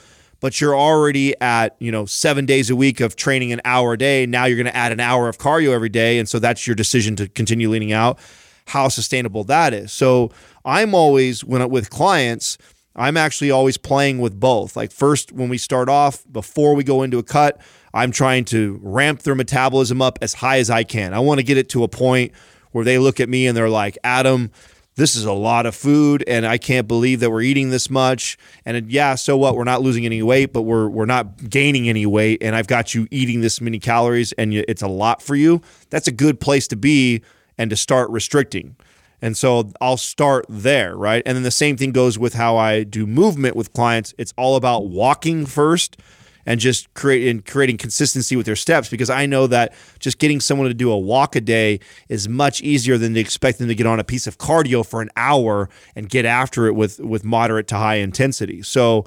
but 0.41 0.61
you're 0.61 0.75
already 0.75 1.33
at, 1.41 1.75
you 1.79 1.91
know, 1.91 2.05
7 2.05 2.45
days 2.45 2.69
a 2.69 2.75
week 2.75 2.99
of 2.99 3.15
training 3.15 3.51
an 3.51 3.61
hour 3.65 3.93
a 3.93 3.97
day, 3.97 4.25
now 4.25 4.45
you're 4.45 4.57
going 4.57 4.65
to 4.65 4.75
add 4.75 4.91
an 4.91 4.99
hour 4.99 5.27
of 5.27 5.37
cardio 5.37 5.71
every 5.71 5.89
day, 5.89 6.19
and 6.19 6.29
so 6.29 6.37
that's 6.37 6.67
your 6.67 6.75
decision 6.75 7.15
to 7.15 7.27
continue 7.27 7.69
leaning 7.69 7.93
out, 7.93 8.19
how 8.67 8.89
sustainable 8.89 9.43
that 9.45 9.73
is. 9.73 9.91
So, 9.91 10.31
I'm 10.65 10.95
always 10.95 11.43
when 11.43 11.67
with 11.69 11.91
clients, 11.91 12.57
I'm 12.95 13.17
actually 13.17 13.51
always 13.51 13.77
playing 13.77 14.19
with 14.19 14.39
both. 14.39 14.75
Like 14.75 14.91
first 14.91 15.31
when 15.31 15.49
we 15.49 15.57
start 15.57 15.89
off 15.89 16.23
before 16.31 16.75
we 16.75 16.83
go 16.83 17.03
into 17.03 17.17
a 17.17 17.23
cut, 17.23 17.59
I'm 17.93 18.11
trying 18.11 18.45
to 18.45 18.79
ramp 18.81 19.23
their 19.23 19.35
metabolism 19.35 20.01
up 20.01 20.19
as 20.21 20.35
high 20.35 20.59
as 20.59 20.69
I 20.69 20.83
can. 20.83 21.13
I 21.13 21.19
want 21.19 21.39
to 21.39 21.43
get 21.43 21.57
it 21.57 21.69
to 21.69 21.83
a 21.83 21.87
point 21.87 22.31
where 22.71 22.85
they 22.85 22.97
look 22.97 23.19
at 23.19 23.29
me 23.29 23.47
and 23.47 23.55
they're 23.55 23.69
like, 23.69 23.97
"Adam, 24.03 24.51
this 24.95 25.15
is 25.15 25.25
a 25.25 25.33
lot 25.33 25.65
of 25.65 25.75
food 25.75 26.23
and 26.27 26.45
I 26.45 26.57
can't 26.57 26.87
believe 26.87 27.19
that 27.19 27.31
we're 27.31 27.41
eating 27.41 27.69
this 27.69 27.89
much." 27.89 28.37
And 28.65 28.89
yeah, 28.91 29.15
so 29.15 29.37
what? 29.37 29.55
We're 29.55 29.65
not 29.65 29.81
losing 29.81 30.05
any 30.05 30.21
weight, 30.23 30.53
but 30.53 30.61
we're 30.63 30.87
we're 30.87 31.05
not 31.05 31.49
gaining 31.49 31.89
any 31.89 32.05
weight 32.05 32.41
and 32.41 32.55
I've 32.55 32.67
got 32.67 32.93
you 32.93 33.07
eating 33.11 33.41
this 33.41 33.59
many 33.59 33.79
calories 33.79 34.31
and 34.33 34.53
it's 34.53 34.81
a 34.81 34.87
lot 34.87 35.21
for 35.21 35.35
you. 35.35 35.61
That's 35.89 36.07
a 36.07 36.13
good 36.13 36.39
place 36.39 36.67
to 36.69 36.75
be 36.75 37.21
and 37.57 37.69
to 37.69 37.75
start 37.75 38.09
restricting. 38.09 38.75
And 39.21 39.37
so 39.37 39.71
I'll 39.81 39.97
start 39.97 40.45
there, 40.49 40.95
right? 40.95 41.23
And 41.25 41.35
then 41.35 41.43
the 41.43 41.51
same 41.51 41.77
thing 41.77 41.91
goes 41.91 42.19
with 42.19 42.33
how 42.33 42.57
I 42.57 42.83
do 42.83 43.07
movement 43.07 43.55
with 43.55 43.73
clients. 43.73 44.13
It's 44.17 44.33
all 44.37 44.55
about 44.55 44.87
walking 44.87 45.45
first 45.45 45.97
and 46.45 46.59
just 46.59 46.93
creating 46.93 47.41
creating 47.41 47.77
consistency 47.77 48.35
with 48.35 48.45
their 48.45 48.55
steps 48.55 48.89
because 48.89 49.09
I 49.09 49.25
know 49.25 49.47
that 49.47 49.73
just 49.99 50.19
getting 50.19 50.39
someone 50.39 50.67
to 50.67 50.73
do 50.73 50.91
a 50.91 50.97
walk 50.97 51.35
a 51.35 51.41
day 51.41 51.79
is 52.07 52.29
much 52.29 52.61
easier 52.61 52.97
than 52.97 53.13
to 53.15 53.19
expect 53.19 53.57
them 53.57 53.67
to 53.67 53.75
get 53.75 53.87
on 53.87 53.99
a 53.99 54.03
piece 54.03 54.27
of 54.27 54.37
cardio 54.37 54.85
for 54.85 55.01
an 55.01 55.09
hour 55.15 55.69
and 55.95 56.09
get 56.09 56.25
after 56.25 56.67
it 56.67 56.73
with 56.73 56.99
with 56.99 57.23
moderate 57.23 57.67
to 57.69 57.75
high 57.75 57.95
intensity. 57.95 58.61
So, 58.61 59.05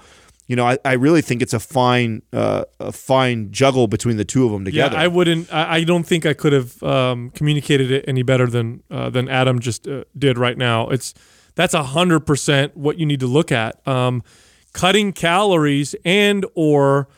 you 0.48 0.56
know, 0.56 0.66
I, 0.66 0.78
I 0.84 0.94
really 0.94 1.20
think 1.20 1.42
it's 1.42 1.52
a 1.52 1.60
fine 1.60 2.22
uh, 2.32 2.64
a 2.80 2.90
fine 2.90 3.52
juggle 3.52 3.86
between 3.86 4.16
the 4.16 4.24
two 4.24 4.46
of 4.46 4.50
them 4.50 4.64
together. 4.64 4.96
Yeah, 4.96 5.02
I 5.02 5.06
wouldn't. 5.06 5.52
I, 5.52 5.76
I 5.76 5.84
don't 5.84 6.04
think 6.04 6.24
I 6.24 6.32
could 6.32 6.54
have 6.54 6.82
um, 6.82 7.30
communicated 7.30 7.90
it 7.90 8.06
any 8.08 8.22
better 8.22 8.46
than 8.46 8.82
uh, 8.90 9.10
than 9.10 9.28
Adam 9.28 9.60
just 9.60 9.86
uh, 9.86 10.04
did 10.16 10.38
right 10.38 10.56
now. 10.56 10.88
It's 10.88 11.12
that's 11.54 11.74
a 11.74 11.82
hundred 11.82 12.20
percent 12.20 12.76
what 12.76 12.98
you 12.98 13.04
need 13.04 13.20
to 13.20 13.26
look 13.26 13.52
at. 13.52 13.86
Um, 13.86 14.24
cutting 14.72 15.12
calories 15.12 15.94
and 16.06 16.46
or 16.54 17.08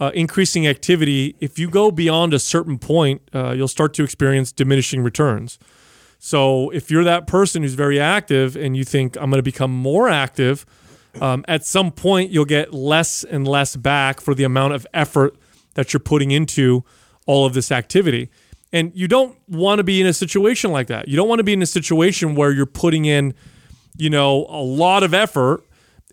uh, 0.00 0.10
increasing 0.12 0.66
activity. 0.66 1.36
If 1.38 1.60
you 1.60 1.70
go 1.70 1.92
beyond 1.92 2.34
a 2.34 2.40
certain 2.40 2.78
point, 2.78 3.22
uh, 3.32 3.52
you'll 3.52 3.68
start 3.68 3.94
to 3.94 4.02
experience 4.02 4.50
diminishing 4.50 5.04
returns. 5.04 5.60
So 6.18 6.70
if 6.70 6.90
you're 6.90 7.04
that 7.04 7.28
person 7.28 7.62
who's 7.62 7.74
very 7.74 8.00
active 8.00 8.56
and 8.56 8.76
you 8.76 8.82
think 8.82 9.16
I'm 9.16 9.30
going 9.30 9.38
to 9.38 9.42
become 9.42 9.72
more 9.72 10.08
active, 10.08 10.66
um, 11.20 11.44
at 11.48 11.64
some 11.64 11.90
point 11.90 12.30
you'll 12.30 12.44
get 12.44 12.72
less 12.72 13.24
and 13.24 13.46
less 13.46 13.76
back 13.76 14.20
for 14.20 14.34
the 14.34 14.44
amount 14.44 14.74
of 14.74 14.86
effort 14.94 15.36
that 15.74 15.92
you're 15.92 16.00
putting 16.00 16.30
into 16.30 16.84
all 17.26 17.46
of 17.46 17.54
this 17.54 17.70
activity. 17.70 18.30
And 18.72 18.90
you 18.94 19.06
don't 19.06 19.36
want 19.48 19.78
to 19.78 19.84
be 19.84 20.00
in 20.00 20.06
a 20.06 20.12
situation 20.12 20.70
like 20.72 20.86
that. 20.86 21.08
You 21.08 21.16
don't 21.16 21.28
want 21.28 21.40
to 21.40 21.44
be 21.44 21.52
in 21.52 21.60
a 21.62 21.66
situation 21.66 22.34
where 22.34 22.50
you're 22.50 22.64
putting 22.64 23.04
in, 23.04 23.34
you 23.98 24.08
know, 24.08 24.46
a 24.48 24.62
lot 24.62 25.02
of 25.02 25.12
effort 25.12 25.62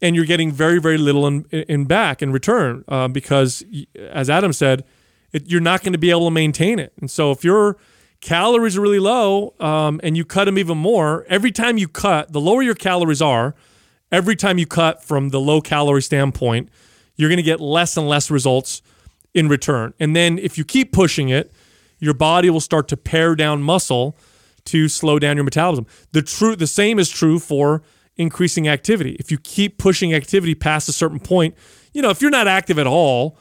and 0.02 0.16
you're 0.16 0.26
getting 0.26 0.52
very, 0.52 0.80
very 0.80 0.98
little 0.98 1.26
in, 1.28 1.46
in 1.46 1.86
back 1.86 2.22
in 2.22 2.32
return 2.32 2.84
uh, 2.88 3.08
because, 3.08 3.64
as 3.98 4.30
Adam 4.30 4.54
said, 4.54 4.84
it, 5.32 5.50
you're 5.50 5.62
not 5.62 5.84
going 5.84 5.94
to 5.94 6.00
be 6.00 6.10
able 6.10 6.26
to 6.26 6.32
maintain 6.32 6.80
it. 6.80 6.94
And 7.00 7.10
so 7.10 7.32
if 7.32 7.44
your 7.44 7.78
calories 8.22 8.78
are 8.78 8.82
really 8.82 9.00
low 9.00 9.54
um, 9.60 10.00
and 10.04 10.18
you 10.18 10.26
cut 10.26 10.46
them 10.46 10.58
even 10.58 10.78
more, 10.78 11.26
every 11.30 11.52
time 11.52 11.78
you 11.78 11.88
cut, 11.88 12.34
the 12.34 12.42
lower 12.42 12.62
your 12.62 12.76
calories 12.76 13.22
are, 13.22 13.56
every 14.12 14.36
time 14.36 14.58
you 14.58 14.66
cut 14.66 15.04
from 15.04 15.30
the 15.30 15.40
low 15.40 15.62
calorie 15.62 16.02
standpoint, 16.02 16.70
you're 17.16 17.30
going 17.30 17.38
to 17.38 17.44
get 17.44 17.60
less 17.60 17.98
and 17.98 18.08
less 18.08 18.32
results 18.32 18.82
in 19.34 19.48
return. 19.48 19.94
And 20.00 20.16
then 20.16 20.40
if 20.40 20.58
you 20.58 20.64
keep 20.64 20.92
pushing 20.92 21.30
it, 21.30 21.52
your 22.00 22.14
body 22.14 22.50
will 22.50 22.62
start 22.62 22.88
to 22.90 22.98
pare 22.98 23.36
down 23.36 23.62
muscle 23.62 24.18
to 24.66 24.88
slow 24.88 25.20
down 25.20 25.36
your 25.38 25.44
metabolism. 25.44 25.86
The 26.12 26.22
true 26.22 26.56
the 26.56 26.68
same 26.68 27.00
is 27.00 27.10
true 27.10 27.40
for 27.40 27.84
increasing 28.16 28.68
activity. 28.68 29.16
If 29.20 29.32
you 29.32 29.38
keep 29.38 29.78
pushing 29.78 30.14
activity 30.14 30.56
past 30.56 30.90
a 30.90 30.94
certain 30.94 31.20
point, 31.20 31.56
you 31.94 32.02
know, 32.02 32.10
if 32.10 32.22
you're 32.22 32.32
not 32.32 32.48
active 32.48 32.80
at 32.80 32.88
all, 32.88 33.38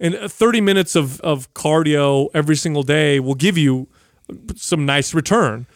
and 0.00 0.16
uh, 0.16 0.28
30 0.28 0.60
minutes 0.60 0.96
of, 0.96 1.20
of 1.20 1.52
cardio 1.54 2.28
every 2.34 2.56
single 2.56 2.82
day 2.82 3.20
will 3.20 3.34
give 3.34 3.56
you 3.56 3.88
some 4.56 4.86
nice 4.86 5.14
return. 5.14 5.66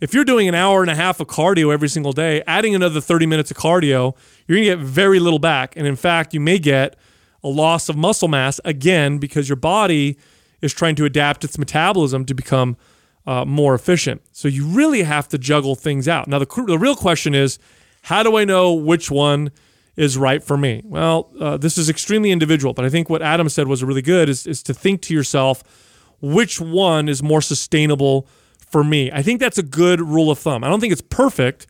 If 0.00 0.14
you're 0.14 0.24
doing 0.24 0.48
an 0.48 0.54
hour 0.54 0.82
and 0.82 0.90
a 0.90 0.94
half 0.94 1.20
of 1.20 1.28
cardio 1.28 1.72
every 1.72 1.88
single 1.88 2.12
day, 2.12 2.42
adding 2.46 2.74
another 2.74 3.00
30 3.00 3.26
minutes 3.26 3.50
of 3.50 3.56
cardio, 3.56 4.16
you're 4.46 4.56
going 4.56 4.68
to 4.68 4.76
get 4.76 4.78
very 4.78 5.18
little 5.20 5.38
back. 5.38 5.76
And 5.76 5.86
in 5.86 5.96
fact, 5.96 6.34
you 6.34 6.40
may 6.40 6.58
get 6.58 6.96
a 7.42 7.48
loss 7.48 7.88
of 7.88 7.96
muscle 7.96 8.28
mass 8.28 8.60
again 8.64 9.18
because 9.18 9.48
your 9.48 9.56
body 9.56 10.16
is 10.62 10.72
trying 10.72 10.94
to 10.96 11.04
adapt 11.04 11.44
its 11.44 11.58
metabolism 11.58 12.24
to 12.24 12.34
become 12.34 12.76
uh, 13.26 13.44
more 13.44 13.74
efficient. 13.74 14.22
So 14.32 14.48
you 14.48 14.66
really 14.66 15.02
have 15.02 15.28
to 15.28 15.38
juggle 15.38 15.74
things 15.74 16.08
out. 16.08 16.28
Now, 16.28 16.38
the, 16.38 16.64
the 16.66 16.78
real 16.78 16.96
question 16.96 17.34
is 17.34 17.58
how 18.02 18.22
do 18.22 18.36
I 18.36 18.44
know 18.44 18.72
which 18.72 19.10
one 19.10 19.50
is 19.96 20.18
right 20.18 20.42
for 20.42 20.56
me? 20.56 20.82
Well, 20.84 21.30
uh, 21.40 21.56
this 21.56 21.78
is 21.78 21.88
extremely 21.88 22.30
individual, 22.30 22.74
but 22.74 22.84
I 22.84 22.90
think 22.90 23.08
what 23.08 23.22
Adam 23.22 23.48
said 23.48 23.66
was 23.66 23.82
really 23.82 24.02
good 24.02 24.28
is, 24.28 24.46
is 24.46 24.62
to 24.64 24.74
think 24.74 25.00
to 25.02 25.14
yourself, 25.14 25.62
which 26.32 26.60
one 26.60 27.08
is 27.08 27.22
more 27.22 27.42
sustainable 27.42 28.26
for 28.58 28.82
me? 28.82 29.10
I 29.12 29.22
think 29.22 29.40
that's 29.40 29.58
a 29.58 29.62
good 29.62 30.00
rule 30.00 30.30
of 30.30 30.38
thumb. 30.38 30.64
I 30.64 30.68
don't 30.68 30.80
think 30.80 30.92
it's 30.92 31.02
perfect, 31.02 31.66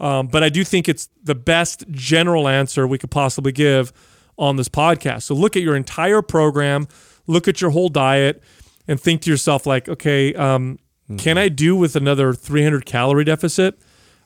um, 0.00 0.28
but 0.28 0.42
I 0.42 0.48
do 0.48 0.64
think 0.64 0.88
it's 0.88 1.08
the 1.22 1.34
best 1.34 1.84
general 1.90 2.48
answer 2.48 2.86
we 2.86 2.98
could 2.98 3.10
possibly 3.10 3.52
give 3.52 3.92
on 4.38 4.56
this 4.56 4.68
podcast. 4.68 5.22
So 5.22 5.34
look 5.34 5.56
at 5.56 5.62
your 5.62 5.74
entire 5.76 6.22
program, 6.22 6.86
look 7.26 7.48
at 7.48 7.60
your 7.60 7.70
whole 7.70 7.88
diet, 7.88 8.42
and 8.86 9.00
think 9.00 9.22
to 9.22 9.30
yourself, 9.30 9.66
like, 9.66 9.88
okay, 9.88 10.32
um, 10.34 10.78
can 11.18 11.38
I 11.38 11.48
do 11.48 11.76
with 11.76 11.96
another 11.96 12.32
300 12.32 12.84
calorie 12.84 13.24
deficit 13.24 13.78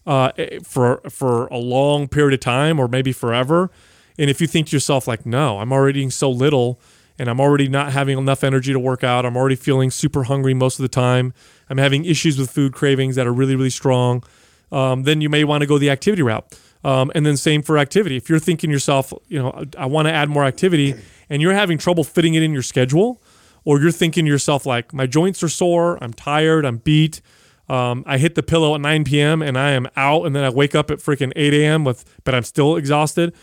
uh, 0.07 0.33
for 0.65 1.03
for 1.11 1.47
a 1.49 1.59
long 1.59 2.09
period 2.09 2.35
of 2.35 2.41
time, 2.41 2.79
or 2.81 2.89
maybe 2.89 3.13
forever? 3.13 3.71
And 4.19 4.29
if 4.29 4.41
you 4.41 4.47
think 4.47 4.69
to 4.69 4.77
yourself, 4.77 5.07
like, 5.07 5.25
no, 5.25 5.59
I'm 5.59 5.73
already 5.73 6.01
eating 6.01 6.11
so 6.11 6.31
little, 6.31 6.81
and 7.21 7.29
I'm 7.29 7.39
already 7.39 7.69
not 7.69 7.93
having 7.93 8.17
enough 8.17 8.43
energy 8.43 8.73
to 8.73 8.79
work 8.79 9.05
out. 9.05 9.27
I'm 9.27 9.37
already 9.37 9.55
feeling 9.55 9.91
super 9.91 10.23
hungry 10.23 10.55
most 10.55 10.79
of 10.79 10.83
the 10.83 10.89
time. 10.89 11.35
I'm 11.69 11.77
having 11.77 12.07
issues 12.07 12.39
with 12.39 12.51
food 12.51 12.73
cravings 12.73 13.15
that 13.17 13.27
are 13.27 13.33
really, 13.33 13.55
really 13.55 13.69
strong. 13.69 14.25
Um, 14.73 15.03
then 15.03 15.21
you 15.21 15.29
may 15.29 15.45
want 15.45 15.61
to 15.61 15.67
go 15.67 15.77
the 15.77 15.91
activity 15.91 16.23
route. 16.23 16.59
Um, 16.83 17.13
and 17.15 17.27
then 17.27 17.37
same 17.37 17.61
for 17.61 17.77
activity. 17.77 18.17
If 18.17 18.31
you're 18.31 18.39
thinking 18.39 18.71
yourself, 18.71 19.13
you 19.29 19.39
know, 19.39 19.67
I 19.77 19.85
want 19.85 20.09
to 20.09 20.13
add 20.13 20.31
more 20.31 20.47
activity, 20.47 20.95
and 21.29 21.43
you're 21.43 21.53
having 21.53 21.77
trouble 21.77 22.05
fitting 22.05 22.33
it 22.33 22.43
in 22.43 22.55
your 22.55 22.63
schedule, 22.63 23.21
or 23.67 23.79
you're 23.79 23.91
thinking 23.93 24.25
to 24.25 24.31
yourself 24.31 24.65
like, 24.65 24.95
my 24.95 25.07
joints 25.07 25.43
are 25.43 25.49
sore, 25.51 26.03
I'm 26.03 26.15
tired, 26.15 26.65
I'm 26.65 26.79
beat, 26.79 27.21
Um, 27.69 28.03
I 28.07 28.17
hit 28.17 28.35
the 28.35 28.43
pillow 28.43 28.75
at 28.75 28.81
9 28.81 29.05
p.m. 29.05 29.43
and 29.43 29.59
I 29.59 29.73
am 29.73 29.87
out, 29.95 30.25
and 30.25 30.35
then 30.35 30.43
I 30.43 30.49
wake 30.49 30.75
up 30.75 30.91
at 30.91 30.99
freaking 31.01 31.33
8 31.37 31.53
a.m. 31.53 31.85
with, 31.85 32.05
but 32.25 32.35
I'm 32.35 32.45
still 32.45 32.77
exhausted. 32.77 33.35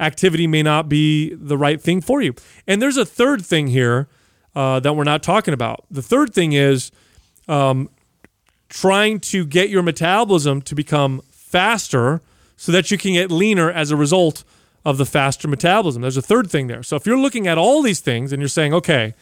Activity 0.00 0.46
may 0.46 0.62
not 0.62 0.88
be 0.88 1.34
the 1.34 1.56
right 1.56 1.80
thing 1.80 2.00
for 2.00 2.20
you. 2.20 2.34
And 2.66 2.82
there's 2.82 2.96
a 2.96 3.04
third 3.04 3.44
thing 3.44 3.68
here 3.68 4.08
uh, 4.54 4.80
that 4.80 4.94
we're 4.94 5.04
not 5.04 5.22
talking 5.22 5.54
about. 5.54 5.84
The 5.90 6.02
third 6.02 6.34
thing 6.34 6.52
is 6.52 6.90
um, 7.48 7.88
trying 8.68 9.20
to 9.20 9.44
get 9.44 9.68
your 9.70 9.82
metabolism 9.82 10.62
to 10.62 10.74
become 10.74 11.22
faster 11.30 12.20
so 12.56 12.72
that 12.72 12.90
you 12.90 12.98
can 12.98 13.12
get 13.12 13.30
leaner 13.30 13.70
as 13.70 13.90
a 13.90 13.96
result 13.96 14.44
of 14.84 14.98
the 14.98 15.06
faster 15.06 15.48
metabolism. 15.48 16.02
There's 16.02 16.16
a 16.16 16.22
third 16.22 16.50
thing 16.50 16.66
there. 16.66 16.82
So 16.82 16.96
if 16.96 17.06
you're 17.06 17.18
looking 17.18 17.46
at 17.46 17.58
all 17.58 17.82
these 17.82 18.00
things 18.00 18.32
and 18.32 18.40
you're 18.40 18.48
saying, 18.48 18.74
okay, 18.74 19.14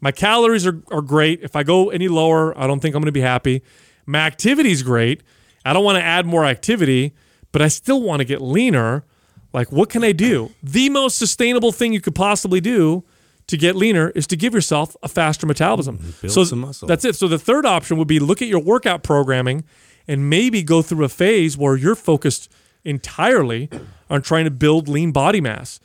my 0.00 0.12
calories 0.12 0.66
are, 0.66 0.80
are 0.90 1.00
great. 1.00 1.42
If 1.42 1.56
I 1.56 1.62
go 1.62 1.90
any 1.90 2.08
lower, 2.08 2.56
I 2.58 2.66
don't 2.66 2.80
think 2.80 2.94
I'm 2.94 3.00
going 3.00 3.06
to 3.06 3.12
be 3.12 3.20
happy. 3.20 3.62
My 4.06 4.20
activity 4.20 4.70
is 4.70 4.82
great. 4.82 5.22
I 5.64 5.72
don't 5.72 5.84
want 5.84 5.96
to 5.96 6.04
add 6.04 6.26
more 6.26 6.44
activity, 6.44 7.14
but 7.52 7.62
I 7.62 7.68
still 7.68 8.02
want 8.02 8.20
to 8.20 8.24
get 8.24 8.40
leaner. 8.40 9.04
Like, 9.52 9.72
what 9.72 9.88
can 9.88 10.04
I 10.04 10.12
do? 10.12 10.50
The 10.62 10.90
most 10.90 11.18
sustainable 11.18 11.72
thing 11.72 11.92
you 11.92 12.00
could 12.00 12.14
possibly 12.14 12.60
do 12.60 13.04
to 13.46 13.56
get 13.56 13.74
leaner 13.74 14.10
is 14.10 14.26
to 14.26 14.36
give 14.36 14.52
yourself 14.54 14.94
a 15.02 15.08
faster 15.08 15.46
metabolism. 15.46 15.98
Mm, 15.98 16.20
build 16.20 16.32
so 16.32 16.44
some 16.44 16.60
muscle. 16.60 16.86
that's 16.86 17.04
it. 17.04 17.16
So 17.16 17.28
the 17.28 17.38
third 17.38 17.64
option 17.64 17.96
would 17.96 18.08
be 18.08 18.18
look 18.18 18.42
at 18.42 18.48
your 18.48 18.60
workout 18.60 19.02
programming 19.02 19.64
and 20.06 20.28
maybe 20.28 20.62
go 20.62 20.82
through 20.82 21.04
a 21.04 21.08
phase 21.08 21.56
where 21.56 21.76
you're 21.76 21.94
focused 21.94 22.50
entirely 22.84 23.70
on 24.10 24.22
trying 24.22 24.44
to 24.44 24.50
build 24.50 24.88
lean 24.88 25.12
body 25.12 25.40
mass. 25.40 25.80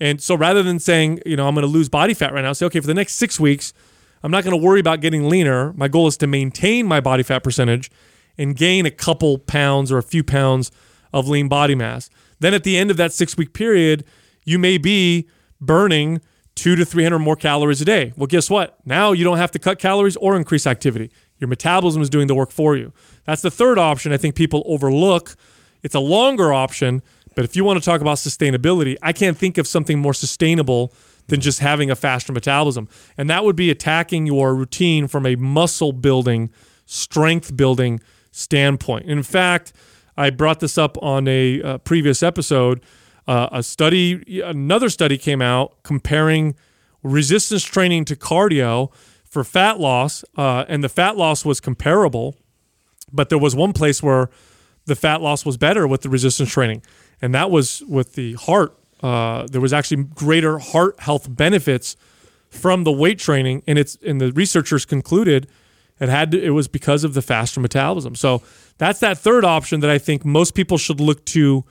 And 0.00 0.22
so 0.22 0.36
rather 0.36 0.62
than 0.62 0.78
saying, 0.78 1.20
you 1.26 1.36
know, 1.36 1.48
I'm 1.48 1.54
going 1.54 1.66
to 1.66 1.70
lose 1.72 1.88
body 1.88 2.14
fat 2.14 2.32
right 2.32 2.42
now, 2.42 2.52
say, 2.52 2.66
okay, 2.66 2.80
for 2.80 2.86
the 2.86 2.94
next 2.94 3.14
six 3.14 3.40
weeks, 3.40 3.72
I'm 4.22 4.30
not 4.30 4.44
going 4.44 4.58
to 4.58 4.64
worry 4.64 4.80
about 4.80 5.00
getting 5.00 5.28
leaner. 5.28 5.72
My 5.74 5.88
goal 5.88 6.06
is 6.06 6.16
to 6.18 6.26
maintain 6.26 6.86
my 6.86 7.00
body 7.00 7.22
fat 7.22 7.42
percentage 7.42 7.90
and 8.36 8.56
gain 8.56 8.86
a 8.86 8.90
couple 8.90 9.38
pounds 9.38 9.90
or 9.90 9.98
a 9.98 10.02
few 10.02 10.22
pounds 10.22 10.70
of 11.12 11.28
lean 11.28 11.48
body 11.48 11.74
mass. 11.74 12.10
Then 12.40 12.54
at 12.54 12.64
the 12.64 12.76
end 12.76 12.90
of 12.90 12.96
that 12.96 13.12
six 13.12 13.36
week 13.36 13.52
period, 13.52 14.04
you 14.44 14.58
may 14.58 14.78
be 14.78 15.28
burning 15.60 16.20
two 16.54 16.74
to 16.74 16.84
300 16.84 17.18
more 17.18 17.36
calories 17.36 17.80
a 17.80 17.84
day. 17.84 18.12
Well, 18.16 18.26
guess 18.26 18.50
what? 18.50 18.78
Now 18.84 19.12
you 19.12 19.24
don't 19.24 19.38
have 19.38 19.52
to 19.52 19.58
cut 19.58 19.78
calories 19.78 20.16
or 20.16 20.36
increase 20.36 20.66
activity. 20.66 21.10
Your 21.38 21.48
metabolism 21.48 22.02
is 22.02 22.10
doing 22.10 22.26
the 22.26 22.34
work 22.34 22.50
for 22.50 22.76
you. 22.76 22.92
That's 23.24 23.42
the 23.42 23.50
third 23.50 23.78
option 23.78 24.12
I 24.12 24.16
think 24.16 24.34
people 24.34 24.64
overlook. 24.66 25.36
It's 25.82 25.94
a 25.94 26.00
longer 26.00 26.52
option, 26.52 27.02
but 27.36 27.44
if 27.44 27.54
you 27.54 27.62
want 27.62 27.78
to 27.78 27.84
talk 27.84 28.00
about 28.00 28.16
sustainability, 28.16 28.96
I 29.02 29.12
can't 29.12 29.36
think 29.36 29.58
of 29.58 29.68
something 29.68 29.98
more 29.98 30.14
sustainable 30.14 30.92
than 31.28 31.40
just 31.40 31.60
having 31.60 31.90
a 31.90 31.94
faster 31.94 32.32
metabolism. 32.32 32.88
And 33.16 33.30
that 33.30 33.44
would 33.44 33.54
be 33.54 33.70
attacking 33.70 34.26
your 34.26 34.54
routine 34.54 35.06
from 35.06 35.26
a 35.26 35.36
muscle 35.36 35.92
building, 35.92 36.50
strength 36.86 37.56
building 37.56 38.00
standpoint. 38.32 39.06
In 39.06 39.22
fact, 39.22 39.72
I 40.18 40.30
brought 40.30 40.58
this 40.58 40.76
up 40.76 41.00
on 41.00 41.28
a 41.28 41.62
uh, 41.62 41.78
previous 41.78 42.24
episode. 42.24 42.82
Uh, 43.28 43.48
a 43.52 43.62
study, 43.62 44.42
another 44.42 44.88
study 44.88 45.16
came 45.16 45.40
out 45.40 45.80
comparing 45.84 46.56
resistance 47.04 47.62
training 47.62 48.04
to 48.06 48.16
cardio 48.16 48.92
for 49.24 49.44
fat 49.44 49.78
loss, 49.78 50.24
uh, 50.36 50.64
and 50.68 50.82
the 50.82 50.88
fat 50.88 51.16
loss 51.16 51.44
was 51.44 51.60
comparable, 51.60 52.34
but 53.12 53.28
there 53.28 53.38
was 53.38 53.54
one 53.54 53.72
place 53.72 54.02
where 54.02 54.28
the 54.86 54.96
fat 54.96 55.20
loss 55.20 55.46
was 55.46 55.56
better 55.56 55.86
with 55.86 56.00
the 56.00 56.08
resistance 56.08 56.50
training, 56.50 56.82
and 57.22 57.32
that 57.32 57.48
was 57.50 57.82
with 57.86 58.14
the 58.14 58.32
heart. 58.32 58.76
Uh, 59.00 59.46
there 59.48 59.60
was 59.60 59.72
actually 59.72 60.02
greater 60.02 60.58
heart 60.58 60.98
health 60.98 61.28
benefits 61.28 61.96
from 62.48 62.82
the 62.82 62.90
weight 62.90 63.20
training, 63.20 63.62
and 63.68 63.78
it's 63.78 63.96
and 64.04 64.20
the 64.20 64.32
researchers 64.32 64.84
concluded 64.84 65.46
it 66.00 66.08
had 66.08 66.30
to, 66.32 66.42
it 66.42 66.50
was 66.50 66.68
because 66.68 67.04
of 67.04 67.14
the 67.14 67.22
faster 67.22 67.60
metabolism. 67.60 68.14
So 68.14 68.42
that's 68.78 69.00
that 69.00 69.18
third 69.18 69.44
option 69.44 69.80
that 69.80 69.90
I 69.90 69.98
think 69.98 70.24
most 70.24 70.54
people 70.54 70.78
should 70.78 71.00
look 71.00 71.24
to 71.26 71.64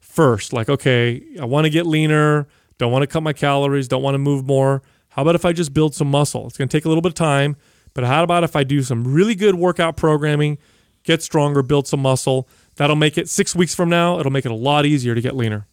first. 0.00 0.52
Like, 0.52 0.68
okay, 0.68 1.22
I 1.40 1.44
want 1.44 1.64
to 1.64 1.70
get 1.70 1.86
leaner, 1.86 2.46
don't 2.78 2.92
want 2.92 3.02
to 3.02 3.06
cut 3.06 3.22
my 3.22 3.32
calories, 3.32 3.88
don't 3.88 4.02
want 4.02 4.14
to 4.14 4.18
move 4.18 4.46
more. 4.46 4.82
How 5.08 5.22
about 5.22 5.34
if 5.34 5.44
I 5.44 5.52
just 5.52 5.72
build 5.72 5.94
some 5.94 6.10
muscle? 6.10 6.46
It's 6.46 6.56
going 6.56 6.68
to 6.68 6.76
take 6.76 6.84
a 6.84 6.88
little 6.88 7.02
bit 7.02 7.10
of 7.10 7.14
time, 7.14 7.56
but 7.92 8.04
how 8.04 8.22
about 8.24 8.44
if 8.44 8.56
I 8.56 8.64
do 8.64 8.82
some 8.82 9.04
really 9.04 9.34
good 9.34 9.54
workout 9.54 9.96
programming, 9.96 10.58
get 11.02 11.22
stronger, 11.22 11.62
build 11.62 11.86
some 11.86 12.00
muscle? 12.00 12.48
That'll 12.76 12.96
make 12.96 13.16
it 13.18 13.28
six 13.28 13.54
weeks 13.54 13.74
from 13.74 13.88
now, 13.88 14.18
it'll 14.18 14.32
make 14.32 14.44
it 14.44 14.50
a 14.50 14.56
lot 14.56 14.86
easier 14.86 15.14
to 15.14 15.20
get 15.20 15.36
leaner. 15.36 15.66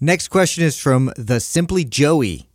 Next 0.00 0.28
question 0.28 0.64
is 0.64 0.78
from 0.78 1.12
the 1.16 1.40
Simply 1.40 1.84
Joey. 1.84 2.48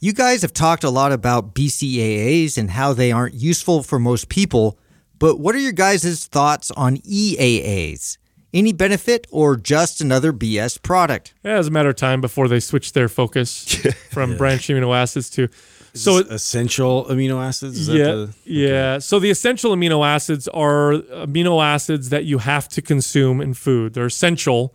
You 0.00 0.12
guys 0.12 0.42
have 0.42 0.52
talked 0.52 0.84
a 0.84 0.90
lot 0.90 1.12
about 1.12 1.54
BCAAs 1.54 2.58
and 2.58 2.70
how 2.70 2.92
they 2.92 3.10
aren't 3.10 3.34
useful 3.34 3.82
for 3.82 3.98
most 3.98 4.28
people, 4.28 4.78
but 5.18 5.38
what 5.40 5.54
are 5.54 5.58
your 5.58 5.72
guys' 5.72 6.26
thoughts 6.26 6.70
on 6.72 6.98
EAAs? 6.98 8.18
Any 8.52 8.72
benefit 8.72 9.26
or 9.30 9.56
just 9.56 10.00
another 10.00 10.32
BS 10.32 10.80
product? 10.82 11.34
Yeah, 11.42 11.58
it's 11.58 11.68
a 11.68 11.70
matter 11.70 11.88
of 11.88 11.96
time 11.96 12.20
before 12.20 12.46
they 12.48 12.60
switch 12.60 12.92
their 12.92 13.08
focus 13.08 13.64
from 14.12 14.36
branched 14.36 14.68
amino 14.70 14.94
acids 14.94 15.30
to. 15.30 15.48
So 15.94 16.18
it, 16.18 16.28
essential 16.30 17.04
amino 17.06 17.42
acids. 17.42 17.78
Is 17.80 17.86
that 17.86 17.96
yeah, 17.96 18.04
the- 18.12 18.34
yeah. 18.44 18.98
So 18.98 19.18
the 19.18 19.30
essential 19.30 19.74
amino 19.74 20.06
acids 20.06 20.46
are 20.48 20.92
amino 20.92 21.64
acids 21.64 22.10
that 22.10 22.24
you 22.24 22.38
have 22.38 22.68
to 22.70 22.82
consume 22.82 23.40
in 23.40 23.54
food. 23.54 23.94
They're 23.94 24.06
essential 24.06 24.74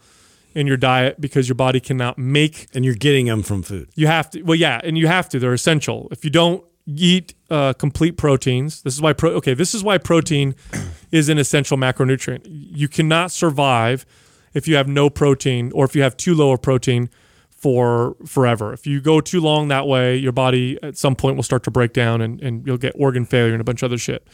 in 0.53 0.67
your 0.67 0.77
diet 0.77 1.19
because 1.21 1.47
your 1.47 1.55
body 1.55 1.79
cannot 1.79 2.17
make. 2.17 2.67
and 2.73 2.83
you're 2.83 2.95
getting 2.95 3.27
them 3.27 3.43
from 3.43 3.63
food. 3.63 3.89
You 3.95 4.07
have 4.07 4.29
to. 4.31 4.41
Well, 4.41 4.55
yeah, 4.57 4.81
and 4.83 4.97
you 4.97 5.07
have 5.07 5.29
to. 5.29 5.39
They're 5.39 5.53
essential. 5.53 6.07
If 6.11 6.23
you 6.23 6.31
don't 6.31 6.63
eat 6.87 7.35
uh, 7.49 7.73
complete 7.73 8.17
proteins, 8.17 8.81
this 8.81 8.93
is 8.93 9.01
why. 9.01 9.13
Pro, 9.13 9.31
okay, 9.31 9.53
this 9.53 9.73
is 9.73 9.83
why 9.83 9.97
protein 9.97 10.55
is 11.11 11.29
an 11.29 11.37
essential 11.37 11.77
macronutrient. 11.77 12.45
You 12.45 12.87
cannot 12.87 13.31
survive 13.31 14.05
if 14.53 14.67
you 14.67 14.75
have 14.75 14.87
no 14.87 15.09
protein 15.09 15.71
or 15.73 15.85
if 15.85 15.95
you 15.95 16.01
have 16.01 16.17
too 16.17 16.33
low 16.33 16.51
of 16.51 16.61
protein 16.61 17.09
for 17.49 18.15
forever. 18.25 18.73
If 18.73 18.87
you 18.87 19.01
go 19.01 19.19
too 19.19 19.41
long 19.41 19.67
that 19.67 19.85
way, 19.85 20.15
your 20.15 20.31
body 20.31 20.77
at 20.81 20.97
some 20.97 21.15
point 21.15 21.35
will 21.35 21.43
start 21.43 21.63
to 21.63 21.71
break 21.71 21.93
down 21.93 22.21
and, 22.21 22.41
and 22.41 22.65
you'll 22.65 22.77
get 22.77 22.93
organ 22.97 23.25
failure 23.25 23.53
and 23.53 23.61
a 23.61 23.65
bunch 23.65 23.83
of 23.83 23.87
other 23.91 23.97
shit. 23.97 24.25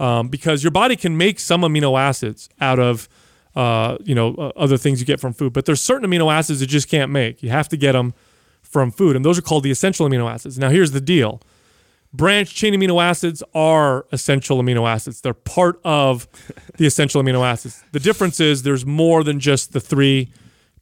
Um, 0.00 0.28
because 0.28 0.64
your 0.64 0.72
body 0.72 0.96
can 0.96 1.16
make 1.16 1.38
some 1.38 1.62
amino 1.62 1.98
acids 1.98 2.48
out 2.60 2.80
of 2.80 3.08
uh, 3.56 3.96
you 4.04 4.14
know 4.14 4.34
uh, 4.34 4.52
other 4.56 4.76
things 4.76 5.00
you 5.00 5.06
get 5.06 5.20
from 5.20 5.32
food, 5.32 5.52
but 5.52 5.64
there's 5.64 5.80
certain 5.80 6.08
amino 6.08 6.32
acids 6.32 6.62
it 6.62 6.66
just 6.66 6.88
can't 6.88 7.10
make. 7.10 7.42
You 7.42 7.50
have 7.50 7.68
to 7.70 7.76
get 7.76 7.92
them 7.92 8.14
from 8.62 8.90
food, 8.90 9.16
and 9.16 9.24
those 9.24 9.38
are 9.38 9.42
called 9.42 9.62
the 9.62 9.70
essential 9.70 10.08
amino 10.08 10.30
acids. 10.30 10.58
Now 10.58 10.70
here's 10.70 10.92
the 10.92 11.00
deal: 11.00 11.40
branched 12.12 12.56
chain 12.56 12.74
amino 12.74 13.02
acids 13.02 13.42
are 13.54 14.06
essential 14.12 14.62
amino 14.62 14.88
acids. 14.88 15.20
They're 15.20 15.34
part 15.34 15.80
of 15.84 16.26
the 16.76 16.86
essential 16.86 17.22
amino 17.22 17.46
acids. 17.46 17.82
The 17.92 18.00
difference 18.00 18.40
is 18.40 18.62
there's 18.62 18.84
more 18.86 19.22
than 19.22 19.40
just 19.40 19.72
the 19.72 19.80
three 19.80 20.30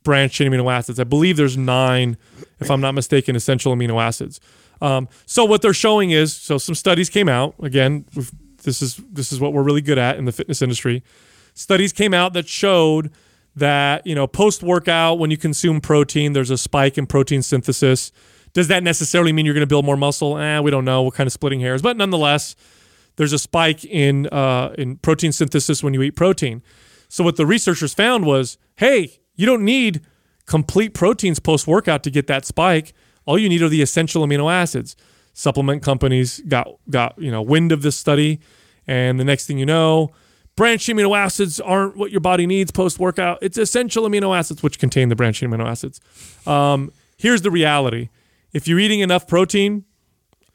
branched 0.03 0.35
chain 0.35 0.51
amino 0.51 0.73
acids. 0.73 0.99
I 0.99 1.05
believe 1.05 1.37
there's 1.37 1.57
nine, 1.57 2.17
if 2.61 2.71
I'm 2.71 2.81
not 2.81 2.93
mistaken, 2.93 3.37
essential 3.37 3.75
amino 3.75 4.03
acids. 4.03 4.41
Um, 4.81 5.09
so 5.27 5.45
what 5.45 5.63
they're 5.63 5.73
showing 5.73 6.11
is, 6.11 6.35
so 6.35 6.59
some 6.59 6.75
studies 6.75 7.09
came 7.09 7.29
out. 7.29 7.55
Again, 7.63 8.05
this 8.65 8.83
is 8.83 8.97
this 9.11 9.33
is 9.33 9.41
what 9.41 9.53
we're 9.53 9.63
really 9.63 9.81
good 9.81 9.99
at 9.99 10.17
in 10.17 10.25
the 10.25 10.33
fitness 10.33 10.61
industry. 10.63 11.03
Studies 11.55 11.93
came 11.93 12.15
out 12.15 12.33
that 12.33 12.49
showed 12.49 13.13
that 13.55 14.07
you 14.07 14.15
know 14.15 14.27
post 14.27 14.63
workout 14.63 15.19
when 15.19 15.31
you 15.31 15.37
consume 15.37 15.81
protein, 15.81 16.33
there's 16.33 16.51
a 16.51 16.59
spike 16.59 16.97
in 16.97 17.07
protein 17.07 17.43
synthesis. 17.43 18.13
Does 18.53 18.69
that 18.69 18.83
necessarily 18.83 19.33
mean 19.33 19.47
you're 19.47 19.55
going 19.55 19.63
to 19.63 19.67
build 19.67 19.85
more 19.85 19.97
muscle? 19.97 20.37
Eh, 20.39 20.61
we 20.61 20.71
don't 20.71 20.85
know. 20.85 21.03
We're 21.05 21.11
kind 21.11 21.27
of 21.27 21.33
splitting 21.33 21.61
hairs, 21.61 21.81
but 21.81 21.97
nonetheless, 21.97 22.55
there's 23.17 23.33
a 23.33 23.39
spike 23.39 23.85
in 23.85 24.27
uh, 24.29 24.75
in 24.79 24.97
protein 24.97 25.33
synthesis 25.33 25.83
when 25.83 25.95
you 25.95 26.03
eat 26.03 26.13
protein. 26.13 26.63
So 27.09 27.25
what 27.25 27.37
the 27.37 27.47
researchers 27.47 27.93
found 27.93 28.25
was, 28.25 28.57
hey, 28.77 29.21
you 29.35 29.45
don't 29.45 29.65
need 29.65 30.01
complete 30.47 30.95
proteins 30.95 31.39
post 31.39 31.67
workout 31.67 32.03
to 32.05 32.11
get 32.11 32.27
that 32.27 32.45
spike. 32.45 32.95
All 33.27 33.39
you 33.39 33.49
need 33.49 33.63
are 33.63 33.69
the 33.69 33.83
essential 33.83 34.27
amino 34.27 34.53
acids. 34.53 34.97
Supplement 35.35 35.83
companies 35.83 36.41
got 36.49 36.69
got 36.91 37.19
you 37.19 37.31
know 37.31 37.43
wind 37.43 37.73
of 37.73 37.83
this 37.83 37.97
study, 37.97 38.41
and 38.87 39.19
the 39.19 39.25
next 39.25 39.47
thing 39.47 39.59
you 39.59 39.67
know, 39.67 40.11
branched 40.57 40.89
amino 40.89 41.17
acids 41.17 41.61
aren't 41.61 41.97
what 41.97 42.11
your 42.11 42.21
body 42.21 42.47
needs 42.47 42.71
post 42.71 42.99
workout. 42.99 43.39
It's 43.43 43.59
essential 43.59 44.05
amino 44.05 44.37
acids 44.37 44.63
which 44.63 44.79
contain 44.79 45.09
the 45.09 45.17
branched 45.17 45.43
amino 45.43 45.67
acids. 45.67 46.01
Um, 46.47 46.93
here's 47.17 47.43
the 47.43 47.51
reality: 47.51 48.09
if 48.53 48.67
you're 48.69 48.79
eating 48.79 49.01
enough 49.01 49.27
protein, 49.27 49.85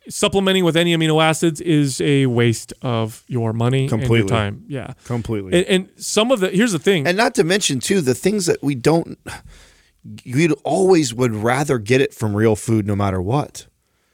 supplementing 0.10 0.64
with 0.64 0.78
any 0.78 0.96
amino 0.96 1.22
acids 1.22 1.62
is 1.62 2.02
a 2.02 2.26
waste 2.28 2.74
of 2.82 3.24
your 3.28 3.54
money 3.54 3.88
and 3.92 4.08
your 4.10 4.28
time. 4.28 4.64
Yeah, 4.68 4.94
Completely. 5.06 5.60
and, 5.60 5.68
and 5.68 5.90
some 6.04 6.32
of 6.32 6.40
the 6.40 6.50
here's 6.50 6.72
the 6.72 6.80
thing. 6.80 7.08
And 7.08 7.18
not 7.18 7.36
to 7.36 7.44
mention 7.44 7.80
too 7.80 8.02
the 8.02 8.16
things 8.16 8.46
that 8.46 8.64
we 8.64 8.76
don't 8.76 9.18
you'd 10.24 10.54
always 10.64 11.14
would 11.14 11.34
rather 11.34 11.78
get 11.78 12.02
it 12.02 12.14
from 12.14 12.36
real 12.36 12.56
food 12.56 12.88
no 12.88 12.96
matter 12.96 13.22
what. 13.22 13.68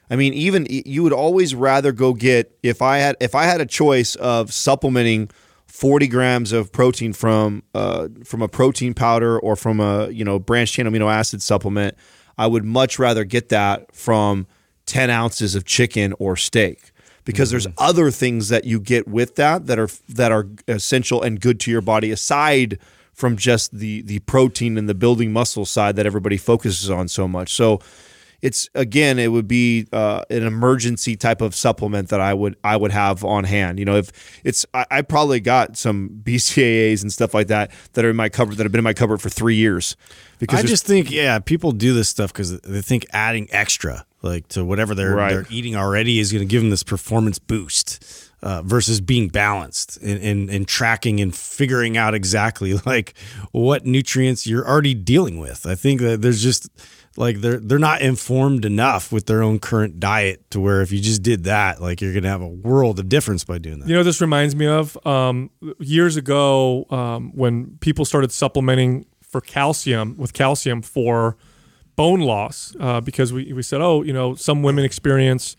I 0.10 0.16
mean, 0.16 0.34
even 0.34 0.68
you 0.70 1.02
would 1.04 1.14
always 1.14 1.56
rather 1.56 1.92
go 1.92 2.14
get 2.14 2.58
if 2.62 2.82
I 2.82 2.98
had 2.98 3.16
if 3.20 3.36
I 3.36 3.46
had 3.46 3.62
a 3.62 3.66
choice 3.66 4.16
of 4.16 4.54
supplementing 4.54 5.30
40 5.74 6.08
grams 6.08 6.52
of 6.52 6.72
protein 6.72 7.14
from 7.14 7.64
uh, 7.74 8.08
from 8.24 8.44
a 8.44 8.48
protein 8.48 8.94
powder 8.94 9.40
or 9.40 9.56
from 9.56 9.80
a 9.80 10.08
you 10.10 10.24
know 10.24 10.38
branched 10.38 10.76
chain 10.76 10.86
amino 10.86 11.12
acid 11.12 11.42
supplement, 11.42 11.98
I 12.38 12.46
would 12.46 12.64
much 12.64 13.00
rather 13.00 13.24
get 13.24 13.50
that 13.50 13.94
from 13.94 14.46
10 14.86 15.10
ounces 15.10 15.56
of 15.56 15.66
chicken 15.66 16.14
or 16.20 16.38
steak 16.38 16.92
because 17.26 17.50
there's 17.50 17.66
other 17.80 18.12
things 18.12 18.50
that 18.50 18.66
you 18.66 18.80
get 18.80 19.08
with 19.08 19.36
that 19.38 19.66
that 19.66 19.80
are 19.80 19.90
that 20.10 20.32
are 20.32 20.48
essential 20.68 21.24
and 21.24 21.42
good 21.42 21.60
to 21.62 21.72
your 21.72 21.82
body 21.82 22.12
aside 22.12 22.78
from 23.12 23.36
just 23.36 23.76
the 23.76 24.04
the 24.04 24.20
protein 24.20 24.78
and 24.78 24.88
the 24.88 24.94
building 24.94 25.34
muscle 25.34 25.66
side 25.66 25.96
that 25.96 26.06
everybody 26.06 26.38
focuses 26.38 26.92
on 26.92 27.08
so 27.08 27.28
much. 27.28 27.52
So 27.52 27.80
it's 28.44 28.68
again 28.76 29.20
it 29.20 29.30
would 29.30 29.48
be 29.48 29.88
uh, 29.94 30.26
an 30.30 30.44
emergency 30.44 31.16
type 31.16 31.40
of 31.42 31.56
supplement 31.56 32.10
that 32.10 32.20
I 32.20 32.34
would 32.34 32.58
I 32.62 32.76
would 32.76 32.92
have 32.92 33.24
on 33.24 33.46
hand. 33.46 33.80
You 33.80 33.86
know, 33.86 33.96
if 33.96 34.12
it's 34.44 34.66
I, 34.74 34.86
I 34.92 35.02
probably 35.02 35.40
got 35.40 35.78
some 35.78 36.10
BCAAs 36.24 37.02
and 37.02 37.12
stuff 37.12 37.34
like 37.34 37.48
that 37.48 37.72
that 37.94 38.04
are 38.04 38.10
in 38.10 38.18
my 38.18 38.28
cupboard 38.28 38.58
that 38.58 38.64
have 38.64 38.72
been 38.72 38.80
in 38.80 38.84
my 38.84 38.94
cupboard 38.94 39.22
for 39.22 39.30
three 39.30 39.56
years. 39.56 39.96
Because 40.40 40.60
I 40.60 40.64
just 40.64 40.86
think, 40.86 41.10
yeah, 41.10 41.40
people 41.40 41.72
do 41.72 41.94
this 41.94 42.10
stuff 42.10 42.34
because 42.34 42.60
they 42.62 42.82
think 42.82 43.06
adding 43.14 43.48
extra, 43.52 44.06
like 44.22 44.50
to 44.50 44.66
whatever 44.66 44.94
they're 44.94 45.16
Right. 45.16 45.32
they're 45.32 45.46
eating 45.50 45.78
already, 45.78 46.20
is 46.20 46.34
going 46.34 46.46
to 46.46 46.52
give 46.52 46.62
them 46.62 46.70
this 46.70 46.84
performance 46.84 47.40
boost. 47.40 48.30
Uh, 48.42 48.62
versus 48.62 49.00
being 49.00 49.30
balanced 49.30 49.96
and, 50.02 50.22
and, 50.22 50.50
and 50.50 50.68
tracking 50.68 51.22
and 51.22 51.34
figuring 51.34 51.96
out 51.96 52.14
exactly 52.14 52.74
like 52.86 53.14
what 53.54 53.86
nutrients 53.86 54.46
you're 54.46 54.68
already 54.68 54.94
dealing 54.94 55.40
with. 55.40 55.66
I 55.66 55.76
think 55.76 56.02
that 56.02 56.22
there's 56.22 56.44
just 56.44 56.68
like 57.16 57.42
they're 57.42 57.60
they're 57.60 57.80
not 57.80 58.02
informed 58.02 58.66
enough 58.66 59.12
with 59.12 59.26
their 59.28 59.44
own 59.44 59.60
current 59.60 60.00
diet 60.00 60.50
to 60.52 60.60
where 60.60 60.82
if 60.82 60.92
you 60.92 61.00
just 61.00 61.22
did 61.22 61.44
that, 61.44 61.82
like 61.82 62.02
you're 62.02 62.14
gonna 62.14 62.30
have 62.30 62.42
a 62.42 62.48
world 62.48 63.00
of 63.00 63.10
difference 63.10 63.44
by 63.44 63.58
doing 63.58 63.80
that. 63.80 63.88
You 63.88 63.96
know, 63.96 64.04
this 64.04 64.22
reminds 64.22 64.56
me 64.56 64.66
of 64.66 64.98
um, 65.06 65.52
years 65.80 66.16
ago 66.16 66.86
um, 66.90 67.32
when 67.36 67.78
people 67.80 68.06
started 68.06 68.32
supplementing 68.32 69.06
for 69.22 69.42
calcium 69.42 70.18
with 70.18 70.34
calcium 70.34 70.82
for 70.82 71.38
bone 71.96 72.22
loss 72.22 72.76
uh, 72.80 73.02
because 73.02 73.32
we, 73.32 73.54
we 73.54 73.62
said, 73.62 73.82
oh, 73.82 74.02
you 74.02 74.14
know, 74.14 74.34
some 74.36 74.64
women 74.64 74.84
experience 74.84 75.56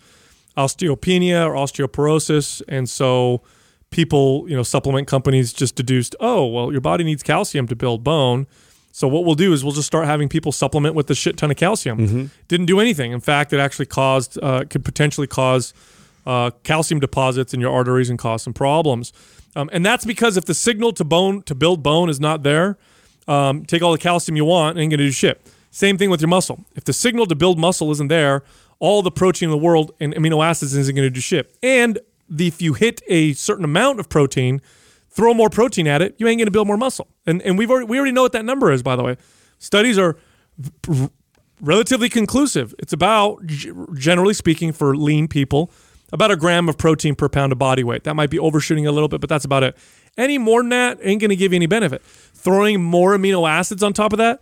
osteopenia 0.57 1.46
or 1.46 1.55
osteoporosis, 1.55 2.62
and 2.68 2.88
so 2.88 3.42
people, 3.90 4.44
you 4.48 4.57
know, 4.57 4.62
supplement 4.62 5.07
companies 5.07 5.52
just 5.52 5.76
deduced, 5.76 6.16
oh, 6.20 6.46
well, 6.46 6.72
your 6.72 6.80
body 6.80 7.05
needs 7.05 7.22
calcium 7.22 7.66
to 7.68 7.76
build 7.76 8.02
bone. 8.02 8.46
So 8.95 9.09
what 9.09 9.24
we'll 9.24 9.34
do 9.34 9.53
is 9.53 9.64
we'll 9.64 9.72
just 9.72 9.88
start 9.88 10.07
having 10.07 10.28
people 10.28 10.53
supplement 10.53 10.95
with 10.95 11.11
a 11.11 11.16
shit 11.16 11.36
ton 11.36 11.51
of 11.51 11.57
calcium. 11.57 12.30
Didn't 12.47 12.66
do 12.66 12.78
anything. 12.78 13.11
In 13.11 13.18
fact, 13.18 13.53
it 13.53 13.59
actually 13.59 13.86
caused 13.86 14.38
uh, 14.40 14.66
could 14.70 14.84
potentially 14.84 15.26
cause 15.26 15.74
uh, 16.24 16.53
calcium 16.62 17.01
deposits 17.01 17.53
in 17.53 17.61
your 17.61 17.72
arteries 17.74 18.09
and 18.09 18.20
cause 18.20 18.42
some 18.42 18.53
problems. 18.53 19.12
Um, 19.57 19.68
and 19.72 19.84
that's 19.84 20.05
because 20.05 20.36
if 20.36 20.45
the 20.45 20.55
signal 20.55 20.92
to 20.92 21.03
bone 21.03 21.42
to 21.42 21.57
build 21.57 21.82
bone 21.82 22.09
is 22.09 22.20
not 22.20 22.45
there, 22.45 22.78
um, 23.26 23.64
take 23.64 23.82
all 23.82 23.90
the 23.90 23.99
calcium 23.99 24.36
you 24.36 24.45
want 24.45 24.76
and 24.76 24.82
ain't 24.84 24.92
gonna 24.92 25.03
do 25.03 25.11
shit. 25.11 25.45
Same 25.72 25.99
thing 25.99 26.09
with 26.09 26.20
your 26.20 26.28
muscle. 26.28 26.64
If 26.76 26.84
the 26.84 26.92
signal 26.92 27.26
to 27.26 27.34
build 27.34 27.59
muscle 27.59 27.90
isn't 27.90 28.07
there, 28.07 28.45
all 28.78 29.03
the 29.03 29.11
protein 29.11 29.49
in 29.49 29.51
the 29.51 29.59
world 29.59 29.92
and 29.99 30.14
amino 30.14 30.45
acids 30.45 30.72
isn't 30.72 30.95
gonna 30.95 31.11
do 31.11 31.20
shit. 31.20 31.53
And 31.64 31.99
the, 32.30 32.47
if 32.47 32.62
you 32.62 32.74
hit 32.74 33.03
a 33.09 33.32
certain 33.32 33.64
amount 33.64 33.99
of 33.99 34.09
protein, 34.09 34.62
throw 35.15 35.35
more 35.35 35.49
protein 35.51 35.87
at 35.87 36.03
it, 36.03 36.15
you 36.19 36.29
ain't 36.29 36.39
gonna 36.39 36.51
build 36.51 36.67
more 36.67 36.77
muscle. 36.77 37.09
And 37.27 37.41
and 37.43 37.57
we've 37.59 37.71
already 37.71 37.87
we 37.87 37.99
already 37.99 38.12
know 38.12 38.23
what 38.23 38.33
that 38.33 38.45
number 38.45 38.71
is. 38.71 38.83
By 38.83 38.97
the 38.97 39.03
way, 39.03 39.17
studies 39.59 39.99
are 39.99 40.17
relatively 41.61 42.09
conclusive. 42.09 42.75
It's 42.79 42.93
about, 42.93 43.45
generally 43.47 44.35
speaking, 44.35 44.73
for 44.73 44.97
lean 44.97 45.29
people, 45.29 45.71
about 46.12 46.31
a 46.31 46.37
gram 46.37 46.69
of 46.69 46.79
protein 46.79 47.15
per 47.15 47.29
pound 47.29 47.53
of 47.53 47.59
body 47.59 47.83
weight. 47.83 48.05
That 48.05 48.15
might 48.15 48.31
be 48.31 48.39
overshooting 48.39 48.87
a 48.87 48.93
little 48.93 49.09
bit, 49.09 49.21
but 49.21 49.29
that's 49.29 49.45
about 49.45 49.62
it. 49.62 49.77
Any 50.17 50.39
more 50.39 50.62
than 50.62 50.69
that 50.71 50.99
ain't 51.03 51.21
going 51.21 51.31
to 51.31 51.37
give 51.37 51.53
you 51.53 51.57
any 51.57 51.67
benefit. 51.67 52.03
Throwing 52.05 52.83
more 52.83 53.17
amino 53.17 53.49
acids 53.49 53.83
on 53.83 53.93
top 53.93 54.12
of 54.12 54.19
that, 54.19 54.41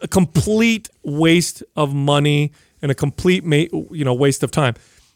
a 0.00 0.08
complete 0.08 0.90
waste 1.02 1.62
of 1.76 1.94
money 1.94 2.52
and 2.82 2.90
a 2.90 2.94
complete 2.94 3.44
ma- 3.44 3.64
you 3.90 4.04
know 4.04 4.14
waste 4.14 4.42
of 4.42 4.50
time. 4.50 4.74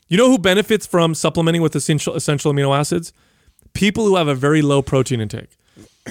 You 0.09 0.17
know 0.17 0.29
who 0.31 0.39
benefits 0.39 0.87
from 0.87 1.15
supplementing 1.15 1.63
with 1.63 1.77
essential 1.77 2.15
essential 2.15 2.53
amino 2.53 2.77
acids? 2.77 3.13
People 3.77 4.07
who 4.07 4.17
have 4.17 4.29
a 4.29 4.35
very 4.35 4.63
low 4.63 4.83
protein 4.83 5.21
intake. 5.21 5.51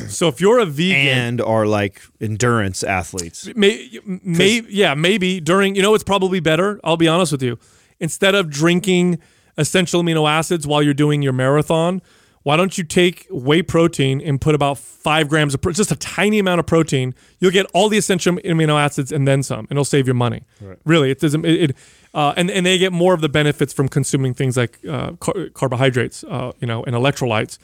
So 0.07 0.27
if 0.27 0.41
you're 0.41 0.59
a 0.59 0.65
vegan, 0.65 1.17
and 1.17 1.41
are 1.41 1.65
like 1.65 2.01
endurance 2.19 2.83
athletes. 2.83 3.49
May, 3.55 3.99
may, 4.05 4.61
yeah, 4.67 4.93
maybe 4.93 5.39
during, 5.39 5.75
you 5.75 5.81
know, 5.81 5.95
it's 5.95 6.03
probably 6.03 6.39
better. 6.39 6.79
I'll 6.83 6.97
be 6.97 7.07
honest 7.07 7.31
with 7.31 7.41
you. 7.41 7.57
Instead 7.99 8.35
of 8.35 8.49
drinking 8.49 9.19
essential 9.57 10.03
amino 10.03 10.29
acids 10.29 10.67
while 10.67 10.83
you're 10.83 10.93
doing 10.93 11.21
your 11.21 11.31
marathon, 11.31 12.01
why 12.43 12.57
don't 12.57 12.77
you 12.77 12.83
take 12.83 13.25
whey 13.31 13.63
protein 13.63 14.21
and 14.21 14.39
put 14.39 14.53
about 14.53 14.77
five 14.77 15.27
grams 15.29 15.55
of, 15.55 15.61
pro- 15.61 15.71
just 15.71 15.91
a 15.91 15.95
tiny 15.95 16.37
amount 16.39 16.59
of 16.59 16.67
protein? 16.67 17.15
You'll 17.39 17.51
get 17.51 17.65
all 17.73 17.89
the 17.89 17.97
essential 17.97 18.35
amino 18.35 18.79
acids 18.79 19.11
and 19.11 19.27
then 19.27 19.41
some, 19.41 19.61
and 19.61 19.71
it'll 19.71 19.85
save 19.85 20.05
your 20.05 20.13
money. 20.13 20.43
Really, 20.83 21.09
it 21.09 21.19
doesn't. 21.19 21.43
It, 21.43 21.71
it 21.71 21.77
uh, 22.15 22.33
and 22.37 22.49
and 22.49 22.65
they 22.65 22.77
get 22.79 22.91
more 22.93 23.13
of 23.13 23.21
the 23.21 23.29
benefits 23.29 23.73
from 23.73 23.87
consuming 23.89 24.33
things 24.33 24.55
like 24.57 24.79
uh, 24.87 25.11
car- 25.19 25.49
carbohydrates, 25.53 26.23
uh, 26.23 26.51
you 26.61 26.67
know, 26.67 26.83
and 26.85 26.95
electrolytes 26.95 27.59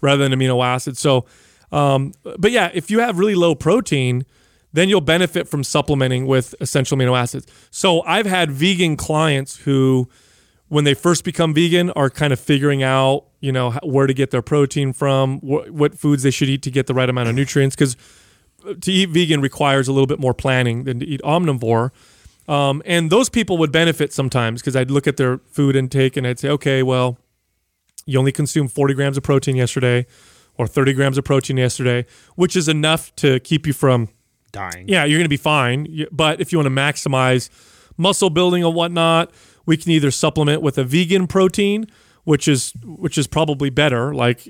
rather 0.00 0.22
than 0.28 0.38
amino 0.38 0.64
acids. 0.64 0.98
So, 1.00 1.26
um, 1.72 2.12
but 2.38 2.50
yeah, 2.52 2.70
if 2.72 2.90
you 2.90 3.00
have 3.00 3.18
really 3.18 3.34
low 3.34 3.54
protein, 3.54 4.24
then 4.72 4.88
you'll 4.88 5.00
benefit 5.16 5.48
from 5.48 5.64
supplementing 5.64 6.26
with 6.26 6.54
essential 6.60 6.96
amino 6.96 7.18
acids. 7.18 7.46
So 7.70 8.02
I've 8.02 8.26
had 8.26 8.50
vegan 8.50 8.96
clients 8.96 9.56
who, 9.64 10.08
when 10.68 10.84
they 10.84 10.94
first 10.94 11.24
become 11.24 11.52
vegan, 11.54 11.90
are 11.90 12.10
kind 12.10 12.32
of 12.32 12.38
figuring 12.38 12.82
out, 12.82 13.24
you 13.40 13.52
know, 13.52 13.72
where 13.82 14.06
to 14.06 14.14
get 14.14 14.30
their 14.30 14.42
protein 14.42 14.92
from, 14.92 15.38
wh- 15.40 15.72
what 15.72 15.98
foods 15.98 16.22
they 16.22 16.30
should 16.30 16.48
eat 16.48 16.62
to 16.62 16.70
get 16.70 16.86
the 16.86 16.94
right 16.94 17.08
amount 17.08 17.28
of 17.28 17.34
nutrients. 17.34 17.74
Because 17.74 17.96
to 18.80 18.92
eat 18.92 19.08
vegan 19.10 19.40
requires 19.40 19.88
a 19.88 19.92
little 19.92 20.06
bit 20.06 20.18
more 20.20 20.34
planning 20.34 20.84
than 20.84 21.00
to 21.00 21.06
eat 21.06 21.20
omnivore. 21.22 21.90
Um, 22.48 22.82
and 22.84 23.10
those 23.10 23.28
people 23.28 23.58
would 23.58 23.72
benefit 23.72 24.12
sometimes 24.12 24.60
because 24.60 24.76
I'd 24.76 24.90
look 24.90 25.06
at 25.06 25.16
their 25.16 25.38
food 25.50 25.74
intake 25.74 26.16
and 26.16 26.26
I'd 26.26 26.38
say, 26.38 26.48
okay, 26.50 26.82
well, 26.82 27.18
you 28.06 28.18
only 28.18 28.32
consumed 28.32 28.72
40 28.72 28.94
grams 28.94 29.16
of 29.16 29.24
protein 29.24 29.56
yesterday 29.56 30.06
or 30.56 30.66
30 30.66 30.92
grams 30.92 31.18
of 31.18 31.24
protein 31.24 31.56
yesterday, 31.56 32.06
which 32.36 32.56
is 32.56 32.68
enough 32.68 33.14
to 33.16 33.40
keep 33.40 33.66
you 33.66 33.72
from 33.72 34.08
Dying. 34.52 34.88
yeah, 34.88 35.04
you're 35.04 35.18
going 35.18 35.24
to 35.24 35.28
be 35.28 35.36
fine. 35.36 36.06
But 36.10 36.40
if 36.40 36.52
you 36.52 36.58
want 36.58 36.66
to 36.66 36.70
maximize 36.70 37.50
muscle 37.96 38.30
building 38.30 38.64
and 38.64 38.74
whatnot, 38.74 39.32
we 39.66 39.76
can 39.76 39.90
either 39.90 40.10
supplement 40.10 40.62
with 40.62 40.78
a 40.78 40.84
vegan 40.84 41.26
protein, 41.26 41.86
which 42.24 42.48
is 42.48 42.72
which 42.84 43.18
is 43.18 43.26
probably 43.26 43.70
better. 43.70 44.14
Like, 44.14 44.48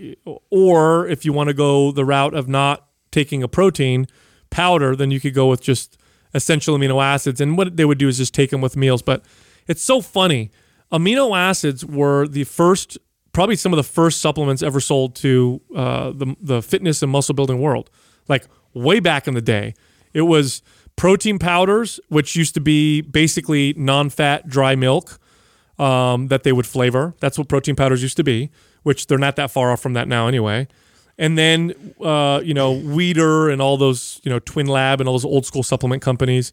or 0.50 1.08
if 1.08 1.24
you 1.24 1.32
want 1.32 1.48
to 1.48 1.54
go 1.54 1.90
the 1.90 2.04
route 2.04 2.34
of 2.34 2.46
not 2.46 2.86
taking 3.10 3.42
a 3.42 3.48
protein 3.48 4.06
powder, 4.50 4.94
then 4.94 5.10
you 5.10 5.18
could 5.18 5.34
go 5.34 5.48
with 5.48 5.62
just 5.62 5.98
essential 6.34 6.76
amino 6.76 7.02
acids. 7.02 7.40
And 7.40 7.56
what 7.56 7.76
they 7.76 7.84
would 7.84 7.98
do 7.98 8.08
is 8.08 8.18
just 8.18 8.34
take 8.34 8.50
them 8.50 8.60
with 8.60 8.76
meals. 8.76 9.02
But 9.02 9.24
it's 9.66 9.82
so 9.82 10.00
funny. 10.00 10.50
Amino 10.92 11.36
acids 11.36 11.84
were 11.84 12.28
the 12.28 12.44
first, 12.44 12.98
probably 13.32 13.56
some 13.56 13.72
of 13.72 13.76
the 13.76 13.82
first 13.82 14.20
supplements 14.20 14.62
ever 14.62 14.80
sold 14.80 15.14
to 15.16 15.60
uh, 15.74 16.10
the 16.10 16.36
the 16.40 16.62
fitness 16.62 17.02
and 17.02 17.10
muscle 17.10 17.34
building 17.34 17.60
world. 17.60 17.90
Like 18.28 18.46
way 18.74 19.00
back 19.00 19.26
in 19.26 19.34
the 19.34 19.42
day, 19.42 19.74
it 20.12 20.22
was 20.22 20.62
protein 20.96 21.38
powders, 21.38 22.00
which 22.08 22.36
used 22.36 22.54
to 22.54 22.60
be 22.60 23.00
basically 23.02 23.74
non-fat 23.76 24.48
dry 24.48 24.74
milk 24.74 25.18
um, 25.78 26.28
that 26.28 26.42
they 26.42 26.52
would 26.52 26.66
flavor. 26.66 27.14
That's 27.20 27.38
what 27.38 27.48
protein 27.48 27.76
powders 27.76 28.02
used 28.02 28.16
to 28.16 28.24
be, 28.24 28.50
which 28.82 29.06
they're 29.06 29.18
not 29.18 29.36
that 29.36 29.50
far 29.50 29.72
off 29.72 29.80
from 29.80 29.92
that 29.94 30.08
now 30.08 30.26
anyway. 30.26 30.68
And 31.18 31.38
then, 31.38 31.94
uh, 32.00 32.40
you 32.44 32.52
know, 32.52 32.74
Weider 32.74 33.50
and 33.50 33.62
all 33.62 33.76
those, 33.76 34.20
you 34.22 34.30
know, 34.30 34.38
Twin 34.38 34.66
Lab 34.66 35.00
and 35.00 35.08
all 35.08 35.14
those 35.14 35.24
old 35.24 35.46
school 35.46 35.62
supplement 35.62 36.02
companies 36.02 36.52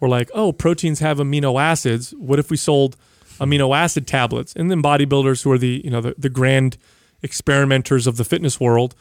were 0.00 0.08
like, 0.08 0.30
oh, 0.34 0.52
proteins 0.52 1.00
have 1.00 1.18
amino 1.18 1.60
acids. 1.60 2.12
What 2.12 2.38
if 2.38 2.50
we 2.50 2.56
sold 2.56 2.96
amino 3.38 3.76
acid 3.76 4.06
tablets? 4.06 4.54
And 4.54 4.70
then 4.70 4.82
bodybuilders 4.82 5.42
who 5.42 5.52
are 5.52 5.58
the, 5.58 5.82
you 5.84 5.90
know, 5.90 6.00
the, 6.00 6.14
the 6.16 6.30
grand 6.30 6.78
experimenters 7.22 8.06
of 8.06 8.16
the 8.16 8.24
fitness 8.24 8.58
world, 8.58 8.94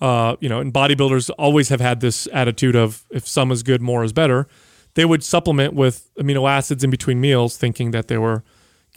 uh, 0.00 0.36
you 0.40 0.48
know, 0.48 0.60
and 0.60 0.72
bodybuilders 0.72 1.30
always 1.38 1.68
have 1.68 1.80
had 1.80 2.00
this 2.00 2.26
attitude 2.32 2.76
of 2.76 3.04
if 3.10 3.26
some 3.26 3.50
is 3.50 3.62
good, 3.62 3.82
more 3.82 4.04
is 4.04 4.12
better. 4.12 4.46
They 4.94 5.04
would 5.04 5.22
supplement 5.22 5.74
with 5.74 6.10
amino 6.18 6.48
acids 6.48 6.82
in 6.82 6.90
between 6.90 7.20
meals, 7.20 7.58
thinking 7.58 7.90
that 7.90 8.08
they 8.08 8.16
were 8.16 8.42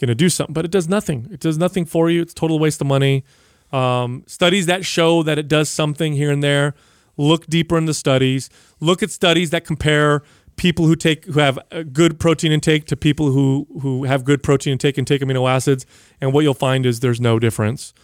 going 0.00 0.08
to 0.08 0.14
do 0.14 0.30
something, 0.30 0.54
but 0.54 0.64
it 0.64 0.70
does 0.70 0.88
nothing. 0.88 1.28
It 1.30 1.40
does 1.40 1.58
nothing 1.58 1.84
for 1.84 2.08
you. 2.08 2.22
It's 2.22 2.32
total 2.32 2.58
waste 2.58 2.80
of 2.80 2.86
money. 2.86 3.24
Um, 3.72 4.24
studies 4.26 4.66
that 4.66 4.84
show 4.84 5.22
that 5.22 5.38
it 5.38 5.48
does 5.48 5.68
something 5.68 6.14
here 6.14 6.30
and 6.30 6.42
there. 6.42 6.74
Look 7.16 7.46
deeper 7.46 7.76
into 7.76 7.94
studies. 7.94 8.50
Look 8.80 9.02
at 9.02 9.10
studies 9.10 9.50
that 9.50 9.64
compare 9.64 10.22
people 10.56 10.86
who 10.86 10.94
take 10.94 11.24
who 11.24 11.40
have 11.40 11.58
good 11.92 12.20
protein 12.20 12.52
intake 12.52 12.84
to 12.86 12.96
people 12.96 13.30
who 13.32 13.66
who 13.80 14.04
have 14.04 14.24
good 14.24 14.42
protein 14.42 14.72
intake 14.72 14.98
and 14.98 15.06
take 15.06 15.22
amino 15.22 15.48
acids, 15.48 15.86
and 16.20 16.32
what 16.32 16.42
you'll 16.42 16.54
find 16.54 16.84
is 16.84 17.00
there's 17.00 17.20
no 17.20 17.38
difference. 17.38 17.94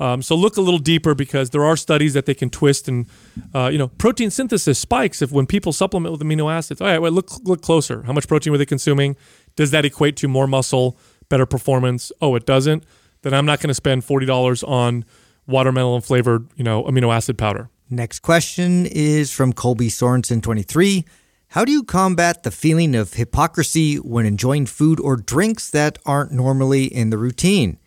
Um, 0.00 0.22
so 0.22 0.34
look 0.34 0.56
a 0.56 0.60
little 0.60 0.80
deeper 0.80 1.14
because 1.14 1.50
there 1.50 1.64
are 1.64 1.76
studies 1.76 2.14
that 2.14 2.26
they 2.26 2.34
can 2.34 2.50
twist 2.50 2.88
and 2.88 3.06
uh, 3.54 3.68
you 3.72 3.78
know 3.78 3.88
protein 3.88 4.30
synthesis 4.30 4.78
spikes 4.78 5.22
if 5.22 5.30
when 5.30 5.46
people 5.46 5.72
supplement 5.72 6.12
with 6.12 6.20
amino 6.20 6.52
acids. 6.52 6.80
All 6.80 6.86
right, 6.86 6.98
well 6.98 7.12
look 7.12 7.30
look 7.44 7.62
closer. 7.62 8.02
How 8.02 8.12
much 8.12 8.28
protein 8.28 8.52
were 8.52 8.58
they 8.58 8.66
consuming? 8.66 9.16
Does 9.56 9.70
that 9.72 9.84
equate 9.84 10.16
to 10.18 10.28
more 10.28 10.46
muscle, 10.46 10.98
better 11.28 11.46
performance? 11.46 12.10
Oh, 12.20 12.34
it 12.34 12.46
doesn't. 12.46 12.84
Then 13.24 13.34
I'm 13.34 13.46
not 13.46 13.58
going 13.60 13.68
to 13.68 13.74
spend 13.74 14.04
forty 14.04 14.26
dollars 14.26 14.62
on 14.62 15.04
watermelon 15.46 16.00
flavored 16.02 16.46
you 16.56 16.62
know 16.62 16.84
amino 16.84 17.12
acid 17.14 17.36
powder. 17.36 17.68
Next 17.90 18.20
question 18.20 18.86
is 18.86 19.30
from 19.30 19.52
Colby 19.52 19.88
Sorensen 19.88 20.42
23. 20.42 21.04
How 21.48 21.64
do 21.64 21.70
you 21.72 21.82
combat 21.84 22.42
the 22.42 22.50
feeling 22.50 22.94
of 22.94 23.14
hypocrisy 23.14 23.96
when 23.96 24.26
enjoying 24.26 24.66
food 24.66 24.98
or 25.00 25.16
drinks 25.16 25.70
that 25.70 25.98
aren't 26.06 26.32
normally 26.32 26.84
in 26.84 27.10
the 27.10 27.18
routine? 27.18 27.78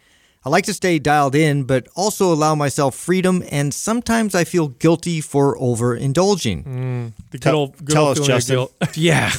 I 0.45 0.49
like 0.49 0.63
to 0.65 0.73
stay 0.73 0.97
dialed 0.99 1.35
in, 1.35 1.63
but 1.65 1.87
also 1.95 2.31
allow 2.31 2.55
myself 2.55 2.95
freedom, 2.95 3.43
and 3.51 3.73
sometimes 3.73 4.33
I 4.33 4.45
feel 4.45 4.69
guilty 4.69 5.19
for 5.19 5.57
overindulging. 5.57 6.63
Mm, 6.63 7.13
the 7.31 7.37
good 7.37 7.41
Tell- 7.41 7.55
old, 7.55 7.77
good 7.77 7.89
tell 7.93 8.07
old 8.07 8.19
us, 8.19 8.25
Justin. 8.27 8.67
Yeah. 8.93 9.31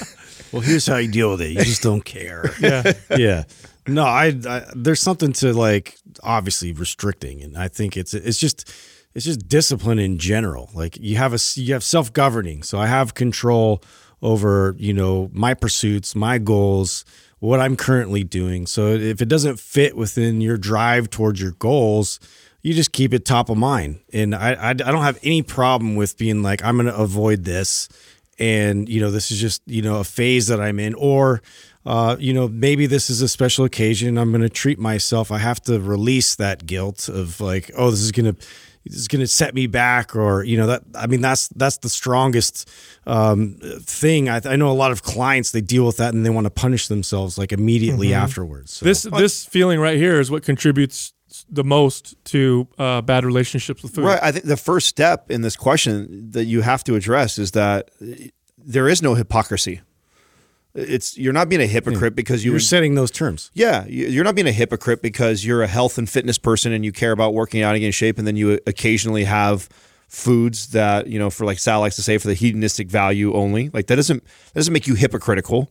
well, 0.52 0.62
here's 0.62 0.86
how 0.86 0.98
you 0.98 1.10
deal 1.10 1.30
with 1.32 1.40
it. 1.42 1.50
You 1.50 1.64
just 1.64 1.82
don't 1.82 2.04
care. 2.04 2.54
yeah. 2.60 2.92
yeah. 3.16 3.44
No, 3.86 4.04
I, 4.04 4.34
I 4.48 4.64
there's 4.74 5.00
something 5.00 5.32
to 5.34 5.52
like 5.52 5.98
obviously 6.22 6.72
restricting, 6.72 7.42
and 7.42 7.56
I 7.56 7.68
think 7.68 7.96
it's 7.96 8.14
it's 8.14 8.38
just 8.38 8.72
it's 9.14 9.24
just 9.24 9.46
discipline 9.48 9.98
in 9.98 10.18
general. 10.18 10.70
Like 10.74 10.96
you 10.98 11.16
have 11.16 11.34
a 11.34 11.38
you 11.56 11.74
have 11.74 11.84
self 11.84 12.12
governing, 12.12 12.62
so 12.62 12.78
I 12.78 12.86
have 12.86 13.14
control 13.14 13.82
over 14.22 14.74
you 14.78 14.94
know 14.94 15.30
my 15.32 15.52
pursuits, 15.52 16.14
my 16.14 16.38
goals, 16.38 17.04
what 17.40 17.60
I'm 17.60 17.76
currently 17.76 18.24
doing. 18.24 18.66
So 18.66 18.88
if 18.88 19.20
it 19.20 19.28
doesn't 19.28 19.60
fit 19.60 19.96
within 19.96 20.40
your 20.40 20.56
drive 20.56 21.10
towards 21.10 21.40
your 21.40 21.52
goals, 21.52 22.20
you 22.62 22.72
just 22.72 22.92
keep 22.92 23.12
it 23.12 23.26
top 23.26 23.50
of 23.50 23.58
mind. 23.58 24.00
And 24.14 24.34
I 24.34 24.54
I, 24.54 24.70
I 24.70 24.72
don't 24.72 25.02
have 25.02 25.18
any 25.22 25.42
problem 25.42 25.94
with 25.94 26.16
being 26.16 26.42
like 26.42 26.64
I'm 26.64 26.76
going 26.76 26.86
to 26.86 26.96
avoid 26.96 27.44
this 27.44 27.90
and 28.38 28.88
you 28.88 29.00
know 29.00 29.10
this 29.10 29.30
is 29.30 29.40
just 29.40 29.62
you 29.66 29.82
know 29.82 30.00
a 30.00 30.04
phase 30.04 30.48
that 30.48 30.60
i'm 30.60 30.80
in 30.80 30.94
or 30.94 31.42
uh, 31.86 32.16
you 32.18 32.32
know 32.32 32.48
maybe 32.48 32.86
this 32.86 33.10
is 33.10 33.22
a 33.22 33.28
special 33.28 33.64
occasion 33.64 34.18
i'm 34.18 34.30
going 34.30 34.42
to 34.42 34.48
treat 34.48 34.78
myself 34.78 35.30
i 35.30 35.38
have 35.38 35.60
to 35.60 35.80
release 35.80 36.34
that 36.36 36.66
guilt 36.66 37.08
of 37.08 37.40
like 37.40 37.70
oh 37.76 37.90
this 37.90 38.00
is 38.00 38.12
going 38.12 38.34
to 38.34 38.46
this 38.84 38.98
is 38.98 39.08
going 39.08 39.20
to 39.20 39.26
set 39.26 39.54
me 39.54 39.66
back 39.66 40.14
or 40.14 40.44
you 40.44 40.56
know 40.56 40.66
that 40.66 40.82
i 40.94 41.06
mean 41.06 41.20
that's 41.20 41.48
that's 41.48 41.78
the 41.78 41.88
strongest 41.88 42.70
um, 43.06 43.58
thing 43.80 44.28
I, 44.28 44.40
I 44.44 44.56
know 44.56 44.70
a 44.70 44.72
lot 44.72 44.92
of 44.92 45.02
clients 45.02 45.52
they 45.52 45.60
deal 45.60 45.86
with 45.86 45.98
that 45.98 46.14
and 46.14 46.24
they 46.24 46.30
want 46.30 46.46
to 46.46 46.50
punish 46.50 46.88
themselves 46.88 47.36
like 47.38 47.52
immediately 47.52 48.14
afterwards 48.14 48.72
so. 48.72 48.84
This 48.84 49.02
this 49.02 49.44
feeling 49.44 49.80
right 49.80 49.96
here 49.96 50.20
is 50.20 50.30
what 50.30 50.42
contributes 50.42 51.14
the 51.48 51.64
most 51.64 52.14
to 52.26 52.68
uh, 52.78 53.00
bad 53.02 53.24
relationships 53.24 53.82
with 53.82 53.94
food. 53.94 54.04
Right. 54.04 54.20
I 54.22 54.32
think 54.32 54.44
the 54.44 54.56
first 54.56 54.86
step 54.86 55.30
in 55.30 55.42
this 55.42 55.56
question 55.56 56.30
that 56.30 56.44
you 56.44 56.60
have 56.60 56.84
to 56.84 56.94
address 56.94 57.38
is 57.38 57.52
that 57.52 57.90
there 58.56 58.88
is 58.88 59.02
no 59.02 59.14
hypocrisy. 59.14 59.80
It's 60.74 61.16
you're 61.16 61.32
not 61.32 61.48
being 61.48 61.62
a 61.62 61.66
hypocrite 61.66 62.12
hmm. 62.12 62.16
because 62.16 62.44
you 62.44 62.50
you're 62.50 62.60
setting 62.60 62.94
those 62.96 63.10
terms 63.10 63.50
Yeah, 63.54 63.84
you- 63.86 64.08
you're 64.08 64.24
not 64.24 64.34
being 64.34 64.48
a 64.48 64.52
hypocrite 64.52 65.02
because 65.02 65.44
you're 65.44 65.62
a 65.62 65.68
health 65.68 65.98
and 65.98 66.08
fitness 66.10 66.36
person 66.38 66.72
and 66.72 66.84
you 66.84 66.90
care 66.92 67.12
about 67.12 67.32
working 67.32 67.62
out 67.62 67.70
and 67.70 67.76
getting 67.76 67.86
in 67.86 67.92
shape, 67.92 68.18
and 68.18 68.26
then 68.26 68.36
you 68.36 68.52
uh, 68.52 68.58
occasionally 68.66 69.24
have 69.24 69.68
foods 70.08 70.68
that 70.68 71.06
you 71.06 71.18
know, 71.18 71.30
for 71.30 71.44
like 71.44 71.58
Sal 71.58 71.80
likes 71.80 71.96
to 71.96 72.02
say, 72.02 72.18
for 72.18 72.28
the 72.28 72.34
hedonistic 72.34 72.88
value 72.88 73.32
only. 73.34 73.70
Like 73.70 73.86
that 73.86 73.96
doesn't 73.96 74.24
that 74.24 74.54
doesn't 74.54 74.72
make 74.72 74.86
you 74.86 74.94
hypocritical. 74.94 75.70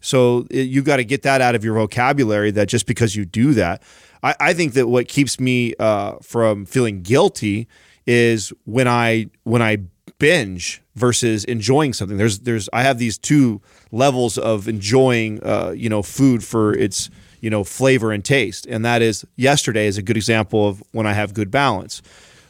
So 0.00 0.46
it, 0.50 0.68
you 0.68 0.82
got 0.82 0.96
to 0.98 1.04
get 1.04 1.22
that 1.22 1.40
out 1.40 1.54
of 1.54 1.64
your 1.64 1.74
vocabulary. 1.74 2.50
That 2.50 2.68
just 2.68 2.86
because 2.86 3.16
you 3.16 3.24
do 3.24 3.54
that, 3.54 3.82
I, 4.22 4.34
I 4.38 4.52
think 4.54 4.74
that 4.74 4.86
what 4.86 5.08
keeps 5.08 5.40
me 5.40 5.74
uh, 5.78 6.16
from 6.22 6.66
feeling 6.66 7.02
guilty 7.02 7.66
is 8.06 8.52
when 8.64 8.86
I 8.86 9.26
when 9.44 9.62
I 9.62 9.78
binge 10.24 10.80
versus 10.94 11.44
enjoying 11.44 11.92
something. 11.92 12.16
There's 12.16 12.38
there's 12.38 12.66
I 12.72 12.82
have 12.82 12.96
these 12.96 13.18
two 13.18 13.60
levels 13.92 14.38
of 14.38 14.68
enjoying 14.68 15.42
uh, 15.42 15.74
you 15.76 15.90
know 15.90 16.02
food 16.02 16.42
for 16.42 16.72
its 16.72 17.10
you 17.42 17.50
know 17.50 17.62
flavor 17.62 18.10
and 18.10 18.24
taste, 18.24 18.64
and 18.64 18.86
that 18.86 19.02
is 19.02 19.26
yesterday 19.36 19.86
is 19.86 19.98
a 19.98 20.02
good 20.02 20.16
example 20.16 20.66
of 20.66 20.82
when 20.92 21.06
I 21.06 21.12
have 21.12 21.34
good 21.34 21.50
balance. 21.50 22.00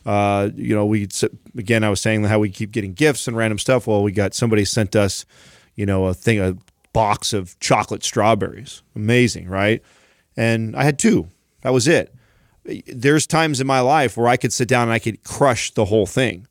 Uh, 0.07 0.51
you 0.55 0.73
know, 0.73 0.87
we 0.87 1.09
again 1.59 1.83
I 1.83 1.91
was 1.91 2.01
saying 2.01 2.23
how 2.23 2.39
we 2.39 2.49
keep 2.49 2.71
getting 2.71 2.93
gifts 2.93 3.27
and 3.27 3.37
random 3.37 3.59
stuff. 3.59 3.89
Well, 3.89 4.05
we 4.05 4.13
got 4.13 4.35
somebody 4.35 4.65
sent 4.65 4.95
us 4.95 5.27
you 5.75 5.85
know 5.85 6.05
a 6.05 6.15
thing 6.15 6.39
a 6.39 6.57
box 6.93 7.33
of 7.33 7.59
chocolate 7.59 8.05
strawberries, 8.05 8.85
amazing, 8.95 9.49
right? 9.49 9.83
And 10.37 10.77
I 10.77 10.85
had 10.85 10.97
two. 10.97 11.27
That 11.63 11.73
was 11.73 11.89
it 11.89 12.15
there's 12.87 13.27
times 13.27 13.61
in 13.61 13.67
my 13.67 13.81
life 13.81 14.17
where 14.17 14.29
I 14.29 14.37
could 14.39 14.53
sit 14.53 14.69
down 14.69 14.85
and 14.85 14.93
I 14.93 14.99
could 14.99 15.23
crush 15.23 15.71
the 15.73 15.85
whole 15.85 16.07
thing. 16.07 16.47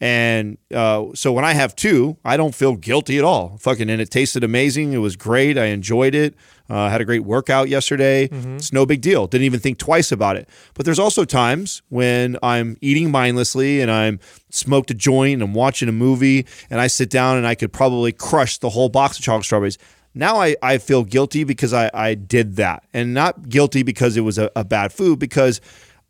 And 0.00 0.58
uh, 0.72 1.06
so 1.14 1.32
when 1.32 1.44
I 1.44 1.54
have 1.54 1.74
two, 1.74 2.18
I 2.24 2.36
don't 2.36 2.54
feel 2.54 2.76
guilty 2.76 3.18
at 3.18 3.24
all. 3.24 3.56
Fucking, 3.58 3.90
and 3.90 4.00
it 4.00 4.10
tasted 4.10 4.44
amazing. 4.44 4.92
It 4.92 4.98
was 4.98 5.16
great. 5.16 5.58
I 5.58 5.66
enjoyed 5.66 6.14
it. 6.14 6.34
Uh, 6.70 6.88
had 6.88 7.00
a 7.00 7.04
great 7.04 7.24
workout 7.24 7.68
yesterday. 7.68 8.28
It's 8.56 8.72
no 8.72 8.84
big 8.86 9.00
deal. 9.00 9.26
Didn't 9.26 9.46
even 9.46 9.58
think 9.58 9.78
twice 9.78 10.12
about 10.12 10.36
it. 10.36 10.48
But 10.74 10.84
there's 10.84 10.98
also 10.98 11.24
times 11.24 11.82
when 11.88 12.36
I'm 12.42 12.76
eating 12.80 13.10
mindlessly 13.10 13.80
and 13.80 13.90
I'm 13.90 14.20
smoked 14.50 14.90
a 14.90 14.94
joint 14.94 15.34
and 15.34 15.42
I'm 15.42 15.54
watching 15.54 15.88
a 15.88 15.92
movie 15.92 16.46
and 16.70 16.80
I 16.80 16.86
sit 16.86 17.10
down 17.10 17.38
and 17.38 17.46
I 17.46 17.54
could 17.54 17.72
probably 17.72 18.12
crush 18.12 18.58
the 18.58 18.68
whole 18.68 18.90
box 18.90 19.18
of 19.18 19.24
chocolate 19.24 19.46
strawberries. 19.46 19.78
Now 20.14 20.36
I, 20.40 20.56
I 20.62 20.78
feel 20.78 21.04
guilty 21.04 21.44
because 21.44 21.72
I, 21.72 21.90
I 21.94 22.14
did 22.14 22.56
that 22.56 22.84
and 22.92 23.14
not 23.14 23.48
guilty 23.48 23.82
because 23.82 24.16
it 24.16 24.22
was 24.22 24.36
a, 24.36 24.50
a 24.54 24.64
bad 24.64 24.92
food 24.92 25.18
because 25.18 25.60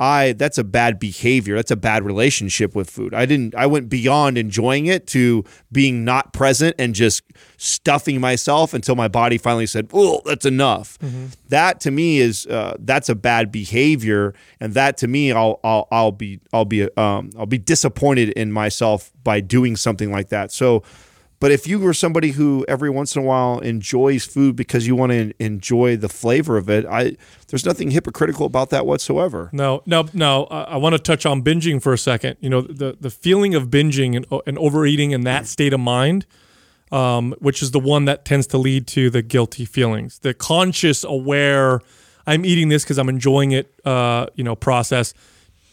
I 0.01 0.33
that's 0.33 0.59
a 0.59 0.65
bad 0.65 1.01
behavior. 1.01 1.57
That's 1.57 1.73
a 1.73 1.77
bad 1.77 2.05
relationship 2.05 2.75
with 2.77 2.89
food. 2.89 3.13
I 3.15 3.27
didn't 3.27 3.57
I 3.57 3.67
went 3.67 3.89
beyond 3.89 4.39
enjoying 4.39 4.87
it 4.87 5.09
to 5.09 5.45
being 5.73 6.05
not 6.05 6.33
present 6.33 6.77
and 6.79 6.95
just 6.95 7.25
stuffing 7.57 8.21
myself 8.21 8.75
until 8.75 8.95
my 8.95 9.09
body 9.09 9.39
finally 9.39 9.67
said, 9.67 9.89
"Oh, 9.93 10.23
that's 10.25 10.47
enough." 10.47 10.99
That 11.49 11.81
to 11.81 11.91
me 11.91 12.19
is 12.21 12.47
uh, 12.47 12.77
that's 12.79 13.09
a 13.09 13.17
bad 13.17 13.51
behavior, 13.51 14.35
and 14.61 14.75
that 14.75 14.99
to 14.99 15.09
me 15.09 15.33
I'll 15.33 15.59
I'll, 15.65 15.89
I'll 15.91 16.13
be 16.13 16.39
I'll 16.53 16.65
be 16.65 16.85
um, 16.97 17.31
I'll 17.37 17.47
be 17.47 17.59
disappointed 17.59 18.29
in 18.31 18.53
myself 18.53 19.11
by 19.25 19.41
doing 19.41 19.75
something 19.77 20.13
like 20.13 20.29
that. 20.29 20.53
So. 20.53 20.85
But 21.41 21.53
if 21.53 21.69
you 21.69 21.79
were 21.79 21.95
somebody 21.95 22.33
who 22.33 22.65
every 22.67 22.91
once 22.91 23.15
in 23.15 23.23
a 23.23 23.25
while 23.25 23.61
enjoys 23.61 24.27
food 24.27 24.57
because 24.57 24.87
you 24.87 24.97
want 24.97 25.13
to 25.13 25.33
enjoy 25.39 25.97
the 25.97 26.09
flavor 26.09 26.57
of 26.57 26.69
it, 26.69 26.85
I 26.85 27.17
there's 27.49 27.65
nothing 27.65 27.93
hypocritical 27.93 28.45
about 28.45 28.71
that 28.71 28.87
whatsoever. 28.87 29.49
No, 29.53 29.83
no, 29.87 30.09
no. 30.13 30.45
I, 30.51 30.63
I 30.63 30.77
want 30.77 30.95
to 30.95 30.99
touch 30.99 31.25
on 31.27 31.43
binging 31.43 31.81
for 31.81 31.93
a 31.93 31.99
second. 31.99 32.39
You 32.41 32.51
know, 32.51 32.61
the 32.61 32.97
the 33.01 33.11
feeling 33.11 33.55
of 33.55 33.69
binging 33.69 34.17
and, 34.17 34.27
and 34.47 34.59
overeating 34.59 35.13
in 35.13 35.23
that 35.23 35.47
state 35.47 35.73
of 35.73 35.81
mind, 35.81 36.27
um, 36.91 37.35
which 37.39 37.63
is 37.63 37.71
the 37.71 37.81
one 37.81 38.05
that 38.07 38.25
tends 38.25 38.49
to 38.49 38.59
lead 38.59 38.89
to 38.89 39.09
the 39.09 39.23
guilty 39.23 39.65
feelings, 39.65 40.19
the 40.19 40.35
conscious, 40.35 41.05
aware, 41.05 41.81
I'm 42.27 42.45
eating 42.45 42.69
this 42.69 42.83
because 42.83 42.99
I'm 42.99 43.09
enjoying 43.09 43.53
it. 43.53 43.73
Uh, 43.85 44.27
you 44.35 44.43
know, 44.43 44.57
process 44.57 45.15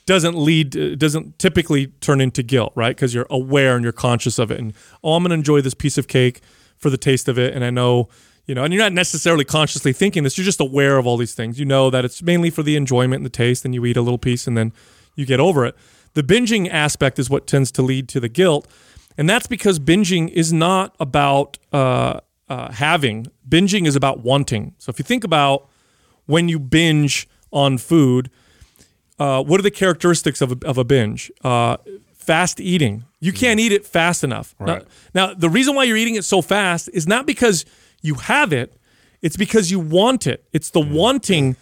doesn't 0.05 0.37
lead 0.37 0.99
doesn't 0.99 1.39
typically 1.39 1.87
turn 1.99 2.21
into 2.21 2.43
guilt, 2.43 2.73
right? 2.75 2.95
Because 2.95 3.13
you're 3.13 3.27
aware 3.29 3.75
and 3.75 3.83
you're 3.83 3.93
conscious 3.93 4.37
of 4.39 4.51
it, 4.51 4.59
and 4.59 4.73
oh, 5.03 5.13
I'm 5.13 5.23
to 5.23 5.33
enjoy 5.33 5.61
this 5.61 5.73
piece 5.73 5.97
of 5.97 6.07
cake 6.07 6.41
for 6.77 6.89
the 6.89 6.97
taste 6.97 7.27
of 7.27 7.37
it, 7.39 7.53
and 7.53 7.63
I 7.63 7.69
know. 7.69 8.09
You 8.47 8.53
know, 8.53 8.63
and 8.63 8.71
you're 8.71 8.83
not 8.83 8.93
necessarily 8.93 9.43
consciously 9.43 9.91
thinking 9.91 10.21
this. 10.21 10.37
You're 10.37 10.45
just 10.45 10.59
aware 10.61 10.99
of 10.99 11.07
all 11.07 11.17
these 11.17 11.33
things. 11.33 11.59
You 11.59 11.65
know 11.65 11.89
that 11.89 12.05
it's 12.05 12.21
mainly 12.21 12.51
for 12.51 12.61
the 12.61 12.75
enjoyment 12.75 13.21
and 13.21 13.25
the 13.25 13.31
taste, 13.31 13.65
and 13.65 13.73
you 13.73 13.83
eat 13.87 13.97
a 13.97 14.03
little 14.03 14.19
piece 14.19 14.45
and 14.45 14.55
then 14.55 14.71
you 15.15 15.25
get 15.25 15.39
over 15.39 15.65
it. 15.65 15.75
The 16.13 16.21
binging 16.21 16.69
aspect 16.69 17.17
is 17.17 17.27
what 17.27 17.47
tends 17.47 17.71
to 17.71 17.81
lead 17.81 18.07
to 18.09 18.19
the 18.19 18.29
guilt, 18.29 18.67
and 19.17 19.27
that's 19.27 19.47
because 19.47 19.79
binging 19.79 20.29
is 20.29 20.53
not 20.53 20.95
about 20.99 21.57
uh, 21.73 22.19
uh, 22.47 22.71
having. 22.71 23.25
Binging 23.49 23.87
is 23.87 23.95
about 23.95 24.19
wanting. 24.19 24.75
So 24.77 24.91
if 24.91 24.99
you 24.99 25.03
think 25.03 25.23
about 25.23 25.67
when 26.27 26.47
you 26.47 26.59
binge 26.59 27.27
on 27.51 27.79
food, 27.79 28.29
uh, 29.19 29.43
what 29.43 29.59
are 29.59 29.63
the 29.63 29.71
characteristics 29.71 30.41
of 30.41 30.51
a, 30.51 30.57
of 30.65 30.77
a 30.77 30.83
binge? 30.83 31.31
Uh, 31.43 31.77
fast 32.13 32.59
eating. 32.59 33.05
You 33.19 33.31
can't 33.31 33.59
eat 33.59 33.71
it 33.71 33.85
fast 33.85 34.23
enough. 34.23 34.55
Now, 34.59 34.65
now, 35.13 35.33
the 35.33 35.49
reason 35.49 35.75
why 35.75 35.83
you're 35.85 35.97
eating 35.97 36.15
it 36.15 36.25
so 36.25 36.41
fast 36.41 36.89
is 36.93 37.07
not 37.07 37.25
because 37.25 37.65
you 38.01 38.15
have 38.15 38.51
it, 38.53 38.73
it's 39.21 39.37
because 39.37 39.71
you 39.71 39.79
want 39.79 40.27
it. 40.27 40.43
It's 40.53 40.69
the 40.69 40.79
wanting 40.81 41.55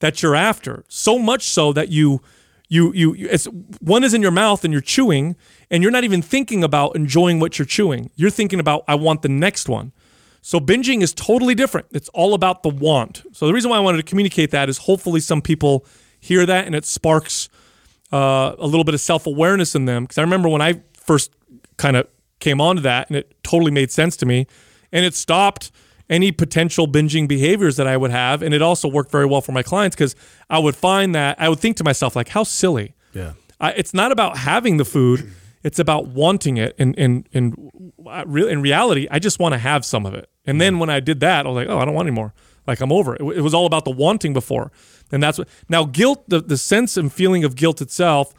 that 0.00 0.22
you're 0.22 0.36
after. 0.36 0.84
So 0.88 1.18
much 1.18 1.42
so 1.48 1.72
that 1.72 1.88
you 1.90 2.20
you 2.68 2.92
you 2.94 3.14
you- 3.14 3.28
it's 3.30 3.46
one 3.80 4.04
is 4.04 4.14
in 4.14 4.22
your 4.22 4.30
mouth 4.30 4.64
and 4.64 4.72
you're 4.72 4.80
chewing 4.80 5.36
and 5.70 5.82
you're 5.82 5.92
not 5.92 6.04
even 6.04 6.22
thinking 6.22 6.62
about 6.64 6.94
enjoying 6.96 7.40
what 7.40 7.58
you're 7.58 7.66
chewing. 7.66 8.10
You're 8.16 8.30
thinking 8.30 8.60
about 8.60 8.84
I 8.88 8.94
want 8.94 9.22
the 9.22 9.28
next 9.28 9.68
one. 9.68 9.92
So 10.40 10.58
binging 10.60 11.02
is 11.02 11.12
totally 11.12 11.54
different. 11.54 11.88
It's 11.90 12.08
all 12.10 12.32
about 12.32 12.62
the 12.62 12.70
want. 12.70 13.22
So 13.32 13.46
the 13.46 13.52
reason 13.52 13.70
why 13.70 13.76
I 13.76 13.80
wanted 13.80 13.98
to 13.98 14.04
communicate 14.04 14.52
that 14.52 14.70
is 14.70 14.78
hopefully 14.78 15.20
some 15.20 15.42
people 15.42 15.84
hear 16.20 16.46
that 16.46 16.66
and 16.66 16.74
it 16.74 16.84
sparks 16.84 17.48
uh, 18.12 18.54
a 18.58 18.66
little 18.66 18.84
bit 18.84 18.94
of 18.94 19.00
self 19.00 19.26
awareness 19.26 19.74
in 19.74 19.84
them. 19.84 20.04
Because 20.04 20.18
I 20.18 20.22
remember 20.22 20.48
when 20.48 20.62
I 20.62 20.80
first 20.94 21.32
kind 21.76 21.96
of 21.96 22.06
came 22.38 22.60
onto 22.60 22.82
that 22.82 23.08
and 23.08 23.16
it 23.16 23.34
totally 23.42 23.70
made 23.70 23.90
sense 23.90 24.16
to 24.18 24.26
me, 24.26 24.46
and 24.92 25.04
it 25.04 25.14
stopped 25.14 25.70
any 26.08 26.32
potential 26.32 26.88
binging 26.88 27.28
behaviors 27.28 27.76
that 27.76 27.86
I 27.86 27.96
would 27.96 28.10
have, 28.10 28.42
and 28.42 28.52
it 28.52 28.62
also 28.62 28.88
worked 28.88 29.12
very 29.12 29.26
well 29.26 29.40
for 29.40 29.52
my 29.52 29.62
clients 29.62 29.94
because 29.94 30.16
I 30.50 30.58
would 30.58 30.74
find 30.74 31.14
that 31.14 31.40
I 31.40 31.48
would 31.48 31.60
think 31.60 31.76
to 31.76 31.84
myself 31.84 32.16
like, 32.16 32.28
how 32.28 32.42
silly. 32.42 32.94
Yeah. 33.14 33.34
I, 33.60 33.70
it's 33.72 33.94
not 33.94 34.10
about 34.10 34.38
having 34.38 34.76
the 34.76 34.84
food; 34.84 35.32
it's 35.62 35.78
about 35.78 36.08
wanting 36.08 36.56
it. 36.56 36.74
And 36.78 36.98
and 36.98 37.28
and 37.32 37.70
I 38.06 38.22
in 38.22 38.62
reality, 38.62 39.06
I 39.10 39.18
just 39.18 39.38
want 39.38 39.52
to 39.52 39.58
have 39.58 39.84
some 39.84 40.06
of 40.06 40.14
it. 40.14 40.28
And 40.46 40.60
then 40.60 40.78
when 40.78 40.90
I 40.90 41.00
did 41.00 41.20
that, 41.20 41.46
I 41.46 41.48
was 41.48 41.56
like, 41.56 41.68
oh, 41.68 41.78
I 41.78 41.84
don't 41.84 41.94
want 41.94 42.08
any 42.08 42.14
more. 42.14 42.32
Like 42.66 42.80
I'm 42.80 42.92
over 42.92 43.14
it. 43.14 43.20
It, 43.20 43.40
was 43.40 43.54
all 43.54 43.66
about 43.66 43.84
the 43.84 43.90
wanting 43.90 44.32
before, 44.32 44.70
and 45.10 45.22
that's 45.22 45.38
what. 45.38 45.48
Now, 45.68 45.84
guilt, 45.84 46.24
the 46.28 46.40
the 46.40 46.56
sense 46.56 46.96
and 46.96 47.12
feeling 47.12 47.44
of 47.44 47.56
guilt 47.56 47.80
itself, 47.80 48.34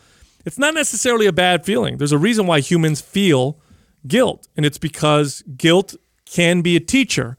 it's 0.46 0.58
not 0.58 0.74
necessarily 0.74 1.26
a 1.26 1.34
bad 1.34 1.66
feeling. 1.66 1.98
There's 1.98 2.12
a 2.12 2.18
reason 2.18 2.48
why 2.48 2.60
humans 2.60 3.02
feel 3.02 3.60
guilt, 4.08 4.48
and 4.56 4.66
it's 4.66 4.78
because 4.78 5.44
guilt 5.58 5.96
can 6.26 6.62
be 6.62 6.76
a 6.76 6.80
teacher. 6.80 7.38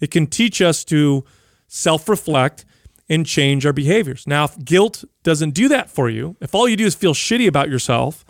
It 0.00 0.10
can 0.10 0.26
teach 0.26 0.62
us 0.62 0.84
to 0.84 1.24
self 1.66 2.08
reflect 2.08 2.64
and 3.08 3.26
change 3.26 3.66
our 3.66 3.72
behaviors. 3.72 4.26
Now, 4.26 4.44
if 4.44 4.64
guilt 4.64 5.04
doesn't 5.24 5.50
do 5.50 5.68
that 5.68 5.90
for 5.90 6.08
you, 6.08 6.36
if 6.40 6.54
all 6.54 6.68
you 6.68 6.76
do 6.76 6.86
is 6.86 6.94
feel 6.94 7.12
shitty 7.12 7.48
about 7.48 7.68
yourself 7.68 8.24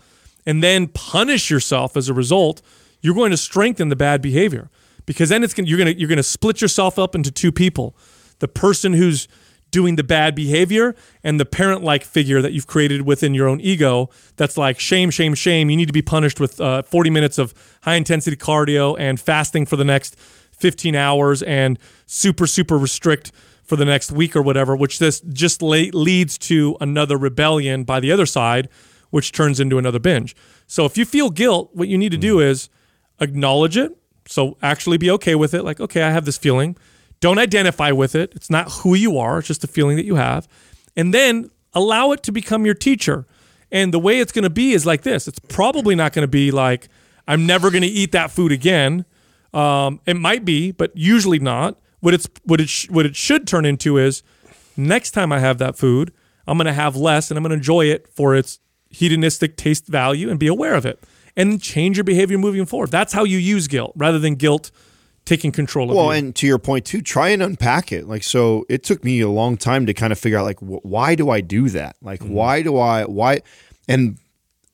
and 0.47 0.63
then 0.63 0.89
punish 0.89 1.51
yourself 1.51 1.97
as 1.99 2.09
a 2.09 2.15
result, 2.15 2.63
you're 3.03 3.15
going 3.15 3.31
to 3.31 3.37
strengthen 3.37 3.91
the 3.91 3.97
bad 3.97 4.23
behavior 4.23 4.71
because 5.07 5.29
then 5.29 5.43
it's 5.43 5.55
gonna, 5.55 5.69
you're 5.69 5.79
going 5.79 5.93
to 5.93 5.99
you're 5.99 6.09
going 6.09 6.17
to 6.17 6.23
split 6.23 6.61
yourself 6.61 6.99
up 6.99 7.15
into 7.15 7.31
two 7.31 7.53
people. 7.53 7.97
The 8.39 8.49
person 8.49 8.95
who's 8.95 9.29
doing 9.71 9.97
the 9.97 10.05
bad 10.05 10.35
behavior 10.35 10.95
and 11.23 11.39
the 11.39 11.45
parent 11.45 11.83
like 11.83 12.03
figure 12.03 12.43
that 12.43 12.53
you've 12.53 12.67
created 12.67 13.03
within 13.03 13.35
your 13.35 13.49
own 13.49 13.61
ego 13.61 14.11
that's 14.37 14.57
like 14.57 14.81
shame 14.81 15.11
shame 15.11 15.35
shame. 15.35 15.71
You 15.71 15.77
need 15.77 15.87
to 15.87 15.93
be 15.93 16.03
punished 16.03 16.41
with 16.41 16.61
uh, 16.61 16.83
40 16.83 17.11
minutes 17.11 17.39
of 17.39 17.55
high 17.83 17.95
intensity 17.95 18.37
cardio 18.37 18.97
and 18.99 19.21
fasting 19.21 19.67
for 19.67 19.77
the 19.77 19.85
next 19.85 20.19
15 20.19 20.95
hours 20.95 21.43
and 21.43 21.79
super 22.07 22.47
super 22.47 22.77
restrict 22.77 23.33
for 23.63 23.77
the 23.77 23.85
next 23.85 24.11
week 24.11 24.35
or 24.35 24.43
whatever 24.43 24.75
which 24.75 24.99
this 24.99 25.21
just 25.21 25.63
leads 25.63 26.37
to 26.37 26.77
another 26.81 27.17
rebellion 27.17 27.85
by 27.85 28.01
the 28.01 28.11
other 28.11 28.27
side 28.27 28.69
which 29.11 29.33
turns 29.33 29.59
into 29.59 29.77
another 29.79 29.99
binge. 29.99 30.37
So 30.67 30.85
if 30.85 30.97
you 30.97 31.05
feel 31.05 31.31
guilt 31.31 31.71
what 31.73 31.89
you 31.89 31.99
need 31.99 32.13
to 32.13 32.19
do 32.19 32.41
is 32.41 32.69
acknowledge 33.21 33.77
it 33.77 33.97
so 34.31 34.57
actually 34.63 34.97
be 34.97 35.11
okay 35.11 35.35
with 35.35 35.53
it 35.55 35.65
like 35.65 35.81
okay 35.81 36.03
i 36.03 36.11
have 36.11 36.25
this 36.25 36.39
feeling 36.39 36.77
don't 37.21 37.39
identify 37.39 37.93
with 37.93 38.15
it. 38.15 38.33
It's 38.35 38.51
not 38.51 38.71
who 38.73 38.95
you 38.95 39.19
are, 39.19 39.39
it's 39.39 39.49
just 39.49 39.63
a 39.63 39.67
feeling 39.67 39.97
that 39.97 40.05
you 40.05 40.17
have. 40.17 40.49
And 40.97 41.15
then 41.15 41.51
allow 41.75 42.13
it 42.13 42.23
to 42.25 42.33
become 42.33 42.65
your 42.65 42.75
teacher. 42.75 43.27
And 43.71 43.95
the 43.95 43.99
way 43.99 44.19
it's 44.19 44.33
going 44.33 44.43
to 44.43 44.51
be 44.51 44.73
is 44.73 44.85
like 44.85 45.03
this 45.03 45.29
it's 45.29 45.39
probably 45.39 45.95
not 45.95 46.13
going 46.13 46.25
to 46.25 46.31
be 46.31 46.51
like, 46.51 46.89
I'm 47.29 47.47
never 47.47 47.71
going 47.71 47.83
to 47.83 47.89
eat 47.89 48.13
that 48.13 48.31
food 48.31 48.51
again. 48.51 49.05
Um, 49.55 50.01
it 50.07 50.15
might 50.17 50.45
be, 50.45 50.73
but 50.73 50.97
usually 50.97 51.39
not. 51.39 51.77
What 52.01 52.15
it's 52.15 52.29
what 52.45 52.61
it 52.61 52.69
sh- 52.69 52.89
what 52.89 53.07
it 53.07 53.15
should 53.15 53.47
turn 53.47 53.65
into 53.65 53.99
is 53.99 54.23
next 54.77 55.11
time 55.13 55.31
I 55.31 55.39
have 55.39 55.59
that 55.59 55.77
food, 55.77 56.13
I'm 56.47 56.57
going 56.57 56.67
to 56.67 56.73
have 56.73 56.97
less 56.97 57.31
and 57.31 57.37
I'm 57.37 57.43
going 57.43 57.51
to 57.51 57.57
enjoy 57.57 57.85
it 57.87 58.09
for 58.09 58.35
its 58.35 58.59
hedonistic 58.89 59.57
taste 59.57 59.87
value 59.87 60.31
and 60.31 60.39
be 60.39 60.49
aware 60.49 60.75
of 60.75 60.85
it 60.85 60.99
and 61.37 61.61
change 61.61 61.97
your 61.97 62.05
behavior 62.05 62.39
moving 62.39 62.67
forward. 62.67 62.91
That's 62.91 63.13
how 63.13 63.25
you 63.25 63.39
use 63.39 63.69
guilt 63.69 63.93
rather 63.97 64.19
than 64.19 64.35
guilt 64.35 64.71
taking 65.25 65.53
control 65.53 65.91
of 65.91 65.97
Well, 65.97 66.07
you. 66.07 66.13
and 66.13 66.37
to 66.37 66.47
your 66.47 66.59
point 66.59 66.87
too, 66.87 67.03
try 67.03 67.29
and 67.29 67.43
unpack 67.43 67.93
it. 67.93 68.09
Like, 68.09 68.23
so 68.25 68.65
it 68.69 68.83
took 68.83 69.05
me 69.05 69.21
a 69.21 69.29
long 69.29 69.57
time 69.57 69.87
to 69.87 69.95
kind 69.95 70.13
of 70.13 70.19
figure 70.19 70.39
out, 70.39 70.45
like, 70.45 70.59
wh- 70.61 70.85
why 70.85 71.15
do 71.15 71.31
I 71.31 71.41
do 71.41 71.69
that? 71.69 71.97
Like, 72.03 72.21
mm-hmm. 72.21 72.33
why 72.33 72.63
do 72.63 72.79
I, 72.79 73.05
why? 73.05 73.43
And 73.89 74.19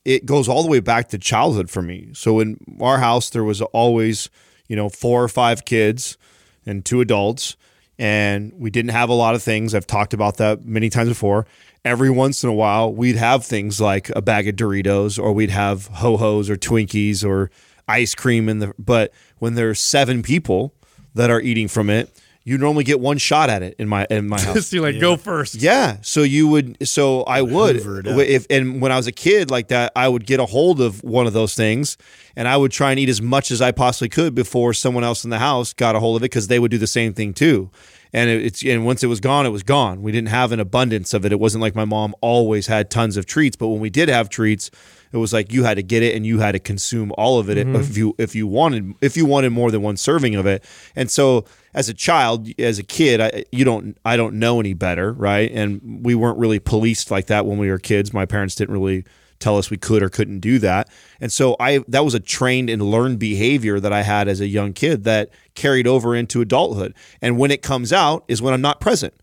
it 0.05 0.25
goes 0.25 0.49
all 0.49 0.63
the 0.63 0.71
way 0.71 0.81
back 0.81 1.09
to 1.09 1.19
childhood 1.19 1.69
for 1.69 1.83
me. 1.83 2.11
So 2.15 2.39
in 2.41 2.59
our 2.81 2.99
house, 2.99 3.29
there 3.29 3.45
was 3.45 3.61
always, 3.61 4.31
you 4.69 4.77
know, 4.77 4.89
four 4.89 5.23
or 5.23 5.29
five 5.29 5.65
kids 5.65 6.17
and 6.65 6.85
two 6.85 7.01
adults, 7.01 7.57
and 7.99 8.53
we 8.57 8.71
didn't 8.71 8.91
have 8.91 9.09
a 9.09 9.15
lot 9.15 9.35
of 9.35 9.43
things. 9.43 9.75
I've 9.75 9.87
talked 9.87 10.15
about 10.15 10.37
that 10.37 10.65
many 10.65 10.91
times 10.91 11.09
before. 11.09 11.47
Every 11.85 12.11
once 12.11 12.43
in 12.43 12.51
a 12.51 12.55
while, 12.55 12.93
we'd 12.93 13.17
have 13.17 13.45
things 13.45 13.81
like 13.81 14.11
a 14.11 14.21
bag 14.21 14.49
of 14.49 14.57
Doritos, 14.57 15.23
or 15.23 15.33
we'd 15.33 15.51
have 15.51 15.87
ho 15.87 16.17
hos 16.17 16.51
or 16.51 16.57
Twinkies 16.57 17.25
or 17.25 17.51
ice 17.87 18.15
cream 18.15 18.49
in 18.49 18.59
the. 18.59 18.75
But 18.79 19.13
when 19.39 19.55
there's 19.55 19.79
seven 19.79 20.23
people 20.23 20.75
that 21.15 21.31
are 21.31 21.41
eating 21.41 21.69
from 21.69 21.89
it, 21.89 22.11
you 22.47 22.59
normally 22.59 22.85
get 22.85 23.01
one 23.01 23.19
shot 23.19 23.51
at 23.51 23.65
it 23.65 23.75
in 23.77 23.89
my 23.89 24.07
in 24.09 24.29
my 24.29 24.41
house. 24.41 24.69
so 24.69 24.77
you're 24.77 24.85
like, 24.93 25.01
go 25.01 25.17
first. 25.17 25.57
Yeah. 25.57 25.97
So 26.03 26.23
you 26.23 26.47
would. 26.47 26.89
So 26.89 27.25
I 27.25 27.43
would. 27.43 27.75
Hoover 27.77 27.99
it 27.99 28.07
up. 28.07 28.19
If 28.21 28.47
and 28.49 28.81
when 28.81 28.93
I 28.93 28.97
was 28.97 29.09
a 29.09 29.13
kid 29.13 29.51
like 29.51 29.69
that, 29.69 29.91
I 29.97 30.09
would 30.09 30.25
get 30.27 30.39
a 30.39 30.47
hold 30.47 30.81
of 30.81 31.03
one 31.03 31.27
of 31.27 31.33
those 31.33 31.55
things, 31.57 31.97
and 32.37 32.47
I 32.47 32.57
would 32.57 32.71
try 32.71 32.93
and 32.93 33.01
eat 33.01 33.09
as 33.09 33.21
much 33.21 33.51
as 33.51 33.61
I 33.61 33.73
possibly 33.73 34.09
could 34.09 34.33
before 34.37 34.73
someone 34.75 35.03
else 35.03 35.25
in 35.25 35.31
the 35.31 35.41
house 35.41 35.73
got 35.73 35.97
a 35.97 36.01
hold 36.01 36.17
of 36.17 36.23
it 36.23 36.31
because 36.31 36.47
they 36.47 36.61
would 36.61 36.71
do 36.71 36.79
the 36.79 36.87
same 36.87 37.15
thing 37.15 37.35
too. 37.35 37.69
And 38.17 38.31
it, 38.31 38.47
it's 38.47 38.65
and 38.65 38.87
once 38.87 39.05
it 39.05 39.09
was 39.09 39.21
gone, 39.21 39.45
it 39.45 39.51
was 39.51 39.63
gone. 39.63 40.01
We 40.01 40.11
didn't 40.11 40.31
have 40.31 40.51
an 40.51 40.59
abundance 40.59 41.13
of 41.13 41.27
it. 41.27 41.33
It 41.33 41.39
wasn't 41.39 41.61
like 41.61 41.75
my 41.75 41.85
mom 41.85 42.15
always 42.23 42.67
had 42.67 42.91
tons 42.91 43.19
of 43.19 43.27
treats, 43.27 43.57
but 43.57 43.69
when 43.69 43.79
we 43.79 43.91
did 43.91 44.09
have 44.09 44.31
treats, 44.31 44.71
it 45.13 45.19
was 45.19 45.35
like 45.35 45.53
you 45.53 45.65
had 45.65 45.75
to 45.75 45.83
get 45.83 46.03
it 46.03 46.17
and 46.17 46.25
you 46.25 46.39
had 46.39 46.53
to 46.53 46.59
consume 46.59 47.13
all 47.19 47.39
of 47.39 47.51
it 47.51 47.59
mm-hmm. 47.59 47.77
if 47.77 47.95
you 47.95 48.15
if 48.17 48.35
you 48.35 48.47
wanted 48.47 48.95
if 49.03 49.19
you 49.19 49.27
wanted 49.27 49.51
more 49.51 49.71
than 49.71 49.83
one 49.83 49.99
serving 49.99 50.35
of 50.35 50.47
it. 50.47 50.65
And 50.97 51.11
so 51.11 51.45
as 51.75 51.91
a 51.91 51.95
child, 51.95 52.49
as 52.59 52.79
a 52.79 52.83
kid, 52.83 53.21
I, 53.21 53.45
you 53.53 53.67
don't 53.67 53.99
I 54.03 54.17
don't 54.17 54.39
know 54.39 54.61
any 54.61 54.73
better, 54.73 55.13
right? 55.13 55.51
And 55.53 56.03
we 56.03 56.15
weren't 56.15 56.39
really 56.39 56.59
policed 56.59 57.11
like 57.11 57.27
that 57.27 57.45
when 57.45 57.59
we 57.59 57.69
were 57.69 57.79
kids. 57.79 58.15
My 58.15 58.25
parents 58.25 58.55
didn't 58.55 58.73
really 58.73 59.05
tell 59.39 59.59
us 59.59 59.71
we 59.71 59.77
could 59.77 60.03
or 60.03 60.09
couldn't 60.09 60.41
do 60.41 60.59
that. 60.61 60.89
And 61.21 61.33
so 61.33 61.57
I 61.61 61.81
that 61.89 62.05
was 62.05 62.15
a 62.15 62.21
trained 62.21 62.71
and 62.71 62.83
learned 62.83 63.19
behavior 63.19 63.81
that 63.81 63.93
I 63.93 64.03
had 64.03 64.29
as 64.29 64.41
a 64.41 64.47
young 64.47 64.73
kid 64.73 65.05
that 65.05 65.31
carried 65.55 65.87
over 65.87 66.15
into 66.15 66.41
adulthood. 66.41 66.95
And 67.21 67.39
when 67.39 67.51
it 67.51 67.63
comes 67.63 67.93
out 67.93 68.25
is 68.29 68.41
when 68.43 68.55
I'm 68.55 68.61
not 68.61 68.81
present, 68.81 69.15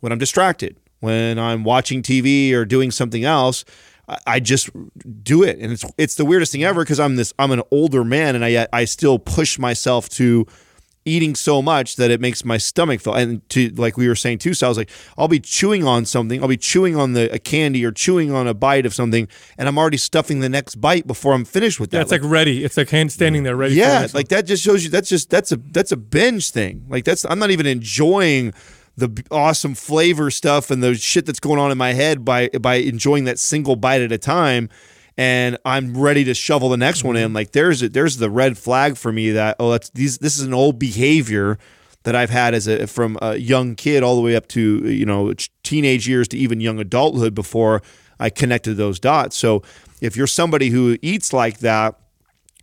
when 0.00 0.12
I'm 0.12 0.18
distracted, 0.18 0.76
when 1.00 1.38
I'm 1.38 1.64
watching 1.64 2.02
TV 2.02 2.52
or 2.52 2.64
doing 2.64 2.90
something 2.90 3.24
else. 3.24 3.64
I- 4.26 4.40
just 4.40 4.70
do 5.22 5.44
it, 5.44 5.60
and 5.60 5.70
it's 5.70 5.84
it's 5.96 6.16
the 6.16 6.24
weirdest 6.24 6.50
thing 6.50 6.64
ever 6.64 6.82
because 6.82 6.98
I'm 6.98 7.14
this 7.14 7.32
I'm 7.38 7.52
an 7.52 7.62
older 7.70 8.02
man, 8.02 8.34
and 8.34 8.44
I 8.44 8.66
I 8.72 8.84
still 8.84 9.20
push 9.20 9.56
myself 9.56 10.08
to 10.10 10.48
eating 11.06 11.34
so 11.34 11.62
much 11.62 11.96
that 11.96 12.10
it 12.10 12.20
makes 12.20 12.44
my 12.44 12.58
stomach 12.58 13.00
feel 13.00 13.14
and 13.14 13.48
to 13.48 13.68
like 13.70 13.96
we 13.96 14.06
were 14.06 14.14
saying 14.14 14.36
too 14.36 14.52
so 14.52 14.66
i 14.66 14.68
was 14.68 14.76
like 14.76 14.90
i'll 15.16 15.28
be 15.28 15.40
chewing 15.40 15.84
on 15.86 16.04
something 16.04 16.42
i'll 16.42 16.48
be 16.48 16.58
chewing 16.58 16.94
on 16.94 17.14
the 17.14 17.32
a 17.32 17.38
candy 17.38 17.84
or 17.84 17.90
chewing 17.90 18.30
on 18.32 18.46
a 18.46 18.52
bite 18.52 18.84
of 18.84 18.92
something 18.94 19.26
and 19.56 19.66
i'm 19.66 19.78
already 19.78 19.96
stuffing 19.96 20.40
the 20.40 20.48
next 20.48 20.74
bite 20.76 21.06
before 21.06 21.32
i'm 21.32 21.44
finished 21.46 21.80
with 21.80 21.90
that 21.90 21.96
Yeah, 21.96 22.02
it's 22.02 22.12
like, 22.12 22.20
ready. 22.22 22.62
It's 22.64 22.76
like 22.76 22.90
hand 22.90 23.10
standing 23.10 23.44
there 23.44 23.56
ready. 23.56 23.74
yeah 23.76 24.06
like 24.12 24.28
that 24.28 24.44
just 24.46 24.62
shows 24.62 24.84
you 24.84 24.90
that's 24.90 25.08
just 25.08 25.30
that's 25.30 25.52
a 25.52 25.56
that's 25.56 25.90
a 25.90 25.96
binge 25.96 26.50
thing 26.50 26.84
like 26.88 27.04
that's 27.06 27.24
i'm 27.24 27.38
not 27.38 27.50
even 27.50 27.64
enjoying 27.66 28.52
the 28.96 29.24
awesome 29.30 29.74
flavor 29.74 30.30
stuff 30.30 30.70
and 30.70 30.82
the 30.82 30.94
shit 30.94 31.24
that's 31.24 31.40
going 31.40 31.58
on 31.58 31.70
in 31.70 31.78
my 31.78 31.94
head 31.94 32.24
by 32.26 32.48
by 32.60 32.74
enjoying 32.74 33.24
that 33.24 33.38
single 33.38 33.74
bite 33.76 34.02
at 34.02 34.12
a 34.12 34.18
time 34.18 34.68
and 35.16 35.58
I'm 35.64 35.96
ready 35.96 36.24
to 36.24 36.34
shovel 36.34 36.68
the 36.68 36.76
next 36.76 37.04
one 37.04 37.16
in. 37.16 37.28
Mm-hmm. 37.28 37.34
Like 37.34 37.52
there's 37.52 37.82
a, 37.82 37.88
there's 37.88 38.16
the 38.16 38.30
red 38.30 38.56
flag 38.58 38.96
for 38.96 39.12
me 39.12 39.32
that 39.32 39.56
oh 39.58 39.70
that's 39.70 39.90
these 39.90 40.18
this 40.18 40.38
is 40.38 40.44
an 40.44 40.54
old 40.54 40.78
behavior 40.78 41.58
that 42.04 42.14
I've 42.16 42.30
had 42.30 42.54
as 42.54 42.66
a 42.66 42.86
from 42.86 43.18
a 43.20 43.36
young 43.36 43.74
kid 43.74 44.02
all 44.02 44.16
the 44.16 44.22
way 44.22 44.36
up 44.36 44.48
to 44.48 44.90
you 44.90 45.06
know 45.06 45.32
teenage 45.62 46.08
years 46.08 46.28
to 46.28 46.36
even 46.36 46.60
young 46.60 46.78
adulthood 46.78 47.34
before 47.34 47.82
I 48.18 48.30
connected 48.30 48.74
those 48.74 49.00
dots. 49.00 49.36
So 49.36 49.62
if 50.00 50.16
you're 50.16 50.26
somebody 50.26 50.70
who 50.70 50.96
eats 51.02 51.32
like 51.32 51.58
that 51.58 51.98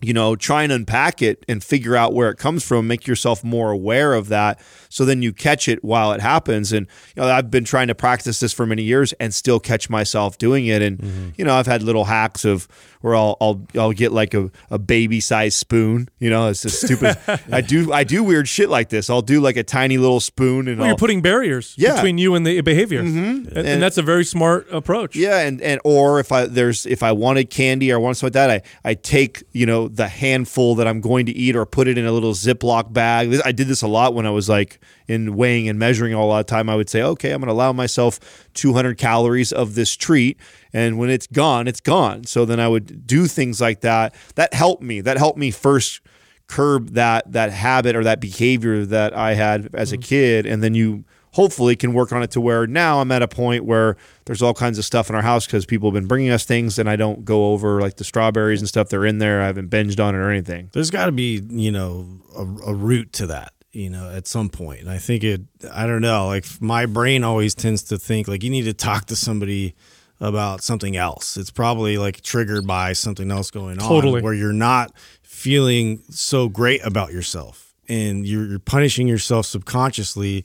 you 0.01 0.13
know, 0.13 0.35
try 0.35 0.63
and 0.63 0.71
unpack 0.71 1.21
it 1.21 1.43
and 1.47 1.63
figure 1.63 1.95
out 1.95 2.13
where 2.13 2.29
it 2.29 2.37
comes 2.37 2.63
from, 2.63 2.87
make 2.87 3.07
yourself 3.07 3.43
more 3.43 3.71
aware 3.71 4.13
of 4.13 4.27
that 4.29 4.59
so 4.89 5.05
then 5.05 5.21
you 5.21 5.33
catch 5.33 5.67
it 5.67 5.83
while 5.83 6.11
it 6.11 6.21
happens. 6.21 6.71
And, 6.71 6.87
you 7.15 7.21
know, 7.21 7.29
I've 7.29 7.51
been 7.51 7.63
trying 7.63 7.87
to 7.87 7.95
practice 7.95 8.39
this 8.39 8.53
for 8.53 8.65
many 8.65 8.83
years 8.83 9.13
and 9.13 9.33
still 9.33 9.59
catch 9.59 9.89
myself 9.89 10.37
doing 10.37 10.67
it. 10.67 10.81
And, 10.81 10.97
mm-hmm. 10.97 11.29
you 11.37 11.45
know, 11.45 11.55
I've 11.55 11.67
had 11.67 11.83
little 11.83 12.05
hacks 12.05 12.45
of 12.45 12.67
where 13.01 13.15
I'll, 13.15 13.37
I'll, 13.39 13.61
I'll 13.75 13.91
get 13.91 14.11
like 14.11 14.33
a, 14.33 14.49
a 14.71 14.79
baby 14.79 15.19
size 15.19 15.55
spoon, 15.55 16.09
you 16.19 16.29
know, 16.29 16.47
it's 16.47 16.63
just 16.63 16.81
stupid. 16.81 17.17
I 17.51 17.61
do, 17.61 17.93
I 17.93 18.03
do 18.03 18.23
weird 18.23 18.47
shit 18.47 18.69
like 18.69 18.89
this. 18.89 19.09
I'll 19.09 19.21
do 19.21 19.39
like 19.39 19.55
a 19.55 19.63
tiny 19.63 19.97
little 19.97 20.19
spoon 20.19 20.67
and 20.67 20.79
Well, 20.79 20.87
you're 20.87 20.97
putting 20.97 21.21
barriers 21.21 21.75
Yeah. 21.77 21.95
between 21.95 22.17
you 22.17 22.35
and 22.35 22.45
the 22.45 22.61
behavior, 22.61 23.03
mm-hmm. 23.03 23.57
and, 23.57 23.67
and 23.67 23.81
that's 23.81 23.97
a 23.97 24.01
very 24.01 24.25
smart 24.25 24.67
approach. 24.71 25.15
Yeah, 25.15 25.39
and 25.39 25.61
and 25.61 25.79
or 25.83 26.19
if 26.19 26.31
I 26.31 26.45
there's 26.45 26.85
if 26.85 27.03
I 27.03 27.11
wanted 27.11 27.49
candy 27.49 27.91
or 27.91 27.99
want 27.99 28.17
something 28.17 28.39
like 28.39 28.63
that, 28.63 28.63
I 28.85 28.89
I 28.91 28.93
take 28.95 29.43
you 29.51 29.65
know 29.65 29.86
the 29.89 30.07
handful 30.07 30.75
that 30.75 30.87
I'm 30.87 31.01
going 31.01 31.25
to 31.27 31.31
eat 31.31 31.55
or 31.55 31.65
put 31.65 31.87
it 31.87 31.97
in 31.97 32.05
a 32.05 32.11
little 32.11 32.33
Ziploc 32.33 32.93
bag. 32.93 33.39
I 33.43 33.51
did 33.51 33.67
this 33.67 33.81
a 33.81 33.87
lot 33.87 34.13
when 34.13 34.25
I 34.25 34.29
was 34.29 34.49
like 34.49 34.79
in 35.07 35.35
weighing 35.35 35.69
and 35.69 35.79
measuring 35.79 36.13
all 36.13 36.35
the 36.35 36.43
time. 36.43 36.69
I 36.69 36.75
would 36.75 36.89
say, 36.89 37.01
okay, 37.01 37.31
I'm 37.31 37.39
going 37.39 37.47
to 37.47 37.53
allow 37.53 37.73
myself 37.73 38.47
200 38.53 38.97
calories 38.97 39.51
of 39.51 39.75
this 39.75 39.95
treat, 39.95 40.37
and 40.73 40.97
when 40.97 41.09
it's 41.09 41.27
gone, 41.27 41.67
it's 41.67 41.81
gone. 41.81 42.23
So 42.25 42.45
then 42.45 42.59
I 42.59 42.67
would 42.67 43.07
do 43.07 43.27
things 43.27 43.61
like 43.61 43.81
that. 43.81 44.15
That 44.35 44.53
helped 44.53 44.83
me. 44.83 45.01
That 45.01 45.17
helped 45.17 45.37
me 45.37 45.51
first 45.51 46.01
curb 46.47 46.91
that 46.91 47.29
that 47.33 47.51
habit 47.51 47.95
or 47.95 48.03
that 48.05 48.21
behavior 48.21 48.85
that 48.85 49.13
I 49.13 49.33
had 49.33 49.69
as 49.73 49.91
a 49.91 49.97
mm-hmm. 49.97 50.03
kid, 50.03 50.45
and 50.45 50.63
then 50.63 50.73
you 50.73 51.03
hopefully 51.31 51.75
can 51.75 51.93
work 51.93 52.11
on 52.11 52.23
it 52.23 52.31
to 52.31 52.41
where 52.41 52.67
now 52.67 52.99
I'm 52.99 53.11
at 53.11 53.21
a 53.21 53.27
point 53.27 53.65
where 53.65 53.97
there's 54.25 54.41
all 54.41 54.53
kinds 54.53 54.77
of 54.77 54.85
stuff 54.85 55.09
in 55.09 55.15
our 55.15 55.21
house 55.21 55.45
because 55.45 55.65
people 55.65 55.89
have 55.89 55.93
been 55.93 56.07
bringing 56.07 56.31
us 56.31 56.45
things, 56.45 56.79
and 56.79 56.89
I 56.89 56.95
don't 56.95 57.25
go 57.25 57.51
over 57.51 57.81
like 57.81 57.97
the 57.97 58.03
strawberries 58.03 58.61
and 58.61 58.67
stuff. 58.67 58.89
They're 58.89 59.05
in 59.05 59.19
there. 59.19 59.41
I 59.41 59.45
haven't 59.45 59.69
binged 59.69 60.03
on 60.03 60.15
it 60.15 60.17
or 60.17 60.29
anything. 60.29 60.69
There's 60.73 60.91
got 60.91 61.05
to 61.07 61.11
be, 61.11 61.41
you 61.49 61.71
know, 61.71 62.07
a, 62.35 62.71
a 62.71 62.73
root 62.73 63.13
to 63.13 63.27
that, 63.27 63.53
you 63.71 63.89
know, 63.89 64.09
at 64.09 64.27
some 64.27 64.49
point. 64.49 64.81
And 64.81 64.89
I 64.89 64.97
think 64.97 65.23
it, 65.23 65.41
I 65.71 65.85
don't 65.85 66.01
know, 66.01 66.27
like 66.27 66.45
my 66.59 66.85
brain 66.85 67.23
always 67.23 67.53
tends 67.55 67.83
to 67.83 67.97
think 67.97 68.27
like 68.27 68.43
you 68.43 68.49
need 68.49 68.63
to 68.63 68.73
talk 68.73 69.05
to 69.05 69.15
somebody 69.15 69.75
about 70.19 70.63
something 70.63 70.97
else. 70.97 71.37
It's 71.37 71.51
probably 71.51 71.97
like 71.97 72.21
triggered 72.21 72.65
by 72.65 72.93
something 72.93 73.29
else 73.31 73.51
going 73.51 73.79
on 73.79 73.87
Totally. 73.87 74.21
where 74.21 74.33
you're 74.33 74.53
not 74.53 74.91
feeling 75.21 76.01
so 76.09 76.49
great 76.49 76.83
about 76.83 77.13
yourself 77.13 77.75
and 77.87 78.25
you're, 78.25 78.45
you're 78.45 78.59
punishing 78.59 79.07
yourself 79.07 79.45
subconsciously. 79.45 80.43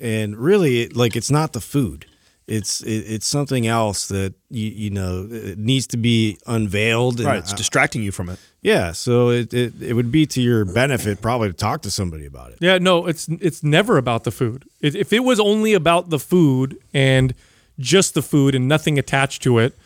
And 0.00 0.36
really, 0.36 0.82
it, 0.82 0.96
like, 0.96 1.16
it's 1.16 1.30
not 1.30 1.52
the 1.52 1.60
food. 1.60 2.06
It's 2.46 2.80
it, 2.82 3.04
it's 3.14 3.26
something 3.26 3.66
else 3.66 4.08
that 4.08 4.32
you 4.48 4.68
you 4.70 4.90
know 4.90 5.28
it 5.30 5.58
needs 5.58 5.86
to 5.88 5.98
be 5.98 6.38
unveiled. 6.46 7.18
and 7.20 7.26
Right, 7.26 7.38
it's 7.40 7.52
I- 7.52 7.56
distracting 7.56 8.02
you 8.02 8.10
from 8.12 8.30
it. 8.30 8.38
Yeah, 8.62 8.92
so 8.92 9.28
it, 9.28 9.52
it 9.52 9.74
it 9.82 9.92
would 9.92 10.10
be 10.10 10.24
to 10.26 10.40
your 10.40 10.64
benefit 10.64 11.20
probably 11.20 11.48
to 11.48 11.52
talk 11.54 11.82
to 11.82 11.90
somebody 11.90 12.24
about 12.26 12.52
it. 12.52 12.58
Yeah, 12.60 12.78
no, 12.78 13.06
it's 13.06 13.28
it's 13.28 13.62
never 13.62 13.98
about 13.98 14.24
the 14.24 14.30
food. 14.30 14.64
If 14.80 14.94
if 14.94 15.12
it 15.12 15.24
was 15.24 15.38
only 15.38 15.74
about 15.74 16.08
the 16.08 16.18
food 16.18 16.78
and 16.94 17.34
just 17.78 18.14
the 18.14 18.22
food 18.22 18.54
and 18.54 18.66
nothing 18.66 18.98
attached 18.98 19.42
to 19.42 19.58
it, 19.58 19.76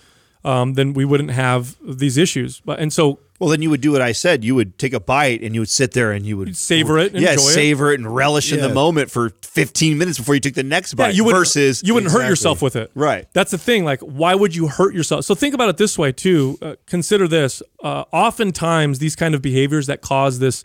um, 0.44 0.74
then 0.74 0.92
we 0.94 1.04
wouldn't 1.04 1.32
have 1.32 1.76
these 1.84 2.16
issues. 2.16 2.60
But 2.64 2.78
and 2.78 2.92
so 2.92 3.18
Well, 3.42 3.50
then 3.50 3.60
you 3.60 3.70
would 3.70 3.80
do 3.80 3.90
what 3.90 4.02
I 4.02 4.12
said. 4.12 4.44
You 4.44 4.54
would 4.54 4.78
take 4.78 4.92
a 4.92 5.00
bite 5.00 5.42
and 5.42 5.52
you 5.52 5.62
would 5.62 5.68
sit 5.68 5.90
there 5.94 6.12
and 6.12 6.24
you 6.24 6.36
would 6.36 6.56
savor 6.56 6.96
it, 6.96 7.12
yeah, 7.12 7.32
enjoy 7.32 7.42
savor 7.42 7.90
it 7.90 7.98
and 7.98 8.14
relish 8.14 8.52
in 8.52 8.60
the 8.60 8.72
moment 8.72 9.10
for 9.10 9.30
15 9.42 9.98
minutes 9.98 10.16
before 10.16 10.36
you 10.36 10.40
took 10.40 10.54
the 10.54 10.62
next 10.62 10.94
bite. 10.94 11.08
yeah, 11.08 11.14
you 11.14 11.24
wouldn't, 11.24 11.40
versus 11.40 11.82
you 11.82 11.92
wouldn't 11.92 12.12
hurt 12.12 12.28
yourself 12.28 12.62
with 12.62 12.76
it. 12.76 12.92
Right. 12.94 13.26
That's 13.32 13.50
the 13.50 13.58
thing. 13.58 13.84
Like, 13.84 13.98
why 13.98 14.36
would 14.36 14.54
you 14.54 14.68
hurt 14.68 14.94
yourself? 14.94 15.24
So 15.24 15.34
think 15.34 15.56
about 15.56 15.70
it 15.70 15.76
this 15.76 15.98
way 15.98 16.12
too. 16.12 16.56
Uh, 16.62 16.76
consider 16.86 17.26
this. 17.26 17.64
Uh, 17.82 18.04
oftentimes, 18.12 19.00
these 19.00 19.16
kind 19.16 19.34
of 19.34 19.42
behaviors 19.42 19.88
that 19.88 20.02
cause 20.02 20.38
this 20.38 20.62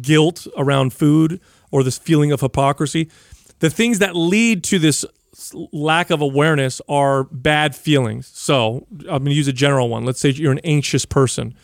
guilt 0.00 0.46
around 0.56 0.94
food 0.94 1.42
or 1.70 1.82
this 1.82 1.98
feeling 1.98 2.32
of 2.32 2.40
hypocrisy, 2.40 3.10
the 3.58 3.68
things 3.68 3.98
that 3.98 4.16
lead 4.16 4.64
to 4.64 4.78
this 4.78 5.04
lack 5.52 6.08
of 6.08 6.22
awareness 6.22 6.80
are 6.88 7.24
bad 7.24 7.76
feelings. 7.76 8.28
So 8.28 8.86
I'm 9.00 9.04
going 9.04 9.26
to 9.26 9.34
use 9.34 9.46
a 9.46 9.52
general 9.52 9.90
one. 9.90 10.06
Let's 10.06 10.20
say 10.20 10.30
you're 10.30 10.52
an 10.52 10.60
anxious 10.64 11.04
person 11.04 11.54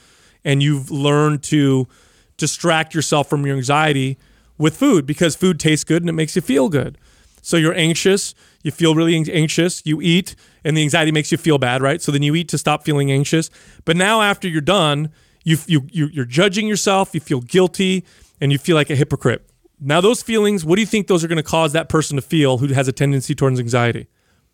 and 0.45 0.63
you've 0.63 0.91
learned 0.91 1.43
to 1.45 1.89
distract 2.37 2.95
yourself 2.95 3.29
from 3.29 3.47
your 3.47 3.57
anxiety 3.57 4.19
with 4.59 4.77
food 4.77 5.07
because 5.07 5.37
food 5.37 5.59
tastes 5.59 5.85
good 5.85 6.03
and 6.03 6.09
it 6.09 6.13
makes 6.13 6.37
you 6.37 6.43
feel 6.43 6.69
good. 6.69 6.99
So 7.43 7.57
you're 7.57 7.75
anxious, 7.75 8.35
you 8.63 8.71
feel 8.71 8.95
really 8.95 9.15
anxious, 9.15 9.83
you 9.85 10.01
eat, 10.01 10.35
and 10.65 10.77
the 10.77 10.83
anxiety 10.83 11.13
makes 11.13 11.31
you 11.31 11.37
feel 11.37 11.59
bad, 11.59 11.83
right? 11.83 12.01
So 12.01 12.11
then 12.11 12.23
you 12.23 12.35
eat 12.35 12.49
to 12.49 12.59
stop 12.59 12.85
feeling 12.85 13.13
anxious. 13.13 13.51
But 13.85 13.97
now 13.97 14.23
after 14.23 14.49
you're 14.49 14.63
done, 14.63 15.11
you, 15.45 15.59
you, 15.67 15.87
you 15.93 16.07
you're 16.07 16.25
judging 16.25 16.67
yourself, 16.67 17.15
you 17.15 17.21
feel 17.21 17.43
guilty, 17.43 18.05
and 18.41 18.51
you 18.51 18.57
feel 18.57 18.77
like 18.77 18.89
a 18.89 18.97
hypocrite. 18.97 19.47
Now 19.79 20.01
those 20.01 20.23
feelings, 20.23 20.65
what 20.65 20.77
do 20.77 20.81
you 20.81 20.87
think 20.87 21.07
those 21.07 21.23
are 21.23 21.29
going 21.29 21.37
to 21.37 21.43
cause 21.43 21.73
that 21.75 21.91
person 21.91 22.17
to 22.17 22.23
feel 22.23 22.59
who 22.59 22.69
has 22.69 22.89
a 22.89 22.93
tendency 22.93 23.35
towards 23.35 23.61
anxiety? 23.61 24.07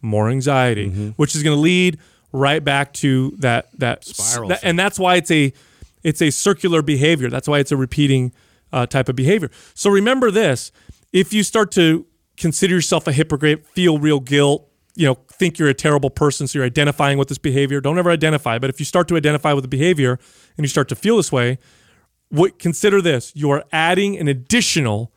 More 0.03 0.29
anxiety, 0.29 0.89
mm-hmm. 0.89 1.09
which 1.11 1.37
is 1.37 1.45
going 1.45 1.57
to 1.57 1.61
lead 1.61 1.99
right 2.33 2.65
back 2.65 2.93
to 2.95 3.37
that 3.39 3.69
that 3.79 4.05
Spiral 4.05 4.49
that- 4.49 4.61
and 4.65 4.79
that's 4.79 4.99
why 4.99 5.17
it's 5.17 5.31
a 5.31 5.53
it's 6.03 6.23
a 6.23 6.31
circular 6.31 6.83
behavior. 6.83 7.29
That's 7.29 7.49
why 7.49 7.59
it's 7.59 7.73
a 7.73 7.77
repeating 7.77 8.33
uh, 8.73 8.87
type 8.87 9.09
of 9.09 9.17
behavior. 9.17 9.51
So 9.75 9.91
remember 9.91 10.31
this: 10.31 10.73
if 11.13 11.33
you 11.33 11.43
start 11.43 11.71
to 11.73 12.07
consider 12.37 12.75
yourself 12.75 13.07
a 13.07 13.13
hypocrite, 13.13 13.67
feel 13.67 13.99
real 13.99 14.21
guilt, 14.21 14.69
you 14.95 15.07
know, 15.07 15.15
think 15.31 15.59
you're 15.59 15.69
a 15.69 15.75
terrible 15.75 16.11
person, 16.11 16.47
so 16.47 16.59
you're 16.59 16.67
identifying 16.67 17.19
with 17.19 17.29
this 17.29 17.39
behavior. 17.39 17.81
Don't 17.81 17.99
ever 17.99 18.11
identify, 18.11 18.59
but 18.59 18.71
if 18.71 18.81
you 18.81 18.87
start 18.87 19.09
to 19.09 19.17
identify 19.17 19.53
with 19.53 19.63
the 19.63 19.69
behavior 19.69 20.19
and 20.57 20.65
you 20.65 20.69
start 20.69 20.89
to 20.89 20.95
feel 20.95 21.17
this 21.17 21.31
way, 21.31 21.59
what 22.29 22.59
consider 22.59 23.03
this: 23.03 23.33
you 23.35 23.51
are 23.51 23.65
adding 23.73 24.17
an 24.17 24.29
additional 24.29 25.13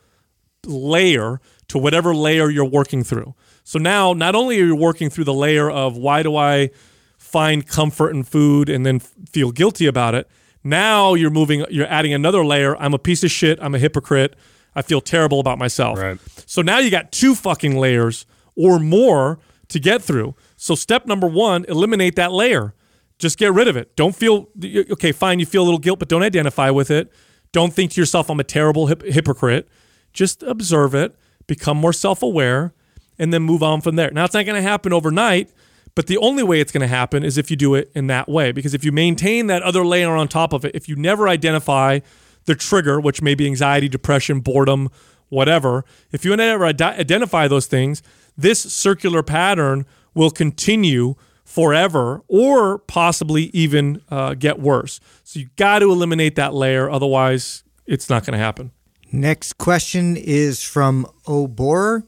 layer 0.66 1.40
to 1.68 1.78
whatever 1.78 2.16
layer 2.16 2.50
you're 2.50 2.66
working 2.66 3.04
through. 3.04 3.36
So 3.64 3.80
now, 3.80 4.14
not 4.14 4.36
only 4.36 4.60
are 4.62 4.66
you 4.66 4.76
working 4.76 5.10
through 5.10 5.24
the 5.24 5.34
layer 5.34 5.70
of 5.70 5.98
why 5.98 6.24
do 6.24 6.36
I 6.36 6.70
find 7.18 7.66
comfort 7.66 8.12
in 8.12 8.24
food 8.24 8.70
and 8.70 8.86
then 8.86 9.00
feel 9.00 9.52
guilty 9.52 9.86
about 9.86 10.14
it, 10.14 10.28
now 10.64 11.14
you're 11.14 11.30
moving, 11.30 11.66
you're 11.70 11.88
adding 11.88 12.14
another 12.14 12.46
layer. 12.46 12.76
I'm 12.78 12.94
a 12.94 13.00
piece 13.00 13.24
of 13.24 13.32
shit. 13.32 13.60
I'm 13.62 13.76
a 13.76 13.80
hypocrite. 13.80 14.36
I 14.76 14.82
feel 14.82 15.02
terrible 15.02 15.40
about 15.40 15.58
myself. 15.58 16.00
Right. 16.00 16.18
So 16.46 16.62
now 16.62 16.80
you 16.80 16.90
got 16.90 17.12
two 17.12 17.36
fucking 17.36 17.78
layers 17.78 18.26
or 18.56 18.80
more 18.80 19.40
to 19.70 19.80
get 19.80 20.02
through. 20.02 20.36
So 20.56 20.76
step 20.76 21.06
number 21.06 21.28
one, 21.28 21.66
eliminate 21.68 22.16
that 22.16 22.32
layer. 22.32 22.74
Just 23.20 23.38
get 23.38 23.54
rid 23.54 23.68
of 23.68 23.78
it. 23.78 23.96
Don't 23.96 24.16
feel 24.16 24.50
okay. 24.92 25.12
Fine, 25.12 25.40
you 25.40 25.46
feel 25.46 25.64
a 25.64 25.66
little 25.66 25.80
guilt, 25.80 26.00
but 26.00 26.10
don't 26.10 26.24
identify 26.24 26.70
with 26.70 26.90
it. 26.90 27.12
Don't 27.52 27.74
think 27.74 27.92
to 27.92 28.02
yourself, 28.02 28.30
"I'm 28.30 28.40
a 28.40 28.44
terrible 28.44 28.88
hip- 28.88 29.04
hypocrite." 29.04 29.68
Just 30.14 30.44
observe 30.44 30.94
it, 30.96 31.16
become 31.48 31.78
more 31.78 31.94
self-aware, 31.94 32.74
and 33.18 33.32
then 33.32 33.44
move 33.44 33.64
on 33.64 33.82
from 33.82 33.96
there. 33.96 34.12
Now, 34.12 34.26
it's 34.26 34.34
not 34.34 34.46
going 34.46 34.62
to 34.62 34.68
happen 34.68 34.94
overnight, 34.94 35.52
but 35.96 36.08
the 36.08 36.18
only 36.18 36.44
way 36.44 36.60
it's 36.60 36.72
going 36.72 36.82
to 36.82 36.88
happen 36.88 37.24
is 37.24 37.38
if 37.38 37.52
you 37.52 37.58
do 37.58 37.76
it 37.76 37.92
in 37.94 38.08
that 38.08 38.28
way. 38.28 38.52
Because 38.52 38.74
if 38.74 38.84
you 38.84 38.92
maintain 38.92 39.48
that 39.48 39.62
other 39.62 39.86
layer 39.86 40.16
on 40.16 40.28
top 40.28 40.54
of 40.54 40.66
it, 40.66 40.76
if 40.76 40.90
you 40.90 40.96
never 40.96 41.28
identify 41.28 42.00
the 42.46 42.56
trigger, 42.56 43.00
which 43.00 43.22
may 43.22 43.36
be 43.36 43.46
anxiety, 43.46 43.88
depression, 43.88 44.40
boredom, 44.40 44.90
whatever, 45.30 45.86
if 46.12 46.26
you 46.26 46.36
never 46.36 46.66
ide- 46.66 46.82
identify 46.82 47.48
those 47.48 47.68
things, 47.68 48.02
this 48.36 48.60
circular 48.60 49.24
pattern 49.24 49.86
will 50.14 50.32
continue 50.32 51.16
forever 51.44 52.24
or 52.28 52.80
possibly 52.80 53.44
even 53.54 54.02
uh, 54.10 54.34
get 54.34 54.60
worse. 54.60 55.00
So 55.24 55.40
you 55.40 55.50
got 55.56 55.80
to 55.80 55.92
eliminate 55.92 56.36
that 56.36 56.54
layer. 56.54 56.90
Otherwise, 56.90 57.64
it's 57.86 58.10
not 58.10 58.26
going 58.26 58.34
to 58.34 58.44
happen. 58.44 58.72
Next 59.12 59.60
question 59.60 60.18
is 60.18 60.64
from 60.64 61.06
O'Borer. 61.28 62.04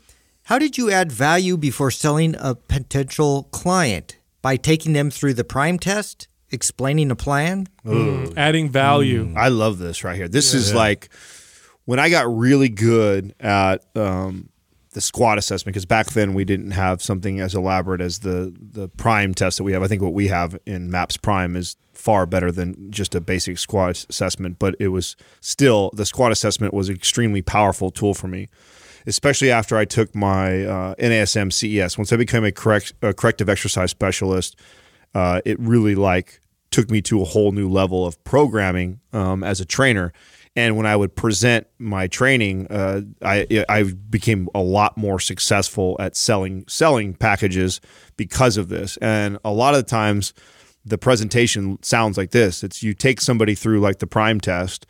How 0.46 0.60
did 0.60 0.78
you 0.78 0.92
add 0.92 1.12
value 1.12 1.58
before 1.58 1.90
selling 1.90 2.36
a 2.38 2.54
potential 2.54 3.50
client? 3.52 4.20
By 4.44 4.58
taking 4.58 4.94
them 4.94 5.10
through 5.10 5.34
the 5.34 5.44
prime 5.44 5.80
test, 5.80 6.28
explaining 6.52 7.10
a 7.10 7.16
plan? 7.16 7.68
Mm. 7.84 8.28
Mm. 8.28 8.38
Adding 8.38 8.70
value. 8.70 9.26
Mm. 9.26 9.38
I 9.38 9.48
love 9.48 9.80
this 9.80 10.04
right 10.04 10.16
here. 10.16 10.28
This 10.28 10.54
is 10.54 10.72
like 10.72 11.10
when 11.86 11.98
I 11.98 12.10
got 12.12 12.32
really 12.32 12.70
good 12.70 13.34
at 13.40 13.84
um, 13.96 14.50
the 14.92 15.02
squat 15.02 15.40
assessment 15.40 15.74
because 15.74 15.86
back 15.88 16.12
then 16.12 16.36
we 16.36 16.46
didn't 16.46 16.72
have 16.72 17.02
something 17.02 17.40
as 17.40 17.56
elaborate 17.56 18.00
as 18.00 18.20
the 18.20 18.54
the 18.60 18.88
prime 18.88 19.34
test 19.34 19.58
that 19.58 19.64
we 19.64 19.72
have. 19.72 19.82
I 19.82 19.88
think 19.88 20.04
what 20.04 20.14
we 20.14 20.28
have 20.28 20.56
in 20.68 20.92
Maps 20.92 21.18
Prime 21.18 21.56
is 21.56 21.76
far 21.94 22.28
better 22.28 22.52
than 22.52 22.92
just 22.92 23.16
a 23.16 23.22
basic 23.22 23.58
squat 23.58 24.06
assessment, 24.12 24.60
but 24.60 24.76
it 24.80 24.90
was 24.90 25.16
still 25.42 25.90
the 25.96 26.06
squat 26.06 26.32
assessment 26.32 26.72
was 26.72 26.88
an 26.88 26.96
extremely 26.96 27.42
powerful 27.42 27.90
tool 27.90 28.14
for 28.14 28.28
me. 28.28 28.48
Especially 29.08 29.52
after 29.52 29.78
I 29.78 29.86
took 29.86 30.16
my 30.16 30.64
uh, 30.64 30.96
NASM 30.96 31.54
CES, 31.54 31.98
once 31.98 32.12
I 32.12 32.18
became 32.18 32.44
a 32.44 32.52
correct 32.52 32.94
a 33.02 33.14
corrective 33.14 33.50
exercise 33.50 33.92
specialist, 33.92 34.60
uh, 35.14 35.42
it 35.46 35.60
really 35.60 35.96
like 35.96 36.40
took 36.72 36.90
me 36.90 37.02
to 37.02 37.22
a 37.22 37.26
whole 37.26 37.52
new 37.52 37.70
level 37.70 38.06
of 38.06 38.22
programming 38.24 39.00
um, 39.14 39.44
as 39.44 39.62
a 39.62 39.66
trainer. 39.66 40.12
And 40.58 40.78
when 40.78 40.86
I 40.86 40.96
would 40.96 41.16
present 41.16 41.68
my 41.80 42.08
training, 42.08 42.68
uh, 42.68 43.02
I 43.22 43.66
I 43.68 43.84
became 43.84 44.50
a 44.56 44.62
lot 44.62 44.98
more 44.98 45.20
successful 45.20 45.98
at 46.00 46.16
selling 46.16 46.66
selling 46.68 47.14
packages 47.14 47.82
because 48.16 48.58
of 48.58 48.70
this. 48.70 48.98
And 48.98 49.38
a 49.44 49.52
lot 49.52 49.74
of 49.74 49.82
the 49.82 49.90
times, 49.90 50.34
the 50.86 50.98
presentation 50.98 51.82
sounds 51.82 52.18
like 52.18 52.32
this: 52.32 52.64
it's 52.64 52.82
you 52.82 52.94
take 52.94 53.20
somebody 53.20 53.54
through 53.54 53.82
like 53.82 54.00
the 54.00 54.08
prime 54.08 54.40
test, 54.40 54.86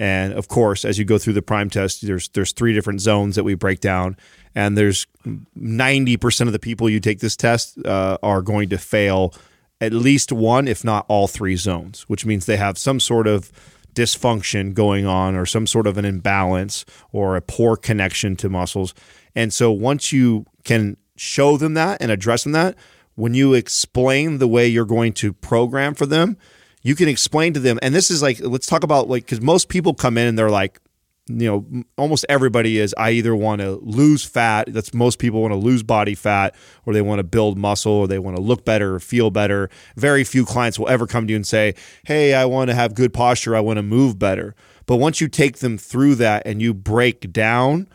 and 0.00 0.32
of 0.32 0.48
course, 0.48 0.86
as 0.86 0.98
you 0.98 1.04
go 1.04 1.18
through 1.18 1.34
the 1.34 1.42
prime 1.42 1.68
test, 1.68 2.04
there's 2.06 2.30
there's 2.30 2.52
three 2.52 2.72
different 2.72 3.02
zones 3.02 3.36
that 3.36 3.44
we 3.44 3.54
break 3.54 3.80
down, 3.80 4.16
and 4.54 4.76
there's 4.76 5.06
ninety 5.54 6.16
percent 6.16 6.48
of 6.48 6.52
the 6.52 6.58
people 6.58 6.88
you 6.88 7.00
take 7.00 7.20
this 7.20 7.36
test 7.36 7.78
uh, 7.84 8.16
are 8.22 8.40
going 8.40 8.70
to 8.70 8.78
fail 8.78 9.34
at 9.78 9.92
least 9.92 10.32
one, 10.32 10.66
if 10.66 10.82
not 10.84 11.04
all 11.08 11.28
three 11.28 11.54
zones, 11.54 12.02
which 12.08 12.24
means 12.24 12.46
they 12.46 12.56
have 12.56 12.78
some 12.78 12.98
sort 12.98 13.26
of 13.26 13.52
dysfunction 13.94 14.72
going 14.72 15.04
on 15.04 15.36
or 15.36 15.44
some 15.44 15.66
sort 15.66 15.86
of 15.86 15.98
an 15.98 16.06
imbalance 16.06 16.86
or 17.12 17.36
a 17.36 17.42
poor 17.42 17.76
connection 17.76 18.36
to 18.36 18.48
muscles. 18.48 18.94
And 19.34 19.52
so 19.52 19.70
once 19.70 20.12
you 20.12 20.46
can 20.64 20.96
show 21.16 21.58
them 21.58 21.74
that 21.74 22.00
and 22.00 22.10
address 22.10 22.44
them 22.44 22.52
that, 22.52 22.74
when 23.16 23.34
you 23.34 23.52
explain 23.52 24.38
the 24.38 24.48
way 24.48 24.66
you're 24.66 24.86
going 24.86 25.12
to 25.14 25.34
program 25.34 25.94
for 25.94 26.06
them, 26.06 26.38
you 26.82 26.94
can 26.94 27.08
explain 27.08 27.52
to 27.54 27.60
them. 27.60 27.78
And 27.82 27.94
this 27.94 28.10
is 28.10 28.22
like, 28.22 28.40
let's 28.40 28.66
talk 28.66 28.84
about 28.84 29.08
like, 29.08 29.24
because 29.24 29.40
most 29.40 29.68
people 29.68 29.94
come 29.94 30.16
in 30.16 30.26
and 30.26 30.38
they're 30.38 30.50
like, 30.50 30.80
you 31.28 31.46
know, 31.46 31.84
almost 31.96 32.26
everybody 32.28 32.78
is. 32.78 32.94
I 32.98 33.12
either 33.12 33.36
want 33.36 33.60
to 33.60 33.78
lose 33.82 34.24
fat. 34.24 34.72
That's 34.72 34.92
most 34.92 35.18
people 35.18 35.40
want 35.40 35.52
to 35.52 35.58
lose 35.58 35.82
body 35.82 36.14
fat, 36.14 36.56
or 36.86 36.92
they 36.92 37.02
want 37.02 37.20
to 37.20 37.24
build 37.24 37.56
muscle, 37.56 37.92
or 37.92 38.08
they 38.08 38.18
want 38.18 38.36
to 38.36 38.42
look 38.42 38.64
better 38.64 38.96
or 38.96 39.00
feel 39.00 39.30
better. 39.30 39.70
Very 39.96 40.24
few 40.24 40.44
clients 40.44 40.78
will 40.78 40.88
ever 40.88 41.06
come 41.06 41.26
to 41.26 41.30
you 41.30 41.36
and 41.36 41.46
say, 41.46 41.74
"Hey, 42.04 42.34
I 42.34 42.46
want 42.46 42.68
to 42.70 42.74
have 42.74 42.94
good 42.94 43.14
posture. 43.14 43.54
I 43.54 43.60
want 43.60 43.76
to 43.76 43.82
move 43.82 44.18
better." 44.18 44.56
But 44.86 44.96
once 44.96 45.20
you 45.20 45.28
take 45.28 45.58
them 45.58 45.78
through 45.78 46.16
that 46.16 46.42
and 46.44 46.60
you 46.60 46.74
break 46.74 47.32
down 47.32 47.86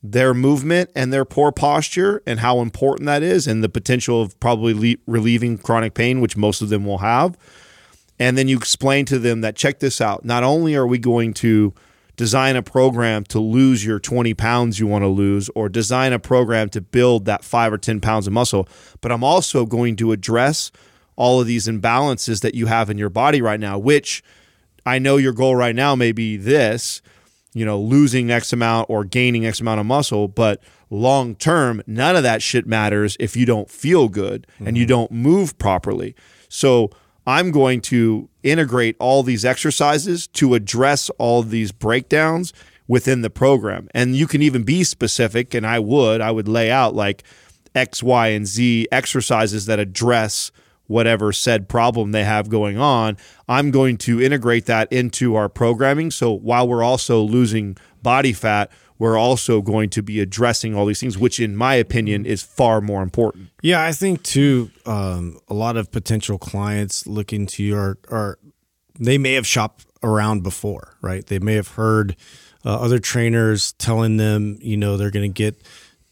their 0.00 0.34
movement 0.34 0.90
and 0.94 1.12
their 1.12 1.24
poor 1.24 1.50
posture 1.50 2.22
and 2.26 2.38
how 2.38 2.60
important 2.60 3.06
that 3.06 3.24
is, 3.24 3.48
and 3.48 3.64
the 3.64 3.68
potential 3.68 4.22
of 4.22 4.38
probably 4.38 4.72
le- 4.74 5.12
relieving 5.12 5.58
chronic 5.58 5.94
pain, 5.94 6.20
which 6.20 6.36
most 6.36 6.62
of 6.62 6.68
them 6.68 6.84
will 6.84 6.98
have, 6.98 7.36
and 8.18 8.38
then 8.38 8.48
you 8.48 8.56
explain 8.56 9.04
to 9.06 9.18
them 9.18 9.40
that 9.40 9.56
check 9.56 9.80
this 9.80 10.00
out. 10.00 10.24
Not 10.24 10.44
only 10.44 10.74
are 10.74 10.86
we 10.86 10.98
going 10.98 11.34
to 11.34 11.74
design 12.16 12.54
a 12.56 12.62
program 12.62 13.24
to 13.24 13.40
lose 13.40 13.84
your 13.84 13.98
20 13.98 14.34
pounds 14.34 14.78
you 14.78 14.86
want 14.86 15.02
to 15.02 15.08
lose, 15.08 15.50
or 15.54 15.68
design 15.68 16.12
a 16.12 16.18
program 16.18 16.68
to 16.70 16.80
build 16.80 17.24
that 17.24 17.44
five 17.44 17.72
or 17.72 17.78
10 17.78 18.00
pounds 18.00 18.26
of 18.26 18.32
muscle, 18.32 18.68
but 19.00 19.10
I'm 19.10 19.24
also 19.24 19.66
going 19.66 19.96
to 19.96 20.12
address 20.12 20.70
all 21.16 21.40
of 21.40 21.46
these 21.46 21.66
imbalances 21.66 22.40
that 22.42 22.54
you 22.54 22.66
have 22.66 22.90
in 22.90 22.98
your 22.98 23.10
body 23.10 23.40
right 23.42 23.60
now, 23.60 23.78
which 23.78 24.22
I 24.86 24.98
know 24.98 25.16
your 25.16 25.32
goal 25.32 25.56
right 25.56 25.74
now 25.74 25.94
may 25.94 26.12
be 26.12 26.36
this, 26.36 27.02
you 27.52 27.64
know, 27.64 27.80
losing 27.80 28.30
X 28.30 28.52
amount 28.52 28.90
or 28.90 29.04
gaining 29.04 29.46
X 29.46 29.60
amount 29.60 29.80
of 29.80 29.86
muscle, 29.86 30.28
but 30.28 30.62
long 30.90 31.34
term, 31.34 31.82
none 31.86 32.16
of 32.16 32.22
that 32.22 32.42
shit 32.42 32.66
matters 32.66 33.16
if 33.18 33.36
you 33.36 33.46
don't 33.46 33.70
feel 33.70 34.08
good 34.08 34.46
and 34.58 34.76
you 34.76 34.84
mm-hmm. 34.84 34.88
don't 34.88 35.12
move 35.12 35.56
properly. 35.58 36.14
So 36.48 36.90
I'm 37.26 37.50
going 37.50 37.80
to 37.82 38.28
integrate 38.42 38.96
all 38.98 39.22
these 39.22 39.44
exercises 39.44 40.26
to 40.28 40.54
address 40.54 41.10
all 41.18 41.42
these 41.42 41.72
breakdowns 41.72 42.52
within 42.86 43.22
the 43.22 43.30
program. 43.30 43.88
And 43.94 44.14
you 44.14 44.26
can 44.26 44.42
even 44.42 44.62
be 44.62 44.84
specific, 44.84 45.54
and 45.54 45.66
I 45.66 45.78
would, 45.78 46.20
I 46.20 46.30
would 46.30 46.48
lay 46.48 46.70
out 46.70 46.94
like 46.94 47.24
X, 47.74 48.02
Y, 48.02 48.28
and 48.28 48.46
Z 48.46 48.88
exercises 48.92 49.66
that 49.66 49.78
address 49.78 50.52
whatever 50.86 51.32
said 51.32 51.68
problem 51.68 52.12
they 52.12 52.24
have 52.24 52.50
going 52.50 52.78
on. 52.78 53.16
I'm 53.48 53.70
going 53.70 53.96
to 53.98 54.20
integrate 54.20 54.66
that 54.66 54.92
into 54.92 55.34
our 55.34 55.48
programming. 55.48 56.10
So 56.10 56.32
while 56.32 56.68
we're 56.68 56.82
also 56.82 57.22
losing 57.22 57.76
body 58.02 58.34
fat, 58.34 58.70
we're 58.98 59.18
also 59.18 59.60
going 59.60 59.90
to 59.90 60.02
be 60.02 60.20
addressing 60.20 60.74
all 60.74 60.86
these 60.86 61.00
things, 61.00 61.18
which, 61.18 61.40
in 61.40 61.56
my 61.56 61.74
opinion, 61.74 62.24
is 62.26 62.42
far 62.42 62.80
more 62.80 63.02
important. 63.02 63.50
Yeah, 63.62 63.82
I 63.82 63.92
think 63.92 64.22
too. 64.22 64.70
Um, 64.86 65.38
a 65.48 65.54
lot 65.54 65.76
of 65.76 65.90
potential 65.90 66.38
clients 66.38 67.06
look 67.06 67.32
into 67.32 67.64
your, 67.64 67.98
or 68.08 68.38
they 68.98 69.18
may 69.18 69.34
have 69.34 69.46
shopped 69.46 69.86
around 70.02 70.42
before, 70.42 70.96
right? 71.00 71.26
They 71.26 71.38
may 71.38 71.54
have 71.54 71.68
heard 71.68 72.14
uh, 72.64 72.80
other 72.80 72.98
trainers 72.98 73.72
telling 73.72 74.16
them, 74.16 74.58
you 74.60 74.76
know, 74.76 74.96
they're 74.96 75.10
going 75.10 75.30
to 75.30 75.34
get 75.34 75.56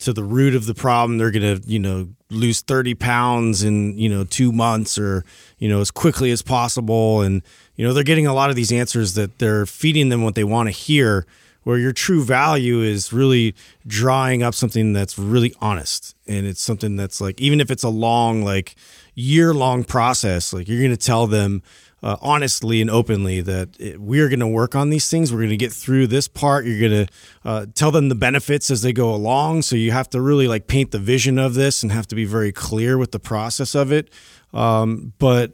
to 0.01 0.13
the 0.13 0.25
root 0.25 0.55
of 0.55 0.67
the 0.67 0.75
problem. 0.75 1.19
They're 1.19 1.31
going 1.31 1.61
to, 1.61 1.69
you 1.69 1.79
know, 1.79 2.09
lose 2.31 2.61
30 2.63 2.95
pounds 2.95 3.63
in, 3.63 3.97
you 3.97 4.09
know, 4.09 4.25
two 4.25 4.51
months 4.51 4.99
or, 4.99 5.25
you 5.59 5.69
know, 5.69 5.81
as 5.81 5.91
quickly 5.91 6.31
as 6.33 6.43
possible. 6.43 7.21
And, 7.21 7.43
you 7.77 7.87
know, 7.87 7.93
they're 7.93 8.03
getting 8.03 8.27
a 8.27 8.35
lot 8.35 8.51
of 8.51 8.57
these 8.57 8.73
answers 8.73 9.15
that 9.15 9.39
they're 9.39 9.67
feeding 9.67 10.09
them 10.09 10.25
what 10.25 10.35
they 10.35 10.45
want 10.45 10.67
to 10.67 10.73
hear 10.73 11.27
where 11.65 11.79
your 11.79 11.93
true 11.93 12.25
value 12.25 12.81
is 12.81 13.13
really 13.13 13.55
drawing 13.87 14.43
up 14.43 14.55
something 14.55 14.93
that's 14.93 15.19
really 15.19 15.55
honest. 15.61 16.17
And 16.27 16.47
it's 16.47 16.63
something 16.63 16.97
that's 16.97 17.21
like 17.21 17.41
even 17.41 17.61
if 17.61 17.71
it's 17.71 17.83
a 17.83 17.89
long 17.89 18.43
like 18.43 18.75
year 19.15 19.53
long 19.53 19.85
process 19.85 20.55
like 20.55 20.67
you're 20.69 20.81
going 20.81 20.91
to 20.91 20.97
tell 20.97 21.27
them 21.27 21.63
uh, 22.03 22.17
honestly 22.21 22.81
and 22.81 22.91
openly 22.91 23.41
that 23.41 23.79
it, 23.79 24.01
we're 24.01 24.29
going 24.29 24.41
to 24.41 24.47
work 24.47 24.75
on 24.75 24.91
these 24.91 25.09
things. 25.09 25.33
We're 25.33 25.41
going 25.41 25.51
to 25.51 25.57
get 25.57 25.73
through 25.73 26.09
this 26.09 26.27
part. 26.27 26.65
You're 26.65 26.89
going 26.89 27.07
to 27.07 27.13
uh, 27.45 27.67
tell 27.75 27.91
them 27.91 28.09
the 28.09 28.15
benefits 28.15 28.71
as 28.71 28.83
they 28.83 28.93
go 28.93 29.15
along. 29.15 29.63
So 29.63 29.77
you 29.77 29.93
have 29.93 30.11
to 30.11 30.21
really 30.21 30.49
like 30.49 30.67
paint 30.67 30.91
the 30.91 30.99
vision 30.99 31.39
of 31.39 31.55
this 31.55 31.83
and 31.83 31.93
have 31.93 32.09
to 32.09 32.17
be 32.17 32.25
very 32.25 32.53
clear 32.53 32.99
with 32.99 33.13
the 33.13 33.21
process 33.21 33.75
of 33.75 33.93
it. 33.93 34.13
Um, 34.53 35.13
but 35.19 35.53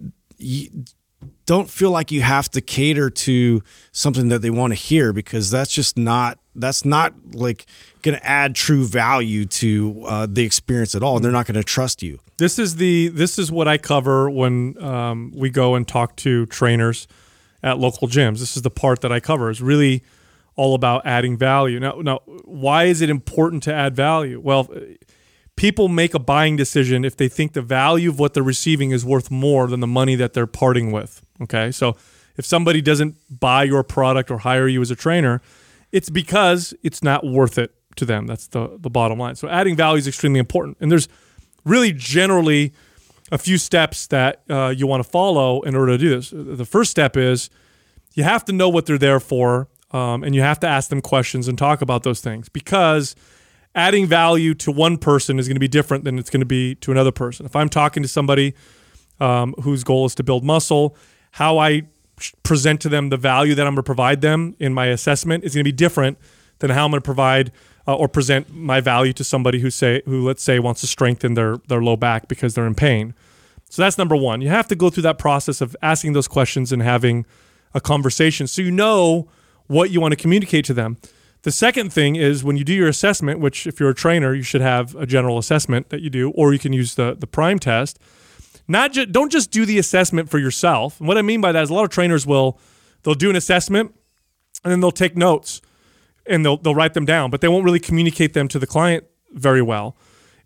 don't 1.49 1.71
feel 1.71 1.91
like 1.91 2.13
you 2.13 2.21
have 2.21 2.51
to 2.51 2.61
cater 2.61 3.09
to 3.09 3.63
something 3.91 4.29
that 4.29 4.43
they 4.43 4.51
want 4.51 4.73
to 4.73 4.75
hear 4.75 5.15
because 5.15 5.51
that's 5.51 5.73
just 5.73 5.97
not 5.97 6.39
that's 6.55 6.85
not 6.85 7.15
like 7.33 7.65
going 8.03 8.19
to 8.19 8.27
add 8.27 8.55
true 8.55 8.85
value 8.85 9.47
to 9.47 10.05
uh, 10.07 10.27
the 10.31 10.45
experience 10.45 10.95
at 10.95 11.03
all. 11.03 11.17
And 11.17 11.25
they're 11.25 11.33
not 11.33 11.47
going 11.47 11.55
to 11.55 11.65
trust 11.65 12.03
you. 12.03 12.19
This 12.37 12.59
is 12.59 12.77
the 12.77 13.09
this 13.09 13.39
is 13.39 13.51
what 13.51 13.67
I 13.67 13.79
cover 13.79 14.29
when 14.29 14.81
um, 14.83 15.33
we 15.35 15.49
go 15.49 15.75
and 15.75 15.89
talk 15.89 16.17
to 16.17 16.45
trainers 16.47 17.09
at 17.63 17.79
local 17.79 18.09
gyms. 18.09 18.41
This 18.41 18.55
is 18.55 18.63
the 18.63 18.71
part 18.71 19.01
that 19.01 19.11
I 19.11 19.19
cover. 19.19 19.49
Is 19.49 19.63
really 19.63 20.05
all 20.55 20.75
about 20.75 21.07
adding 21.07 21.39
value. 21.39 21.81
Now, 21.81 21.93
now, 22.03 22.21
why 22.45 22.85
is 22.85 23.01
it 23.01 23.09
important 23.09 23.63
to 23.63 23.73
add 23.73 23.97
value? 23.97 24.39
Well, 24.39 24.69
people 25.57 25.89
make 25.89 26.13
a 26.13 26.19
buying 26.19 26.57
decision 26.57 27.07
if 27.07 27.17
they 27.17 27.29
think 27.29 27.55
the 27.55 27.63
value 27.63 28.11
of 28.11 28.19
what 28.19 28.35
they're 28.35 28.43
receiving 28.43 28.91
is 28.91 29.03
worth 29.03 29.31
more 29.31 29.67
than 29.67 29.81
the 29.81 29.87
money 29.87 30.15
that 30.15 30.35
they're 30.35 30.47
parting 30.47 30.93
with. 30.93 31.23
Okay. 31.43 31.71
So 31.71 31.97
if 32.37 32.45
somebody 32.45 32.81
doesn't 32.81 33.17
buy 33.41 33.65
your 33.65 33.83
product 33.83 34.31
or 34.31 34.39
hire 34.39 34.69
you 34.69 34.81
as 34.81 34.91
a 34.91 34.97
trainer, 34.97 35.41
it's 35.93 36.11
because 36.11 36.75
it's 36.83 37.03
not 37.03 37.27
worth 37.27 37.59
it 37.59 37.75
to 37.97 38.05
them. 38.05 38.27
That's 38.27 38.47
the, 38.49 38.77
the 38.79 38.91
bottom 38.91 39.19
line. 39.19 39.37
So 39.37 39.49
adding 39.49 39.77
value 39.77 39.99
is 39.99 40.07
extremely 40.07 40.39
important. 40.39 40.77
And 40.81 40.91
there's 40.91 41.09
really 41.65 41.93
generally 41.93 42.73
a 43.31 43.39
few 43.39 43.59
steps 43.59 44.07
that 44.09 44.43
uh, 44.49 44.73
you 44.77 44.87
want 44.87 45.03
to 45.03 45.09
follow 45.09 45.63
in 45.63 45.75
order 45.75 45.93
to 45.93 45.99
do 45.99 46.11
this. 46.11 46.31
The 46.31 46.65
first 46.65 46.91
step 46.91 47.17
is 47.17 47.51
you 48.15 48.25
have 48.25 48.45
to 48.47 48.53
know 48.53 48.69
what 48.69 48.87
they're 48.87 48.99
there 48.99 49.21
for 49.21 49.69
um, 49.91 50.23
and 50.23 50.35
you 50.35 50.43
have 50.43 50.61
to 50.61 50.67
ask 50.67 50.91
them 50.91 51.01
questions 51.01 51.49
and 51.49 51.59
talk 51.59 51.83
about 51.83 52.03
those 52.03 52.21
things 52.21 52.49
because– 52.49 53.15
adding 53.79 54.07
value 54.07 54.55
to 54.55 54.73
one 54.73 54.99
person 54.99 55.39
is 55.39 55.47
going 55.47 55.57
to 55.57 55.61
be 55.61 55.69
different 55.69 56.05
than 56.05 56.19
it's 56.19 56.31
going 56.31 56.41
to 56.41 56.47
be 56.47 56.75
to 56.77 56.91
another 56.91 57.13
person. 57.13 57.47
If 57.47 57.55
I'm 57.55 57.69
talking 57.69 58.03
to 58.03 58.09
somebody 58.09 58.55
um, 59.21 59.55
whose 59.63 59.85
goal 59.85 60.07
is 60.07 60.15
to 60.17 60.25
build 60.25 60.45
muscle, 60.45 60.97
how 61.39 61.59
I 61.59 61.83
present 62.43 62.81
to 62.81 62.89
them 62.89 63.11
the 63.11 63.17
value 63.17 63.55
that 63.55 63.65
I'm 63.65 63.75
going 63.75 63.85
to 63.85 63.85
provide 63.85 64.23
them 64.23 64.57
in 64.59 64.75
my 64.75 64.87
assessment 64.87 65.45
is 65.45 65.55
going 65.55 65.63
to 65.63 65.69
be 65.69 65.77
different 65.77 66.19
than 66.59 66.71
how 66.71 66.85
I'm 66.85 66.91
going 66.91 67.01
to 67.01 67.05
provide 67.05 67.53
uh, 67.87 67.95
or 67.95 68.09
present 68.09 68.53
my 68.53 68.81
value 68.81 69.13
to 69.13 69.23
somebody 69.23 69.61
who 69.61 69.71
say 69.71 70.03
who 70.05 70.27
let's 70.27 70.43
say 70.43 70.59
wants 70.59 70.81
to 70.81 70.89
strengthen 70.89 71.35
their 71.35 71.59
their 71.69 71.81
low 71.81 71.97
back 71.97 72.27
because 72.27 72.55
they're 72.55 72.67
in 72.67 72.75
pain. 72.75 73.15
So 73.71 73.83
that's 73.83 73.97
number 73.97 74.17
1. 74.17 74.41
You 74.41 74.49
have 74.49 74.67
to 74.67 74.75
go 74.75 74.91
through 74.91 75.05
that 75.05 75.19
process 75.19 75.61
of 75.61 75.77
asking 75.81 76.15
those 76.15 76.27
questions 76.27 76.73
and 76.73 76.83
having 76.83 77.25
a 77.73 77.81
conversation 77.81 78.49
so 78.49 78.61
you 78.61 78.73
know 78.73 79.29
what 79.69 79.91
you 79.91 80.01
want 80.01 80.11
to 80.11 80.17
communicate 80.17 80.65
to 80.65 80.75
them. 80.75 80.97
The 81.43 81.53
second 81.53 81.93
thing 81.93 82.17
is 82.17 82.43
when 82.43 82.57
you 82.57 82.65
do 82.65 82.75
your 82.75 82.89
assessment, 82.89 83.39
which 83.39 83.65
if 83.65 83.79
you're 83.79 83.91
a 83.91 83.95
trainer, 83.95 84.35
you 84.35 84.43
should 84.43 84.63
have 84.63 84.97
a 84.97 85.07
general 85.07 85.39
assessment 85.39 85.91
that 85.91 86.01
you 86.01 86.11
do, 86.11 86.31
or 86.31 86.53
you 86.53 86.59
can 86.59 86.73
use 86.73 86.97
the 86.97 87.15
the 87.15 87.29
prime 87.29 87.61
test. 87.61 88.01
Not 88.69 88.93
just 88.93 89.11
don't 89.13 89.33
just 89.33 89.51
do 89.51 89.65
the 89.67 89.79
assessment 89.79 90.31
for 90.31 90.39
yourself. 90.39 91.01
And 91.01 91.09
what 91.09 91.19
I 91.19 91.23
mean 91.23 91.41
by 91.41 91.53
that 91.53 91.63
is 91.63 91.71
a 91.71 91.75
lot 91.75 91.85
of 91.85 91.91
trainers 91.91 92.27
will 92.27 92.59
they'll 93.03 93.15
do 93.15 93.31
an 93.31 93.37
assessment 93.37 93.95
and 94.63 94.71
then 94.71 94.81
they'll 94.81 94.91
take 94.91 95.17
notes 95.17 95.61
and 96.27 96.45
they'll 96.45 96.59
they'll 96.59 96.75
write 96.75 96.95
them 96.95 97.05
down, 97.05 97.31
but 97.31 97.41
they 97.41 97.49
won't 97.49 97.65
really 97.65 97.81
communicate 97.81 98.35
them 98.35 98.47
to 98.49 98.59
the 98.59 98.67
client 98.67 99.05
very 99.33 99.63
well. 99.63 99.97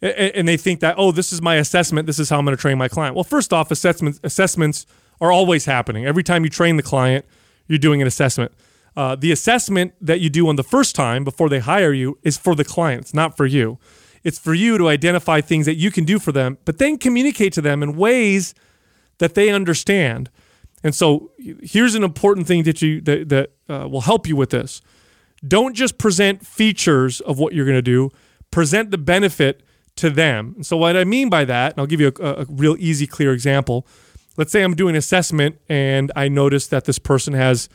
And 0.00 0.48
they 0.48 0.56
think 0.56 0.80
that 0.80 0.96
oh, 0.98 1.12
this 1.12 1.32
is 1.32 1.42
my 1.42 1.56
assessment. 1.56 2.06
This 2.06 2.18
is 2.18 2.30
how 2.30 2.38
I'm 2.38 2.44
going 2.44 2.56
to 2.56 2.60
train 2.60 2.78
my 2.78 2.88
client. 2.88 3.14
Well, 3.14 3.24
first 3.24 3.52
off, 3.52 3.70
assessments 3.70 4.20
assessments 4.22 4.86
are 5.20 5.32
always 5.32 5.64
happening. 5.64 6.06
Every 6.06 6.22
time 6.22 6.44
you 6.44 6.50
train 6.50 6.76
the 6.76 6.82
client, 6.82 7.24
you're 7.66 7.78
doing 7.78 8.00
an 8.00 8.08
assessment 8.08 8.52
uh, 8.96 9.16
the 9.16 9.32
assessment 9.32 9.94
that 10.00 10.20
you 10.20 10.28
do 10.28 10.48
on 10.48 10.56
the 10.56 10.62
first 10.62 10.94
time 10.94 11.24
before 11.24 11.48
they 11.48 11.60
hire 11.60 11.92
you 11.92 12.18
is 12.22 12.36
for 12.36 12.54
the 12.54 12.64
clients, 12.64 13.14
not 13.14 13.36
for 13.36 13.46
you. 13.46 13.78
It's 14.24 14.38
for 14.38 14.54
you 14.54 14.78
to 14.78 14.88
identify 14.88 15.40
things 15.40 15.66
that 15.66 15.74
you 15.74 15.90
can 15.90 16.04
do 16.04 16.18
for 16.18 16.32
them, 16.32 16.58
but 16.64 16.78
then 16.78 16.96
communicate 16.98 17.52
to 17.54 17.60
them 17.60 17.82
in 17.82 17.96
ways 17.96 18.54
that 19.18 19.34
they 19.34 19.50
understand. 19.50 20.30
And 20.84 20.94
so 20.94 21.30
here's 21.38 21.94
an 21.94 22.02
important 22.02 22.46
thing 22.46 22.64
that 22.64 22.82
you 22.82 23.00
that, 23.02 23.28
that 23.28 23.50
uh, 23.68 23.88
will 23.88 24.02
help 24.02 24.26
you 24.26 24.36
with 24.36 24.50
this. 24.50 24.80
Don't 25.46 25.74
just 25.74 25.98
present 25.98 26.46
features 26.46 27.20
of 27.20 27.38
what 27.38 27.52
you're 27.52 27.64
going 27.64 27.76
to 27.76 27.82
do. 27.82 28.10
Present 28.50 28.90
the 28.90 28.98
benefit 28.98 29.62
to 29.96 30.10
them. 30.10 30.54
And 30.56 30.66
so 30.66 30.76
what 30.76 30.96
I 30.96 31.04
mean 31.04 31.28
by 31.28 31.44
that, 31.44 31.72
and 31.72 31.80
I'll 31.80 31.86
give 31.86 32.00
you 32.00 32.12
a, 32.20 32.42
a 32.42 32.46
real 32.48 32.76
easy, 32.78 33.06
clear 33.06 33.32
example. 33.32 33.86
Let's 34.36 34.52
say 34.52 34.62
I'm 34.62 34.74
doing 34.74 34.96
assessment 34.96 35.58
and 35.68 36.10
I 36.16 36.28
notice 36.28 36.66
that 36.68 36.84
this 36.84 36.98
person 36.98 37.34
has 37.34 37.68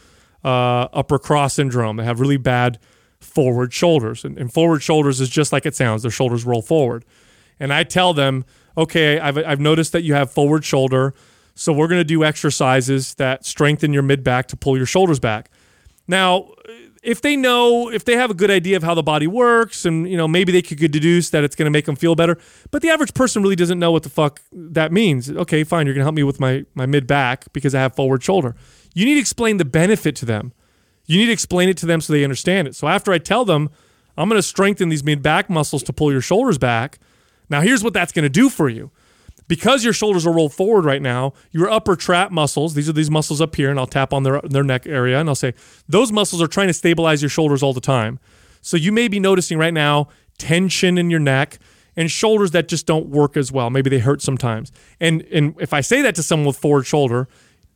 uh, 0.44 0.88
upper 0.94 1.20
cross 1.20 1.56
syndrome. 1.56 1.98
They 1.98 2.06
have 2.06 2.20
really 2.20 2.38
bad 2.38 2.80
forward 3.20 3.74
shoulders. 3.74 4.24
And, 4.24 4.38
and, 4.38 4.52
forward 4.52 4.84
shoulders 4.84 5.20
is 5.20 5.30
just 5.30 5.52
like 5.52 5.66
it 5.66 5.76
sounds, 5.76 6.02
their 6.02 6.12
shoulders 6.12 6.46
roll 6.46 6.62
forward. 6.62 7.06
And 7.60 7.74
I 7.74 7.84
tell 7.84 8.14
them, 8.14 8.46
okay, 8.78 9.20
I've, 9.20 9.38
I've 9.38 9.60
noticed 9.60 9.92
that 9.94 10.04
you 10.04 10.14
have 10.14 10.32
forward 10.32 10.64
shoulder. 10.64 11.14
So 11.56 11.74
we're 11.74 11.88
going 11.88 12.00
to 12.00 12.06
do 12.06 12.24
exercises 12.24 13.16
that 13.16 13.46
strengthen 13.46 13.94
your 13.94 14.04
mid 14.04 14.24
back 14.24 14.48
to 14.50 14.58
pull 14.58 14.78
your 14.78 14.86
shoulders 14.86 15.20
back. 15.20 15.50
Now, 16.08 16.52
if 17.04 17.22
they 17.22 17.36
know, 17.36 17.90
if 17.90 18.06
they 18.06 18.16
have 18.16 18.30
a 18.30 18.34
good 18.34 18.52
idea 18.52 18.78
of 18.78 18.84
how 18.84 18.94
the 18.94 19.04
body 19.04 19.28
works, 19.28 19.86
and 19.86 20.10
you 20.10 20.18
know, 20.18 20.28
maybe 20.28 20.52
they 20.52 20.62
could 20.62 20.92
deduce 20.92 21.30
that 21.30 21.44
it's 21.44 21.56
going 21.56 21.66
to 21.66 21.72
make 21.72 21.86
them 21.86 21.96
feel 21.96 22.16
better. 22.16 22.38
But 22.70 22.82
the 22.82 22.90
average 22.90 23.14
person 23.14 23.42
really 23.42 23.56
doesn't 23.56 23.80
know 23.80 23.92
what 23.92 24.04
the 24.04 24.10
fuck 24.10 24.42
that 24.52 24.92
means. 24.92 25.30
Okay, 25.30 25.64
fine, 25.64 25.86
you're 25.86 25.94
going 25.94 26.02
to 26.02 26.06
help 26.06 26.16
me 26.16 26.24
with 26.24 26.40
my 26.40 26.66
my 26.76 26.86
mid 26.86 27.08
back 27.08 27.52
because 27.54 27.74
I 27.74 27.80
have 27.80 27.96
forward 27.96 28.24
shoulder. 28.24 28.56
You 28.94 29.06
need 29.06 29.16
to 29.16 29.20
explain 29.20 29.58
the 29.58 29.66
benefit 29.66 30.16
to 30.18 30.26
them. 30.26 30.54
You 31.08 31.18
need 31.18 31.26
to 31.28 31.32
explain 31.32 31.70
it 31.70 31.78
to 31.78 31.86
them 31.86 32.00
so 32.00 32.14
they 32.14 32.24
understand 32.24 32.68
it. 32.68 32.76
So 32.76 32.88
after 32.88 33.12
I 33.12 33.18
tell 33.18 33.46
them, 33.46 33.70
I'm 34.18 34.30
going 34.30 34.40
to 34.40 34.44
strengthen 34.44 34.90
these 34.90 35.04
mid 35.04 35.22
back 35.22 35.50
muscles 35.50 35.84
to 35.84 35.94
pull 35.94 36.12
your 36.12 36.22
shoulders 36.22 36.58
back. 36.58 37.00
Now, 37.50 37.62
here's 37.62 37.84
what 37.84 37.94
that's 37.94 38.12
going 38.12 38.24
to 38.24 38.30
do 38.30 38.50
for 38.50 38.70
you. 38.70 38.92
Because 39.48 39.84
your 39.84 39.94
shoulders 39.94 40.28
are 40.28 40.34
rolled 40.34 40.54
forward 40.54 40.84
right 40.84 41.02
now, 41.02 41.34
your 41.52 41.70
upper 41.70 41.96
trap 41.96 42.32
muscles, 42.32 42.74
these 42.74 42.90
are 42.90 42.94
these 42.94 43.10
muscles 43.10 43.40
up 43.40 43.56
here, 43.56 43.70
and 43.70 43.80
I'll 43.80 43.88
tap 43.88 44.12
on 44.12 44.24
their, 44.24 44.42
their 44.42 44.64
neck 44.64 44.86
area 44.86 45.20
and 45.20 45.30
I'll 45.30 45.36
say, 45.36 45.54
those 45.88 46.12
muscles 46.12 46.42
are 46.42 46.48
trying 46.48 46.68
to 46.68 46.74
stabilize 46.74 47.22
your 47.22 47.30
shoulders 47.30 47.64
all 47.64 47.72
the 47.72 47.80
time. 47.80 48.20
So 48.62 48.76
you 48.76 48.92
may 48.92 49.08
be 49.08 49.22
noticing 49.22 49.58
right 49.58 49.74
now 49.74 50.10
tension 50.38 50.98
in 50.98 51.10
your 51.10 51.22
neck 51.22 51.60
and 51.96 52.12
shoulders 52.12 52.52
that 52.52 52.68
just 52.68 52.86
don't 52.86 53.08
work 53.08 53.38
as 53.38 53.52
well. 53.52 53.70
Maybe 53.70 53.90
they 53.90 54.00
hurt 54.00 54.22
sometimes. 54.22 54.72
And 55.00 55.24
and 55.32 55.56
if 55.60 55.74
I 55.74 55.82
say 55.82 56.02
that 56.02 56.16
to 56.16 56.24
someone 56.24 56.48
with 56.48 56.58
forward 56.58 56.86
shoulder, 56.86 57.30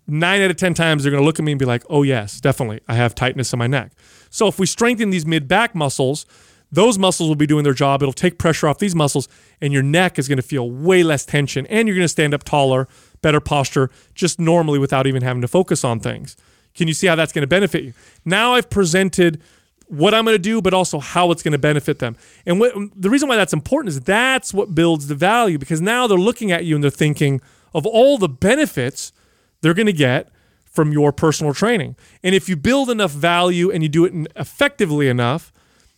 nine 0.07 0.41
out 0.41 0.51
of 0.51 0.57
10 0.57 0.73
times 0.73 1.03
they're 1.03 1.11
going 1.11 1.21
to 1.21 1.25
look 1.25 1.39
at 1.39 1.45
me 1.45 1.51
and 1.51 1.59
be 1.59 1.65
like, 1.65 1.83
oh, 1.89 2.03
yes, 2.03 2.41
definitely. 2.41 2.81
I 2.87 2.95
have 2.95 3.15
tightness 3.15 3.53
in 3.53 3.59
my 3.59 3.67
neck. 3.67 3.91
So 4.29 4.47
if 4.47 4.59
we 4.59 4.65
strengthen 4.65 5.09
these 5.09 5.25
mid 5.25 5.47
back 5.47 5.75
muscles, 5.75 6.25
those 6.71 6.97
muscles 6.97 7.27
will 7.27 7.35
be 7.35 7.47
doing 7.47 7.63
their 7.63 7.73
job. 7.73 8.01
It'll 8.01 8.13
take 8.13 8.37
pressure 8.37 8.67
off 8.67 8.79
these 8.79 8.95
muscles, 8.95 9.27
and 9.59 9.73
your 9.73 9.83
neck 9.83 10.17
is 10.17 10.27
going 10.27 10.37
to 10.37 10.43
feel 10.43 10.69
way 10.71 11.03
less 11.03 11.25
tension, 11.25 11.65
and 11.67 11.87
you're 11.87 11.95
going 11.95 12.05
to 12.05 12.09
stand 12.09 12.33
up 12.33 12.43
taller, 12.43 12.87
better 13.21 13.41
posture, 13.41 13.89
just 14.15 14.39
normally 14.39 14.79
without 14.79 15.05
even 15.05 15.21
having 15.21 15.41
to 15.41 15.47
focus 15.47 15.83
on 15.83 15.99
things. 15.99 16.37
Can 16.73 16.87
you 16.87 16.93
see 16.93 17.07
how 17.07 17.15
that's 17.15 17.33
going 17.33 17.41
to 17.41 17.47
benefit 17.47 17.83
you? 17.83 17.93
Now 18.23 18.53
I've 18.53 18.69
presented 18.69 19.41
what 19.87 20.13
I'm 20.13 20.23
going 20.23 20.35
to 20.35 20.41
do, 20.41 20.61
but 20.61 20.73
also 20.73 20.99
how 20.99 21.31
it's 21.31 21.43
going 21.43 21.51
to 21.51 21.57
benefit 21.57 21.99
them. 21.99 22.15
And 22.45 22.61
what, 22.61 22.73
the 22.95 23.09
reason 23.09 23.27
why 23.27 23.35
that's 23.35 23.51
important 23.51 23.89
is 23.89 23.99
that's 23.99 24.53
what 24.53 24.73
builds 24.73 25.07
the 25.07 25.15
value 25.15 25.57
because 25.57 25.81
now 25.81 26.07
they're 26.07 26.17
looking 26.17 26.49
at 26.49 26.63
you 26.63 26.75
and 26.75 26.83
they're 26.83 26.89
thinking 26.89 27.41
of 27.73 27.85
all 27.85 28.17
the 28.17 28.29
benefits 28.29 29.11
they're 29.61 29.73
going 29.73 29.85
to 29.87 29.93
get 29.93 30.29
from 30.65 30.91
your 30.91 31.11
personal 31.11 31.53
training. 31.53 31.95
And 32.23 32.33
if 32.33 32.47
you 32.47 32.55
build 32.55 32.89
enough 32.89 33.11
value 33.11 33.71
and 33.71 33.83
you 33.83 33.89
do 33.89 34.05
it 34.05 34.13
effectively 34.35 35.07
enough, 35.07 35.51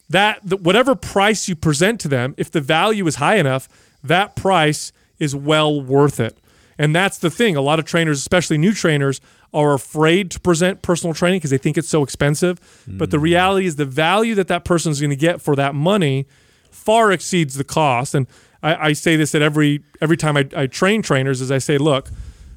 that 0.09 0.43
whatever 0.61 0.95
price 0.95 1.47
you 1.47 1.55
present 1.55 1.99
to 2.01 2.07
them, 2.07 2.33
if 2.37 2.51
the 2.51 2.61
value 2.61 3.05
is 3.07 3.15
high 3.15 3.35
enough, 3.35 3.69
that 4.03 4.35
price 4.35 4.91
is 5.19 5.35
well 5.35 5.81
worth 5.81 6.19
it. 6.19 6.37
And 6.77 6.95
that's 6.95 7.17
the 7.19 7.29
thing. 7.29 7.55
A 7.55 7.61
lot 7.61 7.79
of 7.79 7.85
trainers, 7.85 8.17
especially 8.19 8.57
new 8.57 8.73
trainers, 8.73 9.21
are 9.53 9.73
afraid 9.73 10.31
to 10.31 10.39
present 10.39 10.81
personal 10.81 11.13
training 11.13 11.37
because 11.37 11.51
they 11.51 11.57
think 11.57 11.77
it's 11.77 11.87
so 11.87 12.01
expensive. 12.01 12.59
Mm. 12.89 12.97
But 12.97 13.11
the 13.11 13.19
reality 13.19 13.67
is 13.67 13.75
the 13.75 13.85
value 13.85 14.33
that 14.35 14.47
that 14.47 14.65
person 14.65 14.91
is 14.91 14.99
going 14.99 15.11
to 15.11 15.15
get 15.15 15.41
for 15.41 15.55
that 15.55 15.75
money 15.75 16.25
far 16.71 17.11
exceeds 17.11 17.55
the 17.55 17.63
cost. 17.63 18.15
And 18.15 18.25
I, 18.63 18.87
I 18.87 18.93
say 18.93 19.15
this 19.15 19.35
at 19.35 19.41
every 19.41 19.83
every 20.01 20.17
time 20.17 20.35
I, 20.35 20.49
I 20.55 20.67
train 20.67 21.03
trainers 21.03 21.41
is 21.41 21.51
I 21.51 21.59
say, 21.59 21.77
look, 21.77 22.09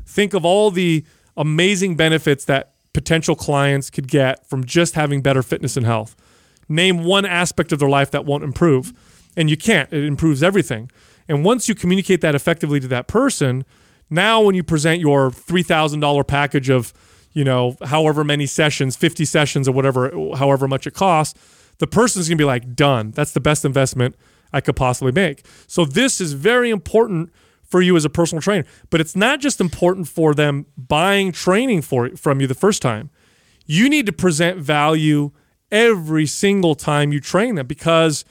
think 0.07 0.33
of 0.33 0.45
all 0.45 0.71
the 0.71 1.05
amazing 1.37 1.97
benefits 1.97 2.45
that 2.47 2.73
potential 2.93 3.37
clients 3.37 3.91
could 3.91 4.09
get 4.09 4.47
from 4.47 4.65
just 4.65 4.95
having 4.95 5.21
better 5.21 5.43
fitness 5.43 5.77
and 5.77 5.85
health. 5.85 6.17
Name 6.69 7.05
one 7.05 7.27
aspect 7.27 7.73
of 7.73 7.79
their 7.79 7.89
life 7.89 8.11
that 8.13 8.25
won't 8.25 8.43
improve. 8.43 8.93
And 9.37 9.51
you 9.51 9.57
can't. 9.57 9.93
It 9.93 10.05
improves 10.05 10.43
everything. 10.43 10.91
And 11.29 11.45
once 11.45 11.69
you 11.69 11.75
communicate 11.75 12.23
that 12.23 12.35
effectively 12.35 12.81
to 12.81 12.89
that 12.89 13.07
person, 13.07 13.67
now 14.09 14.41
when 14.41 14.55
you 14.55 14.63
present 14.63 15.01
your 15.01 15.31
$3,000 15.31 16.27
package 16.27 16.71
of, 16.71 16.95
you 17.33 17.45
know, 17.45 17.77
however 17.85 18.25
many 18.25 18.47
sessions, 18.47 18.97
50 18.97 19.25
sessions 19.27 19.69
or 19.69 19.73
whatever, 19.73 20.11
however 20.37 20.67
much 20.67 20.87
it 20.87 20.95
costs, 20.95 21.39
the 21.79 21.87
person's 21.87 22.29
going 22.29 22.39
to 22.39 22.41
be 22.41 22.47
like, 22.47 22.75
done. 22.75 23.11
That's 23.11 23.33
the 23.33 23.41
best 23.41 23.65
investment 23.65 24.17
I 24.53 24.63
could 24.63 24.77
possibly 24.77 25.13
make. 25.13 25.45
So 25.67 25.85
this 25.85 26.21
is 26.21 26.33
very 26.33 26.71
important 26.71 27.31
for 27.67 27.83
you 27.83 27.97
as 27.97 28.05
a 28.05 28.11
personal 28.11 28.41
trainer. 28.41 28.65
But 28.91 29.01
it's 29.01 29.17
not 29.17 29.41
just 29.41 29.61
important 29.61 30.09
for 30.09 30.35
them 30.35 30.67
buying 30.77 31.33
training 31.33 31.83
for 31.83 32.11
from 32.17 32.41
you 32.41 32.47
the 32.47 32.55
first 32.55 32.83
time. 32.83 33.11
You 33.67 33.89
need 33.89 34.07
to 34.07 34.13
present 34.13 34.59
value 34.59 35.33
every 35.71 36.27
single 36.27 36.75
time 36.75 37.13
you 37.13 37.21
train 37.21 37.57
them 37.57 37.67
because 37.67 38.25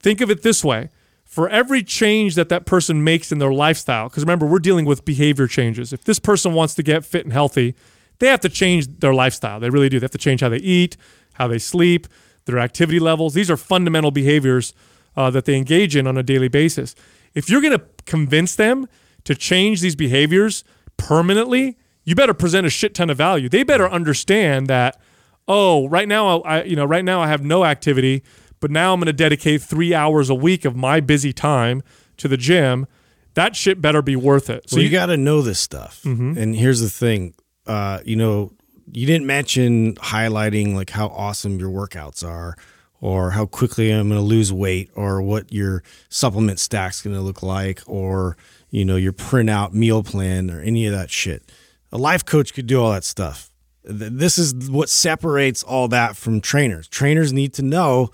think 0.00 0.20
of 0.20 0.30
it 0.30 0.42
this 0.42 0.64
way. 0.64 0.90
For 1.24 1.48
every 1.48 1.82
change 1.82 2.34
that 2.34 2.50
that 2.50 2.66
person 2.66 3.02
makes 3.02 3.32
in 3.32 3.38
their 3.38 3.54
lifestyle, 3.54 4.10
because 4.10 4.22
remember, 4.22 4.44
we're 4.44 4.58
dealing 4.58 4.84
with 4.84 5.06
behavior 5.06 5.46
changes. 5.46 5.90
If 5.90 6.04
this 6.04 6.18
person 6.18 6.52
wants 6.52 6.74
to 6.74 6.82
get 6.82 7.06
fit 7.06 7.24
and 7.24 7.32
healthy, 7.32 7.74
they 8.18 8.26
have 8.26 8.40
to 8.40 8.50
change 8.50 8.98
their 8.98 9.14
lifestyle. 9.14 9.58
They 9.58 9.70
really 9.70 9.88
do. 9.88 9.98
They 9.98 10.04
have 10.04 10.10
to 10.10 10.18
change 10.18 10.42
how 10.42 10.50
they 10.50 10.58
eat, 10.58 10.98
how 11.34 11.48
they 11.48 11.58
sleep, 11.58 12.06
their 12.44 12.58
activity 12.58 12.98
levels. 12.98 13.32
These 13.32 13.50
are 13.50 13.56
fundamental 13.56 14.10
behaviors 14.10 14.74
uh, 15.16 15.30
that 15.30 15.46
they 15.46 15.56
engage 15.56 15.96
in 15.96 16.06
on 16.06 16.18
a 16.18 16.22
daily 16.22 16.48
basis. 16.48 16.94
If 17.34 17.48
you're 17.48 17.62
going 17.62 17.78
to 17.78 17.84
convince 18.06 18.54
them 18.54 18.86
to 19.24 19.34
change 19.34 19.80
these 19.80 19.96
behaviors 19.96 20.64
permanently, 20.96 21.76
you 22.04 22.14
better 22.14 22.34
present 22.34 22.66
a 22.66 22.70
shit 22.70 22.94
ton 22.94 23.10
of 23.10 23.16
value. 23.16 23.48
They 23.48 23.62
better 23.62 23.88
understand 23.88 24.66
that, 24.68 25.00
oh, 25.46 25.88
right 25.88 26.08
now 26.08 26.40
I 26.42 26.64
you 26.64 26.76
know, 26.76 26.84
right 26.84 27.04
now 27.04 27.20
I 27.20 27.28
have 27.28 27.42
no 27.42 27.64
activity, 27.64 28.22
but 28.60 28.70
now 28.70 28.92
I'm 28.92 29.00
going 29.00 29.06
to 29.06 29.12
dedicate 29.12 29.62
3 29.62 29.94
hours 29.94 30.30
a 30.30 30.34
week 30.34 30.64
of 30.64 30.76
my 30.76 31.00
busy 31.00 31.32
time 31.32 31.82
to 32.18 32.28
the 32.28 32.36
gym. 32.36 32.86
That 33.34 33.56
shit 33.56 33.80
better 33.80 34.02
be 34.02 34.16
worth 34.16 34.50
it. 34.50 34.68
So 34.68 34.76
well, 34.76 34.82
you, 34.82 34.90
you 34.90 34.92
got 34.92 35.06
to 35.06 35.16
know 35.16 35.42
this 35.42 35.58
stuff. 35.58 36.02
Mm-hmm. 36.04 36.36
And 36.36 36.54
here's 36.54 36.80
the 36.80 36.90
thing, 36.90 37.34
uh, 37.66 38.00
you 38.04 38.16
know, 38.16 38.52
you 38.92 39.06
didn't 39.06 39.26
mention 39.26 39.94
highlighting 39.94 40.74
like 40.74 40.90
how 40.90 41.06
awesome 41.06 41.58
your 41.58 41.70
workouts 41.70 42.26
are 42.26 42.56
or 43.02 43.32
how 43.32 43.44
quickly 43.44 43.90
I'm 43.90 44.08
going 44.08 44.18
to 44.18 44.24
lose 44.24 44.52
weight 44.52 44.88
or 44.94 45.20
what 45.20 45.52
your 45.52 45.82
supplement 46.08 46.60
stack's 46.60 47.02
going 47.02 47.16
to 47.16 47.20
look 47.20 47.42
like 47.42 47.82
or 47.86 48.36
you 48.70 48.86
know 48.86 48.96
your 48.96 49.12
printout 49.12 49.74
meal 49.74 50.02
plan 50.02 50.50
or 50.50 50.60
any 50.60 50.86
of 50.86 50.92
that 50.92 51.10
shit. 51.10 51.42
A 51.90 51.98
life 51.98 52.24
coach 52.24 52.54
could 52.54 52.66
do 52.66 52.80
all 52.80 52.92
that 52.92 53.04
stuff. 53.04 53.50
This 53.84 54.38
is 54.38 54.70
what 54.70 54.88
separates 54.88 55.64
all 55.64 55.88
that 55.88 56.16
from 56.16 56.40
trainers. 56.40 56.86
Trainers 56.88 57.32
need 57.32 57.52
to 57.54 57.62
know 57.62 58.10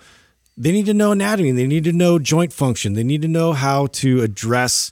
they 0.57 0.73
need 0.73 0.87
to 0.87 0.95
know 0.95 1.13
anatomy, 1.13 1.53
they 1.53 1.69
need 1.69 1.85
to 1.85 1.93
know 1.93 2.19
joint 2.19 2.53
function, 2.53 2.95
they 2.95 3.05
need 3.05 3.23
to 3.23 3.29
know 3.29 3.53
how 3.53 3.87
to 3.87 4.23
address 4.23 4.91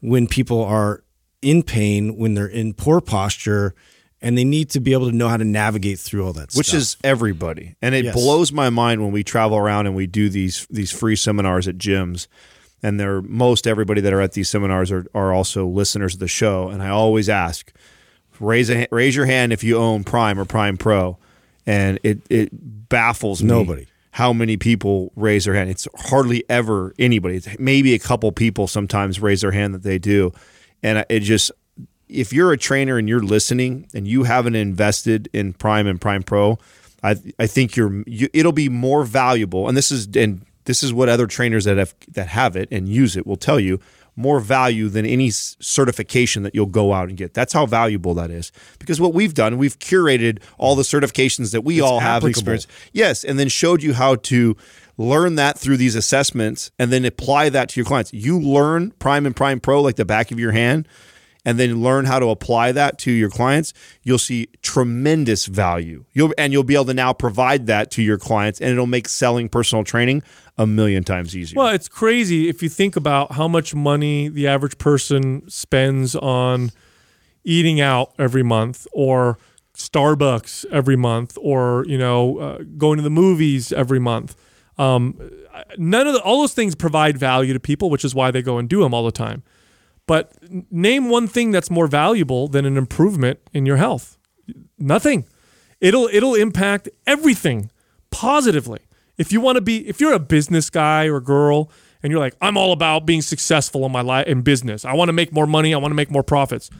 when 0.00 0.28
people 0.28 0.62
are 0.62 1.02
in 1.40 1.62
pain, 1.62 2.16
when 2.16 2.34
they're 2.34 2.46
in 2.46 2.74
poor 2.74 3.00
posture, 3.00 3.74
and 4.20 4.36
they 4.36 4.44
need 4.44 4.70
to 4.70 4.80
be 4.80 4.92
able 4.92 5.10
to 5.10 5.16
know 5.16 5.28
how 5.28 5.36
to 5.36 5.44
navigate 5.44 5.98
through 5.98 6.26
all 6.26 6.32
that 6.32 6.52
which 6.54 6.68
stuff. 6.68 6.80
is 6.80 6.96
everybody. 7.04 7.76
And 7.80 7.94
it 7.94 8.06
yes. 8.06 8.14
blows 8.14 8.52
my 8.52 8.70
mind 8.70 9.00
when 9.02 9.12
we 9.12 9.22
travel 9.22 9.56
around 9.56 9.86
and 9.86 9.94
we 9.94 10.06
do 10.06 10.28
these 10.28 10.66
these 10.70 10.90
free 10.90 11.16
seminars 11.16 11.68
at 11.68 11.78
gyms. 11.78 12.26
And 12.82 12.98
they're 12.98 13.22
most 13.22 13.66
everybody 13.66 14.00
that 14.00 14.12
are 14.12 14.20
at 14.20 14.32
these 14.32 14.48
seminars 14.48 14.92
are, 14.92 15.06
are 15.14 15.32
also 15.32 15.66
listeners 15.66 16.14
of 16.14 16.20
the 16.20 16.28
show. 16.28 16.68
And 16.68 16.82
i 16.82 16.88
always 16.88 17.28
ask 17.28 17.72
raise 18.40 18.70
a 18.70 18.86
raise 18.90 19.16
your 19.16 19.26
hand 19.26 19.52
if 19.52 19.64
you 19.64 19.76
own 19.76 20.04
prime 20.04 20.38
or 20.38 20.44
prime 20.44 20.76
pro. 20.76 21.18
And 21.66 21.98
it 22.02 22.20
it 22.30 22.50
baffles 22.88 23.42
nobody. 23.42 23.86
how 24.10 24.32
many 24.32 24.56
people 24.56 25.12
raise 25.14 25.44
their 25.44 25.54
hand. 25.54 25.70
It's 25.70 25.86
hardly 25.96 26.44
ever 26.48 26.94
anybody. 26.98 27.36
It's 27.36 27.48
maybe 27.58 27.94
a 27.94 27.98
couple 27.98 28.32
people 28.32 28.66
sometimes 28.66 29.20
raise 29.20 29.42
their 29.42 29.52
hand 29.52 29.74
that 29.74 29.82
they 29.82 29.98
do. 29.98 30.32
And 30.82 31.04
it 31.08 31.20
just 31.20 31.50
if 32.08 32.32
you're 32.32 32.52
a 32.52 32.58
trainer 32.58 32.98
and 32.98 33.08
you're 33.08 33.22
listening 33.22 33.86
and 33.94 34.06
you 34.06 34.24
haven't 34.24 34.54
invested 34.54 35.28
in 35.32 35.52
Prime 35.52 35.86
and 35.86 36.00
Prime 36.00 36.22
Pro, 36.22 36.58
I 37.02 37.16
I 37.38 37.46
think 37.46 37.76
you're 37.76 38.02
you, 38.06 38.28
it'll 38.32 38.52
be 38.52 38.68
more 38.68 39.04
valuable. 39.04 39.68
And 39.68 39.76
this 39.76 39.90
is 39.90 40.08
and 40.16 40.44
this 40.64 40.82
is 40.82 40.92
what 40.92 41.08
other 41.08 41.26
trainers 41.26 41.64
that 41.64 41.76
have 41.76 41.94
that 42.12 42.28
have 42.28 42.56
it 42.56 42.68
and 42.70 42.88
use 42.88 43.16
it 43.16 43.26
will 43.26 43.36
tell 43.36 43.60
you 43.60 43.80
more 44.16 44.40
value 44.40 44.88
than 44.88 45.06
any 45.06 45.30
certification 45.30 46.42
that 46.42 46.52
you'll 46.52 46.66
go 46.66 46.92
out 46.92 47.08
and 47.08 47.16
get. 47.16 47.34
That's 47.34 47.52
how 47.52 47.66
valuable 47.66 48.14
that 48.14 48.32
is. 48.32 48.50
Because 48.80 49.00
what 49.00 49.14
we've 49.14 49.32
done, 49.32 49.58
we've 49.58 49.78
curated 49.78 50.42
all 50.58 50.74
the 50.74 50.82
certifications 50.82 51.52
that 51.52 51.60
we 51.60 51.76
it's 51.76 51.84
all 51.84 52.00
have 52.00 52.24
experience. 52.24 52.66
Yes, 52.92 53.22
and 53.22 53.38
then 53.38 53.48
showed 53.48 53.80
you 53.80 53.94
how 53.94 54.16
to 54.16 54.56
learn 54.96 55.36
that 55.36 55.56
through 55.56 55.76
these 55.76 55.94
assessments 55.94 56.72
and 56.80 56.92
then 56.92 57.04
apply 57.04 57.48
that 57.50 57.68
to 57.68 57.80
your 57.80 57.86
clients. 57.86 58.12
You 58.12 58.40
learn 58.40 58.90
Prime 58.98 59.24
and 59.24 59.36
Prime 59.36 59.60
Pro 59.60 59.80
like 59.80 59.94
the 59.94 60.04
back 60.04 60.32
of 60.32 60.40
your 60.40 60.50
hand 60.50 60.88
and 61.44 61.58
then 61.58 61.82
learn 61.82 62.04
how 62.04 62.18
to 62.18 62.28
apply 62.28 62.72
that 62.72 62.98
to 63.00 63.10
your 63.10 63.30
clients, 63.30 63.72
you'll 64.02 64.18
see 64.18 64.48
tremendous 64.62 65.46
value. 65.46 66.04
You'll 66.12 66.34
and 66.36 66.52
you'll 66.52 66.64
be 66.64 66.74
able 66.74 66.86
to 66.86 66.94
now 66.94 67.12
provide 67.12 67.66
that 67.66 67.90
to 67.92 68.02
your 68.02 68.18
clients 68.18 68.60
and 68.60 68.70
it'll 68.70 68.86
make 68.86 69.08
selling 69.08 69.48
personal 69.48 69.84
training 69.84 70.22
a 70.56 70.66
million 70.66 71.04
times 71.04 71.36
easier. 71.36 71.56
Well, 71.56 71.68
it's 71.68 71.88
crazy 71.88 72.48
if 72.48 72.62
you 72.62 72.68
think 72.68 72.96
about 72.96 73.32
how 73.32 73.48
much 73.48 73.74
money 73.74 74.28
the 74.28 74.46
average 74.46 74.78
person 74.78 75.48
spends 75.48 76.16
on 76.16 76.70
eating 77.44 77.80
out 77.80 78.12
every 78.18 78.42
month 78.42 78.86
or 78.92 79.38
Starbucks 79.74 80.66
every 80.72 80.96
month 80.96 81.38
or, 81.40 81.84
you 81.86 81.96
know, 81.96 82.38
uh, 82.38 82.58
going 82.76 82.96
to 82.96 83.02
the 83.02 83.10
movies 83.10 83.72
every 83.72 84.00
month. 84.00 84.36
Um, 84.76 85.18
none 85.76 86.06
of 86.06 86.14
the, 86.14 86.20
all 86.20 86.40
those 86.40 86.54
things 86.54 86.74
provide 86.74 87.16
value 87.16 87.52
to 87.52 87.60
people, 87.60 87.88
which 87.88 88.04
is 88.04 88.14
why 88.14 88.30
they 88.30 88.42
go 88.42 88.58
and 88.58 88.68
do 88.68 88.82
them 88.82 88.92
all 88.92 89.04
the 89.04 89.12
time. 89.12 89.44
But 90.08 90.32
name 90.72 91.10
one 91.10 91.28
thing 91.28 91.50
that's 91.50 91.70
more 91.70 91.86
valuable 91.86 92.48
than 92.48 92.64
an 92.64 92.78
improvement 92.78 93.40
in 93.52 93.66
your 93.66 93.76
health. 93.76 94.16
Nothing. 94.78 95.26
It'll 95.82 96.08
it'll 96.10 96.34
impact 96.34 96.88
everything 97.06 97.70
positively. 98.10 98.80
If 99.18 99.32
you 99.32 99.42
want 99.42 99.56
to 99.56 99.60
be 99.60 99.86
if 99.86 100.00
you're 100.00 100.14
a 100.14 100.18
business 100.18 100.70
guy 100.70 101.04
or 101.08 101.20
girl 101.20 101.70
and 102.02 102.10
you're 102.10 102.20
like 102.20 102.34
I'm 102.40 102.56
all 102.56 102.72
about 102.72 103.04
being 103.04 103.20
successful 103.20 103.84
in 103.84 103.92
my 103.92 104.00
life 104.00 104.26
in 104.26 104.40
business. 104.40 104.86
I 104.86 104.94
want 104.94 105.10
to 105.10 105.12
make 105.12 105.30
more 105.30 105.46
money, 105.46 105.74
I 105.74 105.76
want 105.76 105.90
to 105.90 105.96
make 105.96 106.10
more 106.10 106.24
profits. 106.24 106.70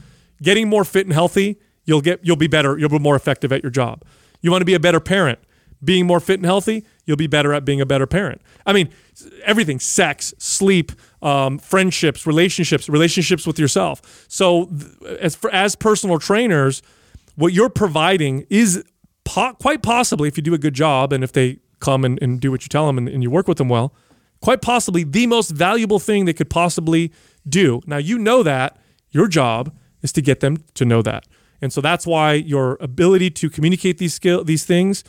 Getting 0.41 0.67
more 0.67 0.83
fit 0.83 1.05
and 1.05 1.13
healthy, 1.13 1.59
you'll 1.85 2.01
get 2.01 2.21
you'll 2.23 2.35
be 2.35 2.47
better, 2.47 2.79
you'll 2.79 2.89
be 2.89 2.97
more 2.97 3.15
effective 3.15 3.53
at 3.53 3.61
your 3.61 3.69
job. 3.69 4.03
You 4.41 4.49
want 4.49 4.61
to 4.61 4.65
be 4.65 4.73
a 4.73 4.79
better 4.79 4.99
parent, 4.99 5.37
being 5.83 6.07
more 6.07 6.19
fit 6.19 6.39
and 6.39 6.45
healthy, 6.45 6.83
you'll 7.05 7.17
be 7.17 7.27
better 7.27 7.53
at 7.53 7.63
being 7.63 7.79
a 7.79 7.85
better 7.85 8.07
parent. 8.07 8.41
I 8.65 8.73
mean, 8.73 8.89
everything 9.45 9.79
sex, 9.79 10.33
sleep, 10.39 10.91
um, 11.21 11.59
friendships, 11.59 12.25
relationships, 12.25 12.89
relationships 12.89 13.45
with 13.45 13.59
yourself. 13.59 14.25
So, 14.27 14.65
th- 14.65 15.19
as, 15.19 15.35
for, 15.35 15.49
as 15.51 15.75
personal 15.75 16.19
trainers, 16.19 16.81
what 17.35 17.53
you're 17.53 17.69
providing 17.69 18.45
is 18.49 18.83
po- 19.25 19.53
quite 19.53 19.81
possibly, 19.81 20.27
if 20.27 20.37
you 20.37 20.43
do 20.43 20.53
a 20.53 20.57
good 20.57 20.73
job 20.73 21.13
and 21.13 21.23
if 21.23 21.31
they 21.31 21.59
come 21.79 22.05
and, 22.05 22.21
and 22.21 22.39
do 22.39 22.51
what 22.51 22.63
you 22.63 22.69
tell 22.69 22.87
them 22.87 22.97
and, 22.97 23.07
and 23.07 23.23
you 23.23 23.29
work 23.29 23.47
with 23.47 23.57
them 23.57 23.69
well, 23.69 23.93
quite 24.41 24.61
possibly 24.61 25.03
the 25.03 25.27
most 25.27 25.49
valuable 25.51 25.99
thing 25.99 26.25
they 26.25 26.33
could 26.33 26.49
possibly 26.49 27.11
do. 27.47 27.81
Now, 27.85 27.97
you 27.97 28.17
know 28.17 28.43
that 28.43 28.77
your 29.11 29.27
job 29.27 29.75
is 30.01 30.11
to 30.13 30.21
get 30.21 30.39
them 30.39 30.63
to 30.75 30.85
know 30.85 31.01
that. 31.01 31.25
And 31.61 31.73
so 31.73 31.81
that's 31.81 32.07
why 32.07 32.33
your 32.33 32.77
ability 32.79 33.31
to 33.31 33.49
communicate 33.49 33.97
these 33.97 34.13
skill 34.13 34.43
these 34.43 34.65
things 34.65 35.03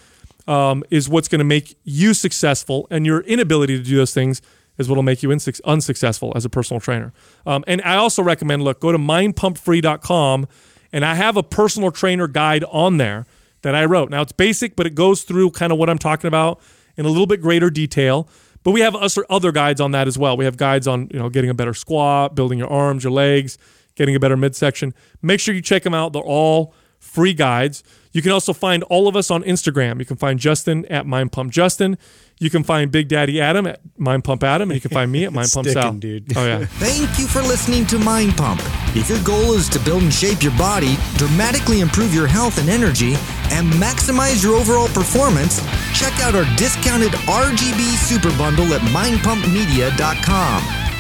um, 0.48 0.82
is 0.90 1.08
what's 1.08 1.28
going 1.28 1.38
to 1.38 1.44
make 1.44 1.76
you 1.84 2.12
successful, 2.12 2.88
and 2.90 3.06
your 3.06 3.20
inability 3.20 3.76
to 3.76 3.84
do 3.84 3.96
those 3.96 4.12
things 4.12 4.42
is 4.80 4.88
what 4.88 4.96
will 4.96 5.02
make 5.02 5.22
you 5.22 5.28
insu- 5.28 5.60
unsuccessful 5.64 6.32
as 6.34 6.44
a 6.44 6.48
personal 6.48 6.80
trainer. 6.80 7.12
Um, 7.46 7.62
and 7.66 7.80
I 7.82 7.96
also 7.96 8.22
recommend 8.22 8.64
look, 8.64 8.80
go 8.80 8.90
to 8.90 8.98
mindpumpfree.com, 8.98 10.48
and 10.92 11.04
I 11.04 11.14
have 11.14 11.36
a 11.36 11.42
personal 11.42 11.92
trainer 11.92 12.26
guide 12.26 12.64
on 12.64 12.96
there 12.96 13.26
that 13.62 13.74
I 13.74 13.84
wrote. 13.84 14.10
Now 14.10 14.22
it's 14.22 14.32
basic, 14.32 14.74
but 14.74 14.86
it 14.86 14.94
goes 14.94 15.22
through 15.22 15.50
kind 15.50 15.70
of 15.70 15.78
what 15.78 15.90
I'm 15.90 15.98
talking 15.98 16.28
about 16.28 16.60
in 16.96 17.04
a 17.04 17.08
little 17.08 17.26
bit 17.26 17.40
greater 17.40 17.70
detail. 17.70 18.28
But 18.62 18.72
we 18.72 18.80
have 18.80 18.94
other 18.96 19.52
guides 19.52 19.80
on 19.80 19.92
that 19.92 20.08
as 20.08 20.18
well. 20.18 20.36
We 20.36 20.44
have 20.44 20.56
guides 20.56 20.88
on 20.88 21.08
you 21.12 21.18
know 21.18 21.28
getting 21.28 21.50
a 21.50 21.54
better 21.54 21.74
squat, 21.74 22.34
building 22.34 22.58
your 22.58 22.68
arms, 22.68 23.04
your 23.04 23.12
legs, 23.12 23.58
getting 23.94 24.14
a 24.16 24.20
better 24.20 24.36
midsection. 24.36 24.94
Make 25.22 25.40
sure 25.40 25.54
you 25.54 25.62
check 25.62 25.82
them 25.82 25.94
out. 25.94 26.12
They're 26.12 26.22
all 26.22 26.74
free 26.98 27.32
guides. 27.32 27.82
You 28.12 28.22
can 28.22 28.32
also 28.32 28.52
find 28.52 28.82
all 28.84 29.08
of 29.08 29.16
us 29.16 29.30
on 29.30 29.42
Instagram. 29.44 29.98
You 29.98 30.04
can 30.04 30.16
find 30.16 30.38
Justin 30.38 30.84
at 30.86 31.06
Mind 31.06 31.32
Pump 31.32 31.52
Justin. 31.52 31.96
You 32.40 32.48
can 32.48 32.64
find 32.64 32.90
Big 32.90 33.08
Daddy 33.08 33.38
Adam 33.38 33.66
at 33.66 33.80
Mind 33.98 34.24
Pump 34.24 34.42
Adam, 34.42 34.70
and 34.70 34.76
you 34.76 34.80
can 34.80 34.90
find 34.90 35.12
me 35.12 35.24
at 35.24 35.32
Mind 35.32 35.50
Pump 35.52 35.66
Sticking, 35.66 35.82
Sal. 35.82 35.92
dude. 35.92 36.36
Oh 36.36 36.46
yeah. 36.46 36.64
Thank 36.64 37.18
you 37.18 37.26
for 37.26 37.42
listening 37.42 37.86
to 37.88 37.98
Mind 37.98 38.36
Pump. 38.36 38.62
If 38.96 39.10
your 39.10 39.22
goal 39.22 39.52
is 39.52 39.68
to 39.68 39.78
build 39.80 40.02
and 40.02 40.12
shape 40.12 40.42
your 40.42 40.56
body, 40.56 40.96
dramatically 41.16 41.80
improve 41.80 42.14
your 42.14 42.26
health 42.26 42.58
and 42.58 42.70
energy, 42.70 43.12
and 43.50 43.70
maximize 43.74 44.42
your 44.42 44.56
overall 44.56 44.88
performance, 44.88 45.60
check 45.94 46.18
out 46.20 46.34
our 46.34 46.46
discounted 46.56 47.12
RGB 47.28 47.94
Super 47.96 48.30
Bundle 48.38 48.72
at 48.72 48.80
mindpumpmedia.com. 48.80 50.89